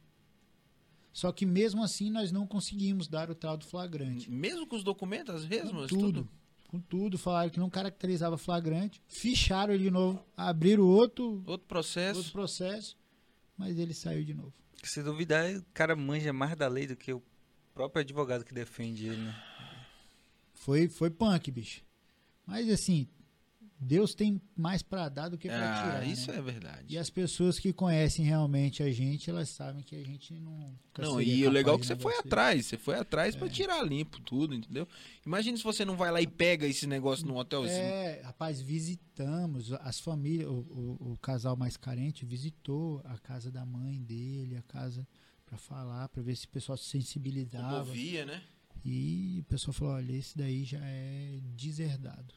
Só 1.12 1.32
que 1.32 1.44
mesmo 1.46 1.82
assim 1.82 2.10
nós 2.10 2.30
não 2.30 2.46
conseguimos 2.46 3.08
dar 3.08 3.30
o 3.30 3.34
tal 3.34 3.56
do 3.56 3.64
flagrante. 3.64 4.30
Mesmo 4.30 4.66
com 4.66 4.76
os 4.76 4.84
documentos, 4.84 5.34
as 5.34 5.42
Com 5.44 5.48
mesmas? 5.48 5.88
tudo, 5.88 6.28
com 6.68 6.78
tudo, 6.78 7.18
falaram 7.18 7.50
que 7.50 7.58
não 7.58 7.70
caracterizava 7.70 8.36
flagrante, 8.36 9.02
ficharam 9.08 9.72
ele 9.74 9.84
de 9.84 9.90
novo, 9.90 10.22
abriram 10.36 10.84
outro, 10.84 11.42
Outro 11.46 11.66
processo. 11.66 12.18
outro 12.18 12.32
processo, 12.32 12.96
mas 13.56 13.78
ele 13.78 13.94
saiu 13.94 14.22
de 14.24 14.34
novo. 14.34 14.52
Se 14.84 15.02
duvidar, 15.02 15.50
o 15.56 15.64
cara 15.74 15.96
manja 15.96 16.32
mais 16.32 16.54
da 16.56 16.68
lei 16.68 16.86
do 16.86 16.94
que 16.96 17.12
o 17.12 17.22
próprio 17.74 18.00
advogado 18.02 18.44
que 18.44 18.52
defende 18.54 19.06
ele, 19.06 19.22
né? 19.22 19.34
Foi, 20.54 20.88
foi 20.88 21.10
punk, 21.10 21.50
bicho. 21.50 21.82
Mas 22.46 22.68
assim, 22.68 23.08
Deus 23.78 24.14
tem 24.14 24.38
mais 24.54 24.82
pra 24.82 25.08
dar 25.08 25.28
do 25.30 25.38
que 25.38 25.48
pra 25.48 25.70
Ah, 25.72 25.82
tirar. 25.82 26.04
isso 26.06 26.30
né? 26.30 26.36
é 26.38 26.42
verdade. 26.42 26.94
E 26.94 26.98
as 26.98 27.08
pessoas 27.08 27.58
que 27.58 27.72
conhecem 27.72 28.24
realmente 28.26 28.82
a 28.82 28.90
gente, 28.92 29.30
elas 29.30 29.48
sabem 29.48 29.82
que 29.82 29.96
a 29.96 30.04
gente 30.04 30.34
não. 30.34 30.78
Não, 30.98 31.20
e 31.22 31.46
o 31.46 31.50
legal 31.50 31.76
é 31.76 31.78
que 31.78 31.86
você 31.86 31.96
foi 31.96 32.14
atrás, 32.18 32.66
você 32.66 32.76
foi 32.76 32.96
atrás 32.98 33.34
pra 33.34 33.48
tirar 33.48 33.82
limpo 33.82 34.20
tudo, 34.20 34.54
entendeu? 34.54 34.86
Imagina 35.24 35.56
se 35.56 35.62
você 35.64 35.82
não 35.82 35.96
vai 35.96 36.10
lá 36.10 36.20
e 36.20 36.26
pega 36.26 36.66
esse 36.66 36.86
negócio 36.86 37.26
num 37.26 37.36
hotelzinho. 37.36 37.70
É, 37.86 38.20
rapaz, 38.22 38.60
visitamos 38.60 39.72
as 39.72 39.98
famílias, 39.98 40.48
o, 40.48 40.52
o- 41.00 41.12
o 41.12 41.18
casal 41.18 41.56
mais 41.56 41.76
carente 41.78 42.26
visitou 42.26 43.00
a 43.04 43.16
casa 43.18 43.50
da 43.50 43.64
mãe 43.64 44.02
dele, 44.02 44.56
a 44.56 44.62
casa 44.62 45.08
pra 45.50 45.58
falar, 45.58 46.08
pra 46.08 46.22
ver 46.22 46.36
se 46.36 46.46
o 46.46 46.48
pessoal 46.48 46.78
se 46.78 46.88
sensibilizava. 46.88 47.80
Comovia, 47.80 48.24
né? 48.24 48.42
E 48.84 49.40
o 49.40 49.44
pessoal 49.44 49.72
falou: 49.74 49.94
olha, 49.94 50.12
esse 50.12 50.38
daí 50.38 50.64
já 50.64 50.78
é 50.80 51.40
deserdado. 51.56 52.32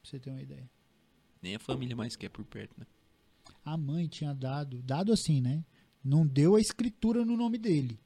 Pra 0.00 0.10
você 0.10 0.20
ter 0.20 0.30
uma 0.30 0.40
ideia. 0.40 0.70
Nem 1.42 1.56
a 1.56 1.58
família 1.58 1.96
mais 1.96 2.14
quer 2.14 2.28
por 2.28 2.44
perto, 2.44 2.78
né? 2.78 2.86
A 3.64 3.76
mãe 3.76 4.06
tinha 4.06 4.32
dado, 4.32 4.80
dado 4.82 5.12
assim, 5.12 5.40
né? 5.40 5.64
Não 6.04 6.24
deu 6.24 6.54
a 6.54 6.60
escritura 6.60 7.24
no 7.24 7.36
nome 7.36 7.58
dele, 7.58 7.98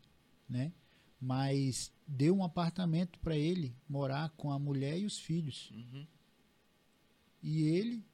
né? 0.49 0.73
Mas 1.21 1.93
deu 2.07 2.35
um 2.35 2.45
apartamento 2.45 3.19
pra 3.21 3.37
ele 3.37 3.77
morar 3.87 4.31
com 4.31 4.51
a 4.51 4.59
mulher 4.59 4.99
e 4.99 5.05
os 5.05 5.19
filhos. 5.19 5.71
Uhum. 5.71 6.07
E 7.43 7.63
ele 7.63 8.05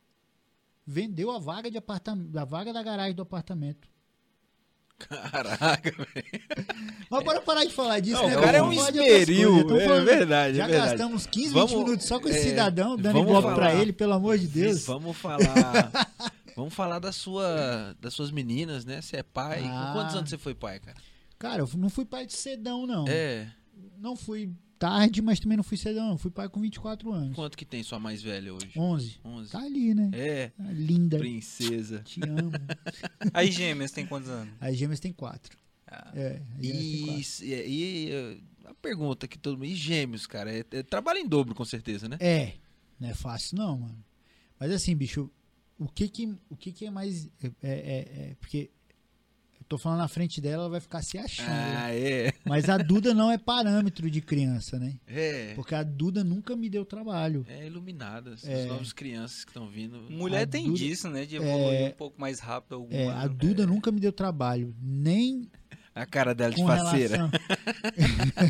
vendeu 0.85 1.31
a 1.31 1.39
vaga 1.39 1.71
de 1.71 1.79
apartamento, 1.79 2.37
a 2.37 2.45
vaga 2.45 2.73
da 2.73 2.83
garagem 2.83 3.15
do 3.15 3.23
apartamento. 3.23 3.92
Caraca, 5.09 5.91
velho. 6.15 6.67
Mas 7.11 7.25
bora 7.25 7.41
parar 7.41 7.65
de 7.65 7.73
falar 7.73 8.01
disso, 8.01 8.21
Não, 8.23 8.29
né? 8.29 8.37
o 8.39 8.41
cara 8.41 8.59
é 8.59 8.63
um 8.63 8.73
esmeril. 8.73 9.65
coisas. 9.67 9.89
Tamo 9.89 9.95
É 10.01 10.05
verdade, 10.05 10.57
Já 10.57 10.65
é 10.65 10.69
verdade. 10.69 10.91
gastamos 10.91 11.27
15, 11.27 11.47
20 11.49 11.55
Vamos- 11.55 11.73
minutos 11.73 12.07
só 12.07 12.19
com 12.21 12.29
esse 12.29 12.39
é, 12.39 12.43
cidadão, 12.43 12.97
dando 12.97 13.19
ibope 13.19 13.55
pra 13.55 13.75
ele, 13.75 13.93
pelo 13.93 14.13
amor 14.15 14.39
de 14.39 14.47
Deus. 14.47 14.85
Vamos 14.87 15.17
falar. 15.17 15.91
Vamos 16.55 16.75
falar 16.75 16.99
da 16.99 17.13
sua, 17.13 17.97
das 18.01 18.13
suas 18.13 18.31
meninas, 18.31 18.85
né? 18.85 19.01
Você 19.01 19.17
é 19.19 19.23
pai. 19.23 19.63
Ah. 19.67 19.87
Com 19.87 19.93
quantos 20.01 20.15
anos 20.17 20.29
você 20.31 20.37
foi 20.37 20.55
pai, 20.55 20.79
cara? 20.81 20.97
Cara, 21.39 21.61
eu 21.63 21.71
não 21.77 21.89
fui 21.89 22.05
pai 22.05 22.27
de 22.27 22.35
cedão, 22.35 22.87
não. 22.87 23.07
É. 23.09 23.47
Não 23.99 24.15
fui 24.15 24.51
tarde, 24.83 25.23
mas 25.23 25.39
também 25.39 25.57
não 25.57 25.63
fui 25.63 25.77
cedão, 25.77 26.09
não. 26.09 26.19
Fui 26.19 26.29
pai 26.31 26.49
com 26.49 26.61
24 26.61 27.13
anos. 27.13 27.37
Quanto 27.37 27.57
que 27.57 27.65
tem 27.65 27.85
sua 27.85 28.01
mais 28.01 28.21
velha 28.21 28.53
hoje? 28.53 28.73
11. 28.77 29.21
11. 29.25 29.51
Tá 29.53 29.61
ali, 29.61 29.95
né? 29.95 30.11
É. 30.13 30.49
Tá 30.49 30.65
linda. 30.73 31.19
Princesa. 31.19 32.01
Te 32.01 32.21
amo. 32.25 32.51
Aí 33.33 33.53
gêmeas 33.53 33.93
tem 33.93 34.05
quantos 34.05 34.29
anos? 34.29 34.53
As 34.61 34.77
gêmeas 34.77 34.99
tem 34.99 35.13
4. 35.13 35.57
Ah, 35.87 36.11
É. 36.17 36.43
E, 36.61 37.23
e, 37.43 37.45
e, 37.45 38.11
eh, 38.11 38.39
a 38.65 38.75
pergunta 38.75 39.29
que 39.29 39.39
todo 39.39 39.55
mundo. 39.55 39.67
E 39.67 39.75
gêmeos, 39.77 40.27
cara? 40.27 40.53
É, 40.53 40.65
é 40.73 40.83
trabalho 40.83 41.21
em 41.21 41.29
dobro, 41.29 41.55
com 41.55 41.65
certeza, 41.65 42.09
né? 42.09 42.17
É, 42.19 42.55
não 42.99 43.09
é 43.09 43.15
fácil 43.15 43.59
não, 43.59 43.79
mano. 43.79 44.05
Mas 44.59 44.73
assim, 44.73 44.97
bicho, 44.97 45.31
o 45.79 45.87
que 45.87 46.09
que, 46.09 46.35
o 46.51 46.57
que, 46.57 46.73
que 46.73 46.87
é 46.87 46.91
mais. 46.91 47.29
É, 47.41 47.51
é- 47.63 48.31
é- 48.31 48.37
porque 48.41 48.69
eu 48.82 48.82
tô 49.73 49.79
falando 49.79 49.99
na 50.01 50.09
frente 50.09 50.41
dela, 50.41 50.65
ela 50.65 50.71
vai 50.71 50.81
ficar 50.81 51.03
se 51.03 51.19
achando. 51.19 51.49
né? 51.49 51.77
Ah, 51.85 51.95
é. 51.95 52.33
Mas 52.45 52.69
a 52.69 52.77
Duda 52.77 53.15
não 53.15 53.31
é 53.31 53.39
parâmetro 53.39 54.11
de 54.11 54.21
criança, 54.21 54.79
né? 54.79 54.99
É. 55.07 55.55
Porque 55.55 55.75
a 55.75 55.83
Duda 55.83 56.23
nunca 56.23 56.55
me 56.55 56.69
deu 56.69 56.85
trabalho. 56.85 57.45
É 57.49 57.67
iluminada. 57.67 58.35
As 58.35 58.45
É. 58.45 58.67
novas 58.67 58.93
crianças 58.93 59.45
que 59.45 59.51
estão 59.51 59.69
vindo. 59.69 59.99
mulher 60.11 60.43
A 60.43 60.47
tem 60.47 60.67
Duda- 60.67 60.79
disso, 60.79 61.09
né? 61.09 61.25
De 61.25 61.37
evoluir 61.37 61.81
É, 61.81 61.89
um 61.89 61.93
pouco 61.93 62.21
mais 62.21 62.39
rápido 62.39 62.75
algum 62.75 62.95
É, 62.95 63.09
a. 63.09 63.27
Duda 63.27 63.67
nunca 63.67 63.91
me 63.91 63.99
deu 63.99 64.13
trabalho. 64.13 64.75
Nem 64.81 65.51
A 65.95 66.05
cara 66.07 66.35
dela 66.35 66.55
de 66.55 66.61
com 66.61 66.67
faceira. 66.67 67.17
relação. 67.17 67.31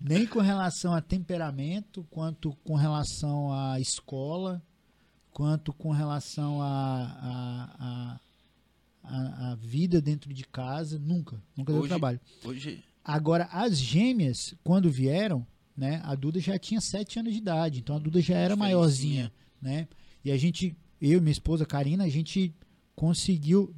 Nem 0.00 0.26
com 0.26 0.40
relação 0.40 0.94
a 0.94 1.00
temperamento, 1.00 2.04
quanto 2.10 2.52
com 2.64 2.74
relação 2.74 3.52
à 3.52 3.80
escola, 3.80 4.62
quanto 5.32 5.72
com 5.72 5.90
relação 5.90 6.62
à 6.62 6.66
a, 6.68 7.76
a, 7.78 8.20
a, 9.04 9.52
a 9.52 9.54
vida 9.56 10.00
dentro 10.00 10.32
de 10.32 10.44
casa. 10.44 10.98
Nunca. 10.98 11.42
Nunca 11.56 11.72
deu 11.72 11.80
Hoje- 11.82 11.88
trabalho. 11.88 12.20
Hoje. 12.44 12.82
Agora, 13.04 13.48
as 13.52 13.78
gêmeas, 13.78 14.54
quando 14.64 14.90
vieram, 14.90 15.46
né, 15.76 16.00
a 16.04 16.14
Duda 16.14 16.40
já 16.40 16.58
tinha 16.58 16.80
7 16.80 17.18
anos 17.18 17.32
de 17.32 17.38
idade, 17.38 17.80
então 17.80 17.96
a 17.96 17.98
Duda 17.98 18.20
já 18.20 18.36
era 18.36 18.56
maiorzinha, 18.56 19.30
né? 19.60 19.86
E 20.24 20.30
a 20.30 20.36
gente, 20.38 20.74
eu 21.00 21.18
e 21.18 21.20
minha 21.20 21.32
esposa 21.32 21.66
Karina, 21.66 22.04
a 22.04 22.08
gente 22.08 22.54
conseguiu 22.96 23.74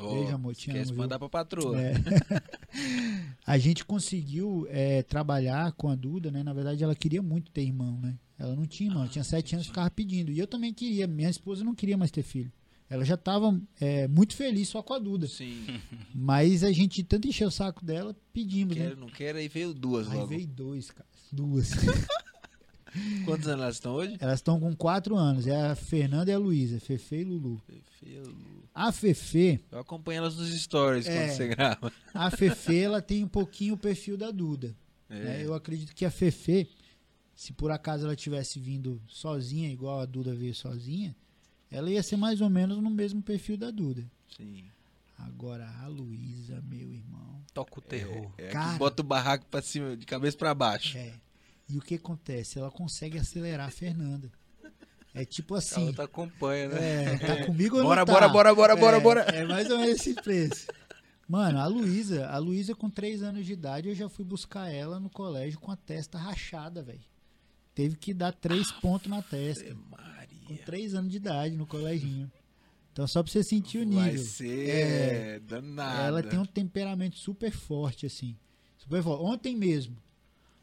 Ó, 0.00 0.14
Beijo, 0.14 0.34
amor, 0.34 0.54
te 0.54 0.70
amo, 0.70 0.94
mandar 0.94 1.18
pra 1.18 1.28
patroa. 1.28 1.80
É. 1.80 1.94
a 3.44 3.58
gente 3.58 3.84
conseguiu 3.84 4.66
é, 4.70 5.02
trabalhar 5.02 5.72
com 5.72 5.88
a 5.88 5.94
Duda, 5.94 6.30
né? 6.30 6.42
Na 6.42 6.52
verdade, 6.52 6.84
ela 6.84 6.94
queria 6.94 7.20
muito 7.22 7.50
ter 7.50 7.62
irmão, 7.62 7.98
né? 8.00 8.16
Ela 8.38 8.54
não 8.54 8.64
tinha 8.66 8.88
irmão, 8.88 9.02
ela 9.02 9.10
tinha 9.10 9.24
sete 9.24 9.54
anos 9.54 9.66
ficava 9.66 9.90
pedindo. 9.90 10.30
E 10.30 10.38
eu 10.38 10.46
também 10.46 10.72
queria, 10.72 11.06
minha 11.06 11.28
esposa 11.28 11.64
não 11.64 11.74
queria 11.74 11.96
mais 11.96 12.10
ter 12.10 12.22
filho. 12.22 12.52
Ela 12.90 13.04
já 13.04 13.14
estava 13.16 13.50
muito 14.10 14.34
feliz 14.34 14.68
só 14.68 14.82
com 14.82 14.94
a 14.94 14.98
Duda. 14.98 15.26
Sim. 15.26 15.66
Mas 16.14 16.64
a 16.64 16.72
gente 16.72 17.02
tanto 17.04 17.28
encheu 17.28 17.48
o 17.48 17.50
saco 17.50 17.84
dela, 17.84 18.16
pedimos, 18.32 18.76
né? 18.76 18.84
Quero, 18.88 18.96
não 19.00 19.08
quero, 19.08 19.38
aí 19.38 19.48
veio 19.48 19.74
duas 19.74 20.08
Aí 20.08 20.14
logo. 20.16 20.26
veio 20.28 20.46
dois, 20.46 20.90
cara. 20.90 21.08
Duas. 21.30 21.70
Quantos 23.24 23.46
anos 23.46 23.62
elas 23.62 23.74
estão 23.76 23.92
hoje? 23.94 24.16
Elas 24.18 24.38
estão 24.38 24.58
com 24.58 24.74
quatro 24.74 25.14
anos. 25.16 25.46
É 25.46 25.54
a 25.70 25.74
Fernanda 25.74 26.30
e 26.30 26.34
a 26.34 26.38
Luísa, 26.38 26.80
Fefe 26.80 27.16
e 27.16 27.24
Lulu. 27.24 27.62
Eu, 28.02 28.34
A 28.74 28.90
Fefe, 28.90 29.60
eu 29.70 29.78
acompanho 29.80 30.18
elas 30.18 30.36
nos 30.36 30.48
stories 30.58 31.06
É. 31.06 31.14
quando 31.26 31.36
você 31.36 31.48
grava. 31.48 31.92
a 32.14 32.30
Fefe, 32.30 32.76
ela 32.78 33.02
tem 33.02 33.22
um 33.22 33.28
pouquinho 33.28 33.74
o 33.74 33.78
perfil 33.78 34.16
da 34.16 34.30
Duda. 34.30 34.74
né? 35.08 35.42
É. 35.42 35.44
Eu 35.44 35.52
acredito 35.52 35.94
que 35.94 36.04
a 36.06 36.10
Fefe, 36.10 36.66
se 37.36 37.52
por 37.52 37.70
acaso 37.70 38.06
ela 38.06 38.16
tivesse 38.16 38.58
vindo 38.58 39.00
sozinha, 39.06 39.70
igual 39.70 40.00
a 40.00 40.06
Duda 40.06 40.34
veio 40.34 40.54
sozinha, 40.54 41.14
ela 41.70 41.90
ia 41.90 42.02
ser 42.02 42.16
mais 42.16 42.40
ou 42.40 42.48
menos 42.50 42.78
no 42.82 42.90
mesmo 42.90 43.22
perfil 43.22 43.56
da 43.56 43.70
Duda. 43.70 44.04
Sim. 44.36 44.64
Agora 45.18 45.68
a 45.82 45.86
Luísa, 45.88 46.62
meu 46.66 46.92
irmão. 46.92 47.42
Toca 47.52 47.78
o 47.78 47.82
terror. 47.82 48.30
É 48.38 48.48
Cara. 48.48 48.72
que 48.72 48.78
bota 48.78 49.02
o 49.02 49.04
barraco 49.04 49.46
pra 49.46 49.60
cima, 49.60 49.96
de 49.96 50.06
cabeça 50.06 50.36
pra 50.36 50.54
baixo. 50.54 50.96
É. 50.96 51.12
E 51.68 51.76
o 51.76 51.80
que 51.80 51.96
acontece? 51.96 52.58
Ela 52.58 52.70
consegue 52.70 53.18
acelerar 53.18 53.68
a 53.68 53.70
Fernanda. 53.70 54.30
É 55.14 55.24
tipo 55.24 55.54
A 55.54 55.58
assim. 55.58 55.86
outra 55.86 56.04
acompanha, 56.04 56.68
né? 56.68 57.14
É, 57.14 57.18
tá 57.18 57.44
comigo 57.46 57.76
ou 57.76 57.82
Bora, 57.82 58.00
não 58.02 58.06
tá? 58.06 58.12
bora, 58.12 58.28
bora, 58.28 58.54
bora, 58.54 58.76
bora, 58.76 58.96
É, 58.96 59.00
bora. 59.00 59.20
É 59.22 59.44
mais 59.44 59.68
ou 59.70 59.78
menos 59.78 59.96
esse 60.00 60.14
preço. 60.14 60.66
Mano, 61.28 61.58
a 61.58 61.66
Luísa, 61.66 62.26
a 62.28 62.38
Luísa 62.38 62.74
com 62.74 62.88
3 62.88 63.22
anos 63.22 63.44
de 63.44 63.52
idade, 63.52 63.88
eu 63.88 63.94
já 63.94 64.08
fui 64.08 64.24
buscar 64.24 64.68
ela 64.70 64.98
no 65.00 65.10
colégio 65.10 65.58
com 65.58 65.70
a 65.70 65.76
testa 65.76 66.16
rachada, 66.16 66.82
velho. 66.82 67.00
Teve 67.74 67.96
que 67.96 68.14
dar 68.14 68.32
três 68.32 68.70
pontos 68.72 69.10
na 69.10 69.20
testa. 69.22 69.64
Ave 69.64 69.76
Com. 70.56 70.64
3 70.64 70.94
anos 70.94 71.10
de 71.10 71.16
idade 71.18 71.56
no 71.56 71.66
coleginho. 71.66 72.30
Então 72.92 73.06
só 73.06 73.22
pra 73.22 73.30
você 73.30 73.42
sentir 73.42 73.78
o 73.78 73.84
nível. 73.84 74.02
Vai 74.02 74.18
ser 74.18 74.68
É. 74.70 75.40
danada. 75.40 76.02
Ela 76.02 76.22
tem 76.22 76.38
um 76.38 76.44
temperamento 76.46 77.16
super 77.18 77.50
forte, 77.52 78.06
assim. 78.06 78.36
Super 78.76 79.02
forte. 79.02 79.22
Ontem 79.22 79.56
mesmo. 79.56 79.96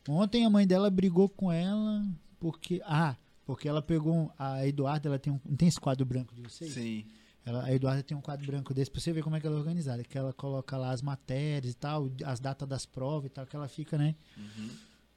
Ontem 0.07 0.45
a 0.45 0.49
mãe 0.49 0.67
dela 0.67 0.89
brigou 0.89 1.29
com 1.29 1.51
ela 1.51 2.05
porque. 2.39 2.81
Ah, 2.85 3.15
porque 3.45 3.67
ela 3.67 3.81
pegou. 3.81 4.31
A 4.37 4.67
Eduarda, 4.67 5.07
ela 5.09 5.17
tem 5.19 5.31
um. 5.31 5.39
Não 5.45 5.55
tem 5.55 5.67
esse 5.67 5.79
quadro 5.79 6.05
branco 6.05 6.33
de 6.35 6.41
vocês? 6.41 6.73
Sim. 6.73 7.05
Ela, 7.45 7.63
a 7.63 7.73
Eduarda 7.73 8.01
tem 8.03 8.17
um 8.17 8.21
quadro 8.21 8.45
branco 8.45 8.73
desse 8.73 8.89
pra 8.91 8.99
você 8.99 9.13
ver 9.13 9.23
como 9.23 9.35
é 9.35 9.39
que 9.39 9.45
ela 9.47 9.55
é 9.55 9.59
organizada. 9.59 10.03
Que 10.03 10.17
ela 10.17 10.33
coloca 10.33 10.75
lá 10.77 10.91
as 10.91 11.01
matérias 11.01 11.73
e 11.73 11.77
tal, 11.77 12.11
as 12.25 12.39
datas 12.39 12.67
das 12.67 12.85
provas 12.85 13.27
e 13.27 13.29
tal, 13.29 13.45
que 13.45 13.55
ela 13.55 13.67
fica, 13.67 13.97
né? 13.97 14.15
Uhum. 14.35 14.69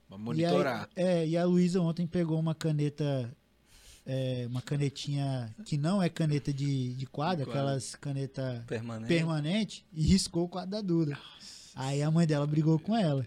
Pra 0.08 0.16
E 0.16 0.20
monitorar. 0.20 0.88
aí- 0.96 1.04
é, 1.04 1.26
e 1.26 1.36
a 1.36 1.44
Luísa 1.44 1.80
ontem 1.80 2.06
pegou 2.06 2.38
uma 2.38 2.54
caneta. 2.54 3.34
É, 4.10 4.46
uma 4.48 4.62
canetinha 4.62 5.54
que 5.66 5.76
não 5.76 6.02
é 6.02 6.08
caneta 6.08 6.50
de, 6.50 6.94
de 6.94 7.06
quadro, 7.06 7.48
aquelas 7.48 7.94
caneta 7.94 8.64
Permanente. 8.66 9.08
permanente, 9.08 9.86
e 9.92 10.02
riscou 10.02 10.46
o 10.46 10.48
quadro 10.48 10.70
da 10.70 10.80
Duda. 10.80 11.18
Aí 11.74 12.02
a 12.02 12.10
mãe 12.10 12.26
dela 12.26 12.46
brigou 12.46 12.78
com 12.78 12.96
ela. 12.96 13.26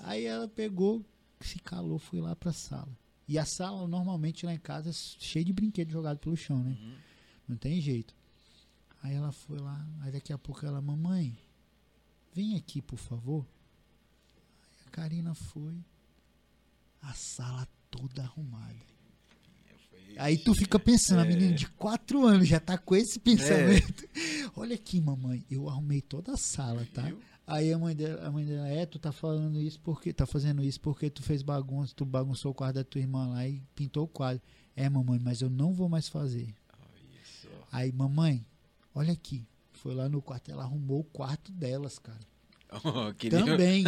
Aí 0.00 0.24
ela 0.24 0.48
pegou, 0.48 1.04
se 1.42 1.58
calou, 1.58 1.98
foi 1.98 2.18
lá 2.22 2.34
pra 2.34 2.50
sala. 2.50 2.88
E 3.28 3.38
a 3.38 3.44
sala, 3.44 3.86
normalmente 3.86 4.46
lá 4.46 4.54
em 4.54 4.58
casa, 4.58 4.88
é 4.88 4.92
cheia 4.92 5.44
de 5.44 5.52
brinquedo 5.52 5.90
jogado 5.90 6.18
pelo 6.18 6.36
chão, 6.36 6.62
né? 6.62 6.70
Uhum. 6.80 6.96
Não 7.48 7.56
tem 7.56 7.78
jeito. 7.78 8.14
Aí 9.02 9.14
ela 9.14 9.32
foi 9.32 9.58
lá, 9.58 9.86
aí 10.00 10.10
daqui 10.10 10.32
a 10.32 10.38
pouco 10.38 10.64
ela, 10.64 10.80
mamãe, 10.80 11.36
vem 12.32 12.56
aqui, 12.56 12.80
por 12.80 12.98
favor. 12.98 13.46
Aí 14.78 14.84
a 14.86 14.90
Karina 14.90 15.34
foi, 15.34 15.76
a 17.02 17.12
sala 17.12 17.68
toda 17.90 18.22
arrumada. 18.22 18.95
Aí 20.18 20.38
tu 20.38 20.54
fica 20.54 20.78
pensando, 20.78 21.20
a 21.20 21.24
É. 21.24 21.28
menina 21.28 21.54
de 21.54 21.66
4 21.68 22.24
anos 22.26 22.48
já 22.48 22.58
tá 22.60 22.78
com 22.78 22.94
esse 22.96 23.18
pensamento. 23.18 24.04
Olha 24.56 24.74
aqui, 24.74 25.00
mamãe, 25.00 25.44
eu 25.50 25.68
arrumei 25.68 26.00
toda 26.00 26.32
a 26.32 26.36
sala, 26.36 26.86
tá? 26.94 27.02
Viu? 27.02 27.18
Aí 27.46 27.72
a 27.72 27.78
mãe 27.78 27.94
dela, 27.94 28.26
a 28.26 28.30
mãe 28.30 28.44
dela, 28.44 28.66
é, 28.68 28.86
tu 28.86 28.98
tá 28.98 29.12
falando 29.12 29.60
isso 29.60 29.78
porque 29.80 30.12
tá 30.12 30.26
fazendo 30.26 30.64
isso 30.64 30.80
porque 30.80 31.08
tu 31.10 31.22
fez 31.22 31.42
bagunça, 31.42 31.92
tu 31.94 32.04
bagunçou 32.04 32.50
o 32.50 32.54
quarto 32.54 32.76
da 32.76 32.84
tua 32.84 33.00
irmã 33.00 33.26
lá 33.28 33.46
e 33.46 33.62
pintou 33.74 34.04
o 34.04 34.08
quadro. 34.08 34.42
É, 34.74 34.88
mamãe, 34.88 35.18
mas 35.22 35.40
eu 35.42 35.48
não 35.50 35.72
vou 35.72 35.88
mais 35.88 36.08
fazer. 36.08 36.52
Só. 37.42 37.48
Aí, 37.70 37.92
mamãe, 37.92 38.44
olha 38.94 39.12
aqui. 39.12 39.46
Foi 39.72 39.94
lá 39.94 40.08
no 40.08 40.20
quarto, 40.22 40.50
ela 40.50 40.64
arrumou 40.64 41.00
o 41.00 41.04
quarto 41.04 41.52
delas, 41.52 41.98
cara. 41.98 42.18
Oh, 42.84 43.12
Também. 43.30 43.84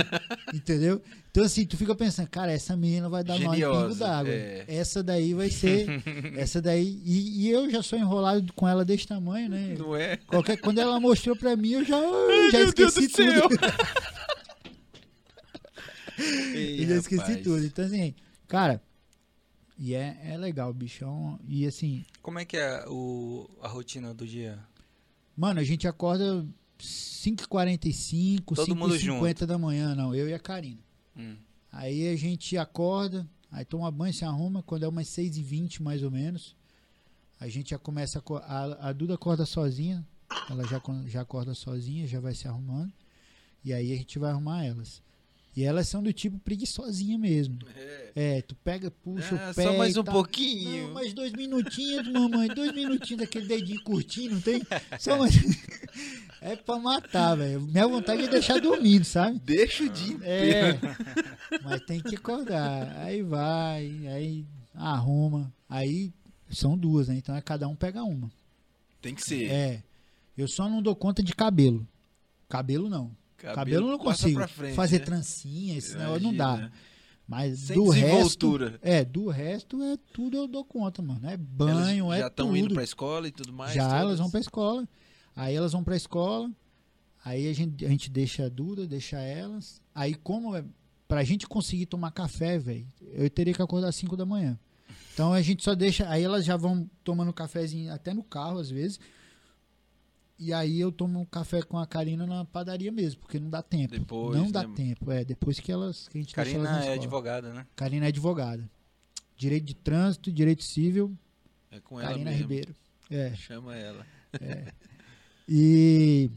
entendeu? 0.54 1.02
Então, 1.30 1.44
assim, 1.44 1.66
tu 1.66 1.76
fica 1.76 1.94
pensando, 1.94 2.28
cara, 2.28 2.50
essa 2.52 2.76
menina 2.76 3.08
vai 3.08 3.22
dar 3.22 3.38
nó 3.38 3.52
em 3.54 3.56
pingo 3.60 3.72
Geniosa, 3.72 4.04
d'água. 4.06 4.32
é. 4.32 4.64
Essa 4.66 5.02
daí 5.02 5.34
vai 5.34 5.50
ser. 5.50 5.86
essa 6.36 6.60
daí. 6.62 7.00
E, 7.04 7.42
e 7.46 7.50
eu 7.50 7.70
já 7.70 7.82
sou 7.82 7.98
enrolado 7.98 8.52
com 8.54 8.66
ela 8.66 8.84
desse 8.84 9.06
tamanho, 9.06 9.48
né? 9.48 9.74
Não 9.78 9.94
é? 9.94 10.16
Qualquer, 10.16 10.56
quando 10.58 10.78
ela 10.78 10.98
mostrou 10.98 11.36
pra 11.36 11.54
mim, 11.56 11.72
eu 11.72 11.84
já, 11.84 12.00
já 12.00 12.58
meu 12.58 12.72
Deus 12.72 12.96
esqueci 12.96 13.06
do 13.08 13.16
céu. 13.32 13.48
tudo. 13.48 13.58
Ei, 16.54 16.82
eu 16.84 16.88
já 16.88 16.96
esqueci 16.96 17.20
rapaz. 17.20 17.42
tudo. 17.42 17.64
Então, 17.64 17.84
assim, 17.84 18.14
cara. 18.46 18.82
E 19.78 19.94
é, 19.94 20.16
é 20.24 20.36
legal, 20.36 20.72
bichão. 20.74 21.38
E 21.46 21.64
assim, 21.64 22.04
Como 22.20 22.38
é 22.40 22.44
que 22.44 22.56
é 22.56 22.84
o, 22.88 23.48
a 23.62 23.68
rotina 23.68 24.12
do 24.12 24.26
dia? 24.26 24.58
Mano, 25.36 25.60
a 25.60 25.64
gente 25.64 25.86
acorda 25.86 26.44
5h45, 26.78 28.54
Todo 28.54 28.76
mundo 28.76 28.94
5h50 28.94 29.46
da 29.46 29.58
manhã, 29.58 29.94
não, 29.94 30.14
eu 30.14 30.28
e 30.28 30.34
a 30.34 30.38
Karina. 30.38 30.80
Hum. 31.16 31.36
Aí 31.72 32.08
a 32.08 32.16
gente 32.16 32.56
acorda, 32.56 33.28
aí 33.50 33.64
toma 33.64 33.90
banho, 33.90 34.14
se 34.14 34.24
arruma, 34.24 34.62
quando 34.62 34.84
é 34.84 34.88
umas 34.88 35.08
6h20 35.08 35.80
mais 35.82 36.02
ou 36.02 36.10
menos, 36.10 36.56
a 37.38 37.48
gente 37.48 37.70
já 37.70 37.78
começa 37.78 38.22
a, 38.22 38.38
a, 38.42 38.88
a 38.88 38.92
Duda 38.92 39.14
acorda 39.14 39.44
sozinha, 39.44 40.06
ela 40.50 40.64
já, 40.66 40.80
já 41.06 41.20
acorda 41.22 41.54
sozinha, 41.54 42.06
já 42.06 42.20
vai 42.20 42.34
se 42.34 42.48
arrumando, 42.48 42.92
e 43.64 43.72
aí 43.72 43.92
a 43.92 43.96
gente 43.96 44.18
vai 44.18 44.30
arrumar 44.30 44.64
elas. 44.64 45.02
E 45.56 45.64
elas 45.64 45.88
são 45.88 46.00
do 46.00 46.12
tipo 46.12 46.38
preguiçosinha 46.38 47.18
mesmo. 47.18 47.58
É. 47.74 48.12
É, 48.14 48.42
tu 48.42 48.54
pega, 48.54 48.92
puxa 48.92 49.34
Ah, 49.34 49.50
o 49.50 49.54
pé 49.54 49.64
só 49.64 49.76
mais 49.76 49.96
um 49.96 50.04
tal. 50.04 50.14
pouquinho. 50.14 50.86
Não, 50.86 50.94
mais 50.94 51.12
dois 51.12 51.32
minutinhos, 51.32 52.06
mamãe. 52.12 52.46
Dois 52.46 52.72
minutinhos 52.72 53.22
daquele 53.22 53.48
dedinho 53.48 53.82
curtinho, 53.82 54.34
não 54.34 54.40
tem? 54.40 54.62
Só 55.00 55.18
mais... 55.18 55.34
É 56.40 56.54
pra 56.56 56.78
matar, 56.78 57.34
velho. 57.36 57.60
Minha 57.62 57.88
vontade 57.88 58.22
é 58.24 58.28
deixar 58.28 58.60
dormindo, 58.60 59.04
sabe? 59.04 59.38
Deixa 59.40 59.84
o 59.84 59.88
dia 59.88 60.16
É. 60.22 60.70
inteiro. 60.70 60.96
Mas 61.64 61.80
tem 61.82 62.00
que 62.00 62.14
acordar. 62.16 62.96
Aí 62.98 63.22
vai, 63.22 64.06
aí 64.08 64.46
arruma. 64.74 65.52
Aí 65.68 66.12
são 66.50 66.76
duas, 66.78 67.08
né? 67.08 67.16
Então 67.16 67.34
é 67.34 67.40
cada 67.40 67.66
um 67.68 67.74
pega 67.74 68.02
uma. 68.04 68.30
Tem 69.02 69.14
que 69.14 69.22
ser. 69.22 69.50
É. 69.50 69.82
Eu 70.36 70.46
só 70.48 70.68
não 70.68 70.80
dou 70.80 70.94
conta 70.94 71.22
de 71.22 71.34
cabelo. 71.34 71.86
Cabelo 72.48 72.88
não. 72.88 73.10
Cabelo, 73.36 73.86
eu 73.86 73.90
não 73.92 73.98
consigo. 73.98 74.46
frente, 74.48 74.74
Fazer 74.74 74.98
né? 75.00 75.04
trancinha, 75.04 75.76
esse 75.78 75.96
negócio 75.96 76.22
não 76.22 76.34
dá. 76.34 76.70
Mas 77.26 77.58
Sem 77.60 77.76
do 77.76 77.88
resto. 77.90 78.58
É, 78.80 79.04
do 79.04 79.28
resto 79.28 79.82
é 79.82 79.96
tudo 80.12 80.36
eu 80.36 80.48
dou 80.48 80.64
conta, 80.64 81.02
mano. 81.02 81.28
É 81.28 81.36
banho, 81.36 82.06
Elas 82.06 82.16
é 82.18 82.20
já 82.22 82.26
estão 82.28 82.56
indo 82.56 82.72
pra 82.74 82.82
escola 82.82 83.28
e 83.28 83.30
tudo 83.30 83.52
mais. 83.52 83.74
Já, 83.74 83.84
todas? 83.84 84.00
elas 84.00 84.18
vão 84.18 84.30
pra 84.30 84.40
escola. 84.40 84.88
Aí 85.38 85.54
elas 85.54 85.70
vão 85.70 85.84
pra 85.84 85.94
escola. 85.94 86.50
Aí 87.24 87.48
a 87.48 87.52
gente, 87.52 87.86
a 87.86 87.88
gente 87.88 88.10
deixa 88.10 88.46
a 88.46 88.48
Duda, 88.48 88.88
deixa 88.88 89.20
elas. 89.20 89.80
Aí, 89.94 90.16
como 90.16 90.56
é. 90.56 90.64
Pra 91.06 91.22
gente 91.22 91.46
conseguir 91.46 91.86
tomar 91.86 92.10
café, 92.10 92.58
velho, 92.58 92.86
eu 93.00 93.30
teria 93.30 93.54
que 93.54 93.62
acordar 93.62 93.88
às 93.88 93.94
5 93.94 94.14
da 94.16 94.26
manhã. 94.26 94.58
Então 95.14 95.32
a 95.32 95.40
gente 95.40 95.62
só 95.62 95.76
deixa. 95.76 96.08
Aí 96.10 96.22
elas 96.22 96.44
já 96.44 96.56
vão 96.56 96.90
tomando 97.04 97.32
cafezinho 97.32 97.92
até 97.92 98.12
no 98.12 98.22
carro, 98.22 98.58
às 98.58 98.68
vezes. 98.68 98.98
E 100.38 100.52
aí 100.52 100.80
eu 100.80 100.90
tomo 100.90 101.20
um 101.20 101.24
café 101.24 101.62
com 101.62 101.78
a 101.78 101.86
Karina 101.86 102.26
na 102.26 102.44
padaria 102.44 102.92
mesmo, 102.92 103.20
porque 103.20 103.38
não 103.38 103.48
dá 103.48 103.62
tempo. 103.62 103.96
Depois, 103.96 104.36
não 104.36 104.50
dá 104.50 104.66
né? 104.66 104.74
tempo, 104.74 105.10
é. 105.10 105.24
Depois 105.24 105.60
que 105.60 105.70
elas. 105.70 106.08
Que 106.08 106.18
a 106.18 106.20
gente 106.20 106.34
deixa 106.34 106.50
elas 106.56 106.68
Karina 106.68 106.90
é 106.90 106.94
advogada, 106.94 107.54
né? 107.54 107.66
Karina 107.76 108.06
é 108.06 108.08
advogada. 108.08 108.68
Direito 109.36 109.64
de 109.64 109.74
trânsito, 109.74 110.32
direito 110.32 110.64
civil, 110.64 111.16
É 111.70 111.78
com 111.80 112.00
ela 112.00 112.10
Karina. 112.10 112.32
Ribeiro. 112.32 112.74
É. 113.08 113.34
Chama 113.36 113.76
ela. 113.76 114.04
E. 115.48 116.30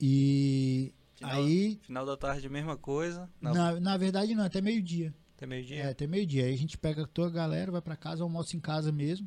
E. 0.00 0.92
Final, 1.14 1.32
aí. 1.32 1.78
final 1.82 2.04
da 2.04 2.16
tarde, 2.16 2.48
mesma 2.48 2.76
coisa. 2.76 3.28
Não, 3.40 3.54
Na, 3.54 3.80
na 3.80 3.96
verdade, 3.96 4.34
não, 4.34 4.44
até 4.44 4.60
meio-dia. 4.60 5.14
até 5.36 5.46
meio-dia. 5.46 5.76
É, 5.84 5.88
até 5.90 6.06
meio-dia. 6.06 6.44
Aí 6.44 6.52
a 6.54 6.58
gente 6.58 6.76
pega 6.76 7.06
toda 7.06 7.28
a 7.28 7.32
galera, 7.32 7.72
vai 7.72 7.80
pra 7.80 7.96
casa, 7.96 8.22
almoça 8.22 8.56
em 8.56 8.60
casa 8.60 8.92
mesmo. 8.92 9.26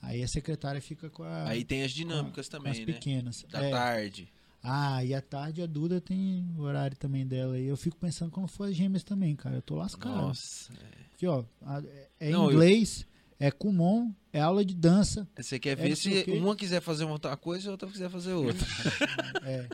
Aí 0.00 0.22
a 0.22 0.28
secretária 0.28 0.80
fica 0.80 1.10
com, 1.10 1.22
a, 1.22 1.48
Aí 1.48 1.64
tem 1.64 1.82
as 1.82 1.90
dinâmicas 1.90 2.48
com 2.48 2.56
as 2.56 2.62
também, 2.62 2.86
né? 2.86 2.92
pequenas. 2.92 3.44
Da 3.50 3.62
É. 3.62 3.70
tarde. 3.70 4.32
Ah, 4.62 5.04
e 5.04 5.12
à 5.12 5.20
tarde 5.20 5.60
a 5.60 5.66
Duda 5.66 6.00
tem 6.00 6.50
o 6.56 6.62
horário 6.62 6.96
também 6.96 7.26
dela. 7.26 7.58
E 7.58 7.66
eu 7.66 7.76
fico 7.76 7.98
pensando 7.98 8.30
quando 8.30 8.48
for 8.48 8.64
as 8.68 8.74
gêmeas 8.74 9.04
também, 9.04 9.36
cara. 9.36 9.56
Eu 9.56 9.62
tô 9.62 9.74
lascado. 9.74 10.14
Nossa. 10.16 10.72
Aqui, 11.14 11.26
ó. 11.26 11.44
a- 11.62 11.82
É 12.18 12.30
Não, 12.30 12.44
eu- 12.46 12.52
inglês, 12.52 13.06
é 13.46 13.50
Kumon, 13.50 14.12
é 14.32 14.40
aula 14.40 14.64
de 14.64 14.74
dança. 14.74 15.28
Você 15.36 15.58
quer 15.58 15.70
É, 15.70 15.74
ver 15.76 15.92
o 15.92 15.96
se 15.96 16.24
uma 16.30 16.56
quiser 16.56 16.80
fazer 16.80 17.04
uma 17.04 17.18
coisa 17.36 17.66
e 17.66 17.68
a 17.68 17.72
outra 17.72 17.88
quiser 17.90 18.08
fazer 18.10 18.32
outra. 18.32 18.66
É. 19.44 19.68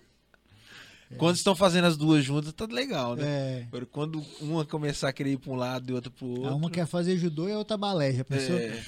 Quando 1.16 1.34
estão 1.34 1.56
fazendo 1.56 1.86
as 1.86 1.97
duas 1.97 2.24
juntas, 2.24 2.52
tá 2.52 2.66
legal, 2.66 3.16
né? 3.16 3.68
é. 3.72 3.86
Quando 3.90 4.24
uma 4.40 4.64
começar 4.64 5.09
a 5.09 5.12
querer 5.12 5.32
ir 5.32 5.38
pra 5.38 5.51
um 5.51 5.56
lado 5.56 5.90
e 5.90 5.92
outra 5.92 6.09
pro 6.10 6.24
outro. 6.26 6.47
A 6.48 6.55
uma 6.55 6.70
quer 6.70 6.86
fazer 6.86 7.16
judô 7.18 7.48
e 7.48 7.52
a 7.52 7.59
outra 7.59 7.76
balé. 7.76 8.12
Já 8.12 8.24
pensou? 8.24 8.56
é, 8.56 8.80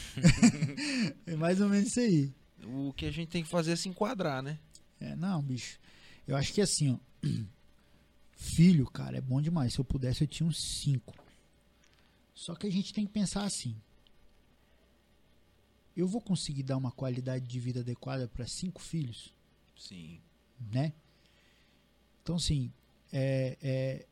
É 1.26 1.34
mais 1.36 1.60
ou 1.60 1.68
menos 1.68 1.88
isso 1.88 1.98
aí. 1.98 2.32
o 2.64 2.92
que 2.92 3.06
a 3.06 3.10
gente 3.10 3.28
tem 3.28 3.42
que 3.42 3.48
fazer 3.48 3.72
é 3.72 3.76
se 3.76 3.88
enquadrar, 3.88 4.40
né? 4.40 4.59
É, 5.00 5.16
não, 5.16 5.42
bicho. 5.42 5.80
Eu 6.26 6.36
acho 6.36 6.52
que 6.52 6.60
assim, 6.60 6.92
ó. 6.92 7.28
Filho, 8.36 8.86
cara, 8.86 9.18
é 9.18 9.20
bom 9.20 9.40
demais. 9.40 9.72
Se 9.72 9.80
eu 9.80 9.84
pudesse, 9.84 10.22
eu 10.22 10.28
tinha 10.28 10.48
uns 10.48 10.59
cinco. 10.82 11.14
Só 12.34 12.54
que 12.54 12.66
a 12.68 12.70
gente 12.70 12.92
tem 12.92 13.04
que 13.04 13.12
pensar 13.12 13.42
assim. 13.44 13.76
Eu 15.97 16.06
vou 16.09 16.20
conseguir 16.20 16.62
dar 16.62 16.77
uma 16.77 16.90
qualidade 16.90 17.47
de 17.47 17.60
vida 17.60 17.81
adequada 17.81 18.27
para 18.28 18.47
cinco 18.47 18.81
filhos, 18.81 19.32
Sim. 19.77 20.20
né? 20.73 20.93
Então, 22.23 22.36
assim, 22.36 22.73
é, 23.12 23.59
é, 23.62 24.06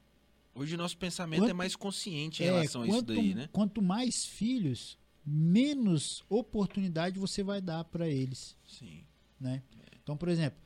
Hoje 0.55 0.75
o 0.75 0.79
nosso 0.79 0.97
pensamento 0.99 1.41
Quanto- 1.41 1.51
é 1.51 1.55
mais 1.55 1.75
consciente 1.77 2.43
em 2.43 2.47
é, 2.47 2.51
relação 2.51 2.83
a 2.83 2.89
isso 2.89 3.03
daí, 3.03 3.35
né? 3.35 3.49
quanto 3.53 3.81
mais 3.81 4.25
filhos, 4.27 4.99
menos 5.25 6.23
oportunidade 6.29 7.19
você 7.19 7.43
vai 7.43 7.61
dar 7.63 7.85
para 7.85 8.09
eles. 8.09 8.57
Sim. 8.67 9.05
né? 9.39 9.63
Então, 10.03 10.17
por 10.17 10.29
exemplo, 10.29 10.59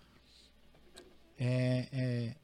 é, 1.38 1.88
é, 1.92 2.36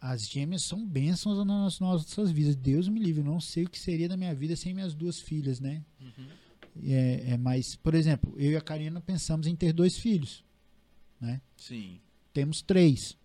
as 0.00 0.26
gêmeas 0.28 0.62
são 0.62 0.84
bênçãos 0.86 1.44
nas 1.46 1.78
nossas 1.80 2.30
vidas. 2.30 2.56
Deus 2.56 2.88
me 2.88 2.98
livre, 2.98 3.20
eu 3.20 3.24
não 3.26 3.40
sei 3.40 3.64
o 3.64 3.70
que 3.70 3.78
seria 3.78 4.08
da 4.08 4.16
minha 4.16 4.34
vida 4.34 4.56
sem 4.56 4.72
minhas 4.72 4.94
duas 4.94 5.20
filhas, 5.20 5.60
né? 5.60 5.84
Uhum. 6.00 6.28
É, 6.84 7.32
é, 7.32 7.36
mas, 7.36 7.74
por 7.76 7.94
exemplo, 7.94 8.34
eu 8.38 8.52
e 8.52 8.56
a 8.56 8.60
Karina 8.60 9.00
pensamos 9.00 9.46
em 9.46 9.54
ter 9.56 9.72
dois 9.72 9.96
filhos. 9.98 10.44
Sim. 11.56 12.00
Temos 12.32 12.62
três. 12.62 13.16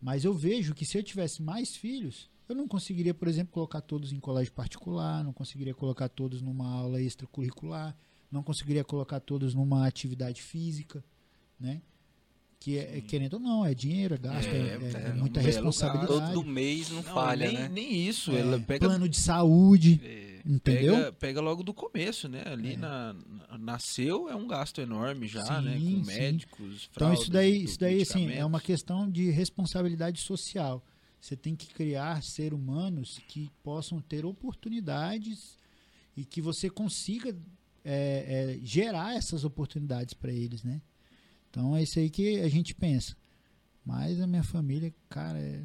Mas 0.00 0.24
eu 0.24 0.34
vejo 0.34 0.74
que 0.74 0.84
se 0.84 0.98
eu 0.98 1.02
tivesse 1.02 1.42
mais 1.42 1.74
filhos, 1.74 2.30
eu 2.48 2.54
não 2.54 2.68
conseguiria, 2.68 3.14
por 3.14 3.26
exemplo, 3.26 3.52
colocar 3.52 3.80
todos 3.80 4.12
em 4.12 4.20
colégio 4.20 4.52
particular, 4.52 5.24
não 5.24 5.32
conseguiria 5.32 5.74
colocar 5.74 6.08
todos 6.08 6.42
numa 6.42 6.68
aula 6.70 7.00
extracurricular, 7.00 7.96
não 8.30 8.42
conseguiria 8.42 8.84
colocar 8.84 9.18
todos 9.20 9.54
numa 9.54 9.86
atividade 9.86 10.42
física. 10.42 11.02
né? 11.58 11.80
Que 12.60 12.78
é, 12.78 13.00
querendo 13.00 13.34
ou 13.34 13.40
não, 13.40 13.64
é 13.64 13.74
dinheiro, 13.74 14.14
é 14.14 14.18
gasto, 14.18 14.48
é, 14.48 14.50
É, 14.56 14.56
é- 14.56 15.04
é 15.06 15.08
é 15.10 15.12
um 15.14 15.18
muita 15.18 15.40
responsabilidade. 15.40 16.32
Todo 16.34 16.44
mês 16.44 16.88
não, 16.90 16.96
Não, 16.96 17.02
falha, 17.14 17.46
nem, 17.46 17.54
né? 17.56 17.68
nem 17.68 18.08
isso. 18.08 18.32
É, 18.32 18.40
ela 18.40 18.58
pega, 18.60 18.86
plano 18.86 19.08
de 19.08 19.18
saúde, 19.18 20.00
É, 20.02 20.33
entendeu? 20.44 20.94
pega, 20.96 21.12
pega 21.12 21.40
logo 21.40 21.62
do 21.62 21.72
começo, 21.74 22.28
né? 22.28 22.42
Ali 22.46 22.74
É. 22.74 22.76
na, 22.76 23.12
na- 23.14 23.58
nasceu 23.58 24.28
é 24.28 24.34
um 24.36 24.46
gasto 24.46 24.80
enorme 24.80 25.26
já, 25.26 25.44
Sim, 25.44 25.64
né? 25.64 25.78
Com 25.78 26.04
médicos, 26.06 26.88
Então 26.92 27.12
isso 27.14 27.30
daí, 27.30 27.64
isso 27.64 27.78
daí 27.78 28.02
assim, 28.02 28.30
é 28.30 28.44
uma 28.44 28.60
questão 28.60 29.10
de 29.10 29.30
responsabilidade 29.30 30.20
social. 30.20 30.84
Você 31.20 31.36
tem 31.36 31.56
que 31.56 31.66
criar 31.72 32.22
seres 32.22 32.52
humanos 32.58 33.18
que 33.28 33.50
possam 33.62 34.00
ter 34.00 34.26
oportunidades 34.26 35.56
e 36.16 36.24
que 36.24 36.40
você 36.42 36.68
consiga 36.68 37.34
é, 37.84 38.56
é, 38.56 38.58
gerar 38.62 39.14
essas 39.16 39.44
oportunidades 39.44 40.14
para 40.14 40.32
eles, 40.32 40.62
né? 40.62 40.80
Então 41.50 41.74
é 41.76 41.82
isso 41.82 41.98
aí 41.98 42.10
que 42.10 42.40
a 42.40 42.48
gente 42.48 42.74
pensa. 42.74 43.16
Mas 43.84 44.20
a 44.20 44.26
minha 44.26 44.42
família, 44.42 44.92
cara, 45.08 45.38
é 45.38 45.62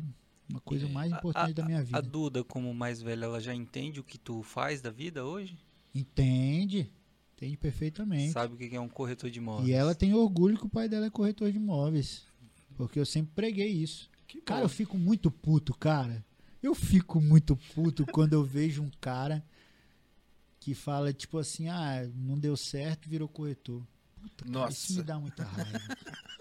uma 0.49 0.59
coisa 0.61 0.87
É. 0.87 0.89
mais 0.89 1.13
A- 1.13 1.17
importante 1.17 1.53
da 1.53 1.65
minha 1.65 1.79
A 1.79 1.83
vida. 1.83 2.01
Duda, 2.01 2.43
como 2.43 2.73
mais 2.73 3.01
velha, 3.01 3.25
ela 3.25 3.39
já 3.39 3.53
entende 3.53 3.99
o 3.99 4.03
que 4.03 4.17
tu 4.17 4.41
faz 4.43 4.81
da 4.81 4.89
vida 4.91 5.25
hoje? 5.25 5.57
Entende? 5.93 6.91
Entende 7.35 7.57
perfeitamente. 7.57 8.31
Sabe 8.33 8.53
o 8.53 8.57
que 8.57 8.75
é 8.75 8.79
um 8.81 8.89
corretor 8.89 9.29
de 9.29 9.39
imóveis? 9.39 9.69
E 9.69 9.71
ela 9.71 9.95
tem 9.95 10.13
orgulho 10.13 10.57
que 10.57 10.65
o 10.65 10.69
pai 10.69 10.89
dela 10.89 11.05
é 11.05 11.09
corretor 11.09 11.51
de 11.51 11.57
imóveis. 11.57 12.23
Porque 12.75 12.99
eu 12.99 13.05
sempre 13.05 13.31
preguei 13.35 13.67
isso. 13.71 14.09
Que 14.27 14.41
Cara, 14.41 14.59
bom. 14.61 14.65
eu 14.65 14.69
fico 14.69 14.97
muito 14.97 15.31
puto, 15.31 15.73
cara. 15.73 16.23
Eu 16.61 16.75
fico 16.75 17.21
muito 17.21 17.55
puto 17.73 18.05
quando 18.11 18.33
eu 18.33 18.43
vejo 18.43 18.81
um 18.83 18.91
cara 19.01 19.43
que 20.59 20.73
fala, 20.73 21.13
tipo 21.13 21.37
assim, 21.37 21.67
ah, 21.69 22.07
não 22.15 22.37
deu 22.37 22.55
certo, 22.57 23.09
virou 23.09 23.27
corretor. 23.27 23.81
Puta, 24.21 24.43
cara, 24.45 24.69
isso 24.69 24.91
me 24.91 24.97
Nossa. 24.97 25.03
dá 25.07 25.19
muita 25.19 25.43
raiva. 25.43 25.79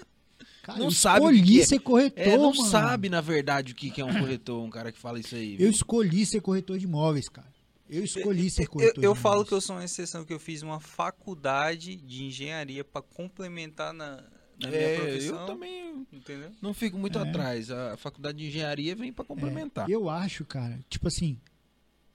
Cara, 0.68 0.78
Não 0.80 0.86
eu 0.88 0.90
sabe 0.90 1.24
o 1.24 1.28
que 1.30 1.34
escolhi 1.36 1.52
que 1.54 1.60
é. 1.62 1.64
ser 1.66 1.78
corretor, 1.78 2.22
É, 2.22 2.36
não 2.36 2.50
mano. 2.52 2.64
sabe, 2.68 3.08
na 3.08 3.22
verdade, 3.22 3.72
o 3.72 3.74
que 3.74 3.90
que 3.90 4.02
é 4.02 4.04
um 4.04 4.12
corretor, 4.18 4.62
um 4.62 4.68
cara 4.68 4.92
que 4.92 4.98
fala 4.98 5.18
isso 5.18 5.34
aí. 5.34 5.52
Eu 5.54 5.58
viu? 5.60 5.70
escolhi 5.70 6.26
ser 6.26 6.42
corretor 6.42 6.78
de 6.78 6.84
imóveis, 6.84 7.26
cara. 7.26 7.48
Eu 7.88 8.04
escolhi 8.04 8.50
ser 8.50 8.64
Eu, 8.64 8.68
corretor 8.68 9.02
eu 9.02 9.14
de 9.14 9.18
falo 9.18 9.36
imóveis. 9.36 9.48
que 9.48 9.54
eu 9.54 9.60
sou 9.62 9.76
uma 9.76 9.84
exceção, 9.86 10.26
que 10.26 10.32
eu 10.34 10.38
fiz 10.38 10.60
uma 10.60 10.78
faculdade 10.78 11.96
de 11.96 12.22
engenharia 12.24 12.84
para 12.84 13.00
complementar 13.00 13.94
na, 13.94 14.16
na 14.60 14.68
minha 14.68 14.72
É, 14.78 14.96
profissão. 15.00 15.40
eu 15.40 15.46
também 15.46 16.06
Entendeu? 16.12 16.52
não 16.60 16.74
fico 16.74 16.98
muito 16.98 17.18
É. 17.18 17.22
atrás. 17.22 17.70
A 17.70 17.96
faculdade 17.96 18.36
de 18.36 18.48
engenharia 18.48 18.94
vem 18.94 19.10
pra 19.10 19.24
complementar. 19.24 19.88
É, 19.88 19.94
eu 19.94 20.10
acho, 20.10 20.44
cara, 20.44 20.78
tipo 20.90 21.08
assim, 21.08 21.40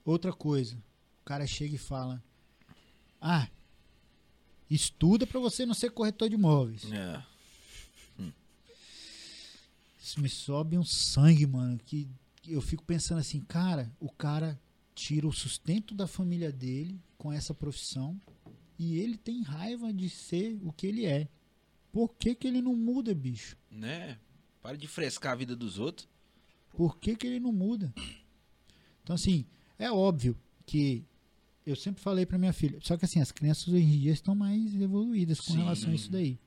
outra 0.04 0.32
coisa. 0.32 0.76
O 1.22 1.24
cara 1.24 1.44
chega 1.44 1.74
e 1.74 1.78
fala: 1.78 2.22
Ah, 3.20 3.48
estuda 4.70 5.26
pra 5.26 5.40
você 5.40 5.66
não 5.66 5.74
ser 5.74 5.90
corretor 5.90 6.28
de 6.28 6.36
imóveis. 6.36 6.84
É. 6.92 7.20
Isso 10.04 10.20
me 10.20 10.28
sobe 10.28 10.76
um 10.76 10.84
sangue, 10.84 11.46
mano. 11.46 11.78
Que 11.78 12.06
eu 12.46 12.60
fico 12.60 12.84
pensando 12.84 13.20
assim, 13.20 13.40
cara, 13.40 13.90
o 13.98 14.12
cara 14.12 14.60
tira 14.94 15.26
o 15.26 15.32
sustento 15.32 15.94
da 15.94 16.06
família 16.06 16.52
dele 16.52 17.00
com 17.16 17.32
essa 17.32 17.54
profissão 17.54 18.20
e 18.78 18.98
ele 18.98 19.16
tem 19.16 19.40
raiva 19.40 19.90
de 19.94 20.10
ser 20.10 20.60
o 20.62 20.70
que 20.70 20.86
ele 20.86 21.06
é. 21.06 21.26
Por 21.90 22.14
que, 22.16 22.34
que 22.34 22.46
ele 22.46 22.60
não 22.60 22.76
muda, 22.76 23.14
bicho? 23.14 23.56
Né? 23.70 24.18
Para 24.60 24.76
de 24.76 24.86
frescar 24.86 25.32
a 25.32 25.36
vida 25.36 25.56
dos 25.56 25.78
outros. 25.78 26.06
Por 26.76 26.98
que, 26.98 27.16
que 27.16 27.26
ele 27.26 27.40
não 27.40 27.50
muda? 27.52 27.90
Então, 29.02 29.14
assim, 29.14 29.46
é 29.78 29.90
óbvio 29.90 30.38
que 30.66 31.02
eu 31.64 31.74
sempre 31.74 32.02
falei 32.02 32.26
pra 32.26 32.36
minha 32.36 32.52
filha, 32.52 32.78
só 32.82 32.98
que 32.98 33.06
assim, 33.06 33.22
as 33.22 33.32
crianças 33.32 33.68
hoje 33.68 33.84
em 33.84 34.00
dia 34.00 34.12
estão 34.12 34.34
mais 34.34 34.74
evoluídas 34.74 35.40
com 35.40 35.54
Sim. 35.54 35.60
relação 35.60 35.90
a 35.90 35.94
isso 35.94 36.12
daí. 36.12 36.38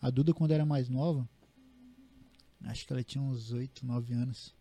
A 0.00 0.10
Duda, 0.10 0.32
quando 0.32 0.52
era 0.52 0.64
mais 0.64 0.88
nova, 0.88 1.28
acho 2.64 2.86
que 2.86 2.92
ela 2.92 3.02
tinha 3.02 3.22
uns 3.22 3.52
8, 3.52 3.86
9 3.86 4.14
anos, 4.14 4.54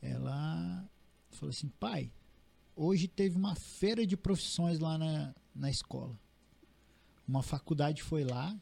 ela 0.00 0.88
falou 1.30 1.50
assim: 1.50 1.68
pai, 1.80 2.12
hoje 2.74 3.08
teve 3.08 3.36
uma 3.36 3.54
feira 3.54 4.06
de 4.06 4.16
profissões 4.16 4.78
lá 4.78 4.98
na, 4.98 5.34
na 5.54 5.70
escola. 5.70 6.18
Uma 7.26 7.42
faculdade 7.42 8.02
foi 8.02 8.24
lá 8.24 8.58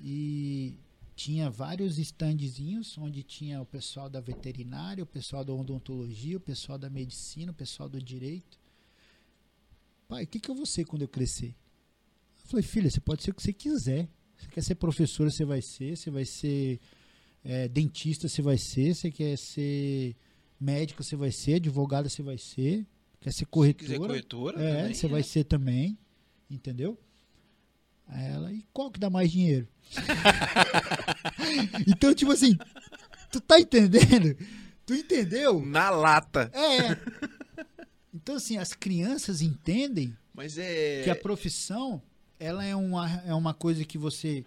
e 0.00 0.76
tinha 1.14 1.50
vários 1.50 1.98
standzinhos 1.98 2.96
onde 2.96 3.22
tinha 3.22 3.60
o 3.60 3.66
pessoal 3.66 4.08
da 4.08 4.20
veterinária, 4.20 5.02
o 5.02 5.06
pessoal 5.06 5.44
da 5.44 5.52
odontologia, 5.52 6.36
o 6.36 6.40
pessoal 6.40 6.78
da 6.78 6.88
medicina, 6.88 7.52
o 7.52 7.54
pessoal 7.54 7.88
do 7.88 8.02
direito. 8.02 8.58
Pai, 10.08 10.24
o 10.24 10.26
que, 10.26 10.40
que 10.40 10.50
eu 10.50 10.54
vou 10.54 10.66
ser 10.66 10.84
quando 10.84 11.02
eu 11.02 11.08
crescer? 11.08 11.54
Eu 12.42 12.46
falei, 12.48 12.62
filha, 12.62 12.90
você 12.90 13.00
pode 13.00 13.22
ser 13.22 13.30
o 13.30 13.34
que 13.34 13.42
você 13.42 13.52
quiser. 13.52 14.08
Você 14.36 14.48
quer 14.48 14.62
ser 14.62 14.74
professora, 14.74 15.30
você 15.30 15.44
vai 15.44 15.62
ser. 15.62 15.96
Você 15.96 16.10
vai 16.10 16.24
ser 16.24 16.80
é, 17.44 17.68
dentista, 17.68 18.28
você 18.28 18.40
vai 18.42 18.58
ser. 18.58 18.94
Você 18.94 19.10
quer 19.10 19.36
ser 19.36 20.16
médica, 20.60 21.02
você 21.02 21.16
vai 21.16 21.30
ser. 21.32 21.54
Advogada, 21.54 22.08
você 22.08 22.22
vai 22.22 22.38
ser. 22.38 22.86
Quer 23.20 23.30
ser 23.32 23.38
Se 23.40 23.46
corretora? 23.46 23.84
quiser 23.86 23.98
corretora, 23.98 24.62
É, 24.62 24.76
também, 24.80 24.94
você 24.94 25.06
né? 25.06 25.12
vai 25.12 25.22
ser 25.22 25.44
também, 25.44 25.98
entendeu? 26.50 26.98
Aí 28.08 28.24
ela, 28.26 28.52
e 28.52 28.64
qual 28.72 28.90
que 28.90 28.98
dá 29.00 29.08
mais 29.08 29.30
dinheiro? 29.30 29.66
então, 31.86 32.14
tipo 32.14 32.32
assim, 32.32 32.56
tu 33.30 33.40
tá 33.40 33.58
entendendo? 33.60 34.36
Tu 34.84 34.94
entendeu? 34.94 35.64
Na 35.64 35.90
lata. 35.90 36.50
É. 36.52 36.98
Então, 38.12 38.34
assim, 38.36 38.58
as 38.58 38.74
crianças 38.74 39.40
entendem 39.40 40.16
Mas 40.34 40.58
é. 40.58 41.02
que 41.04 41.10
a 41.10 41.16
profissão, 41.16 42.02
ela 42.38 42.64
é 42.64 42.74
uma, 42.74 43.22
é 43.24 43.32
uma 43.34 43.54
coisa 43.54 43.84
que 43.84 43.96
você. 43.96 44.44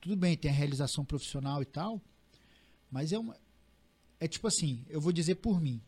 Tudo 0.00 0.16
bem, 0.16 0.36
tem 0.36 0.50
a 0.50 0.54
realização 0.54 1.04
profissional 1.04 1.62
e 1.62 1.64
tal, 1.64 2.00
mas 2.90 3.12
é 3.12 3.18
uma. 3.18 3.36
É 4.20 4.26
tipo 4.26 4.46
assim, 4.46 4.84
eu 4.88 5.00
vou 5.00 5.12
dizer 5.12 5.36
por 5.36 5.60
mim. 5.60 5.80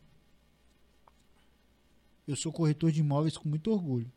Eu 2.27 2.35
sou 2.35 2.51
corretor 2.51 2.91
de 2.91 2.99
imóveis 3.01 3.37
com 3.37 3.49
muito 3.49 3.71
orgulho. 3.71 4.11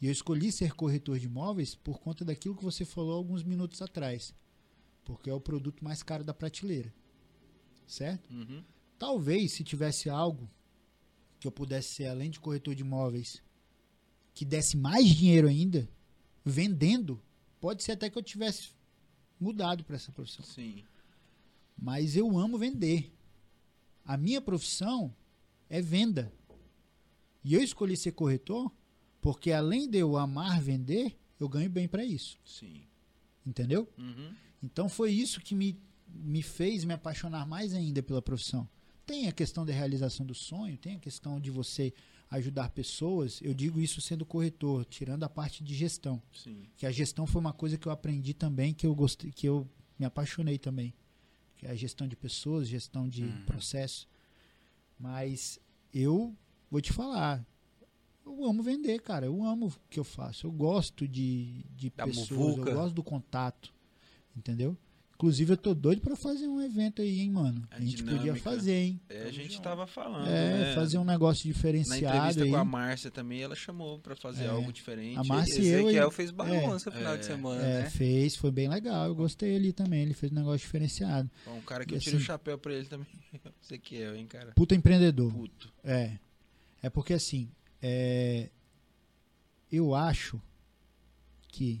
E 0.00 0.06
eu 0.06 0.12
escolhi 0.12 0.50
ser 0.50 0.72
corretor 0.72 1.18
de 1.18 1.26
imóveis 1.26 1.76
por 1.76 2.00
conta 2.00 2.24
daquilo 2.24 2.56
que 2.56 2.64
você 2.64 2.84
falou 2.84 3.12
alguns 3.12 3.44
minutos 3.44 3.80
atrás. 3.80 4.34
Porque 5.04 5.30
é 5.30 5.34
o 5.34 5.40
produto 5.40 5.84
mais 5.84 6.02
caro 6.02 6.24
da 6.24 6.34
prateleira. 6.34 6.92
Certo? 7.86 8.28
Uhum. 8.32 8.64
Talvez 8.98 9.54
se 9.54 9.62
tivesse 9.62 10.10
algo 10.10 10.50
que 11.38 11.46
eu 11.46 11.52
pudesse 11.52 11.94
ser 11.94 12.06
além 12.06 12.30
de 12.30 12.40
corretor 12.40 12.74
de 12.74 12.82
imóveis 12.82 13.42
que 14.34 14.44
desse 14.44 14.76
mais 14.76 15.08
dinheiro 15.08 15.46
ainda 15.46 15.88
vendendo, 16.44 17.22
pode 17.60 17.82
ser 17.82 17.92
até 17.92 18.10
que 18.10 18.18
eu 18.18 18.22
tivesse 18.22 18.70
mudado 19.38 19.84
para 19.84 19.96
essa 19.96 20.10
profissão. 20.10 20.44
Sim. 20.44 20.84
Mas 21.76 22.16
eu 22.16 22.36
amo 22.38 22.58
vender. 22.58 23.12
A 24.04 24.16
minha 24.16 24.40
profissão 24.40 25.14
é 25.68 25.80
venda. 25.80 26.32
E 27.44 27.54
eu 27.54 27.62
escolhi 27.62 27.96
ser 27.96 28.12
corretor 28.12 28.70
porque 29.22 29.52
além 29.52 29.88
de 29.88 29.98
eu 29.98 30.16
amar 30.16 30.60
vender, 30.60 31.16
eu 31.38 31.48
ganho 31.48 31.70
bem 31.70 31.86
para 31.86 32.04
isso, 32.04 32.38
Sim. 32.44 32.82
entendeu? 33.46 33.88
Uhum. 33.96 34.34
Então 34.60 34.88
foi 34.88 35.12
isso 35.12 35.40
que 35.40 35.54
me, 35.54 35.80
me 36.08 36.42
fez 36.42 36.84
me 36.84 36.92
apaixonar 36.92 37.46
mais 37.46 37.72
ainda 37.72 38.02
pela 38.02 38.20
profissão. 38.20 38.68
Tem 39.06 39.28
a 39.28 39.32
questão 39.32 39.64
da 39.64 39.72
realização 39.72 40.26
do 40.26 40.34
sonho, 40.34 40.76
tem 40.76 40.96
a 40.96 40.98
questão 40.98 41.40
de 41.40 41.50
você 41.50 41.94
ajudar 42.30 42.70
pessoas. 42.70 43.40
Eu 43.42 43.54
digo 43.54 43.80
isso 43.80 44.00
sendo 44.00 44.26
corretor, 44.26 44.84
tirando 44.84 45.22
a 45.22 45.28
parte 45.28 45.62
de 45.62 45.72
gestão, 45.74 46.20
Sim. 46.32 46.64
que 46.76 46.84
a 46.84 46.90
gestão 46.90 47.24
foi 47.24 47.40
uma 47.40 47.52
coisa 47.52 47.78
que 47.78 47.86
eu 47.86 47.92
aprendi 47.92 48.34
também, 48.34 48.74
que 48.74 48.86
eu 48.86 48.94
gostei, 48.94 49.30
que 49.30 49.48
eu 49.48 49.68
me 49.96 50.04
apaixonei 50.04 50.58
também, 50.58 50.92
que 51.62 51.66
é 51.68 51.70
a 51.70 51.76
gestão 51.76 52.08
de 52.08 52.16
pessoas, 52.16 52.66
gestão 52.66 53.08
de 53.08 53.22
Uhum. 53.22 53.44
processo. 53.46 54.08
Mas 54.98 55.60
eu 55.94 56.36
vou 56.68 56.80
te 56.80 56.92
falar, 56.92 57.46
eu 58.26 58.44
amo 58.44 58.64
vender, 58.64 59.00
cara. 59.00 59.26
Eu 59.26 59.44
amo 59.44 59.66
o 59.68 59.72
que 59.88 60.00
eu 60.00 60.02
faço. 60.04 60.44
Eu 60.48 60.50
gosto 60.50 61.06
de, 61.06 61.64
de 61.76 61.90
Da 61.90 62.04
pessoas, 62.04 62.30
muvuca. 62.30 62.70
eu 62.70 62.74
gosto 62.74 62.94
do 62.94 63.02
contato. 63.04 63.72
Entendeu? 64.36 64.76
Inclusive, 65.22 65.52
eu 65.52 65.56
tô 65.56 65.72
doido 65.72 66.00
pra 66.00 66.16
fazer 66.16 66.48
um 66.48 66.60
evento 66.60 67.00
aí, 67.00 67.20
hein, 67.20 67.30
mano. 67.30 67.62
A 67.70 67.76
A, 67.76 67.80
gente 67.80 67.94
dinâmica. 67.98 68.24
podia 68.26 68.42
fazer, 68.42 68.72
hein? 68.74 69.00
É, 69.08 69.22
a 69.22 69.30
gente 69.30 69.62
tava 69.62 69.86
falando. 69.86 70.26
É, 70.26 70.58
né? 70.58 70.74
fazer 70.74 70.98
um 70.98 71.04
negócio 71.04 71.46
Na 71.46 71.52
diferenciado 71.52 72.04
entrevista 72.16 72.42
aí. 72.42 72.50
com 72.50 72.56
a 72.56 72.64
Márcia 72.64 73.08
também, 73.08 73.40
ela 73.40 73.54
chamou 73.54 74.00
pra 74.00 74.16
fazer 74.16 74.46
É. 74.46 74.48
algo 74.48 74.72
diferente. 74.72 75.16
A 75.16 75.22
Márcia- 75.22 75.54
Se 75.54 75.66
eu, 75.68 75.82
Ezequiel 75.82 76.06
hein? 76.06 76.10
fez 76.10 76.30
bagunça 76.32 76.90
no 76.90 76.96
final 76.96 77.14
de 77.16 77.20
É. 77.22 77.26
semana, 77.26 77.62
É, 77.62 77.82
né? 77.84 77.90
fez, 77.90 78.34
foi 78.34 78.50
bem 78.50 78.68
legal. 78.68 79.06
Eu 79.06 79.14
gostei 79.14 79.54
ali 79.54 79.72
também. 79.72 80.02
Ele 80.02 80.12
fez 80.12 80.32
um 80.32 80.34
negócio 80.34 80.58
diferenciado. 80.58 81.30
Bom, 81.46 81.56
um 81.56 81.60
cara 81.60 81.84
que 81.86 81.94
E 81.94 81.98
eu 81.98 82.00
tirei 82.00 82.16
assim- 82.16 82.24
o 82.24 82.26
chapéu 82.26 82.58
pra 82.58 82.72
ele 82.74 82.86
também. 82.86 83.06
Você 83.60 83.78
que 83.78 84.02
é, 84.02 84.16
hein, 84.16 84.26
cara? 84.26 84.50
Puta 84.56 84.74
empreendedor. 84.74 85.32
Puto. 85.32 85.72
É. 85.84 86.18
É 86.82 86.90
porque 86.90 87.12
assim, 87.14 87.48
é, 87.80 88.48
eu 89.70 89.94
acho 89.94 90.42
que 91.46 91.80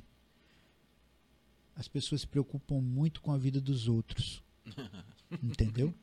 as 1.76 1.88
pessoas 1.88 2.22
se 2.22 2.26
preocupam 2.26 2.80
muito 2.80 3.20
com 3.20 3.32
a 3.32 3.38
vida 3.38 3.60
dos 3.60 3.88
outros. 3.88 4.42
entendeu? 5.42 5.94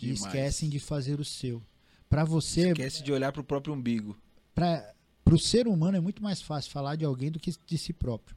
E 0.00 0.06
Demais. 0.06 0.20
esquecem 0.20 0.68
de 0.68 0.78
fazer 0.80 1.20
o 1.20 1.24
seu. 1.24 1.62
Pra 2.08 2.24
você, 2.24 2.68
Esquece 2.70 3.02
de 3.02 3.12
olhar 3.12 3.32
pro 3.32 3.44
próprio 3.44 3.74
umbigo. 3.74 4.18
para 4.54 4.94
pro 5.24 5.38
ser 5.38 5.68
humano 5.68 5.96
é 5.96 6.00
muito 6.00 6.20
mais 6.22 6.42
fácil 6.42 6.72
falar 6.72 6.96
de 6.96 7.04
alguém 7.04 7.30
do 7.30 7.38
que 7.38 7.52
de 7.66 7.78
si 7.78 7.92
próprio. 7.92 8.36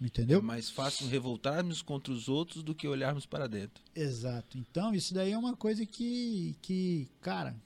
Entendeu? 0.00 0.38
É 0.38 0.42
mais 0.42 0.70
fácil 0.70 1.08
revoltarmos 1.08 1.82
contra 1.82 2.12
os 2.12 2.28
outros 2.28 2.62
do 2.62 2.72
que 2.72 2.86
olharmos 2.86 3.26
para 3.26 3.48
dentro. 3.48 3.82
Exato. 3.94 4.56
Então, 4.56 4.94
isso 4.94 5.12
daí 5.12 5.32
é 5.32 5.38
uma 5.38 5.56
coisa 5.56 5.84
que, 5.84 6.56
que, 6.62 7.08
cara, 7.20 7.56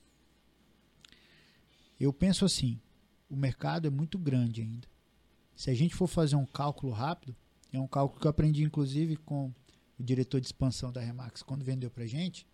eu 2.01 2.11
penso 2.13 2.45
assim, 2.45 2.81
o 3.29 3.37
mercado 3.37 3.87
é 3.87 3.91
muito 3.91 4.19
grande 4.19 4.63
ainda. 4.63 4.89
Se 5.55 5.71
a 5.71 5.75
gente 5.75 5.95
for 5.95 6.07
fazer 6.07 6.35
um 6.37 6.47
cálculo 6.47 6.91
rápido, 6.91 7.37
é 7.73 7.81
um 7.81 7.87
cálculo 7.87 8.21
que 8.21 8.27
eu 8.27 8.31
aprendi 8.31 8.63
inclusive 8.63 9.17
com 9.17 9.53
o 9.99 10.03
diretor 10.03 10.41
de 10.41 10.47
expansão 10.47 10.93
da 10.93 11.01
Remax 11.01 11.43
quando 11.43 11.65
vendeu 11.65 11.91
pra 11.91 12.07
gente, 12.07 12.47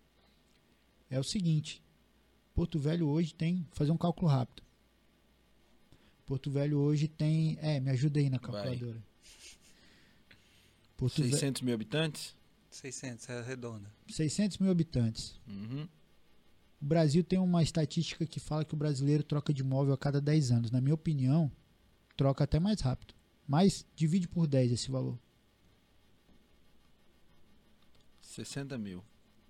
é 1.09 1.19
o 1.19 1.23
seguinte, 1.23 1.83
Porto 2.53 2.77
Velho 2.79 3.07
hoje 3.07 3.33
tem, 3.33 3.67
fazer 3.71 3.91
um 3.91 3.97
cálculo 3.97 4.29
rápido. 4.29 4.63
Porto 6.25 6.51
Velho 6.51 6.77
hoje 6.77 7.07
tem, 7.07 7.57
é, 7.61 7.79
me 7.79 7.89
ajuda 7.89 8.19
aí 8.19 8.29
na 8.29 8.37
calculadora. 8.37 9.03
Porto 10.95 11.23
600 11.23 11.61
mil 11.61 11.73
habitantes? 11.73 12.35
600, 12.69 13.29
é 13.29 13.41
redonda. 13.41 13.89
600 14.07 14.57
mil 14.59 14.69
habitantes. 14.69 15.39
Uhum. 15.47 15.87
O 16.81 16.85
Brasil 16.85 17.23
tem 17.23 17.39
uma 17.39 17.63
estatística 17.63 18.25
que 18.25 18.39
fala 18.39 18.63
que 18.63 18.73
o 18.73 18.77
brasileiro 18.77 19.23
troca 19.23 19.53
de 19.53 19.61
imóvel 19.61 19.93
a 19.93 19.97
cada 19.97 20.21
10 20.21 20.51
anos. 20.51 20.71
Na 20.71 20.79
minha 20.79 20.93
opinião, 20.93 21.51
troca 22.15 22.43
até 22.43 22.59
mais 22.59 22.79
rápido. 22.81 23.13
Mas 23.49 23.83
divide 23.95 24.27
por 24.27 24.45
10 24.45 24.71
esse 24.71 24.91
valor. 24.91 25.17
60 28.21 28.77
mil. 28.77 29.03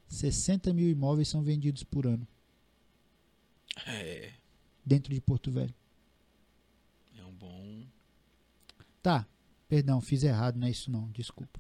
60 0.08 0.74
mil 0.74 0.90
imóveis 0.90 1.28
são 1.28 1.44
vendidos 1.44 1.84
por 1.84 2.08
ano. 2.08 2.26
É. 3.86 4.32
Dentro 4.86 5.14
de 5.14 5.20
Porto 5.20 5.52
Velho. 5.52 5.76
É 7.18 7.26
um 7.26 7.34
bom. 7.34 7.84
Tá, 9.04 9.28
Perdão, 9.68 10.02
fiz 10.02 10.24
errado, 10.24 10.56
não 10.58 10.66
é 10.66 10.72
isso 10.72 10.90
não, 10.90 11.10
desculpa. 11.12 11.60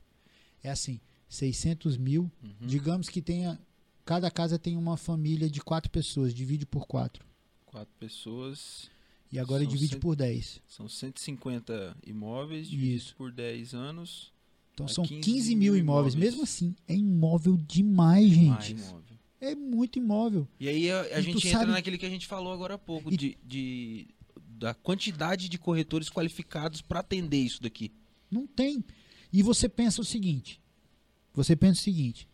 É 0.63 0.69
assim, 0.71 0.99
600 1.27 1.95
mil, 1.95 2.23
Uhum. 2.41 2.55
digamos 2.65 3.07
que 3.07 3.21
tenha, 3.21 3.59
cada 4.03 4.31
casa 4.31 4.57
tem 4.57 4.75
uma 4.75 4.97
família 4.97 5.47
de 5.47 5.61
quatro 5.61 5.91
pessoas, 5.91 6.33
divide 6.33 6.65
por 6.65 6.87
quatro. 6.87 7.23
Quatro 7.67 7.93
pessoas. 7.99 8.89
E 9.31 9.37
agora 9.37 9.65
divide 9.65 9.93
cento- 9.93 10.01
por 10.01 10.15
10. 10.15 10.61
São 10.67 10.89
150 10.89 11.95
imóveis 12.05 12.67
Isso. 12.71 13.15
por 13.15 13.31
10 13.31 13.73
anos. 13.75 14.33
Então 14.73 14.87
são 14.87 15.03
15 15.05 15.21
15 15.21 15.55
mil 15.55 15.75
imóveis. 15.77 16.13
imóveis. 16.15 16.15
Mesmo 16.15 16.43
assim, 16.43 16.75
é 16.87 16.95
imóvel 16.95 17.55
demais, 17.57 18.29
gente. 18.29 18.71
Imóvel. 18.71 19.03
É 19.41 19.55
muito 19.55 19.99
imóvel. 19.99 20.47
E 20.59 20.67
aí 20.67 20.89
a, 20.91 21.01
a 21.01 21.19
E 21.19 21.23
gente 21.23 21.47
entra 21.47 21.59
sabe- 21.59 21.71
naquele 21.71 21.97
que 21.97 22.05
a 22.05 22.09
gente 22.09 22.25
falou 22.27 22.51
agora 22.51 22.73
há 22.73 22.77
pouco, 22.77 23.13
E- 23.13 23.17
de, 23.17 23.37
de- 23.45 24.07
da 24.57 24.73
quantidade 24.73 25.47
de 25.47 25.57
corretores 25.57 26.09
qualificados 26.09 26.81
para 26.81 26.99
atender 27.01 27.37
isso 27.37 27.61
daqui. 27.61 27.91
Não 28.31 28.47
tem. 28.47 28.83
E 29.31 29.41
você 29.43 29.69
pensa 29.69 30.01
o 30.01 30.05
seguinte: 30.05 30.59
você 31.33 31.55
pensa 31.55 31.79
o 31.81 31.83
seguinte. 31.83 32.27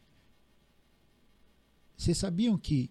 Vocês 1.97 2.17
sabiam 2.17 2.57
que 2.57 2.89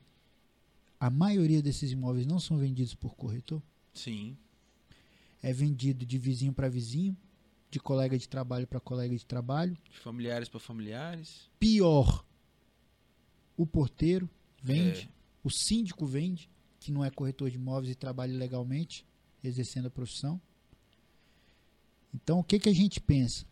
a 0.98 1.10
maioria 1.10 1.60
desses 1.62 1.90
imóveis 1.90 2.26
não 2.26 2.38
são 2.38 2.56
vendidos 2.58 2.94
por 2.94 3.14
corretor? 3.14 3.62
Sim. 3.94 4.36
É 5.42 5.52
vendido 5.52 6.04
de 6.04 6.18
vizinho 6.18 6.52
para 6.52 6.68
vizinho, 6.68 7.16
de 7.70 7.78
colega 7.80 8.16
de 8.18 8.28
trabalho 8.28 8.66
para 8.66 8.80
colega 8.80 9.16
de 9.16 9.24
trabalho. 9.26 9.76
De 9.90 9.98
familiares 9.98 10.48
para 10.48 10.60
familiares. 10.60 11.48
Pior, 11.58 12.24
o 13.56 13.66
porteiro 13.66 14.28
vende, 14.62 15.02
É. 15.02 15.08
o 15.42 15.50
síndico 15.50 16.06
vende, 16.06 16.50
que 16.80 16.90
não 16.92 17.04
é 17.04 17.10
corretor 17.10 17.50
de 17.50 17.56
imóveis 17.56 17.92
e 17.92 17.94
trabalha 17.94 18.36
legalmente, 18.36 19.06
exercendo 19.42 19.86
a 19.86 19.90
profissão. 19.90 20.40
Então, 22.14 22.38
o 22.40 22.44
que, 22.44 22.58
que 22.58 22.68
a 22.68 22.74
gente 22.74 23.00
pensa? 23.00 23.44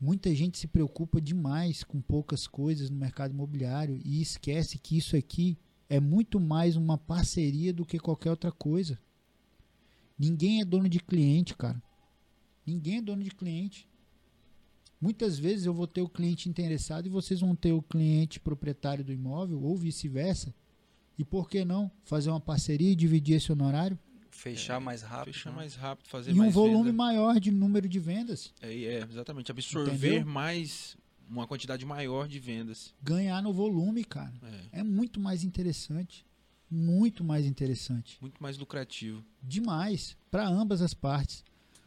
Muita 0.00 0.34
gente 0.34 0.58
se 0.58 0.66
preocupa 0.66 1.20
demais 1.20 1.82
com 1.84 2.00
poucas 2.00 2.46
coisas 2.46 2.88
no 2.90 2.96
mercado 2.96 3.32
imobiliário 3.32 4.00
e 4.04 4.20
esquece 4.20 4.78
que 4.78 4.96
isso 4.96 5.16
aqui 5.16 5.58
é 5.88 5.98
muito 6.00 6.38
mais 6.40 6.76
uma 6.76 6.96
parceria 6.96 7.72
do 7.72 7.84
que 7.84 7.98
qualquer 7.98 8.30
outra 8.30 8.50
coisa. 8.52 8.98
Ninguém 10.20 10.60
é 10.60 10.66
dono 10.66 10.86
de 10.86 11.00
cliente, 11.00 11.56
cara. 11.56 11.82
Ninguém 12.66 12.98
é 12.98 13.00
dono 13.00 13.24
de 13.24 13.30
cliente. 13.30 13.88
Muitas 15.00 15.38
vezes 15.38 15.64
eu 15.64 15.72
vou 15.72 15.86
ter 15.86 16.02
o 16.02 16.08
cliente 16.10 16.46
interessado 16.46 17.06
e 17.06 17.08
vocês 17.08 17.40
vão 17.40 17.56
ter 17.56 17.72
o 17.72 17.80
cliente 17.80 18.38
proprietário 18.38 19.02
do 19.02 19.14
imóvel 19.14 19.62
ou 19.62 19.74
vice-versa. 19.74 20.54
E 21.16 21.24
por 21.24 21.48
que 21.48 21.64
não 21.64 21.90
fazer 22.04 22.28
uma 22.28 22.38
parceria 22.38 22.90
e 22.92 22.94
dividir 22.94 23.36
esse 23.36 23.50
honorário? 23.50 23.98
Fechar 24.30 24.78
mais 24.78 25.00
rápido. 25.00 25.32
Fechar 25.32 25.50
né? 25.52 25.56
mais 25.56 25.74
rápido, 25.74 26.06
fazer 26.06 26.32
e 26.32 26.34
um 26.34 26.38
mais 26.38 26.52
volume 26.52 26.90
venda. 26.90 26.92
maior 26.92 27.40
de 27.40 27.50
número 27.50 27.88
de 27.88 27.98
vendas. 27.98 28.52
É, 28.60 28.74
é, 28.74 29.02
exatamente. 29.10 29.50
Absorver 29.50 29.94
Entendeu? 29.94 30.26
mais, 30.26 30.98
uma 31.30 31.46
quantidade 31.46 31.86
maior 31.86 32.28
de 32.28 32.38
vendas. 32.38 32.94
Ganhar 33.02 33.42
no 33.42 33.54
volume, 33.54 34.04
cara. 34.04 34.34
É, 34.70 34.80
É 34.80 34.82
muito 34.82 35.18
mais 35.18 35.44
interessante. 35.44 36.26
Muito 36.70 37.24
mais 37.24 37.44
interessante. 37.46 38.16
muito 38.20 38.40
mais 38.42 38.56
lucrativo. 38.56 39.24
Demais. 39.42 40.16
Para 40.30 40.46
ambas 40.46 40.80
as 40.80 40.94
partes. 40.94 41.44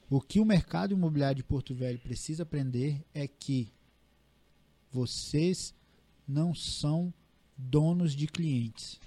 O 0.09 0.19
que 0.19 0.39
o 0.39 0.45
mercado 0.45 0.93
imobiliário 0.93 1.37
de 1.37 1.43
Porto 1.43 1.73
Velho 1.73 1.97
precisa 1.99 2.43
aprender 2.43 3.03
é 3.13 3.27
que 3.27 3.71
vocês 4.91 5.73
não 6.27 6.53
são 6.53 7.13
donos 7.57 8.13
de 8.13 8.27
clientes. 8.27 8.99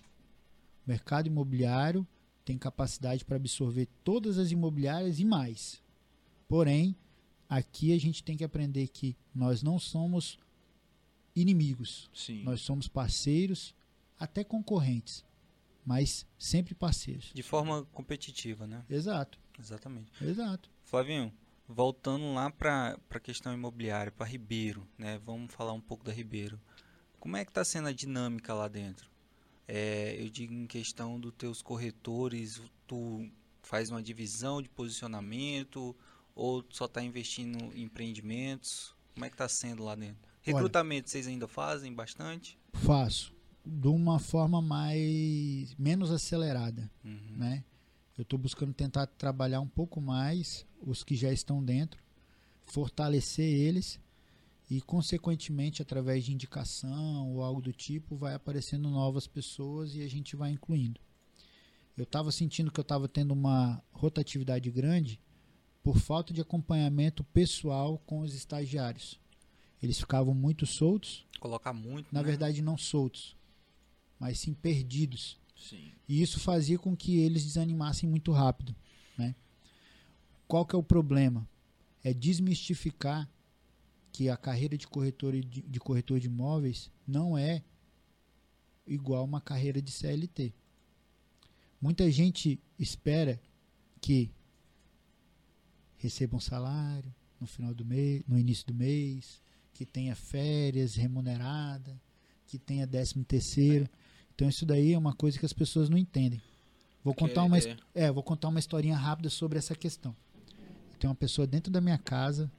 O 0.84 0.88
mercado 0.88 1.26
imobiliário 1.26 2.06
tem 2.44 2.56
capacidade 2.56 3.24
para 3.24 3.36
absorver 3.36 3.88
todas 4.02 4.38
as 4.38 4.50
imobiliárias 4.50 5.18
e 5.18 5.24
mais. 5.24 5.82
Porém, 6.48 6.96
aqui 7.48 7.92
a 7.92 7.98
gente 7.98 8.22
tem 8.22 8.36
que 8.36 8.44
aprender 8.44 8.88
que 8.88 9.16
nós 9.34 9.62
não 9.62 9.78
somos 9.78 10.38
inimigos. 11.34 12.08
Sim. 12.14 12.42
Nós 12.44 12.60
somos 12.62 12.88
parceiros, 12.88 13.74
até 14.18 14.42
concorrentes, 14.42 15.24
mas 15.86 16.26
sempre 16.36 16.74
parceiros. 16.74 17.30
De 17.32 17.44
forma 17.44 17.84
competitiva, 17.92 18.66
né? 18.66 18.84
Exato, 18.90 19.38
Exatamente. 19.56 20.12
exato. 20.20 20.68
Flavinho, 20.82 21.32
voltando 21.68 22.34
lá 22.34 22.50
para 22.50 22.98
a 23.08 23.20
questão 23.20 23.54
imobiliária, 23.54 24.10
para 24.10 24.26
Ribeiro, 24.26 24.86
né? 24.98 25.20
Vamos 25.24 25.54
falar 25.54 25.72
um 25.72 25.80
pouco 25.80 26.04
da 26.04 26.12
Ribeiro. 26.12 26.60
Como 27.20 27.36
é 27.36 27.44
que 27.44 27.52
está 27.52 27.64
sendo 27.64 27.86
a 27.86 27.92
dinâmica 27.92 28.52
lá 28.52 28.66
dentro? 28.66 29.08
É, 29.68 30.16
eu 30.20 30.28
digo 30.28 30.52
em 30.52 30.66
questão 30.66 31.20
dos 31.20 31.32
teus 31.32 31.62
corretores, 31.62 32.60
tu 32.86 33.28
faz 33.62 33.88
uma 33.90 34.02
divisão 34.02 34.60
de 34.60 34.68
posicionamento 34.68 35.96
ou 36.34 36.64
só 36.68 36.86
está 36.86 37.02
investindo 37.02 37.72
em 37.74 37.82
empreendimentos? 37.84 38.94
Como 39.14 39.24
é 39.24 39.28
que 39.28 39.34
está 39.34 39.48
sendo 39.48 39.84
lá 39.84 39.94
dentro? 39.94 40.28
Recrutamento 40.42 41.10
vocês 41.10 41.26
ainda 41.26 41.48
fazem 41.48 41.92
bastante? 41.92 42.58
Faço 42.74 43.35
de 43.66 43.88
uma 43.88 44.18
forma 44.20 44.62
mais 44.62 45.74
menos 45.76 46.10
acelerada, 46.12 46.88
Uhum. 47.04 47.36
né? 47.36 47.64
Eu 48.16 48.22
estou 48.22 48.38
buscando 48.38 48.72
tentar 48.72 49.06
trabalhar 49.06 49.60
um 49.60 49.66
pouco 49.68 50.00
mais 50.00 50.64
os 50.80 51.02
que 51.04 51.14
já 51.16 51.32
estão 51.32 51.62
dentro, 51.62 52.00
fortalecer 52.64 53.44
eles 53.46 54.00
e 54.70 54.80
consequentemente 54.80 55.82
através 55.82 56.24
de 56.24 56.32
indicação 56.32 57.30
ou 57.32 57.42
algo 57.42 57.60
do 57.60 57.72
tipo 57.72 58.16
vai 58.16 58.34
aparecendo 58.34 58.88
novas 58.90 59.26
pessoas 59.26 59.94
e 59.94 60.02
a 60.02 60.08
gente 60.08 60.34
vai 60.36 60.50
incluindo. 60.50 61.00
Eu 61.96 62.04
estava 62.04 62.30
sentindo 62.32 62.70
que 62.70 62.78
eu 62.80 62.82
estava 62.82 63.08
tendo 63.08 63.32
uma 63.32 63.82
rotatividade 63.92 64.70
grande 64.70 65.20
por 65.82 65.98
falta 65.98 66.32
de 66.32 66.40
acompanhamento 66.40 67.22
pessoal 67.24 67.98
com 68.06 68.20
os 68.20 68.34
estagiários. 68.34 69.18
Eles 69.82 69.98
ficavam 69.98 70.34
muito 70.34 70.66
soltos, 70.66 71.24
Colocar 71.38 71.72
muito, 71.72 72.08
na 72.12 72.20
né? 72.22 72.26
verdade 72.26 72.60
não 72.62 72.76
soltos, 72.78 73.36
mas 74.18 74.38
sim 74.38 74.54
perdidos. 74.54 75.38
Sim. 75.56 75.92
E 76.08 76.22
isso 76.22 76.38
fazia 76.40 76.78
com 76.78 76.96
que 76.96 77.18
eles 77.18 77.44
desanimassem 77.44 78.08
muito 78.08 78.32
rápido. 78.32 78.74
Né? 79.16 79.34
Qual 80.46 80.64
que 80.64 80.74
é 80.74 80.78
o 80.78 80.82
problema? 80.82 81.48
É 82.02 82.12
desmistificar 82.12 83.28
que 84.12 84.28
a 84.28 84.36
carreira 84.36 84.78
de 84.78 84.86
corretor 84.86 85.32
de, 85.32 85.62
de 85.62 85.80
corretor 85.80 86.18
de 86.18 86.26
imóveis 86.26 86.90
não 87.06 87.36
é 87.36 87.62
igual 88.86 89.24
uma 89.24 89.40
carreira 89.40 89.82
de 89.82 89.90
CLT. 89.90 90.54
Muita 91.80 92.10
gente 92.10 92.58
espera 92.78 93.40
que 94.00 94.30
receba 95.96 96.36
um 96.36 96.40
salário 96.40 97.14
no 97.40 97.46
final 97.46 97.74
do 97.74 97.84
mês, 97.84 98.22
no 98.26 98.38
início 98.38 98.66
do 98.66 98.74
mês, 98.74 99.42
que 99.74 99.84
tenha 99.84 100.14
férias 100.14 100.94
remunerada, 100.94 102.00
que 102.46 102.58
tenha 102.58 102.86
décimo 102.86 103.24
terceiro. 103.24 103.88
Então 104.36 104.48
isso 104.48 104.64
daí 104.66 104.92
é 104.92 104.98
uma 104.98 105.14
coisa 105.14 105.38
que 105.38 105.46
as 105.46 105.52
pessoas 105.52 105.88
não 105.88 105.96
entendem. 105.98 106.40
Vou 107.02 107.14
contar 107.14 107.42
uma, 107.42 107.56
é- 107.58 107.76
é, 107.94 108.12
vou 108.12 108.22
contar 108.22 108.48
uma 108.48 108.58
historinha 108.58 108.96
rápida 108.96 109.30
sobre 109.30 109.58
essa 109.58 109.74
questão. 109.74 110.14
Tem 111.00 111.08
uma 111.08 111.16
pessoa 111.16 111.46
dentro 111.46 111.72
da 111.72 111.80
minha 111.80 111.98
casa 111.98 112.50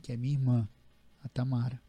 que 0.00 0.12
é 0.12 0.16
minha 0.16 0.34
irmã, 0.34 0.68
a 1.24 1.28
Tamara. 1.28 1.80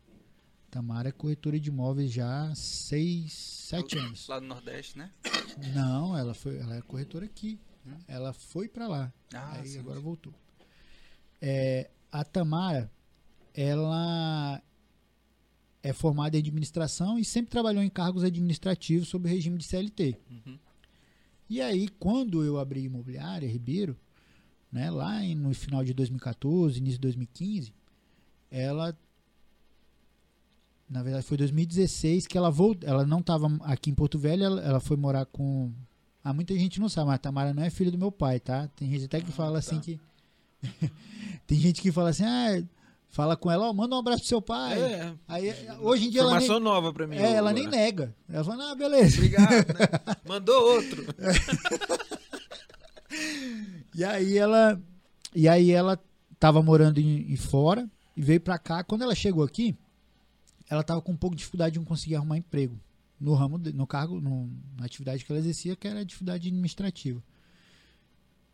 Tamara 0.71 1.09
é 1.09 1.11
corretora 1.11 1.59
de 1.59 1.69
imóveis 1.69 2.11
já 2.11 2.49
há 2.49 2.55
seis, 2.55 3.34
sete 3.34 3.97
anos. 3.97 4.27
Lá 4.27 4.41
no 4.41 4.47
Nordeste, 4.47 4.97
né? 4.97 5.11
Não, 5.73 6.17
ela 6.17 6.34
foi, 6.34 6.57
ela 6.57 6.76
é 6.76 6.81
corretora 6.81 7.26
aqui. 7.26 7.59
Ela 8.07 8.34
foi 8.34 8.67
pra 8.67 8.88
lá. 8.88 9.13
Ah, 9.34 9.53
Aí 9.53 9.67
sim, 9.67 9.80
agora 9.80 9.97
sim. 9.97 10.03
voltou. 10.03 10.34
É, 11.41 11.89
a 12.11 12.23
Tamara, 12.23 12.91
ela 13.53 14.61
é 15.81 15.93
formada 15.93 16.35
em 16.38 16.39
administração 16.41 17.18
e 17.18 17.23
sempre 17.26 17.51
trabalhou 17.51 17.81
em 17.84 17.89
cargos 17.89 18.23
administrativos 18.23 19.07
sob 19.07 19.27
o 19.27 19.31
regime 19.31 19.57
de 19.57 19.64
CLT. 19.64 20.18
Uhum. 20.30 20.57
E 21.49 21.61
aí, 21.61 21.88
quando 21.99 22.43
eu 22.43 22.60
abri 22.60 22.84
imobiliária, 22.84 23.47
Ribeiro, 23.49 23.97
né, 24.72 24.91
lá 24.91 25.23
em- 25.23 25.35
no 25.35 25.53
final 25.53 25.84
de 25.84 25.93
2014, 25.93 26.77
início 26.80 26.97
de 26.97 27.01
2015, 27.01 27.73
ela 28.51 28.95
na 30.89 31.03
verdade 31.03 31.26
foi 31.26 31.38
2016 31.38 32.26
que 32.27 32.38
ela 32.38 32.49
voltou, 32.49 32.89
ela 32.89 33.06
não 33.06 33.19
estava 33.19 33.47
aqui 33.61 33.89
em 33.91 33.93
Porto 33.95 34.18
Velho, 34.18 34.43
ela, 34.43 34.61
ela 34.61 34.80
foi 34.80 34.97
morar 34.97 35.26
com 35.26 35.72
ah, 36.23 36.34
muita 36.34 36.53
gente 36.57 36.80
não 36.80 36.89
sabe, 36.89 37.07
mas 37.07 37.15
a 37.15 37.19
Tamara 37.19 37.53
não 37.53 37.64
é 37.64 37.69
filha 37.69 37.91
do 37.91 37.97
meu 37.97 38.11
pai, 38.11 38.39
tá? 38.39 38.68
Tem 38.76 38.89
gente 38.89 39.06
até 39.06 39.22
que 39.22 39.30
Ah, 39.30 39.34
fala 39.34 39.53
tá. 39.53 39.60
assim 39.60 39.80
que 39.80 39.99
tem 41.47 41.57
gente 41.60 41.81
que 41.81 41.91
fala 41.91 42.10
assim: 42.10 42.23
"Ah, 42.26 42.61
fala 43.10 43.36
com 43.36 43.49
ela, 43.52 43.69
ó, 43.69 43.73
manda 43.73 43.95
um 43.95 43.99
abraço 43.99 44.19
pro 44.22 44.27
seu 44.30 44.41
pai". 44.41 44.80
É, 44.81 45.14
Aí 45.27 45.53
hoje 45.81 46.07
em 46.07 46.10
dia 46.10 46.22
ela 46.22 46.40
nem, 46.40 46.60
nova 46.60 46.94
pra 46.94 47.06
mim. 47.07 47.15
é, 47.18 47.34
ela 47.34 47.52
nem 47.52 47.68
nega. 47.68 48.15
Ela 48.30 48.44
fala: 48.44 48.72
"Ah, 48.72 48.76
beleza". 48.76 49.18
Obrigado, 49.18 49.49
né? 49.52 50.15
Mandou 50.27 50.76
outro. 50.76 51.06
E 53.95 54.03
aí 54.03 54.38
ela 54.38 54.81
e 55.36 55.48
aí 55.48 55.72
ela 55.72 55.99
tava 56.40 56.61
morando 56.61 56.99
em, 56.99 57.31
em 57.31 57.36
fora 57.36 57.90
e 58.15 58.22
veio 58.22 58.40
pra 58.40 58.57
cá. 58.57 58.84
Quando 58.84 59.02
ela 59.03 59.15
chegou 59.15 59.44
aqui, 59.44 59.76
ela 60.69 60.84
tava 60.84 61.02
com 61.02 61.11
um 61.11 61.18
pouco 61.18 61.36
de 61.36 61.40
dificuldade 61.40 61.77
de 61.77 61.86
conseguir 61.86 62.15
arrumar 62.15 62.38
emprego 62.38 62.80
no 63.19 63.34
ramo, 63.34 63.57
de- 63.60 63.73
no 63.73 63.86
cargo, 63.86 64.22
no- 64.22 64.49
na 64.77 64.86
atividade 64.86 65.26
que 65.26 65.31
ela 65.31 65.40
exercia, 65.40 65.76
que 65.76 65.88
era 65.88 65.99
a 65.99 66.02
atividade 66.03 66.48
administrativa. 66.48 67.22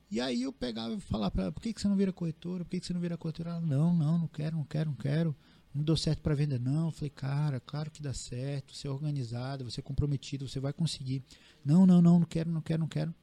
E 0.09 0.21
aí 0.21 0.43
eu 0.43 0.53
pegava 0.53 0.93
e 0.93 0.99
falava 0.99 1.31
pra 1.31 1.43
ela, 1.43 1.51
por 1.51 1.61
que, 1.61 1.73
que 1.73 1.81
você 1.81 1.87
não 1.87 1.95
vira 1.95 2.13
corretora? 2.13 2.63
Por 2.63 2.71
que, 2.71 2.79
que 2.79 2.85
você 2.85 2.93
não 2.93 3.01
vira 3.01 3.17
corretora? 3.17 3.51
Ela, 3.51 3.61
não, 3.61 3.95
não, 3.95 4.19
não 4.19 4.27
quero, 4.27 4.55
não 4.55 4.63
quero, 4.63 4.89
não 4.89 4.97
quero. 4.97 5.35
Não 5.73 5.83
deu 5.83 5.97
certo 5.97 6.21
pra 6.21 6.35
venda, 6.35 6.57
não. 6.57 6.85
Eu 6.85 6.91
falei, 6.91 7.09
cara, 7.09 7.59
claro 7.59 7.91
que 7.91 8.01
dá 8.01 8.13
certo. 8.13 8.73
Você 8.73 8.87
é 8.87 8.91
organizado, 8.91 9.69
você 9.69 9.81
é 9.81 9.83
comprometido, 9.83 10.47
você 10.47 10.59
vai 10.59 10.71
conseguir. 10.71 11.23
Não, 11.65 11.85
não, 11.85 12.01
não, 12.01 12.19
não 12.19 12.25
quero, 12.25 12.49
não 12.49 12.61
quero, 12.61 12.79
não 12.81 12.87
quero. 12.87 13.13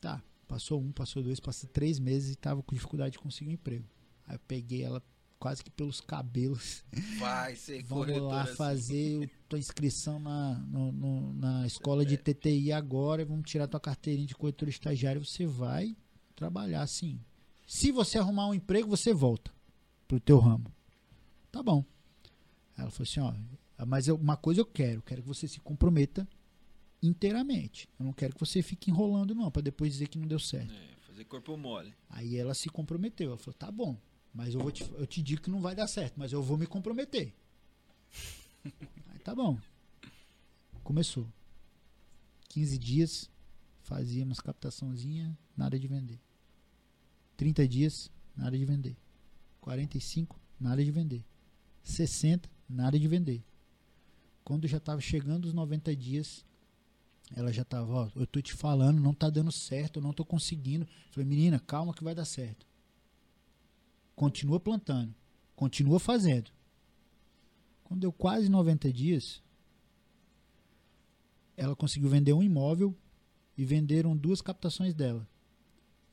Tá, 0.00 0.22
passou 0.46 0.80
um, 0.80 0.92
passou 0.92 1.22
dois, 1.22 1.40
passou 1.40 1.70
três 1.70 1.98
meses 1.98 2.32
e 2.32 2.36
tava 2.36 2.62
com 2.62 2.74
dificuldade 2.74 3.12
de 3.12 3.18
conseguir 3.18 3.50
um 3.50 3.54
emprego. 3.54 3.86
Aí 4.26 4.34
eu 4.34 4.40
peguei 4.46 4.82
ela 4.82 5.02
quase 5.40 5.64
que 5.64 5.70
pelos 5.70 6.00
cabelos. 6.00 6.84
Vai 7.18 7.56
ser 7.56 7.82
Vamos 7.88 8.16
lá 8.20 8.42
assim. 8.42 8.54
fazer 8.54 9.30
tua 9.48 9.58
inscrição 9.58 10.20
na, 10.20 10.54
no- 10.58 10.92
no- 10.92 11.32
na 11.32 11.66
escola 11.66 12.04
de 12.04 12.16
TTI 12.16 12.70
agora, 12.72 13.24
vamos 13.24 13.50
tirar 13.50 13.66
tua 13.66 13.80
carteirinha 13.80 14.26
de 14.28 14.34
corretor 14.36 14.68
estagiário, 14.68 15.24
você 15.24 15.46
vai 15.46 15.96
trabalhar 16.36 16.82
assim. 16.82 17.18
Se 17.66 17.90
você 17.90 18.18
arrumar 18.18 18.46
um 18.48 18.54
emprego, 18.54 18.88
você 18.88 19.12
volta 19.14 19.50
pro 20.06 20.20
teu 20.20 20.38
ramo. 20.38 20.70
Tá 21.50 21.62
bom. 21.62 21.84
Ela 22.76 22.90
falou 22.90 23.04
assim, 23.08 23.20
ó, 23.20 23.84
mas 23.86 24.06
eu- 24.08 24.16
uma 24.16 24.36
coisa 24.36 24.60
eu 24.60 24.66
quero, 24.66 25.00
quero 25.02 25.22
que 25.22 25.28
você 25.28 25.48
se 25.48 25.58
comprometa 25.60 26.28
inteiramente. 27.02 27.88
Eu 27.98 28.04
não 28.06 28.12
quero 28.12 28.34
que 28.34 28.40
você 28.40 28.62
fique 28.62 28.90
enrolando 28.90 29.34
não, 29.34 29.50
para 29.50 29.62
depois 29.62 29.92
dizer 29.92 30.08
que 30.08 30.18
não 30.18 30.26
deu 30.28 30.38
certo. 30.38 30.72
É, 30.72 30.96
fazer 31.06 31.24
corpo 31.24 31.56
mole. 31.56 31.94
Aí 32.08 32.36
ela 32.36 32.54
se 32.54 32.68
comprometeu. 32.68 33.28
Ela 33.28 33.38
falou: 33.38 33.54
tá 33.54 33.70
bom, 33.70 33.96
mas 34.34 34.54
eu, 34.54 34.60
vou 34.60 34.70
te, 34.70 34.82
eu 34.94 35.06
te 35.06 35.22
digo 35.22 35.42
que 35.42 35.50
não 35.50 35.60
vai 35.60 35.74
dar 35.74 35.86
certo, 35.86 36.14
mas 36.16 36.32
eu 36.32 36.42
vou 36.42 36.56
me 36.56 36.66
comprometer. 36.66 37.34
Aí 38.64 39.18
tá 39.24 39.34
bom. 39.34 39.58
Começou. 40.82 41.26
15 42.48 42.78
dias, 42.78 43.30
fazíamos 43.82 44.40
captaçãozinha, 44.40 45.36
nada 45.56 45.78
de 45.78 45.86
vender. 45.86 46.20
30 47.36 47.66
dias, 47.66 48.10
nada 48.36 48.56
de 48.56 48.64
vender. 48.64 48.96
45, 49.60 50.38
nada 50.58 50.84
de 50.84 50.90
vender. 50.90 51.24
60, 51.82 52.48
nada 52.68 52.98
de 52.98 53.06
vender. 53.06 53.42
Quando 54.44 54.66
já 54.66 54.78
estava 54.78 55.00
chegando 55.00 55.46
os 55.46 55.54
90 55.54 55.94
dias, 55.94 56.44
ela 57.34 57.52
já 57.52 57.64
tava, 57.64 57.92
ó, 57.92 58.08
eu 58.16 58.26
tô 58.26 58.40
te 58.40 58.52
falando, 58.52 59.00
não 59.00 59.14
tá 59.14 59.30
dando 59.30 59.52
certo, 59.52 59.98
eu 59.98 60.02
não 60.02 60.12
tô 60.12 60.24
conseguindo. 60.24 60.86
Falei, 61.10 61.28
menina, 61.28 61.60
calma 61.60 61.94
que 61.94 62.02
vai 62.02 62.14
dar 62.14 62.24
certo. 62.24 62.66
Continua 64.20 64.60
plantando, 64.60 65.14
continua 65.56 65.98
fazendo. 65.98 66.50
Quando 67.82 68.02
deu 68.02 68.12
quase 68.12 68.50
90 68.50 68.92
dias, 68.92 69.42
ela 71.56 71.74
conseguiu 71.74 72.10
vender 72.10 72.34
um 72.34 72.42
imóvel 72.42 72.94
e 73.56 73.64
venderam 73.64 74.14
duas 74.14 74.42
captações 74.42 74.92
dela. 74.92 75.26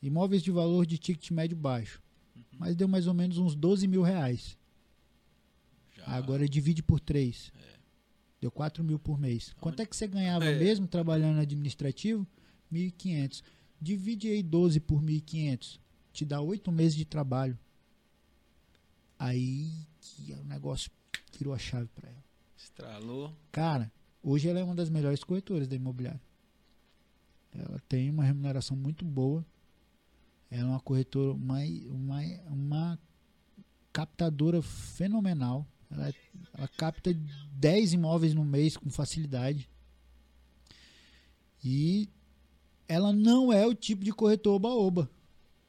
Imóveis 0.02 0.42
de 0.42 0.52
valor 0.52 0.86
de 0.86 0.98
ticket 0.98 1.32
médio 1.32 1.58
baixo. 1.58 2.02
Mas 2.58 2.78
deu 2.78 2.88
mais 2.88 3.08
ou 3.08 3.14
menos 3.14 3.40
uns 3.40 3.54
12 3.54 3.90
mil 3.90 4.04
reais. 4.04 4.58
Já. 5.98 6.06
Agora 6.08 6.48
divide 6.48 6.82
por 6.82 7.02
três. 7.02 7.52
Deu 8.40 8.50
4 8.50 8.86
mil 8.86 8.98
por 8.98 9.20
mês. 9.20 9.54
Quanto 9.60 9.82
é 9.82 9.86
que 9.86 9.94
você 9.94 10.08
ganhava 10.08 10.46
É. 10.46 10.58
mesmo 10.58 10.88
trabalhando 10.88 11.42
administrativo? 11.42 12.26
1.500. 12.72 13.44
Divide 13.82 14.30
aí 14.30 14.42
12 14.42 14.80
por 14.80 15.02
1.500. 15.02 15.78
Te 16.14 16.24
dá 16.24 16.40
8 16.40 16.72
meses 16.72 16.96
de 16.96 17.04
trabalho. 17.04 17.60
Aí 19.20 19.72
que 20.00 20.34
o 20.34 20.44
negócio 20.44 20.92
virou 21.38 21.54
a 21.54 21.58
chave 21.58 21.88
para 21.96 22.10
ela. 22.10 22.24
Estralou. 22.58 23.34
Cara, 23.52 23.92
hoje 24.22 24.48
ela 24.48 24.60
é 24.60 24.64
uma 24.64 24.76
das 24.76 24.90
melhores 24.90 25.24
corretoras 25.24 25.68
da 25.68 25.76
imobiliária. 25.76 26.22
Ela 27.54 27.80
tem 27.88 28.10
uma 28.10 28.24
remuneração 28.24 28.78
muito 28.78 29.04
boa. 29.04 29.46
Ela 30.50 30.62
é 30.62 30.66
uma 30.66 30.80
corretora, 30.80 31.34
uma, 31.34 31.60
uma, 31.90 32.22
uma 32.50 33.00
captadora 33.92 34.62
fenomenal. 34.62 35.66
Ela, 35.90 36.14
ela 36.54 36.68
capta 36.68 37.14
10 37.54 37.94
imóveis 37.94 38.34
no 38.34 38.46
mês 38.46 38.78
com 38.78 38.90
facilidade. 38.90 39.70
E 41.64 42.10
ela 42.88 43.12
não 43.12 43.52
é 43.52 43.66
o 43.66 43.74
tipo 43.74 44.04
de 44.04 44.12
corretor 44.12 44.56
oba-oba. 44.56 45.10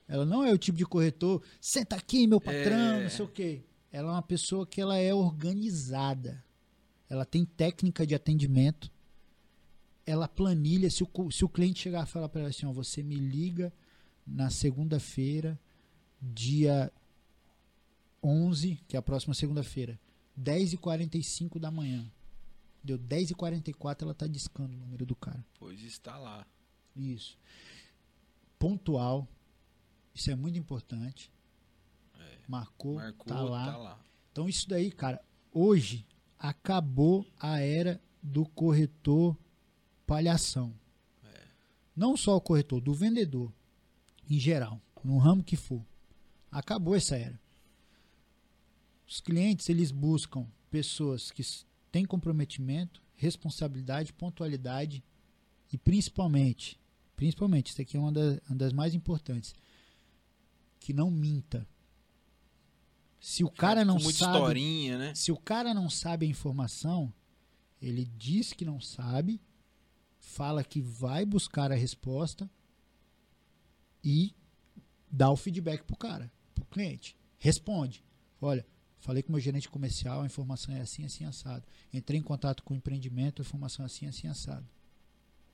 Ela 0.08 0.24
não 0.24 0.42
é 0.44 0.52
o 0.52 0.58
tipo 0.58 0.76
de 0.78 0.86
corretor, 0.86 1.42
senta 1.60 1.94
aqui, 1.94 2.26
meu 2.26 2.40
patrão, 2.40 2.94
É. 2.96 3.02
não 3.04 3.10
sei 3.10 3.24
o 3.24 3.28
quê. 3.28 3.62
Ela 3.92 4.08
é 4.08 4.12
uma 4.12 4.22
pessoa 4.22 4.66
que 4.66 4.80
ela 4.80 4.96
é 4.96 5.12
organizada. 5.14 6.42
Ela 7.10 7.24
tem 7.24 7.44
técnica 7.44 8.06
de 8.06 8.14
atendimento. 8.14 8.90
Ela 10.06 10.26
planilha. 10.26 10.90
Se 10.90 11.02
o, 11.04 11.30
se 11.30 11.44
o 11.44 11.48
cliente 11.48 11.80
chegar 11.80 12.04
e 12.06 12.10
falar 12.10 12.28
para 12.28 12.40
ela 12.40 12.50
assim, 12.50 12.66
ó, 12.66 12.72
você 12.72 13.02
me 13.02 13.16
liga 13.16 13.72
na 14.26 14.50
segunda-feira, 14.50 15.58
dia 16.20 16.90
11, 18.22 18.78
que 18.88 18.96
é 18.96 18.98
a 18.98 19.02
próxima 19.02 19.34
segunda-feira, 19.34 19.98
10h45 20.38 21.58
da 21.58 21.70
manhã. 21.70 22.10
Deu 22.82 22.98
10h44, 22.98 24.02
ela 24.02 24.14
tá 24.14 24.26
discando 24.26 24.74
o 24.74 24.78
número 24.78 25.04
do 25.04 25.14
cara. 25.16 25.44
Pois 25.58 25.82
está 25.82 26.16
lá. 26.18 26.46
Isso. 26.96 27.38
Pontual. 28.58 29.26
Isso 30.18 30.32
é 30.32 30.34
muito 30.34 30.58
importante. 30.58 31.30
Marcou, 32.48 32.96
Marcou, 32.96 33.26
tá 33.26 33.40
lá. 33.40 33.64
tá 33.72 33.76
lá. 33.76 34.00
Então 34.32 34.48
isso 34.48 34.68
daí, 34.68 34.90
cara, 34.90 35.22
hoje 35.52 36.04
acabou 36.36 37.24
a 37.38 37.60
era 37.60 38.00
do 38.20 38.44
corretor 38.44 39.36
palhação. 40.06 40.74
Não 41.94 42.16
só 42.16 42.36
o 42.36 42.40
corretor, 42.40 42.80
do 42.80 42.92
vendedor, 42.94 43.52
em 44.28 44.40
geral, 44.40 44.80
no 45.04 45.18
ramo 45.18 45.42
que 45.44 45.56
for. 45.56 45.84
Acabou 46.50 46.96
essa 46.96 47.16
era. 47.16 47.38
Os 49.06 49.20
clientes, 49.20 49.68
eles 49.68 49.92
buscam 49.92 50.46
pessoas 50.70 51.30
que 51.30 51.42
têm 51.92 52.04
comprometimento, 52.04 53.00
responsabilidade, 53.16 54.12
pontualidade 54.12 55.02
e 55.72 55.78
principalmente, 55.78 56.78
principalmente, 57.14 57.68
isso 57.70 57.80
aqui 57.82 57.96
é 57.96 58.00
uma, 58.00 58.12
da- 58.12 58.40
uma 58.48 58.56
das 58.56 58.72
mais 58.72 58.94
importantes, 58.94 59.54
que 60.78 60.92
não 60.92 61.10
minta. 61.10 61.66
Se 63.20 63.42
o 63.42 63.50
cara 63.50 63.84
não 63.84 63.96
muita 63.96 64.20
sabe, 64.20 64.36
historinha, 64.36 64.98
né? 64.98 65.14
se 65.14 65.32
o 65.32 65.36
cara 65.36 65.74
não 65.74 65.90
sabe 65.90 66.26
a 66.26 66.28
informação, 66.28 67.12
ele 67.82 68.04
diz 68.16 68.52
que 68.52 68.64
não 68.64 68.80
sabe, 68.80 69.40
fala 70.18 70.62
que 70.62 70.80
vai 70.80 71.24
buscar 71.24 71.72
a 71.72 71.74
resposta 71.74 72.48
e 74.04 74.34
dá 75.10 75.30
o 75.30 75.36
feedback 75.36 75.82
pro 75.82 75.96
cara, 75.96 76.32
pro 76.54 76.64
cliente. 76.66 77.16
Responde. 77.38 78.04
Olha, 78.40 78.66
falei 79.00 79.22
com 79.22 79.30
o 79.30 79.32
meu 79.32 79.40
gerente 79.40 79.68
comercial, 79.68 80.22
a 80.22 80.26
informação 80.26 80.74
é 80.74 80.80
assim, 80.80 81.04
assim, 81.04 81.24
assado. 81.24 81.66
Entrei 81.92 82.20
em 82.20 82.22
contato 82.22 82.62
com 82.62 82.74
o 82.74 82.76
empreendimento, 82.76 83.42
a 83.42 83.44
informação 83.44 83.84
é 83.84 83.86
assim, 83.86 84.06
assim, 84.06 84.28
assado. 84.28 84.66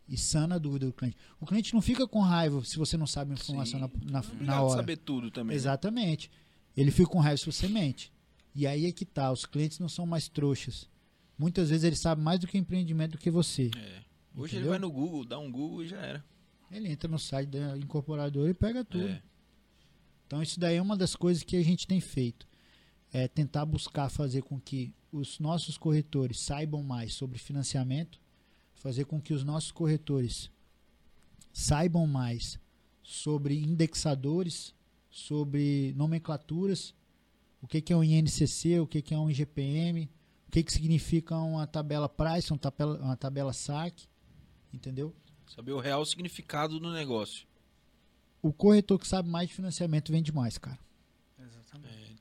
E 0.06 0.18
sana 0.18 0.56
a 0.56 0.58
dúvida 0.58 0.86
do 0.86 0.92
cliente. 0.92 1.16
O 1.40 1.46
cliente 1.46 1.72
não 1.72 1.80
fica 1.80 2.06
com 2.06 2.20
raiva 2.20 2.62
se 2.64 2.76
você 2.76 2.96
não 2.96 3.06
sabe 3.06 3.30
a 3.30 3.34
informação 3.34 3.80
Sim. 3.80 3.90
na, 4.04 4.20
na, 4.20 4.28
Não 4.34 4.44
na 4.46 4.62
hora. 4.62 4.76
saber 4.76 4.98
tudo 4.98 5.30
também. 5.30 5.54
né? 5.54 5.56
Exatamente. 5.56 6.30
Ele 6.76 6.90
fica 6.90 7.08
com 7.08 7.18
raiva 7.20 7.38
se 7.38 7.46
você 7.46 7.68
mente. 7.68 8.12
E 8.54 8.66
aí 8.66 8.84
é 8.86 8.92
que 8.92 9.04
tá, 9.06 9.32
os 9.32 9.46
clientes 9.46 9.78
não 9.78 9.88
são 9.88 10.04
mais 10.04 10.28
trouxas. 10.28 10.88
Muitas 11.38 11.70
vezes 11.70 11.84
ele 11.84 11.96
sabe 11.96 12.20
mais 12.20 12.38
do 12.38 12.46
que 12.46 12.58
empreendimento 12.58 13.12
do 13.12 13.18
que 13.18 13.30
você. 13.30 13.70
É. 13.76 14.02
Hoje 14.36 14.56
ele 14.56 14.66
Entendeu? 14.66 14.70
vai 14.70 14.78
no 14.78 14.90
Google, 14.90 15.24
dá 15.24 15.38
um 15.38 15.50
Google 15.50 15.82
e 15.84 15.88
já 15.88 15.96
era. 15.98 16.24
Ele 16.70 16.88
entra 16.90 17.08
no 17.08 17.18
site 17.18 17.48
da 17.48 17.76
incorporadora 17.78 18.50
e 18.50 18.54
pega 18.54 18.84
tudo. 18.84 19.08
É. 19.08 19.22
Então 20.26 20.42
isso 20.42 20.58
daí 20.60 20.76
é 20.76 20.82
uma 20.82 20.96
das 20.96 21.16
coisas 21.16 21.42
que 21.42 21.56
a 21.56 21.62
gente 21.62 21.86
tem 21.86 22.00
feito. 22.00 22.46
É 23.12 23.26
tentar 23.28 23.64
buscar 23.64 24.08
fazer 24.10 24.42
com 24.42 24.60
que 24.60 24.92
os 25.12 25.38
nossos 25.38 25.78
corretores 25.78 26.40
saibam 26.40 26.82
mais 26.82 27.14
sobre 27.14 27.38
financiamento, 27.38 28.20
fazer 28.84 29.06
com 29.06 29.18
que 29.18 29.32
os 29.32 29.42
nossos 29.42 29.72
corretores 29.72 30.50
saibam 31.50 32.06
mais 32.06 32.60
sobre 33.02 33.58
indexadores, 33.58 34.74
sobre 35.10 35.94
nomenclaturas, 35.96 36.94
o 37.62 37.66
que, 37.66 37.80
que 37.80 37.94
é 37.94 37.96
um 37.96 38.04
INCC, 38.04 38.78
o 38.80 38.86
que, 38.86 39.00
que 39.00 39.14
é 39.14 39.18
um 39.18 39.30
IGPM, 39.30 40.10
o 40.46 40.50
que, 40.50 40.62
que 40.62 40.70
significa 40.70 41.34
uma 41.34 41.66
tabela 41.66 42.10
price, 42.10 42.52
uma 42.52 42.58
tabela, 42.58 43.00
uma 43.00 43.16
tabela 43.16 43.54
SAC, 43.54 44.06
entendeu? 44.70 45.14
Saber 45.46 45.72
o 45.72 45.80
real 45.80 46.04
significado 46.04 46.78
do 46.78 46.92
negócio. 46.92 47.46
O 48.42 48.52
corretor 48.52 48.98
que 48.98 49.08
sabe 49.08 49.30
mais 49.30 49.48
de 49.48 49.54
financiamento 49.54 50.12
vende 50.12 50.30
mais, 50.30 50.58
cara. 50.58 50.78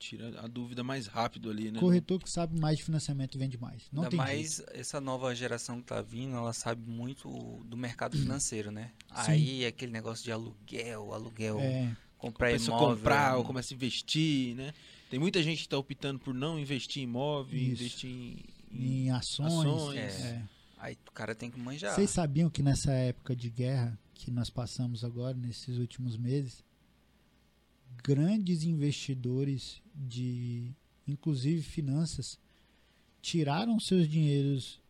É, 0.04 0.10
tira 0.10 0.42
a 0.42 0.48
dúvida 0.48 0.84
mais 0.84 1.08
rápido 1.08 1.50
ali, 1.50 1.72
né? 1.72 1.80
Corretor 1.80 2.20
que 2.22 2.30
sabe 2.30 2.60
mais 2.60 2.78
de 2.78 2.84
financiamento 2.84 3.38
vende 3.38 3.58
mais. 3.58 3.84
Não 3.92 4.04
Ainda 4.04 4.10
tem 4.10 4.18
mais 4.18 4.58
jeito. 4.58 4.72
essa 4.76 5.00
nova 5.00 5.34
geração 5.34 5.80
que 5.80 5.88
tá 5.88 6.02
vindo, 6.02 6.36
ela 6.36 6.52
sabe 6.54 6.90
muito 6.90 7.30
do 7.66 7.78
mercado 7.78 8.18
financeiro, 8.20 8.72
né? 8.72 8.92
Sim. 9.26 9.32
Aí 9.32 9.66
aquele 9.66 9.92
negócio 9.92 10.24
de 10.24 10.32
aluguel, 10.32 11.14
aluguel, 11.14 11.60
É, 11.60 11.96
comprar 12.18 12.48
Começa 12.50 12.66
a 12.66 12.68
imóvel. 12.78 12.96
comprar 12.98 13.38
ou 13.38 13.44
começa 13.46 13.74
a 13.74 13.76
investir, 13.76 14.56
né? 14.56 14.74
Tem 15.10 15.20
muita 15.20 15.42
gente 15.44 15.60
que 15.60 15.66
está 15.66 15.78
optando 15.78 16.20
por 16.20 16.34
não 16.34 16.60
investir 16.60 17.02
em 17.02 17.06
imóvel, 17.06 17.56
Isso. 17.58 17.72
investir 17.84 18.10
em, 18.10 18.44
em- 18.72 19.04
em 19.06 19.12
ações. 19.12 19.54
Ações. 19.54 19.98
é. 20.00 20.44
Aí 20.80 20.98
o 21.08 21.12
cara 21.12 21.34
tem 21.34 21.50
que 21.50 21.58
manjar. 21.60 21.96
Vocês 21.96 22.10
sabiam 22.10 22.50
que 22.50 22.62
nessa 22.62 22.92
época 22.92 23.34
de 23.36 23.50
guerra 23.50 23.98
que 24.14 24.30
nós 24.32 24.50
passamos 24.50 25.04
agora, 25.06 25.34
nesses 25.38 25.78
últimos 25.78 26.18
meses, 26.18 26.62
grandes 28.04 28.64
investidores 28.64 29.82
de, 29.95 30.72
inclusive 31.07 31.61
finanças, 31.61 32.40
tiraram 33.22 33.80
seus 33.80 34.07
dinheiros 34.07 34.82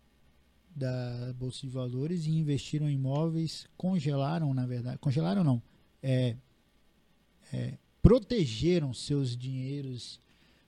da 0.75 1.33
bolsa 1.33 1.61
de 1.61 1.69
valores 1.69 2.25
e 2.25 2.31
investiram 2.31 2.89
em 2.89 2.95
imóveis, 2.95 3.67
congelaram, 3.77 4.53
na 4.53 4.65
verdade, 4.65 4.97
congelaram 4.97 5.43
não, 5.43 5.61
é, 6.01 6.35
é, 7.51 7.77
protegeram 8.01 8.93
seus 8.93 9.37
dinheiros, 9.37 10.19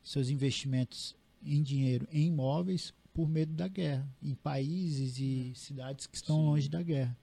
seus 0.04 0.30
investimentos 0.30 1.16
em 1.44 1.62
dinheiro 1.62 2.08
em 2.12 2.28
imóveis 2.28 2.94
por 3.14 3.30
medo 3.30 3.54
da 3.54 3.68
guerra, 3.68 4.08
em 4.22 4.36
países 4.36 5.18
e 5.20 5.54
cidades 5.56 6.06
que 6.06 6.18
estão 6.18 6.38
Sim. 6.38 6.46
longe 6.46 6.70
da 6.70 6.84
guerra. 6.84 7.18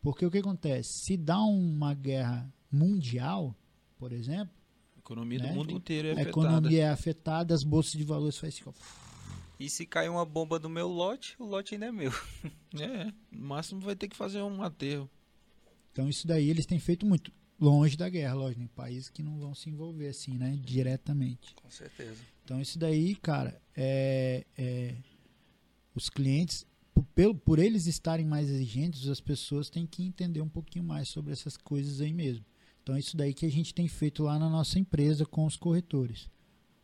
Porque 0.00 0.24
o 0.24 0.30
que 0.30 0.38
acontece? 0.38 1.04
Se 1.04 1.16
dá 1.16 1.40
uma 1.42 1.92
guerra 1.92 2.50
mundial, 2.72 3.54
por 3.98 4.12
exemplo, 4.12 4.54
economia 5.06 5.38
né? 5.38 5.48
do 5.48 5.54
mundo 5.54 5.70
inteiro 5.72 6.08
é 6.08 6.10
a 6.10 6.14
afetada. 6.14 6.30
economia 6.30 6.82
é 6.82 6.88
afetada, 6.90 7.54
as 7.54 7.62
bolsas 7.62 7.92
de 7.92 8.04
valores 8.04 8.36
fazem 8.38 8.60
assim, 8.60 8.70
ó, 8.70 8.72
E 9.58 9.70
se 9.70 9.86
cair 9.86 10.08
uma 10.08 10.24
bomba 10.24 10.58
no 10.58 10.68
meu 10.68 10.88
lote, 10.88 11.34
o 11.38 11.44
lote 11.44 11.74
ainda 11.74 11.86
é 11.86 11.92
meu. 11.92 12.12
É, 12.78 13.04
no 13.32 13.46
máximo 13.46 13.80
vai 13.80 13.96
ter 13.96 14.06
que 14.08 14.16
fazer 14.16 14.42
um 14.42 14.62
aterro. 14.62 15.08
Então 15.92 16.08
isso 16.10 16.26
daí 16.26 16.50
eles 16.50 16.66
têm 16.66 16.78
feito 16.78 17.06
muito 17.06 17.32
longe 17.58 17.96
da 17.96 18.06
guerra, 18.10 18.34
lógico, 18.34 18.60
em 18.60 18.66
países 18.66 19.08
que 19.08 19.22
não 19.22 19.38
vão 19.38 19.54
se 19.54 19.70
envolver 19.70 20.08
assim, 20.08 20.36
né, 20.36 20.58
diretamente. 20.62 21.54
Com 21.54 21.70
certeza. 21.70 22.20
Então 22.44 22.60
isso 22.60 22.78
daí, 22.78 23.14
cara, 23.16 23.58
é, 23.74 24.44
é- 24.58 24.94
os 25.94 26.10
clientes, 26.10 26.66
por, 26.92 27.02
pelo- 27.14 27.34
por 27.34 27.58
eles 27.58 27.86
estarem 27.86 28.26
mais 28.26 28.50
exigentes, 28.50 29.08
as 29.08 29.20
pessoas 29.22 29.70
têm 29.70 29.86
que 29.86 30.02
entender 30.02 30.42
um 30.42 30.48
pouquinho 30.50 30.84
mais 30.84 31.08
sobre 31.08 31.32
essas 31.32 31.56
coisas 31.56 32.02
aí 32.02 32.12
mesmo. 32.12 32.44
Então 32.86 32.94
é 32.94 33.00
isso 33.00 33.16
daí 33.16 33.34
que 33.34 33.44
a 33.44 33.50
gente 33.50 33.74
tem 33.74 33.88
feito 33.88 34.22
lá 34.22 34.38
na 34.38 34.48
nossa 34.48 34.78
empresa 34.78 35.26
com 35.26 35.44
os 35.44 35.56
corretores. 35.56 36.30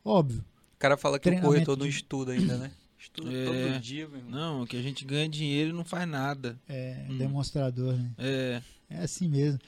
Óbvio, 0.05 0.45
O 0.75 0.77
cara 0.77 0.97
fala 0.97 1.17
que 1.17 1.31
o 1.31 1.41
corretor 1.41 1.79
não 1.79 1.87
de- 1.87 1.93
estuda 1.93 2.33
ainda, 2.33 2.59
né? 2.59 2.73
Estuda 2.99 3.33
É. 3.33 3.45
todo 3.71 3.81
dia, 3.81 4.09
meu 4.09 4.19
irmão. 4.19 4.59
Não, 4.59 4.67
que 4.67 4.77
a 4.77 4.83
gente 4.83 5.05
ganha 5.05 5.29
dinheiro 5.29 5.71
e 5.71 5.73
não 5.73 5.85
faz 5.85 6.09
nada. 6.09 6.59
é 6.69 7.07
Hum. 7.09 7.19
demonstrador, 7.19 7.95
né? 7.97 8.11
É, 8.19 8.63
É 8.91 8.99
assim 8.99 9.29
mesmo. 9.29 9.61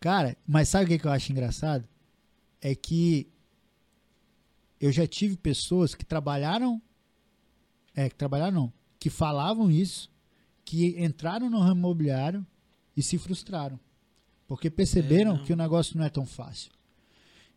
Cara, 0.00 0.34
mas 0.46 0.70
sabe 0.70 0.86
o 0.86 0.88
que, 0.88 0.98
que 0.98 1.06
eu 1.06 1.10
acho 1.10 1.30
engraçado? 1.30 1.86
É 2.62 2.74
que 2.74 3.28
eu 4.80 4.90
já 4.90 5.06
tive 5.06 5.36
pessoas 5.36 5.94
que 5.94 6.04
trabalharam. 6.04 6.80
É, 7.94 8.08
que 8.08 8.14
trabalharam 8.14 8.52
não. 8.54 8.72
Que 8.98 9.10
falavam 9.10 9.70
isso, 9.70 10.10
que 10.64 10.98
entraram 10.98 11.50
no 11.50 11.58
ramo 11.58 11.78
imobiliário 11.80 12.46
e 12.96 13.02
se 13.02 13.18
frustraram. 13.18 13.78
Porque 14.54 14.70
perceberam 14.70 15.34
É, 15.36 15.42
que 15.42 15.52
o 15.52 15.56
negócio 15.56 15.98
não 15.98 16.04
é 16.04 16.08
tão 16.08 16.24
fácil. 16.24 16.70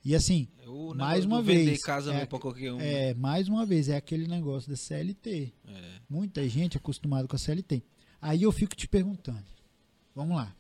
E 0.04 0.16
assim, 0.16 0.48
o 0.66 0.96
Mais 0.96 1.26
uma 1.26 1.42
vez, 1.44 1.82
casa 1.84 2.12
é- 2.12 2.26
pra 2.26 2.40
qualquer 2.40 2.74
um. 2.74 2.80
é, 2.82 3.14
mais 3.14 3.48
uma 3.48 3.66
vez, 3.68 3.88
é 3.88 3.96
aquele 3.96 4.28
negócio 4.28 4.68
da 4.70 4.76
CLT. 4.76 5.54
É. 5.68 6.00
Muita 6.10 6.48
gente 6.50 6.76
acostumada 6.78 7.28
com 7.28 7.36
a 7.36 7.40
CLT. 7.40 7.84
Aí 8.20 8.42
eu 8.42 8.52
fico 8.52 8.76
te 8.76 8.88
perguntando. 8.88 9.46
Vamos 10.16 10.36
lá. 10.38 10.56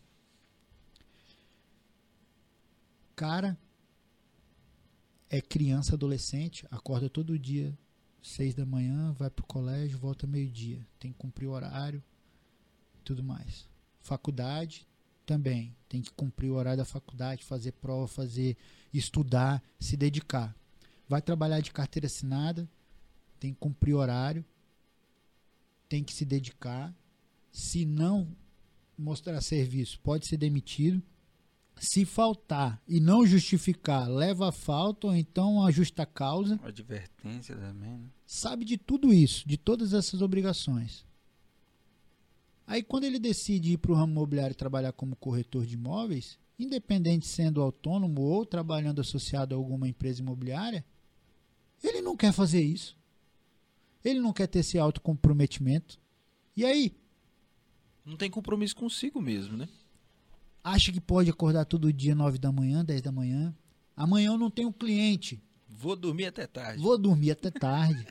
Cara 3.15 3.57
é 5.29 5.41
criança, 5.41 5.95
adolescente, 5.95 6.65
acorda 6.69 7.09
todo 7.09 7.37
dia, 7.39 7.75
seis 8.21 8.53
da 8.53 8.65
manhã, 8.65 9.11
vai 9.13 9.29
pro 9.29 9.45
colégio, 9.45 9.97
volta 9.97 10.27
meio-dia. 10.27 10.85
Tem 10.99 11.11
que 11.11 11.17
cumprir 11.17 11.47
o 11.47 11.51
horário, 11.51 12.03
tudo 13.03 13.23
mais. 13.23 13.67
Faculdade 13.99 14.87
também. 15.27 15.75
Tem 15.87 16.01
que 16.01 16.11
cumprir 16.11 16.49
o 16.49 16.55
horário 16.55 16.77
da 16.77 16.85
faculdade, 16.85 17.43
fazer 17.43 17.73
prova, 17.73 18.07
fazer 18.07 18.57
estudar, 18.93 19.61
se 19.79 19.95
dedicar. 19.95 20.55
Vai 21.07 21.21
trabalhar 21.21 21.59
de 21.59 21.71
carteira 21.71 22.07
assinada, 22.07 22.67
tem 23.39 23.53
que 23.53 23.59
cumprir 23.59 23.93
horário, 23.93 24.43
tem 25.87 26.03
que 26.03 26.13
se 26.13 26.25
dedicar. 26.25 26.95
Se 27.51 27.85
não 27.85 28.35
mostrar 28.97 29.39
serviço, 29.41 29.99
pode 29.99 30.27
ser 30.27 30.37
demitido. 30.37 31.03
Se 31.79 32.05
faltar 32.05 32.81
e 32.87 32.99
não 32.99 33.25
justificar, 33.25 34.09
leva 34.09 34.49
a 34.49 34.51
falta 34.51 35.07
ou 35.07 35.15
então 35.15 35.63
ajusta 35.63 36.03
a 36.03 36.07
causa. 36.07 36.59
Advertência 36.63 37.55
também, 37.55 37.99
né? 37.99 38.09
Sabe 38.25 38.65
de 38.65 38.77
tudo 38.77 39.13
isso, 39.13 39.47
de 39.47 39.57
todas 39.57 39.93
essas 39.93 40.21
obrigações. 40.21 41.05
Aí 42.67 42.83
quando 42.83 43.05
ele 43.05 43.17
decide 43.17 43.71
ir 43.71 43.77
para 43.77 43.93
o 43.93 43.95
ramo 43.95 44.11
imobiliário 44.11 44.51
e 44.51 44.55
trabalhar 44.55 44.91
como 44.91 45.15
corretor 45.15 45.65
de 45.65 45.75
imóveis, 45.75 46.37
independente 46.59 47.25
sendo 47.25 47.61
autônomo 47.61 48.21
ou 48.21 48.45
trabalhando 48.45 48.99
associado 48.99 49.55
a 49.55 49.57
alguma 49.57 49.87
empresa 49.87 50.21
imobiliária, 50.21 50.83
ele 51.81 52.01
não 52.01 52.17
quer 52.17 52.33
fazer 52.33 52.61
isso. 52.61 52.97
Ele 54.03 54.19
não 54.19 54.33
quer 54.33 54.47
ter 54.47 54.59
esse 54.59 54.77
autocomprometimento. 54.77 55.97
E 56.55 56.65
aí, 56.65 56.93
Não 58.05 58.17
tem 58.17 58.29
compromisso 58.29 58.75
consigo 58.75 59.21
mesmo, 59.21 59.55
né? 59.57 59.67
acha 60.63 60.91
que 60.91 60.99
pode 60.99 61.29
acordar 61.29 61.63
todo 61.63 61.93
dia 61.93 62.13
9 62.13 62.37
da 62.37 62.51
manhã, 62.51 62.83
10 62.83 63.01
da 63.01 63.11
manhã. 63.11 63.55
Amanhã 63.95 64.31
eu 64.31 64.37
não 64.37 64.51
tenho 64.51 64.73
cliente. 64.73 65.41
Vou 65.69 65.95
dormir 65.95 66.25
até 66.25 66.45
tarde. 66.45 66.81
Vou 66.81 66.97
dormir 66.97 67.31
até 67.31 67.49
tarde. 67.49 68.05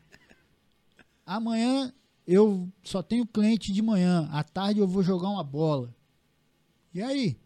Amanhã 1.27 1.93
eu 2.27 2.69
só 2.82 3.03
tenho 3.03 3.27
cliente 3.27 3.73
de 3.73 3.81
manhã. 3.81 4.28
À 4.32 4.43
tarde 4.43 4.81
eu 4.81 4.89
vou 4.89 5.03
jogar 5.03 5.28
uma 5.28 5.44
bola. 5.44 5.94
E 6.93 7.01
aí? 7.01 7.39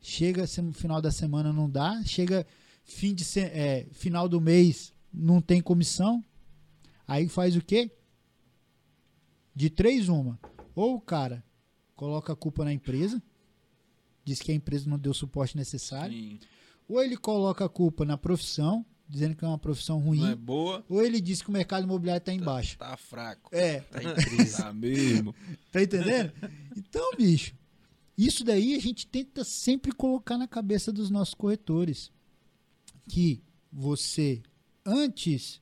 Chega 0.00 0.44
no 0.60 0.72
final 0.72 1.00
da 1.00 1.10
semana 1.10 1.52
não 1.52 1.70
dá. 1.70 2.02
Chega 2.04 2.46
fim 2.84 3.14
de 3.14 3.24
é, 3.38 3.86
final 3.92 4.28
do 4.28 4.40
mês 4.40 4.92
não 5.12 5.40
tem 5.40 5.60
comissão. 5.60 6.24
Aí 7.06 7.28
faz 7.28 7.54
o 7.56 7.62
quê? 7.62 7.90
De 9.54 9.70
três 9.70 10.08
uma. 10.08 10.38
Ou 10.74 10.96
o 10.96 11.00
cara 11.00 11.44
coloca 11.94 12.32
a 12.32 12.36
culpa 12.36 12.64
na 12.64 12.72
empresa, 12.72 13.22
diz 14.24 14.40
que 14.40 14.50
a 14.50 14.54
empresa 14.54 14.88
não 14.88 14.98
deu 14.98 15.12
o 15.12 15.14
suporte 15.14 15.56
necessário. 15.56 16.14
Sim. 16.14 16.40
Ou 16.88 17.02
ele 17.02 17.16
coloca 17.16 17.64
a 17.64 17.68
culpa 17.68 18.04
na 18.04 18.16
profissão, 18.16 18.84
dizendo 19.12 19.36
que 19.36 19.44
é 19.44 19.48
uma 19.48 19.58
profissão 19.58 19.98
ruim. 19.98 20.20
Não 20.20 20.28
é 20.28 20.34
boa, 20.34 20.82
Ou 20.88 21.02
ele 21.02 21.20
diz 21.20 21.42
que 21.42 21.50
o 21.50 21.52
mercado 21.52 21.84
imobiliário 21.84 22.18
está 22.18 22.32
em 22.32 22.40
baixa. 22.40 22.78
tá 22.78 22.96
fraco. 22.96 23.54
É, 23.54 23.80
Tá 23.80 24.02
em 24.02 24.14
crise. 24.14 24.56
Tá 24.56 24.72
mesmo. 24.72 25.34
tá 25.70 25.82
entendendo? 25.82 26.32
Então, 26.74 27.14
bicho, 27.16 27.54
isso 28.16 28.42
daí 28.42 28.74
a 28.74 28.80
gente 28.80 29.06
tenta 29.06 29.44
sempre 29.44 29.92
colocar 29.92 30.38
na 30.38 30.48
cabeça 30.48 30.90
dos 30.90 31.10
nossos 31.10 31.34
corretores. 31.34 32.10
Que 33.06 33.42
você, 33.70 34.42
antes 34.84 35.60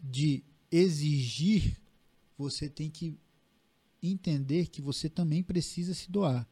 de 0.00 0.42
exigir, 0.70 1.76
você 2.36 2.68
tem 2.68 2.90
que 2.90 3.16
entender 4.02 4.66
que 4.66 4.82
você 4.82 5.08
também 5.08 5.42
precisa 5.42 5.94
se 5.94 6.10
doar. 6.10 6.48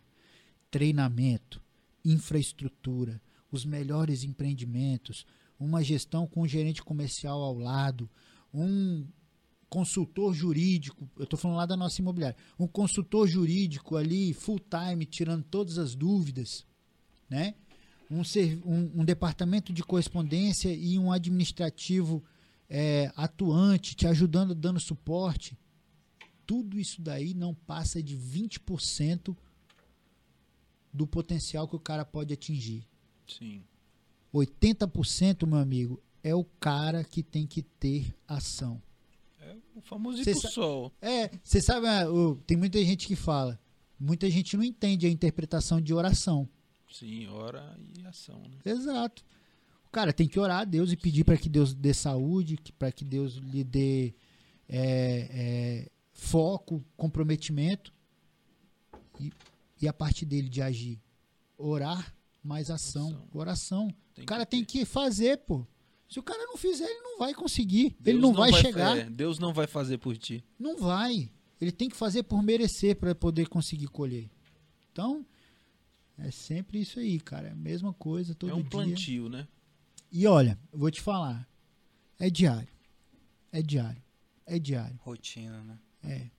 Treinamento, 0.71 1.61
infraestrutura, 2.05 3.21
os 3.51 3.65
melhores 3.65 4.23
empreendimentos, 4.23 5.27
uma 5.59 5.83
gestão 5.83 6.27
com 6.27 6.43
um 6.43 6.49
gerente 6.49 6.83
comercial 6.83 7.41
ao 7.43 7.59
lado, 7.59 8.09
um 8.53 9.07
consultor 9.69 10.33
jurídico, 10.35 11.09
eu 11.17 11.25
estou 11.25 11.39
falando 11.39 11.57
lá 11.57 11.67
da 11.67 11.77
nossa 11.77 12.01
imobiliária, 12.01 12.37
um 12.59 12.67
consultor 12.69 13.27
jurídico 13.27 13.97
ali 13.97 14.33
full 14.33 14.61
time 14.61 15.05
tirando 15.05 15.43
todas 15.45 15.77
as 15.79 15.95
dúvidas, 15.95 16.65
né? 17.29 17.55
um, 18.11 18.23
um- 18.65 19.01
um 19.01 19.05
departamento 19.05 19.73
de 19.73 19.83
correspondência 19.83 20.73
e 20.73 20.99
um 20.99 21.11
administrativo 21.11 22.23
é, 22.69 23.13
atuante, 23.17 23.95
te 23.97 24.07
ajudando, 24.07 24.55
dando 24.55 24.79
suporte, 24.81 25.57
tudo 26.47 26.79
isso 26.79 27.03
daí 27.03 27.35
não 27.35 27.53
passa 27.55 28.01
de 28.03 28.17
20% 28.17 29.37
do 30.93 31.07
potencial 31.07 31.67
que 31.69 31.77
o 31.77 31.81
cara 31.81 32.05
pode 32.05 32.33
atingir. 32.33 32.85
Sim. 33.27 33.63
80%, 34.37 35.47
meu 35.47 35.59
amigo, 35.59 36.03
é 36.23 36.35
o 36.35 36.45
cara 36.45 37.05
que 37.05 37.23
tem 37.23 37.47
que 37.47 37.63
ter 37.63 38.15
ação. 38.27 38.83
É 39.41 39.55
o 39.75 39.81
famoso 39.81 40.23
Cê 40.25 40.35
sol. 40.35 40.93
É, 41.01 41.31
você 41.43 41.61
sabe, 41.61 41.87
ah, 41.87 42.05
tem 42.47 42.57
muita 42.57 42.83
gente 42.85 43.07
que 43.07 43.15
fala, 43.15 43.59
muita 43.99 44.29
gente 44.31 44.57
não 44.57 44.65
entende 44.65 45.07
a 45.07 45.11
interpretação 45.11 45.81
de 45.81 45.95
oração. 45.95 46.49
Sim, 46.91 47.29
hora 47.29 47.79
e 47.97 48.05
ação, 48.07 48.41
né? 48.41 48.59
Exato. 48.65 49.25
O 49.87 49.91
cara 49.91 50.13
tem 50.13 50.27
que 50.27 50.39
orar 50.39 50.61
a 50.61 50.65
Deus 50.65 50.91
e 50.91 50.97
pedir 50.97 51.25
para 51.25 51.37
que 51.37 51.49
Deus 51.49 51.75
dê 51.75 51.95
saúde, 51.95 52.59
para 52.79 52.91
que 52.91 53.05
Deus 53.05 53.35
lhe 53.35 53.63
dê 53.63 54.15
é, 54.69 55.29
é, 55.31 55.91
foco, 56.13 56.85
comprometimento 56.97 57.93
e, 59.21 59.33
e 59.81 59.87
a 59.87 59.93
parte 59.93 60.25
dele 60.25 60.49
de 60.49 60.61
agir. 60.61 61.01
Orar 61.57 62.16
mais 62.47 62.71
ação. 62.71 63.09
Ação. 63.09 63.29
Oração. 63.33 63.95
Tem 64.15 64.25
o 64.25 64.27
cara 64.27 64.47
que 64.47 64.51
tem 64.51 64.65
que 64.65 64.85
fazer, 64.85 65.39
pô. 65.39 65.67
Se 66.09 66.21
o 66.21 66.23
cara 66.23 66.45
não 66.47 66.57
fizer, 66.57 66.85
ele 66.85 67.01
não 67.01 67.19
vai 67.19 67.35
conseguir. 67.35 67.97
Deus 67.99 68.15
ele 68.15 68.21
não, 68.21 68.33
vai, 68.33 68.53
chegar. 68.53 68.97
é, 68.97 69.11
Deus 69.11 69.39
não 69.39 69.53
vai 69.53 69.67
fazer 69.67 69.99
por 69.99 70.17
ti. 70.17 70.45
Não 70.59 70.77
vai. 70.77 71.31
Ele 71.61 71.73
tem 71.73 71.89
que 71.89 71.97
fazer 71.97 72.23
por 72.23 72.43
merecer 72.43 72.97
para 72.97 73.15
poder 73.15 73.49
conseguir 73.49 73.89
colher. 73.89 74.31
Então, 74.93 75.27
é 76.17 76.31
sempre 76.31 76.81
isso 76.81 77.01
aí, 77.01 77.19
cara. 77.19 77.49
É 77.49 77.51
a 77.51 77.57
mesma 77.57 77.93
coisa 77.93 78.35
todo 78.35 78.51
é 78.51 78.55
um 78.55 78.61
dia. 78.61 78.71
plantio, 78.71 79.29
né? 79.29 79.49
E 80.13 80.27
olha, 80.27 80.59
eu 80.73 80.79
vou 80.79 80.91
te 80.91 81.01
falar. 81.01 81.49
É 82.19 82.31
diário. 82.31 82.69
É 83.51 83.61
diário. 83.61 84.03
É 84.47 84.59
diário. 84.59 84.99
Rotina, 85.03 85.63
né? 85.63 85.79
É. 86.05 86.31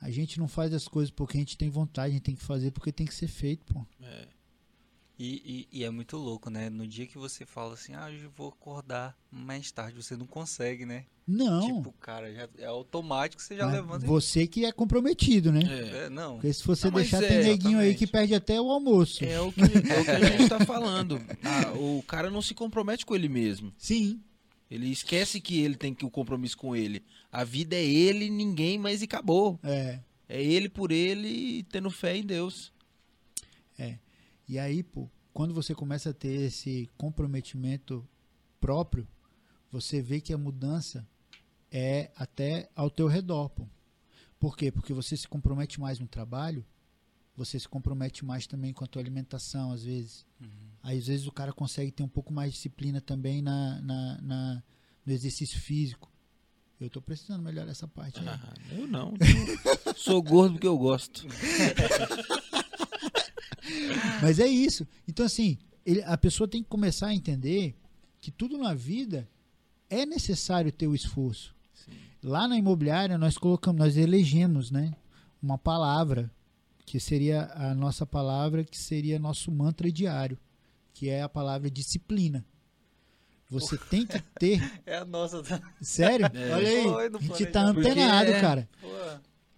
A 0.00 0.10
gente 0.10 0.38
não 0.38 0.48
faz 0.48 0.72
as 0.72 0.86
coisas 0.86 1.10
porque 1.10 1.36
a 1.36 1.40
gente 1.40 1.56
tem 1.56 1.70
vontade, 1.70 2.10
a 2.10 2.12
gente 2.14 2.22
tem 2.22 2.34
que 2.34 2.42
fazer 2.42 2.70
porque 2.70 2.92
tem 2.92 3.06
que 3.06 3.14
ser 3.14 3.28
feito, 3.28 3.64
pô. 3.64 3.86
É. 4.02 4.28
E, 5.18 5.66
e, 5.72 5.80
e 5.80 5.84
é 5.84 5.90
muito 5.90 6.16
louco, 6.16 6.48
né? 6.48 6.70
No 6.70 6.86
dia 6.86 7.04
que 7.04 7.18
você 7.18 7.44
fala 7.44 7.74
assim, 7.74 7.92
ah, 7.92 8.06
hoje 8.06 8.22
eu 8.22 8.30
vou 8.30 8.50
acordar 8.50 9.18
mais 9.30 9.72
tarde, 9.72 10.00
você 10.00 10.16
não 10.16 10.26
consegue, 10.26 10.86
né? 10.86 11.06
Não. 11.26 11.76
Tipo, 11.76 11.92
cara, 12.00 12.32
já, 12.32 12.48
é 12.56 12.66
automático, 12.66 13.42
você 13.42 13.56
já 13.56 13.66
mas 13.66 13.74
levanta 13.74 14.04
e... 14.04 14.08
você 14.08 14.46
que 14.46 14.64
é 14.64 14.70
comprometido, 14.70 15.50
né? 15.50 15.60
É. 15.68 16.04
É, 16.04 16.08
não. 16.08 16.34
Porque 16.34 16.52
se 16.52 16.64
você 16.64 16.86
Não, 16.86 16.92
mas 16.92 17.10
deixar, 17.10 17.24
é, 17.24 17.28
tem 17.28 17.38
neguinho 17.38 17.78
aí 17.78 17.88
exatamente. 17.88 17.98
que 17.98 18.06
perde 18.06 18.34
até 18.34 18.60
o 18.60 18.70
almoço. 18.70 19.24
É 19.24 19.40
o 19.40 19.50
que, 19.50 19.60
é 19.60 19.64
o 19.64 20.04
que 20.04 20.10
a 20.10 20.30
gente 20.30 20.48
tá 20.48 20.64
falando. 20.64 21.20
Ah, 21.42 21.72
o 21.72 22.02
cara 22.04 22.30
não 22.30 22.40
se 22.40 22.54
compromete 22.54 23.04
com 23.04 23.14
ele 23.14 23.28
mesmo. 23.28 23.72
Sim. 23.76 24.20
Ele 24.70 24.86
esquece 24.88 25.40
que 25.40 25.60
ele 25.60 25.74
tem 25.74 25.92
que 25.92 26.06
o 26.06 26.10
compromisso 26.10 26.56
com 26.56 26.76
ele. 26.76 27.02
A 27.32 27.42
vida 27.42 27.74
é 27.74 27.84
ele, 27.84 28.30
ninguém 28.30 28.78
mais 28.78 29.02
e 29.02 29.04
acabou. 29.04 29.58
É. 29.64 29.98
É 30.28 30.42
ele 30.42 30.68
por 30.68 30.92
ele 30.92 31.28
e 31.28 31.62
tendo 31.64 31.90
fé 31.90 32.16
em 32.16 32.22
Deus. 32.22 32.72
E 34.48 34.58
aí, 34.58 34.82
pô, 34.82 35.08
quando 35.32 35.52
você 35.54 35.74
começa 35.74 36.10
a 36.10 36.14
ter 36.14 36.40
esse 36.42 36.88
comprometimento 36.96 38.06
próprio, 38.60 39.06
você 39.70 40.00
vê 40.00 40.20
que 40.20 40.32
a 40.32 40.38
mudança 40.38 41.06
é 41.70 42.10
até 42.16 42.70
ao 42.74 42.90
teu 42.90 43.06
redor, 43.06 43.50
pô. 43.50 43.66
Por 44.40 44.56
quê? 44.56 44.70
Porque 44.72 44.92
você 44.94 45.16
se 45.16 45.28
compromete 45.28 45.80
mais 45.80 45.98
no 45.98 46.06
trabalho, 46.06 46.64
você 47.36 47.58
se 47.58 47.68
compromete 47.68 48.24
mais 48.24 48.46
também 48.46 48.72
com 48.72 48.84
a 48.84 48.86
tua 48.86 49.02
alimentação, 49.02 49.70
às 49.72 49.84
vezes. 49.84 50.24
Aí, 50.82 50.96
às 50.98 51.06
vezes, 51.08 51.26
o 51.26 51.32
cara 51.32 51.52
consegue 51.52 51.90
ter 51.92 52.02
um 52.02 52.08
pouco 52.08 52.32
mais 52.32 52.50
de 52.52 52.56
disciplina 52.56 53.00
também 53.00 53.42
na, 53.42 53.80
na, 53.82 54.20
na- 54.22 54.62
no 55.04 55.12
exercício 55.12 55.60
físico. 55.60 56.10
Eu 56.80 56.88
tô 56.88 57.02
precisando 57.02 57.42
melhorar 57.42 57.70
essa 57.70 57.88
parte 57.88 58.20
aí. 58.20 58.28
Ah, 58.28 58.54
eu 58.72 58.86
não. 58.86 59.12
Sou 59.96 60.22
gordo 60.22 60.52
porque 60.54 60.66
eu 60.66 60.78
gosto. 60.78 61.26
Mas 64.22 64.38
é 64.38 64.46
isso. 64.46 64.86
Então, 65.06 65.24
assim, 65.24 65.58
ele- 65.84 66.02
a 66.02 66.16
pessoa 66.16 66.46
tem 66.48 66.62
que 66.62 66.68
começar 66.68 67.08
a 67.08 67.14
entender 67.14 67.74
que 68.20 68.30
tudo 68.30 68.56
na 68.58 68.74
vida 68.74 69.28
é 69.90 70.04
necessário 70.04 70.70
ter 70.72 70.86
o 70.86 70.94
esforço. 70.94 71.54
Sim. 71.74 71.92
Lá 72.22 72.46
na 72.48 72.56
imobiliária, 72.58 73.16
nós 73.16 73.38
colocamos, 73.38 73.78
nós 73.78 73.96
elegemos, 73.96 74.70
né? 74.70 74.92
Uma 75.42 75.56
palavra, 75.56 76.30
que 76.84 76.98
seria 76.98 77.50
a 77.54 77.74
nossa 77.74 78.04
palavra, 78.04 78.64
que 78.64 78.76
seria 78.76 79.18
nosso 79.18 79.50
mantra 79.52 79.90
diário, 79.92 80.38
que 80.92 81.08
é 81.08 81.22
a 81.22 81.28
palavra 81.28 81.70
disciplina. 81.70 82.44
Você 83.50 83.78
tem 83.78 84.04
que 84.06 84.20
ter. 84.38 84.60
É 84.84 84.98
a 84.98 85.04
nossa. 85.04 85.42
Sério? 85.80 86.26
É. 86.34 86.52
Olha 86.54 86.68
aí. 86.68 86.82
Foi 86.82 87.06
A 87.06 87.20
gente 87.38 87.46
tá 87.46 87.62
antenado, 87.62 88.30
é- 88.30 88.40
cara. 88.40 88.68
Pô, 88.80 88.88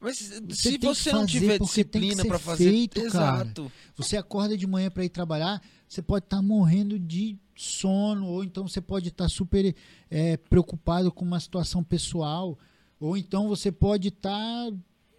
Mas 0.01 0.19
Você 0.49 0.71
se 0.71 0.79
você 0.79 1.13
não 1.13 1.27
tiver 1.27 1.59
disciplina 1.59 2.25
pra 2.25 2.39
fazer, 2.39 2.71
feito, 2.71 2.95
cara. 2.95 3.07
exato. 3.43 3.71
Você 3.97 4.17
acorda 4.17 4.57
de 4.57 4.67
manhã 4.67 4.91
para 4.91 5.05
ir 5.05 5.11
trabalhar, 5.11 5.63
você 5.87 6.01
pode 6.01 6.25
estar 6.25 6.41
morrendo 6.41 6.99
de 6.99 7.37
sono, 7.55 8.27
ou 8.27 8.43
então 8.43 8.67
você 8.67 8.81
pode 8.81 9.09
estar 9.09 9.29
super 9.29 9.75
é, 10.11 10.39
preocupado 10.39 11.13
com 11.13 11.23
uma 11.25 11.39
situação 11.39 11.85
pessoal, 11.85 12.59
ou 12.99 13.15
então 13.17 13.47
você 13.47 13.71
pode 13.71 14.09
estar 14.09 14.73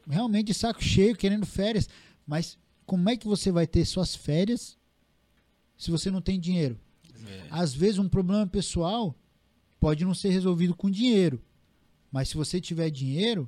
realmente 0.10 0.48
de 0.48 0.54
saco 0.56 0.84
cheio, 0.84 1.16
querendo 1.16 1.46
férias. 1.46 1.88
Mas 2.26 2.58
como 2.86 3.08
é 3.08 3.16
que 3.16 3.28
você 3.28 3.52
vai 3.52 3.68
ter 3.68 3.86
suas 3.86 4.16
férias 4.16 4.78
se 5.78 5.92
você 5.92 6.10
não 6.10 6.22
tem 6.22 6.40
dinheiro? 6.40 6.80
É. 7.28 7.48
Às 7.52 7.72
vezes 7.74 8.00
um 8.00 8.10
problema 8.10 8.48
pessoal 8.48 9.16
pode 9.80 10.04
não 10.04 10.16
ser 10.16 10.30
resolvido 10.30 10.76
com 10.76 10.90
dinheiro, 10.90 11.40
mas 12.12 12.30
se 12.30 12.36
você 12.36 12.60
tiver 12.60 12.90
dinheiro, 12.90 13.48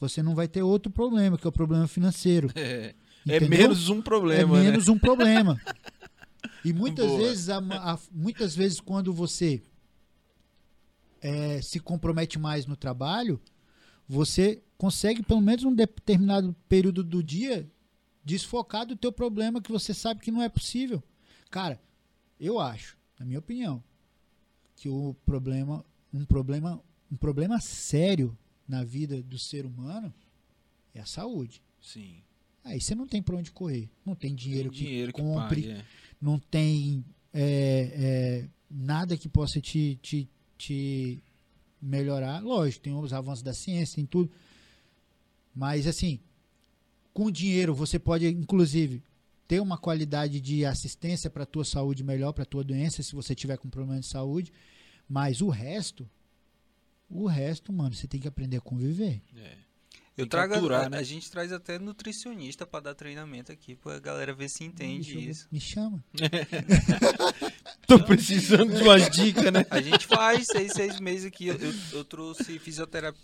você 0.00 0.22
não 0.22 0.34
vai 0.34 0.48
ter 0.48 0.62
outro 0.62 0.90
problema, 0.92 1.36
que 1.38 1.46
é 1.46 1.48
o 1.48 1.52
problema 1.52 1.86
financeiro. 1.86 2.50
É, 3.26 3.36
é 3.36 3.40
menos 3.48 3.88
um 3.88 4.02
problema, 4.02 4.58
é 4.58 4.62
né? 4.64 4.68
menos 4.70 4.88
um 4.88 4.98
problema. 4.98 5.60
E 6.62 6.72
muitas 6.72 7.06
Boa. 7.06 7.18
vezes, 7.18 7.48
a- 7.50 7.58
a- 7.58 7.98
muitas 8.10 8.54
vezes 8.56 8.80
quando 8.80 9.12
você 9.12 9.62
é, 11.20 11.60
se 11.62 11.78
compromete 11.80 12.38
mais 12.38 12.66
no 12.66 12.76
trabalho, 12.76 13.40
você 14.08 14.62
consegue 14.76 15.22
pelo 15.22 15.40
menos 15.40 15.64
um 15.64 15.74
determinado 15.74 16.54
período 16.68 17.02
do 17.02 17.22
dia 17.22 17.70
desfocar 18.24 18.86
do 18.86 18.96
teu 18.96 19.12
problema 19.12 19.60
que 19.60 19.70
você 19.72 19.92
sabe 19.94 20.20
que 20.20 20.30
não 20.30 20.42
é 20.42 20.48
possível. 20.48 21.02
Cara, 21.50 21.80
eu 22.38 22.58
acho, 22.58 22.96
na 23.18 23.24
minha 23.26 23.38
opinião, 23.38 23.82
que 24.76 24.88
o 24.88 25.14
problema, 25.24 25.84
um 26.12 26.24
problema, 26.24 26.82
um 27.10 27.16
problema 27.16 27.60
sério 27.60 28.36
na 28.66 28.82
vida 28.82 29.22
do 29.22 29.38
ser 29.38 29.66
humano 29.66 30.12
é 30.94 31.00
a 31.00 31.06
saúde. 31.06 31.62
Sim. 31.80 32.16
Aí 32.64 32.80
você 32.80 32.94
não 32.94 33.06
tem 33.06 33.22
pra 33.22 33.36
onde 33.36 33.52
correr. 33.52 33.90
Não 34.04 34.14
tem 34.14 34.34
dinheiro, 34.34 34.70
Tem 34.70 34.78
dinheiro 34.86 35.12
que 35.12 35.20
que 35.20 35.26
compre, 35.26 35.62
pague, 35.62 35.70
é. 35.72 35.84
não 36.20 36.38
tem 36.38 37.04
é, 37.32 37.90
é, 37.94 38.48
nada 38.70 39.16
que 39.16 39.28
possa 39.28 39.60
te, 39.60 39.98
te, 40.00 40.28
te 40.56 41.22
melhorar. 41.80 42.42
Lógico, 42.42 42.84
tem 42.84 42.94
os 42.94 43.12
avanços 43.12 43.42
da 43.42 43.52
ciência, 43.52 43.96
tem 43.96 44.06
tudo. 44.06 44.30
Mas 45.54 45.86
assim, 45.86 46.18
com 47.12 47.30
dinheiro 47.30 47.74
você 47.74 47.98
pode, 47.98 48.26
inclusive, 48.26 49.02
ter 49.46 49.60
uma 49.60 49.76
qualidade 49.76 50.40
de 50.40 50.64
assistência 50.64 51.28
para 51.28 51.44
tua 51.44 51.64
saúde 51.64 52.02
melhor, 52.02 52.32
para 52.32 52.46
tua 52.46 52.64
doença, 52.64 53.02
se 53.02 53.14
você 53.14 53.34
tiver 53.34 53.58
com 53.58 53.68
problema 53.68 54.00
de 54.00 54.06
saúde. 54.06 54.52
Mas 55.08 55.42
o 55.42 55.48
resto, 55.50 56.08
o 57.14 57.26
resto, 57.26 57.72
mano, 57.72 57.94
você 57.94 58.08
tem 58.08 58.20
que 58.20 58.28
aprender 58.28 58.56
a 58.56 58.60
conviver. 58.60 59.22
É. 59.36 59.56
Eu 60.16 60.28
trago. 60.28 60.54
aturar, 60.54 60.86
a, 60.86 60.90
né? 60.90 60.98
a 60.98 61.02
gente 61.02 61.28
traz 61.30 61.52
até 61.52 61.78
nutricionista 61.78 62.64
pra 62.64 62.78
dar 62.78 62.94
treinamento 62.94 63.50
aqui, 63.50 63.74
pra 63.74 63.98
galera 63.98 64.32
ver 64.32 64.48
se 64.48 64.62
entende 64.62 65.12
ver. 65.12 65.30
isso. 65.30 65.48
Me 65.50 65.60
chama. 65.60 66.04
Tô 67.86 68.02
precisando 68.04 68.74
de 68.74 68.82
umas 68.82 69.10
dicas, 69.10 69.52
né? 69.52 69.66
A 69.70 69.80
gente 69.80 70.06
faz 70.06 70.46
seis, 70.46 70.72
seis 70.72 71.00
meses 71.00 71.26
aqui. 71.26 71.48
Eu, 71.48 71.56
eu, 71.56 71.74
eu 71.92 72.04
trouxe 72.04 72.60
fisioterapia. 72.60 73.20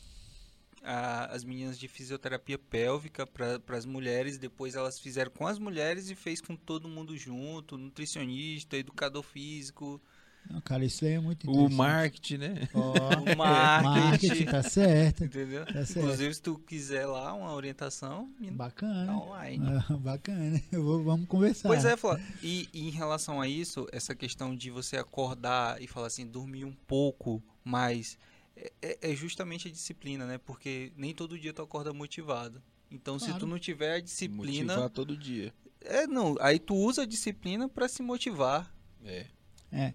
as 0.82 1.44
meninas 1.44 1.78
de 1.78 1.86
fisioterapia 1.86 2.58
pélvica 2.58 3.24
para 3.24 3.76
as 3.76 3.84
mulheres, 3.84 4.36
depois 4.36 4.74
elas 4.74 4.98
fizeram 4.98 5.30
com 5.30 5.46
as 5.46 5.60
mulheres 5.60 6.10
e 6.10 6.16
fez 6.16 6.40
com 6.40 6.56
todo 6.56 6.88
mundo 6.88 7.16
junto, 7.16 7.78
nutricionista, 7.78 8.76
educador 8.76 9.22
físico, 9.22 10.02
Não, 10.48 10.60
cara, 10.60 10.84
isso 10.84 11.04
aí 11.04 11.12
é 11.12 11.20
muito 11.20 11.48
O 11.50 11.68
marketing, 11.70 12.38
né? 12.38 12.68
Ó, 12.74 12.92
o 13.32 13.36
marketing, 13.36 14.26
marketing, 14.28 14.44
tá 14.46 14.62
certo. 14.62 15.24
entendeu? 15.24 15.64
Tá 15.64 15.84
certo. 15.86 15.98
Inclusive, 15.98 16.34
se 16.34 16.42
tu 16.42 16.58
quiser 16.58 17.06
lá 17.06 17.32
uma 17.34 17.52
orientação, 17.54 18.26
menino, 18.38 18.56
tá 18.58 18.64
Bacana. 18.64 19.12
online. 19.16 19.64
Ah, 19.88 19.96
bacana. 19.96 20.60
Eu 20.72 20.82
vou, 20.82 21.02
vamos 21.04 21.28
conversar. 21.28 21.68
Pois 21.68 21.84
é, 21.84 21.96
Flá. 21.96 22.18
E, 22.42 22.68
e 22.72 22.88
em 22.88 22.90
relação 22.90 23.40
a 23.40 23.46
isso, 23.46 23.86
essa 23.92 24.14
questão 24.14 24.54
de 24.56 24.70
você 24.70 24.96
acordar 24.96 25.80
e 25.80 25.86
falar 25.86 26.08
assim, 26.08 26.26
dormir 26.26 26.64
um 26.64 26.72
pouco 26.86 27.40
mais, 27.64 28.18
é- 28.56 28.72
é, 28.82 29.12
é 29.12 29.14
justamente 29.14 29.68
a 29.68 29.70
disciplina, 29.70 30.26
né? 30.26 30.38
Porque 30.38 30.92
nem 30.96 31.14
todo 31.14 31.38
dia 31.38 31.52
tu 31.52 31.62
acorda 31.62 31.92
motivado. 31.92 32.60
Então, 32.90 33.20
se 33.20 33.26
Claro. 33.26 33.40
tu 33.40 33.46
não 33.46 33.58
tiver 33.58 33.94
a 33.94 34.00
disciplina, 34.00 34.72
Motivar 34.74 34.90
todo 34.90 35.16
dia. 35.16 35.54
É, 35.80 36.08
não. 36.08 36.34
Aí 36.40 36.58
tu 36.58 36.74
usa 36.74 37.02
a 37.02 37.06
disciplina 37.06 37.68
para 37.68 37.86
se 37.88 38.02
motivar. 38.02 38.68
É. 39.04 39.26
É. 39.72 39.94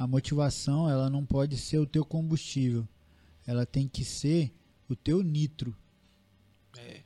A 0.00 0.06
motivação, 0.06 0.88
ela 0.88 1.10
não 1.10 1.26
pode 1.26 1.58
ser 1.58 1.76
o 1.76 1.84
teu 1.84 2.06
combustível. 2.06 2.88
Ela 3.46 3.66
tem 3.66 3.86
que 3.86 4.02
ser 4.02 4.50
o 4.88 4.96
teu 4.96 5.22
nitro. 5.22 5.76
É. 6.78 7.02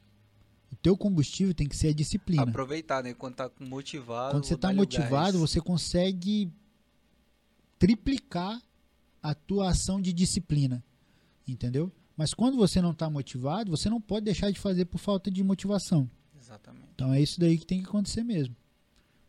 O 0.70 0.76
teu 0.76 0.96
combustível 0.96 1.52
tem 1.52 1.66
que 1.66 1.76
ser 1.76 1.88
a 1.88 1.92
disciplina. 1.92 2.44
Aproveitar, 2.44 3.02
né? 3.02 3.12
Quando 3.12 3.34
tá 3.34 3.50
motivado. 3.58 4.30
Quando 4.30 4.46
você 4.46 4.54
o 4.54 4.74
motivado, 4.76 5.40
você 5.40 5.60
consegue 5.60 6.52
triplicar 7.80 8.62
a 9.20 9.34
tua 9.34 9.70
ação 9.70 10.00
de 10.00 10.12
disciplina. 10.12 10.80
Entendeu? 11.48 11.90
Mas 12.16 12.32
quando 12.32 12.56
você 12.56 12.80
não 12.80 12.92
está 12.92 13.10
motivado, 13.10 13.72
você 13.72 13.90
não 13.90 14.00
pode 14.00 14.26
deixar 14.26 14.52
de 14.52 14.60
fazer 14.60 14.84
por 14.84 14.98
falta 14.98 15.32
de 15.32 15.42
motivação. 15.42 16.08
Exatamente. 16.40 16.90
Então 16.94 17.12
é 17.12 17.20
isso 17.20 17.40
daí 17.40 17.58
que 17.58 17.66
tem 17.66 17.82
que 17.82 17.88
acontecer 17.88 18.22
mesmo. 18.22 18.54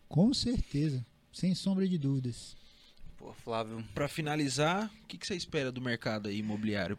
Com 0.07 0.31
certeza. 0.35 1.03
Sem 1.33 1.55
sombra 1.55 1.89
de 1.89 1.97
dúvidas. 1.97 2.55
Pô, 3.26 3.34
Flávio. 3.34 3.84
Pra 3.95 4.07
finalizar, 4.07 4.85
o 5.03 5.07
que, 5.07 5.18
que 5.18 5.26
você 5.26 5.35
espera 5.35 5.72
do 5.72 5.81
mercado 5.81 6.27
aí 6.30 6.38
imobiliário? 6.38 6.95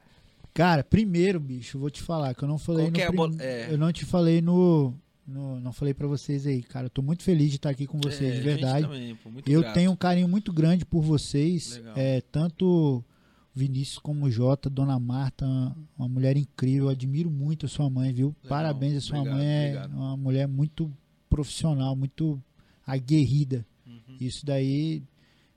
Cara, 0.53 0.82
primeiro, 0.82 1.39
bicho, 1.39 1.77
eu 1.77 1.81
vou 1.81 1.90
te 1.90 2.03
falar 2.03 2.35
que 2.35 2.43
eu 2.43 2.48
não 2.48 2.59
falei 2.59 2.90
Qual 2.90 3.28
no 3.28 3.35
é 3.36 3.36
prim- 3.36 3.44
é. 3.44 3.73
eu 3.73 3.78
não 3.78 3.93
te 3.93 4.05
falei 4.05 4.40
no, 4.43 4.93
no 5.24 5.61
não 5.61 5.73
falei 5.73 5.94
pra 5.94 6.09
vocês 6.09 6.44
aí, 6.44 6.62
cara. 6.65 6.86
Eu 6.86 6.90
tô 6.90 7.01
muito 7.01 7.23
feliz 7.23 7.51
de 7.51 7.57
estar 7.57 7.70
aqui 7.70 7.86
com 7.86 8.01
vocês, 8.01 8.32
É, 8.35 8.36
de 8.39 8.40
verdade. 8.40 8.86
também, 8.86 9.15
pô, 9.15 9.31
muito 9.31 9.48
Eu 9.48 9.61
grato. 9.61 9.74
tenho 9.74 9.93
um 9.93 9.97
carinho 9.97 10.27
muito 10.27 10.53
grande 10.53 10.85
por 10.85 11.01
vocês, 11.03 11.77
Legal. 11.77 11.94
é, 11.97 12.20
tanto 12.23 13.05
Vinícius 13.55 13.98
como 14.01 14.24
o 14.27 14.31
Jota, 14.31 14.69
Dona 14.69 14.98
Marta, 14.98 15.47
uma, 15.97 16.09
mulher 16.09 16.36
incrível, 16.36 16.85
eu 16.86 16.89
admiro 16.90 17.31
muito 17.31 17.66
a 17.66 17.69
sua 17.69 17.89
mãe, 17.89 18.12
viu? 18.12 18.35
Parabéns, 18.48 18.97
a 18.97 19.01
sua 19.01 19.19
obrigado, 19.20 19.39
mãe 19.39 19.47
é 19.47 19.65
obrigado. 19.69 19.93
uma 19.94 20.16
mulher 20.16 20.48
muito 20.48 20.90
profissional, 21.31 21.94
muito 21.94 22.43
aguerrida. 22.85 23.65
Uhum, 23.86 24.16
Isso 24.20 24.44
daí 24.44 25.03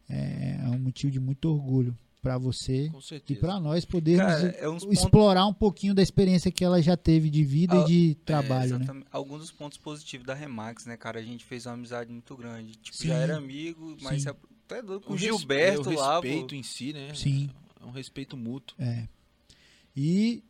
é, 0.09 0.59
é 0.63 0.69
um 0.69 0.79
motivo 0.79 1.11
de 1.11 1.19
muito 1.19 1.45
orgulho 1.49 1.95
pra 2.21 2.37
você 2.37 2.91
e 3.29 3.35
pra 3.35 3.59
nós 3.61 3.85
podermos 3.85 4.25
Cara, 4.25 4.47
é 4.59 4.67
uns 4.69 4.83
pontos. 4.83 4.99
explorar 4.99 5.45
um 5.45 5.53
pouquinho 5.53 5.93
da 5.93 6.01
experiência 6.01 6.51
que 6.51 6.65
ela 6.65 6.81
já 6.81 6.97
teve 6.97 7.29
de 7.29 7.45
vida 7.45 7.75
Ah, 7.75 7.83
e 7.83 7.87
de 7.87 8.11
É, 8.21 8.25
trabalho, 8.25 8.71
né? 8.71 8.75
exatamente. 8.83 9.07
Alguns 9.09 9.39
dos 9.39 9.51
pontos 9.51 9.77
positivos 9.77 10.27
da 10.27 10.33
Remax, 10.33 10.85
né, 10.85 10.97
cara? 10.97 11.19
A 11.19 11.23
gente 11.23 11.45
fez 11.45 11.65
uma 11.65 11.75
amizade 11.75 12.11
muito 12.11 12.35
grande. 12.35 12.73
Tipo, 12.73 12.97
Sim. 12.97 13.07
já 13.07 13.13
era 13.15 13.37
amigo, 13.37 13.95
mas 14.01 14.23
Sim. 14.23 14.29
até 14.29 14.81
doido 14.81 15.01
com 15.05 15.13
O 15.13 15.15
o 15.15 15.17
Gilberto 15.17 15.89
é, 15.91 15.93
o 15.93 15.97
lá, 15.97 16.13
respeito 16.15 16.47
pô. 16.49 16.55
em 16.55 16.63
si, 16.63 16.91
né? 16.91 17.13
Sim. 17.15 17.49
É 17.81 17.85
um 17.85 17.91
respeito 17.91 18.35
mútuo. 18.35 18.75
É. 18.77 19.07
E 19.95 20.43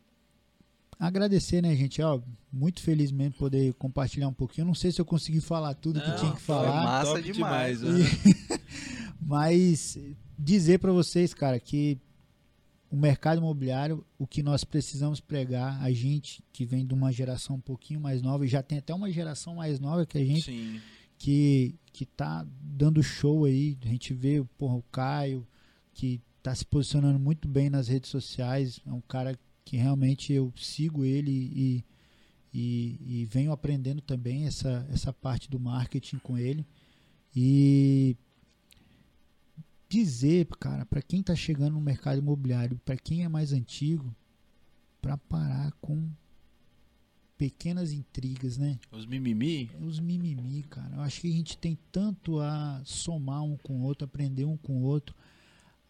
agradecer, 0.98 1.62
né, 1.62 1.74
gente? 1.76 2.02
Ó, 2.02 2.20
muito 2.52 2.80
feliz 2.82 3.12
mesmo 3.12 3.34
poder 3.34 3.72
compartilhar 3.74 4.26
um 4.26 4.32
pouquinho. 4.32 4.66
Não 4.66 4.74
sei 4.74 4.90
se 4.90 5.00
eu 5.00 5.04
consegui 5.04 5.40
falar 5.40 5.74
tudo 5.74 6.00
que 6.00 6.08
Não, 6.08 6.16
tinha 6.16 6.32
que 6.32 6.40
foi 6.40 6.56
falar, 6.56 6.82
massa 6.84 7.12
top 7.14 7.32
demais, 7.32 7.80
né? 7.80 7.90
mas 9.20 9.98
dizer 10.38 10.78
pra 10.78 10.92
vocês, 10.92 11.34
cara, 11.34 11.60
que 11.60 11.98
o 12.90 12.96
mercado 12.96 13.38
imobiliário, 13.38 14.04
o 14.18 14.26
que 14.26 14.42
nós 14.42 14.64
precisamos 14.64 15.20
pregar, 15.20 15.80
a 15.80 15.92
gente 15.92 16.42
que 16.52 16.64
vem 16.64 16.84
de 16.84 16.92
uma 16.92 17.12
geração 17.12 17.56
um 17.56 17.60
pouquinho 17.60 18.00
mais 18.00 18.20
nova, 18.20 18.44
e 18.44 18.48
já 18.48 18.62
tem 18.62 18.78
até 18.78 18.92
uma 18.92 19.10
geração 19.10 19.54
mais 19.54 19.78
nova 19.78 20.04
que 20.04 20.18
a 20.18 20.24
gente, 20.24 20.42
Sim. 20.42 20.80
que, 21.16 21.76
que 21.92 22.04
tá 22.04 22.44
dando 22.60 23.02
show 23.02 23.44
aí. 23.44 23.78
A 23.84 23.88
gente 23.88 24.12
vê 24.12 24.44
porra, 24.58 24.74
o 24.74 24.82
Caio, 24.90 25.46
que 25.94 26.20
tá 26.42 26.52
se 26.52 26.64
posicionando 26.64 27.18
muito 27.18 27.46
bem 27.46 27.70
nas 27.70 27.86
redes 27.86 28.10
sociais. 28.10 28.80
É 28.84 28.92
um 28.92 29.00
cara 29.00 29.38
que 29.64 29.76
realmente 29.76 30.32
eu 30.32 30.52
sigo 30.56 31.04
ele 31.04 31.30
e, 31.30 31.84
e, 32.52 33.20
e 33.20 33.24
venho 33.26 33.52
aprendendo 33.52 34.00
também 34.00 34.46
essa, 34.46 34.84
essa 34.90 35.12
parte 35.12 35.48
do 35.48 35.60
marketing 35.60 36.18
com 36.18 36.36
ele. 36.36 36.66
E 37.36 38.16
dizer, 39.90 40.46
cara, 40.60 40.86
para 40.86 41.02
quem 41.02 41.20
tá 41.20 41.34
chegando 41.34 41.74
no 41.74 41.80
mercado 41.80 42.18
imobiliário, 42.18 42.80
para 42.84 42.96
quem 42.96 43.24
é 43.24 43.28
mais 43.28 43.52
antigo, 43.52 44.14
para 45.02 45.16
parar 45.16 45.72
com 45.80 46.08
pequenas 47.36 47.90
intrigas, 47.90 48.56
né? 48.56 48.78
Os 48.92 49.04
mimimi. 49.04 49.68
Os 49.80 49.98
mimimi, 49.98 50.62
cara. 50.62 50.94
Eu 50.94 51.00
acho 51.00 51.20
que 51.20 51.28
a 51.28 51.32
gente 51.32 51.58
tem 51.58 51.76
tanto 51.90 52.38
a 52.38 52.80
somar 52.84 53.42
um 53.42 53.56
com 53.56 53.80
o 53.80 53.82
outro, 53.82 54.04
aprender 54.04 54.44
um 54.44 54.56
com 54.56 54.80
o 54.80 54.82
outro, 54.82 55.16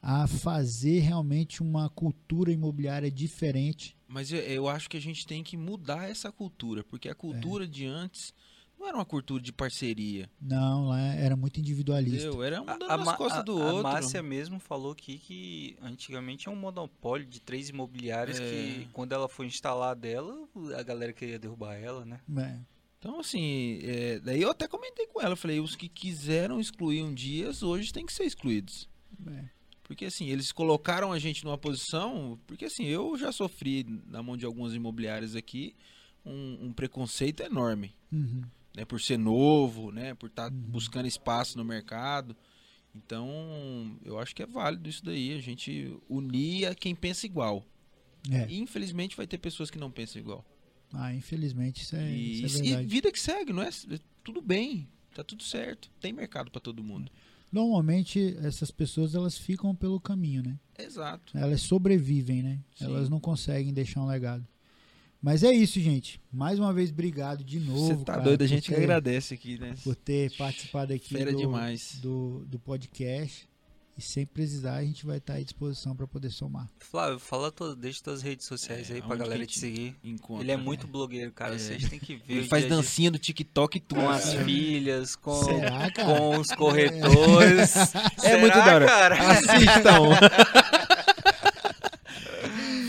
a 0.00 0.26
fazer 0.26 1.00
realmente 1.00 1.60
uma 1.60 1.90
cultura 1.90 2.50
imobiliária 2.50 3.10
diferente. 3.10 3.94
Mas 4.08 4.32
eu, 4.32 4.38
eu 4.38 4.68
acho 4.68 4.88
que 4.88 4.96
a 4.96 5.00
gente 5.00 5.26
tem 5.26 5.44
que 5.44 5.58
mudar 5.58 6.08
essa 6.08 6.32
cultura, 6.32 6.82
porque 6.84 7.08
a 7.08 7.14
cultura 7.14 7.68
de 7.68 7.84
antes 7.84 8.32
não 8.80 8.88
era 8.88 8.96
uma 8.96 9.04
cultura 9.04 9.42
de 9.42 9.52
parceria. 9.52 10.28
Não, 10.40 10.88
lá 10.88 10.98
era 11.14 11.36
muito 11.36 11.60
individualista. 11.60 12.26
Entendeu? 12.26 12.42
Era 12.42 12.62
um 12.62 12.66
dando 12.66 12.84
A, 12.90 12.94
a, 12.94 12.96
nas 12.96 13.16
costas 13.16 13.38
a- 13.40 13.42
do 13.42 13.62
a 13.62 13.66
outro. 13.66 13.82
Márcia 13.82 14.22
mesmo 14.22 14.58
falou 14.58 14.92
aqui 14.92 15.18
que 15.18 15.76
antigamente 15.82 16.48
é 16.48 16.50
um 16.50 16.56
monopólio 16.56 17.26
de 17.26 17.40
três 17.40 17.68
imobiliárias 17.68 18.40
É. 18.40 18.42
que 18.42 18.88
quando 18.92 19.12
ela 19.12 19.28
foi 19.28 19.46
instalar 19.46 19.94
dela, 19.94 20.48
a 20.76 20.82
galera 20.82 21.12
queria 21.12 21.38
derrubar 21.38 21.74
ela, 21.76 22.04
né? 22.04 22.20
É, 22.38 22.58
Então, 22.98 23.20
assim, 23.20 23.78
é, 23.82 24.18
daí 24.20 24.42
eu 24.42 24.50
até 24.50 24.66
comentei 24.66 25.06
com 25.06 25.20
ela, 25.20 25.36
falei, 25.36 25.60
os 25.60 25.76
que 25.76 25.88
quiseram 25.88 26.58
excluir 26.60 27.02
um 27.02 27.14
dias, 27.14 27.62
hoje 27.62 27.92
tem 27.92 28.04
que 28.04 28.12
ser 28.12 28.24
excluídos. 28.24 28.88
é. 29.26 29.44
Porque 29.82 30.04
assim, 30.04 30.28
eles 30.28 30.52
colocaram 30.52 31.10
a 31.10 31.18
gente 31.18 31.44
numa 31.44 31.58
posição. 31.58 32.38
Porque 32.46 32.64
assim, 32.66 32.84
eu 32.86 33.18
já 33.18 33.32
sofri 33.32 33.84
na 34.06 34.22
mão 34.22 34.36
de 34.36 34.46
algumas 34.46 34.72
imobiliárias 34.72 35.34
aqui 35.34 35.74
um, 36.24 36.66
um 36.66 36.72
preconceito 36.72 37.42
enorme. 37.42 37.92
Uhum. 38.12 38.42
Né, 38.76 38.84
por 38.84 39.00
ser 39.00 39.18
novo, 39.18 39.90
né? 39.90 40.14
Por 40.14 40.28
estar 40.28 40.50
Uhum. 40.50 40.58
buscando 40.58 41.06
espaço 41.08 41.58
no 41.58 41.64
mercado. 41.64 42.36
Então, 42.94 43.96
eu 44.04 44.18
acho 44.18 44.34
que 44.34 44.42
é 44.42 44.46
válido 44.46 44.88
isso 44.88 45.04
daí, 45.04 45.32
a 45.32 45.40
gente 45.40 45.96
unir 46.08 46.66
a 46.66 46.74
quem 46.74 46.94
pensa 46.94 47.26
igual. 47.26 47.64
É. 48.30 48.46
E 48.48 48.58
infelizmente 48.58 49.16
vai 49.16 49.26
ter 49.26 49.38
pessoas 49.38 49.70
que 49.70 49.78
não 49.78 49.90
pensam 49.90 50.20
igual. 50.20 50.44
Ah, 50.92 51.14
infelizmente 51.14 51.82
isso 51.82 51.94
é, 51.96 52.10
e, 52.12 52.44
isso 52.44 52.58
é 52.58 52.60
e 52.60 52.68
verdade. 52.70 52.88
vida 52.88 53.12
que 53.12 53.20
segue, 53.20 53.52
não 53.52 53.62
é? 53.62 53.70
Tudo 54.24 54.42
bem, 54.42 54.88
tá 55.14 55.22
tudo 55.22 55.42
certo. 55.42 55.90
Tem 56.00 56.12
mercado 56.12 56.50
para 56.50 56.60
todo 56.60 56.82
mundo. 56.82 57.10
Normalmente 57.52 58.36
essas 58.42 58.70
pessoas 58.70 59.14
elas 59.14 59.38
ficam 59.38 59.74
pelo 59.74 60.00
caminho, 60.00 60.42
né? 60.42 60.58
Exato. 60.78 61.36
Elas 61.36 61.62
sobrevivem, 61.62 62.42
né? 62.42 62.60
Sim. 62.76 62.84
Elas 62.86 63.08
não 63.08 63.20
conseguem 63.20 63.72
deixar 63.72 64.00
um 64.02 64.06
legado. 64.06 64.46
Mas 65.22 65.42
é 65.44 65.52
isso, 65.52 65.78
gente. 65.80 66.20
Mais 66.32 66.58
uma 66.58 66.72
vez, 66.72 66.90
obrigado 66.90 67.44
de 67.44 67.60
novo. 67.60 67.88
Você 67.88 68.04
tá 68.04 68.12
cara, 68.14 68.22
doido, 68.24 68.42
a 68.42 68.46
gente 68.46 68.68
que 68.70 68.74
ter- 68.74 68.82
agradece 68.82 69.34
aqui, 69.34 69.58
né? 69.58 69.74
Por 69.84 69.94
ter 69.94 70.34
participado 70.36 70.92
aqui 70.94 71.12
Fera 71.14 71.30
do, 71.32 71.36
demais. 71.38 71.98
do, 72.00 72.44
do 72.46 72.58
podcast. 72.58 73.48
E 73.98 74.02
sempre 74.02 74.32
precisar, 74.34 74.76
a 74.76 74.82
gente 74.84 75.04
vai 75.04 75.18
estar 75.18 75.34
à 75.34 75.40
disposição 75.42 75.94
para 75.94 76.06
poder 76.06 76.30
somar. 76.30 76.66
Flávio, 76.78 77.18
fala 77.18 77.52
to, 77.52 77.76
deixa 77.76 78.02
tuas 78.02 78.22
redes 78.22 78.46
sociais 78.46 78.90
É, 78.90 78.94
aí 78.94 79.02
pra 79.02 79.10
onde 79.10 79.18
galera 79.18 79.44
te 79.44 79.58
seguir. 79.58 79.94
Encontra, 80.02 80.42
Ele 80.42 80.52
é 80.52 80.56
né? 80.56 80.62
muito 80.62 80.86
blogueiro, 80.86 81.30
cara. 81.32 81.56
É. 81.56 81.58
Vocês 81.58 81.86
têm 81.86 81.98
que 81.98 82.16
ver. 82.16 82.22
Ele 82.38 82.48
faz 82.48 82.62
dia 82.62 82.68
a 82.68 82.68
dia 82.68 82.76
dancinha 82.76 83.10
do 83.10 83.18
TikTok 83.18 83.76
e 83.76 83.80
tudo. 83.80 84.00
com 84.00 84.08
as 84.08 84.32
filhas, 84.32 85.16
com, 85.16 85.34
Será, 85.44 85.90
com 85.92 86.38
os 86.38 86.48
corretores. 86.52 87.74
É 88.24 88.38
muito 88.38 88.54
da 88.54 88.74
hora. 88.74 88.86
cara. 88.86 89.16
Assistam. 89.32 90.00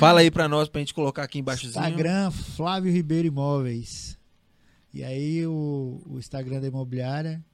Fala 0.02 0.22
aí 0.22 0.32
pra 0.32 0.48
nós, 0.48 0.68
pra 0.68 0.82
gente 0.82 0.96
colocar 0.96 1.22
aqui 1.22 1.38
embaixo. 1.38 1.68
Instagram, 1.68 2.32
Flávio 2.32 2.92
Ribeiro 2.92 3.28
Imóveis. 3.28 4.18
E 4.92 5.04
aí 5.04 5.46
o, 5.46 6.02
o 6.08 6.18
Instagram 6.18 6.60
da 6.60 6.66
imobiliária, 6.66 7.46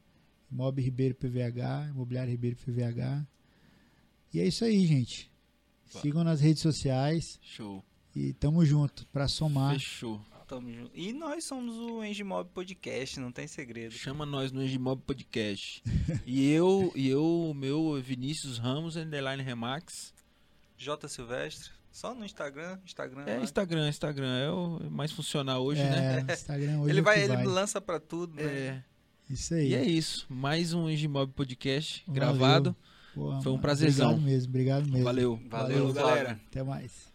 Imob 0.49 0.81
Ribeiro 0.81 1.13
PVH, 1.13 1.89
Imobiliária 1.89 2.31
Ribeiro 2.31 2.55
PVH. 2.55 3.27
E 4.33 4.39
é 4.39 4.47
isso 4.47 4.63
aí, 4.63 4.87
gente. 4.87 5.29
Sigam 6.01 6.23
nas 6.23 6.39
redes 6.39 6.61
sociais 6.61 7.37
Show. 7.41 7.83
e 8.15 8.31
tamo 8.31 8.65
junto 8.65 9.05
pra 9.07 9.27
somar. 9.27 9.73
Fechou. 9.73 10.21
Tamo 10.47 10.71
junto. 10.71 10.91
E 10.95 11.11
nós 11.11 11.43
somos 11.43 11.75
o 11.75 12.01
Engimob 12.01 12.49
Podcast, 12.53 13.19
não 13.19 13.29
tem 13.33 13.45
segredo. 13.45 13.91
Chama 13.91 14.25
nós 14.25 14.53
no 14.53 14.63
Engimob 14.63 15.01
Podcast. 15.05 15.83
e 16.25 16.49
eu, 16.49 16.93
e 16.95 17.09
eu, 17.09 17.49
o 17.49 17.53
meu 17.53 18.01
Vinícius 18.01 18.57
Ramos, 18.57 18.95
underline 18.95 19.43
Remax. 19.43 20.13
J 20.77 21.09
Silvestre, 21.09 21.71
só 21.97 22.13
no 22.13 22.23
Instagram? 22.23 22.77
Instagram 22.85 23.23
é, 23.25 23.37
lá. 23.37 23.43
Instagram, 23.43 23.89
Instagram. 23.89 24.37
É 24.37 24.51
o 24.51 24.79
mais 24.91 25.11
funcional 25.11 25.63
hoje, 25.63 25.81
é, 25.81 25.89
né? 25.89 26.25
Instagram 26.31 26.73
é 26.73 26.77
hoje 26.77 26.91
ele 26.91 27.01
vai, 27.01 27.23
ele 27.23 27.35
vai. 27.35 27.43
lança 27.43 27.81
para 27.81 27.99
tudo, 27.99 28.35
né? 28.35 28.43
É. 28.43 28.83
Isso 29.27 29.55
aí. 29.55 29.69
E 29.69 29.73
é 29.73 29.83
isso. 29.83 30.27
Mais 30.29 30.73
um 30.73 30.87
Engimob 30.87 31.33
Podcast 31.33 32.03
Valeu. 32.05 32.21
gravado. 32.21 32.75
Boa, 33.15 33.41
Foi 33.41 33.51
um 33.51 33.57
prazerzão. 33.57 34.11
Obrigado 34.11 34.29
mesmo, 34.29 34.49
obrigado 34.49 34.85
mesmo. 34.85 35.03
Valeu. 35.03 35.41
Valeu, 35.49 35.87
Valeu 35.87 35.93
galera. 35.93 36.39
Até 36.47 36.61
mais. 36.61 37.07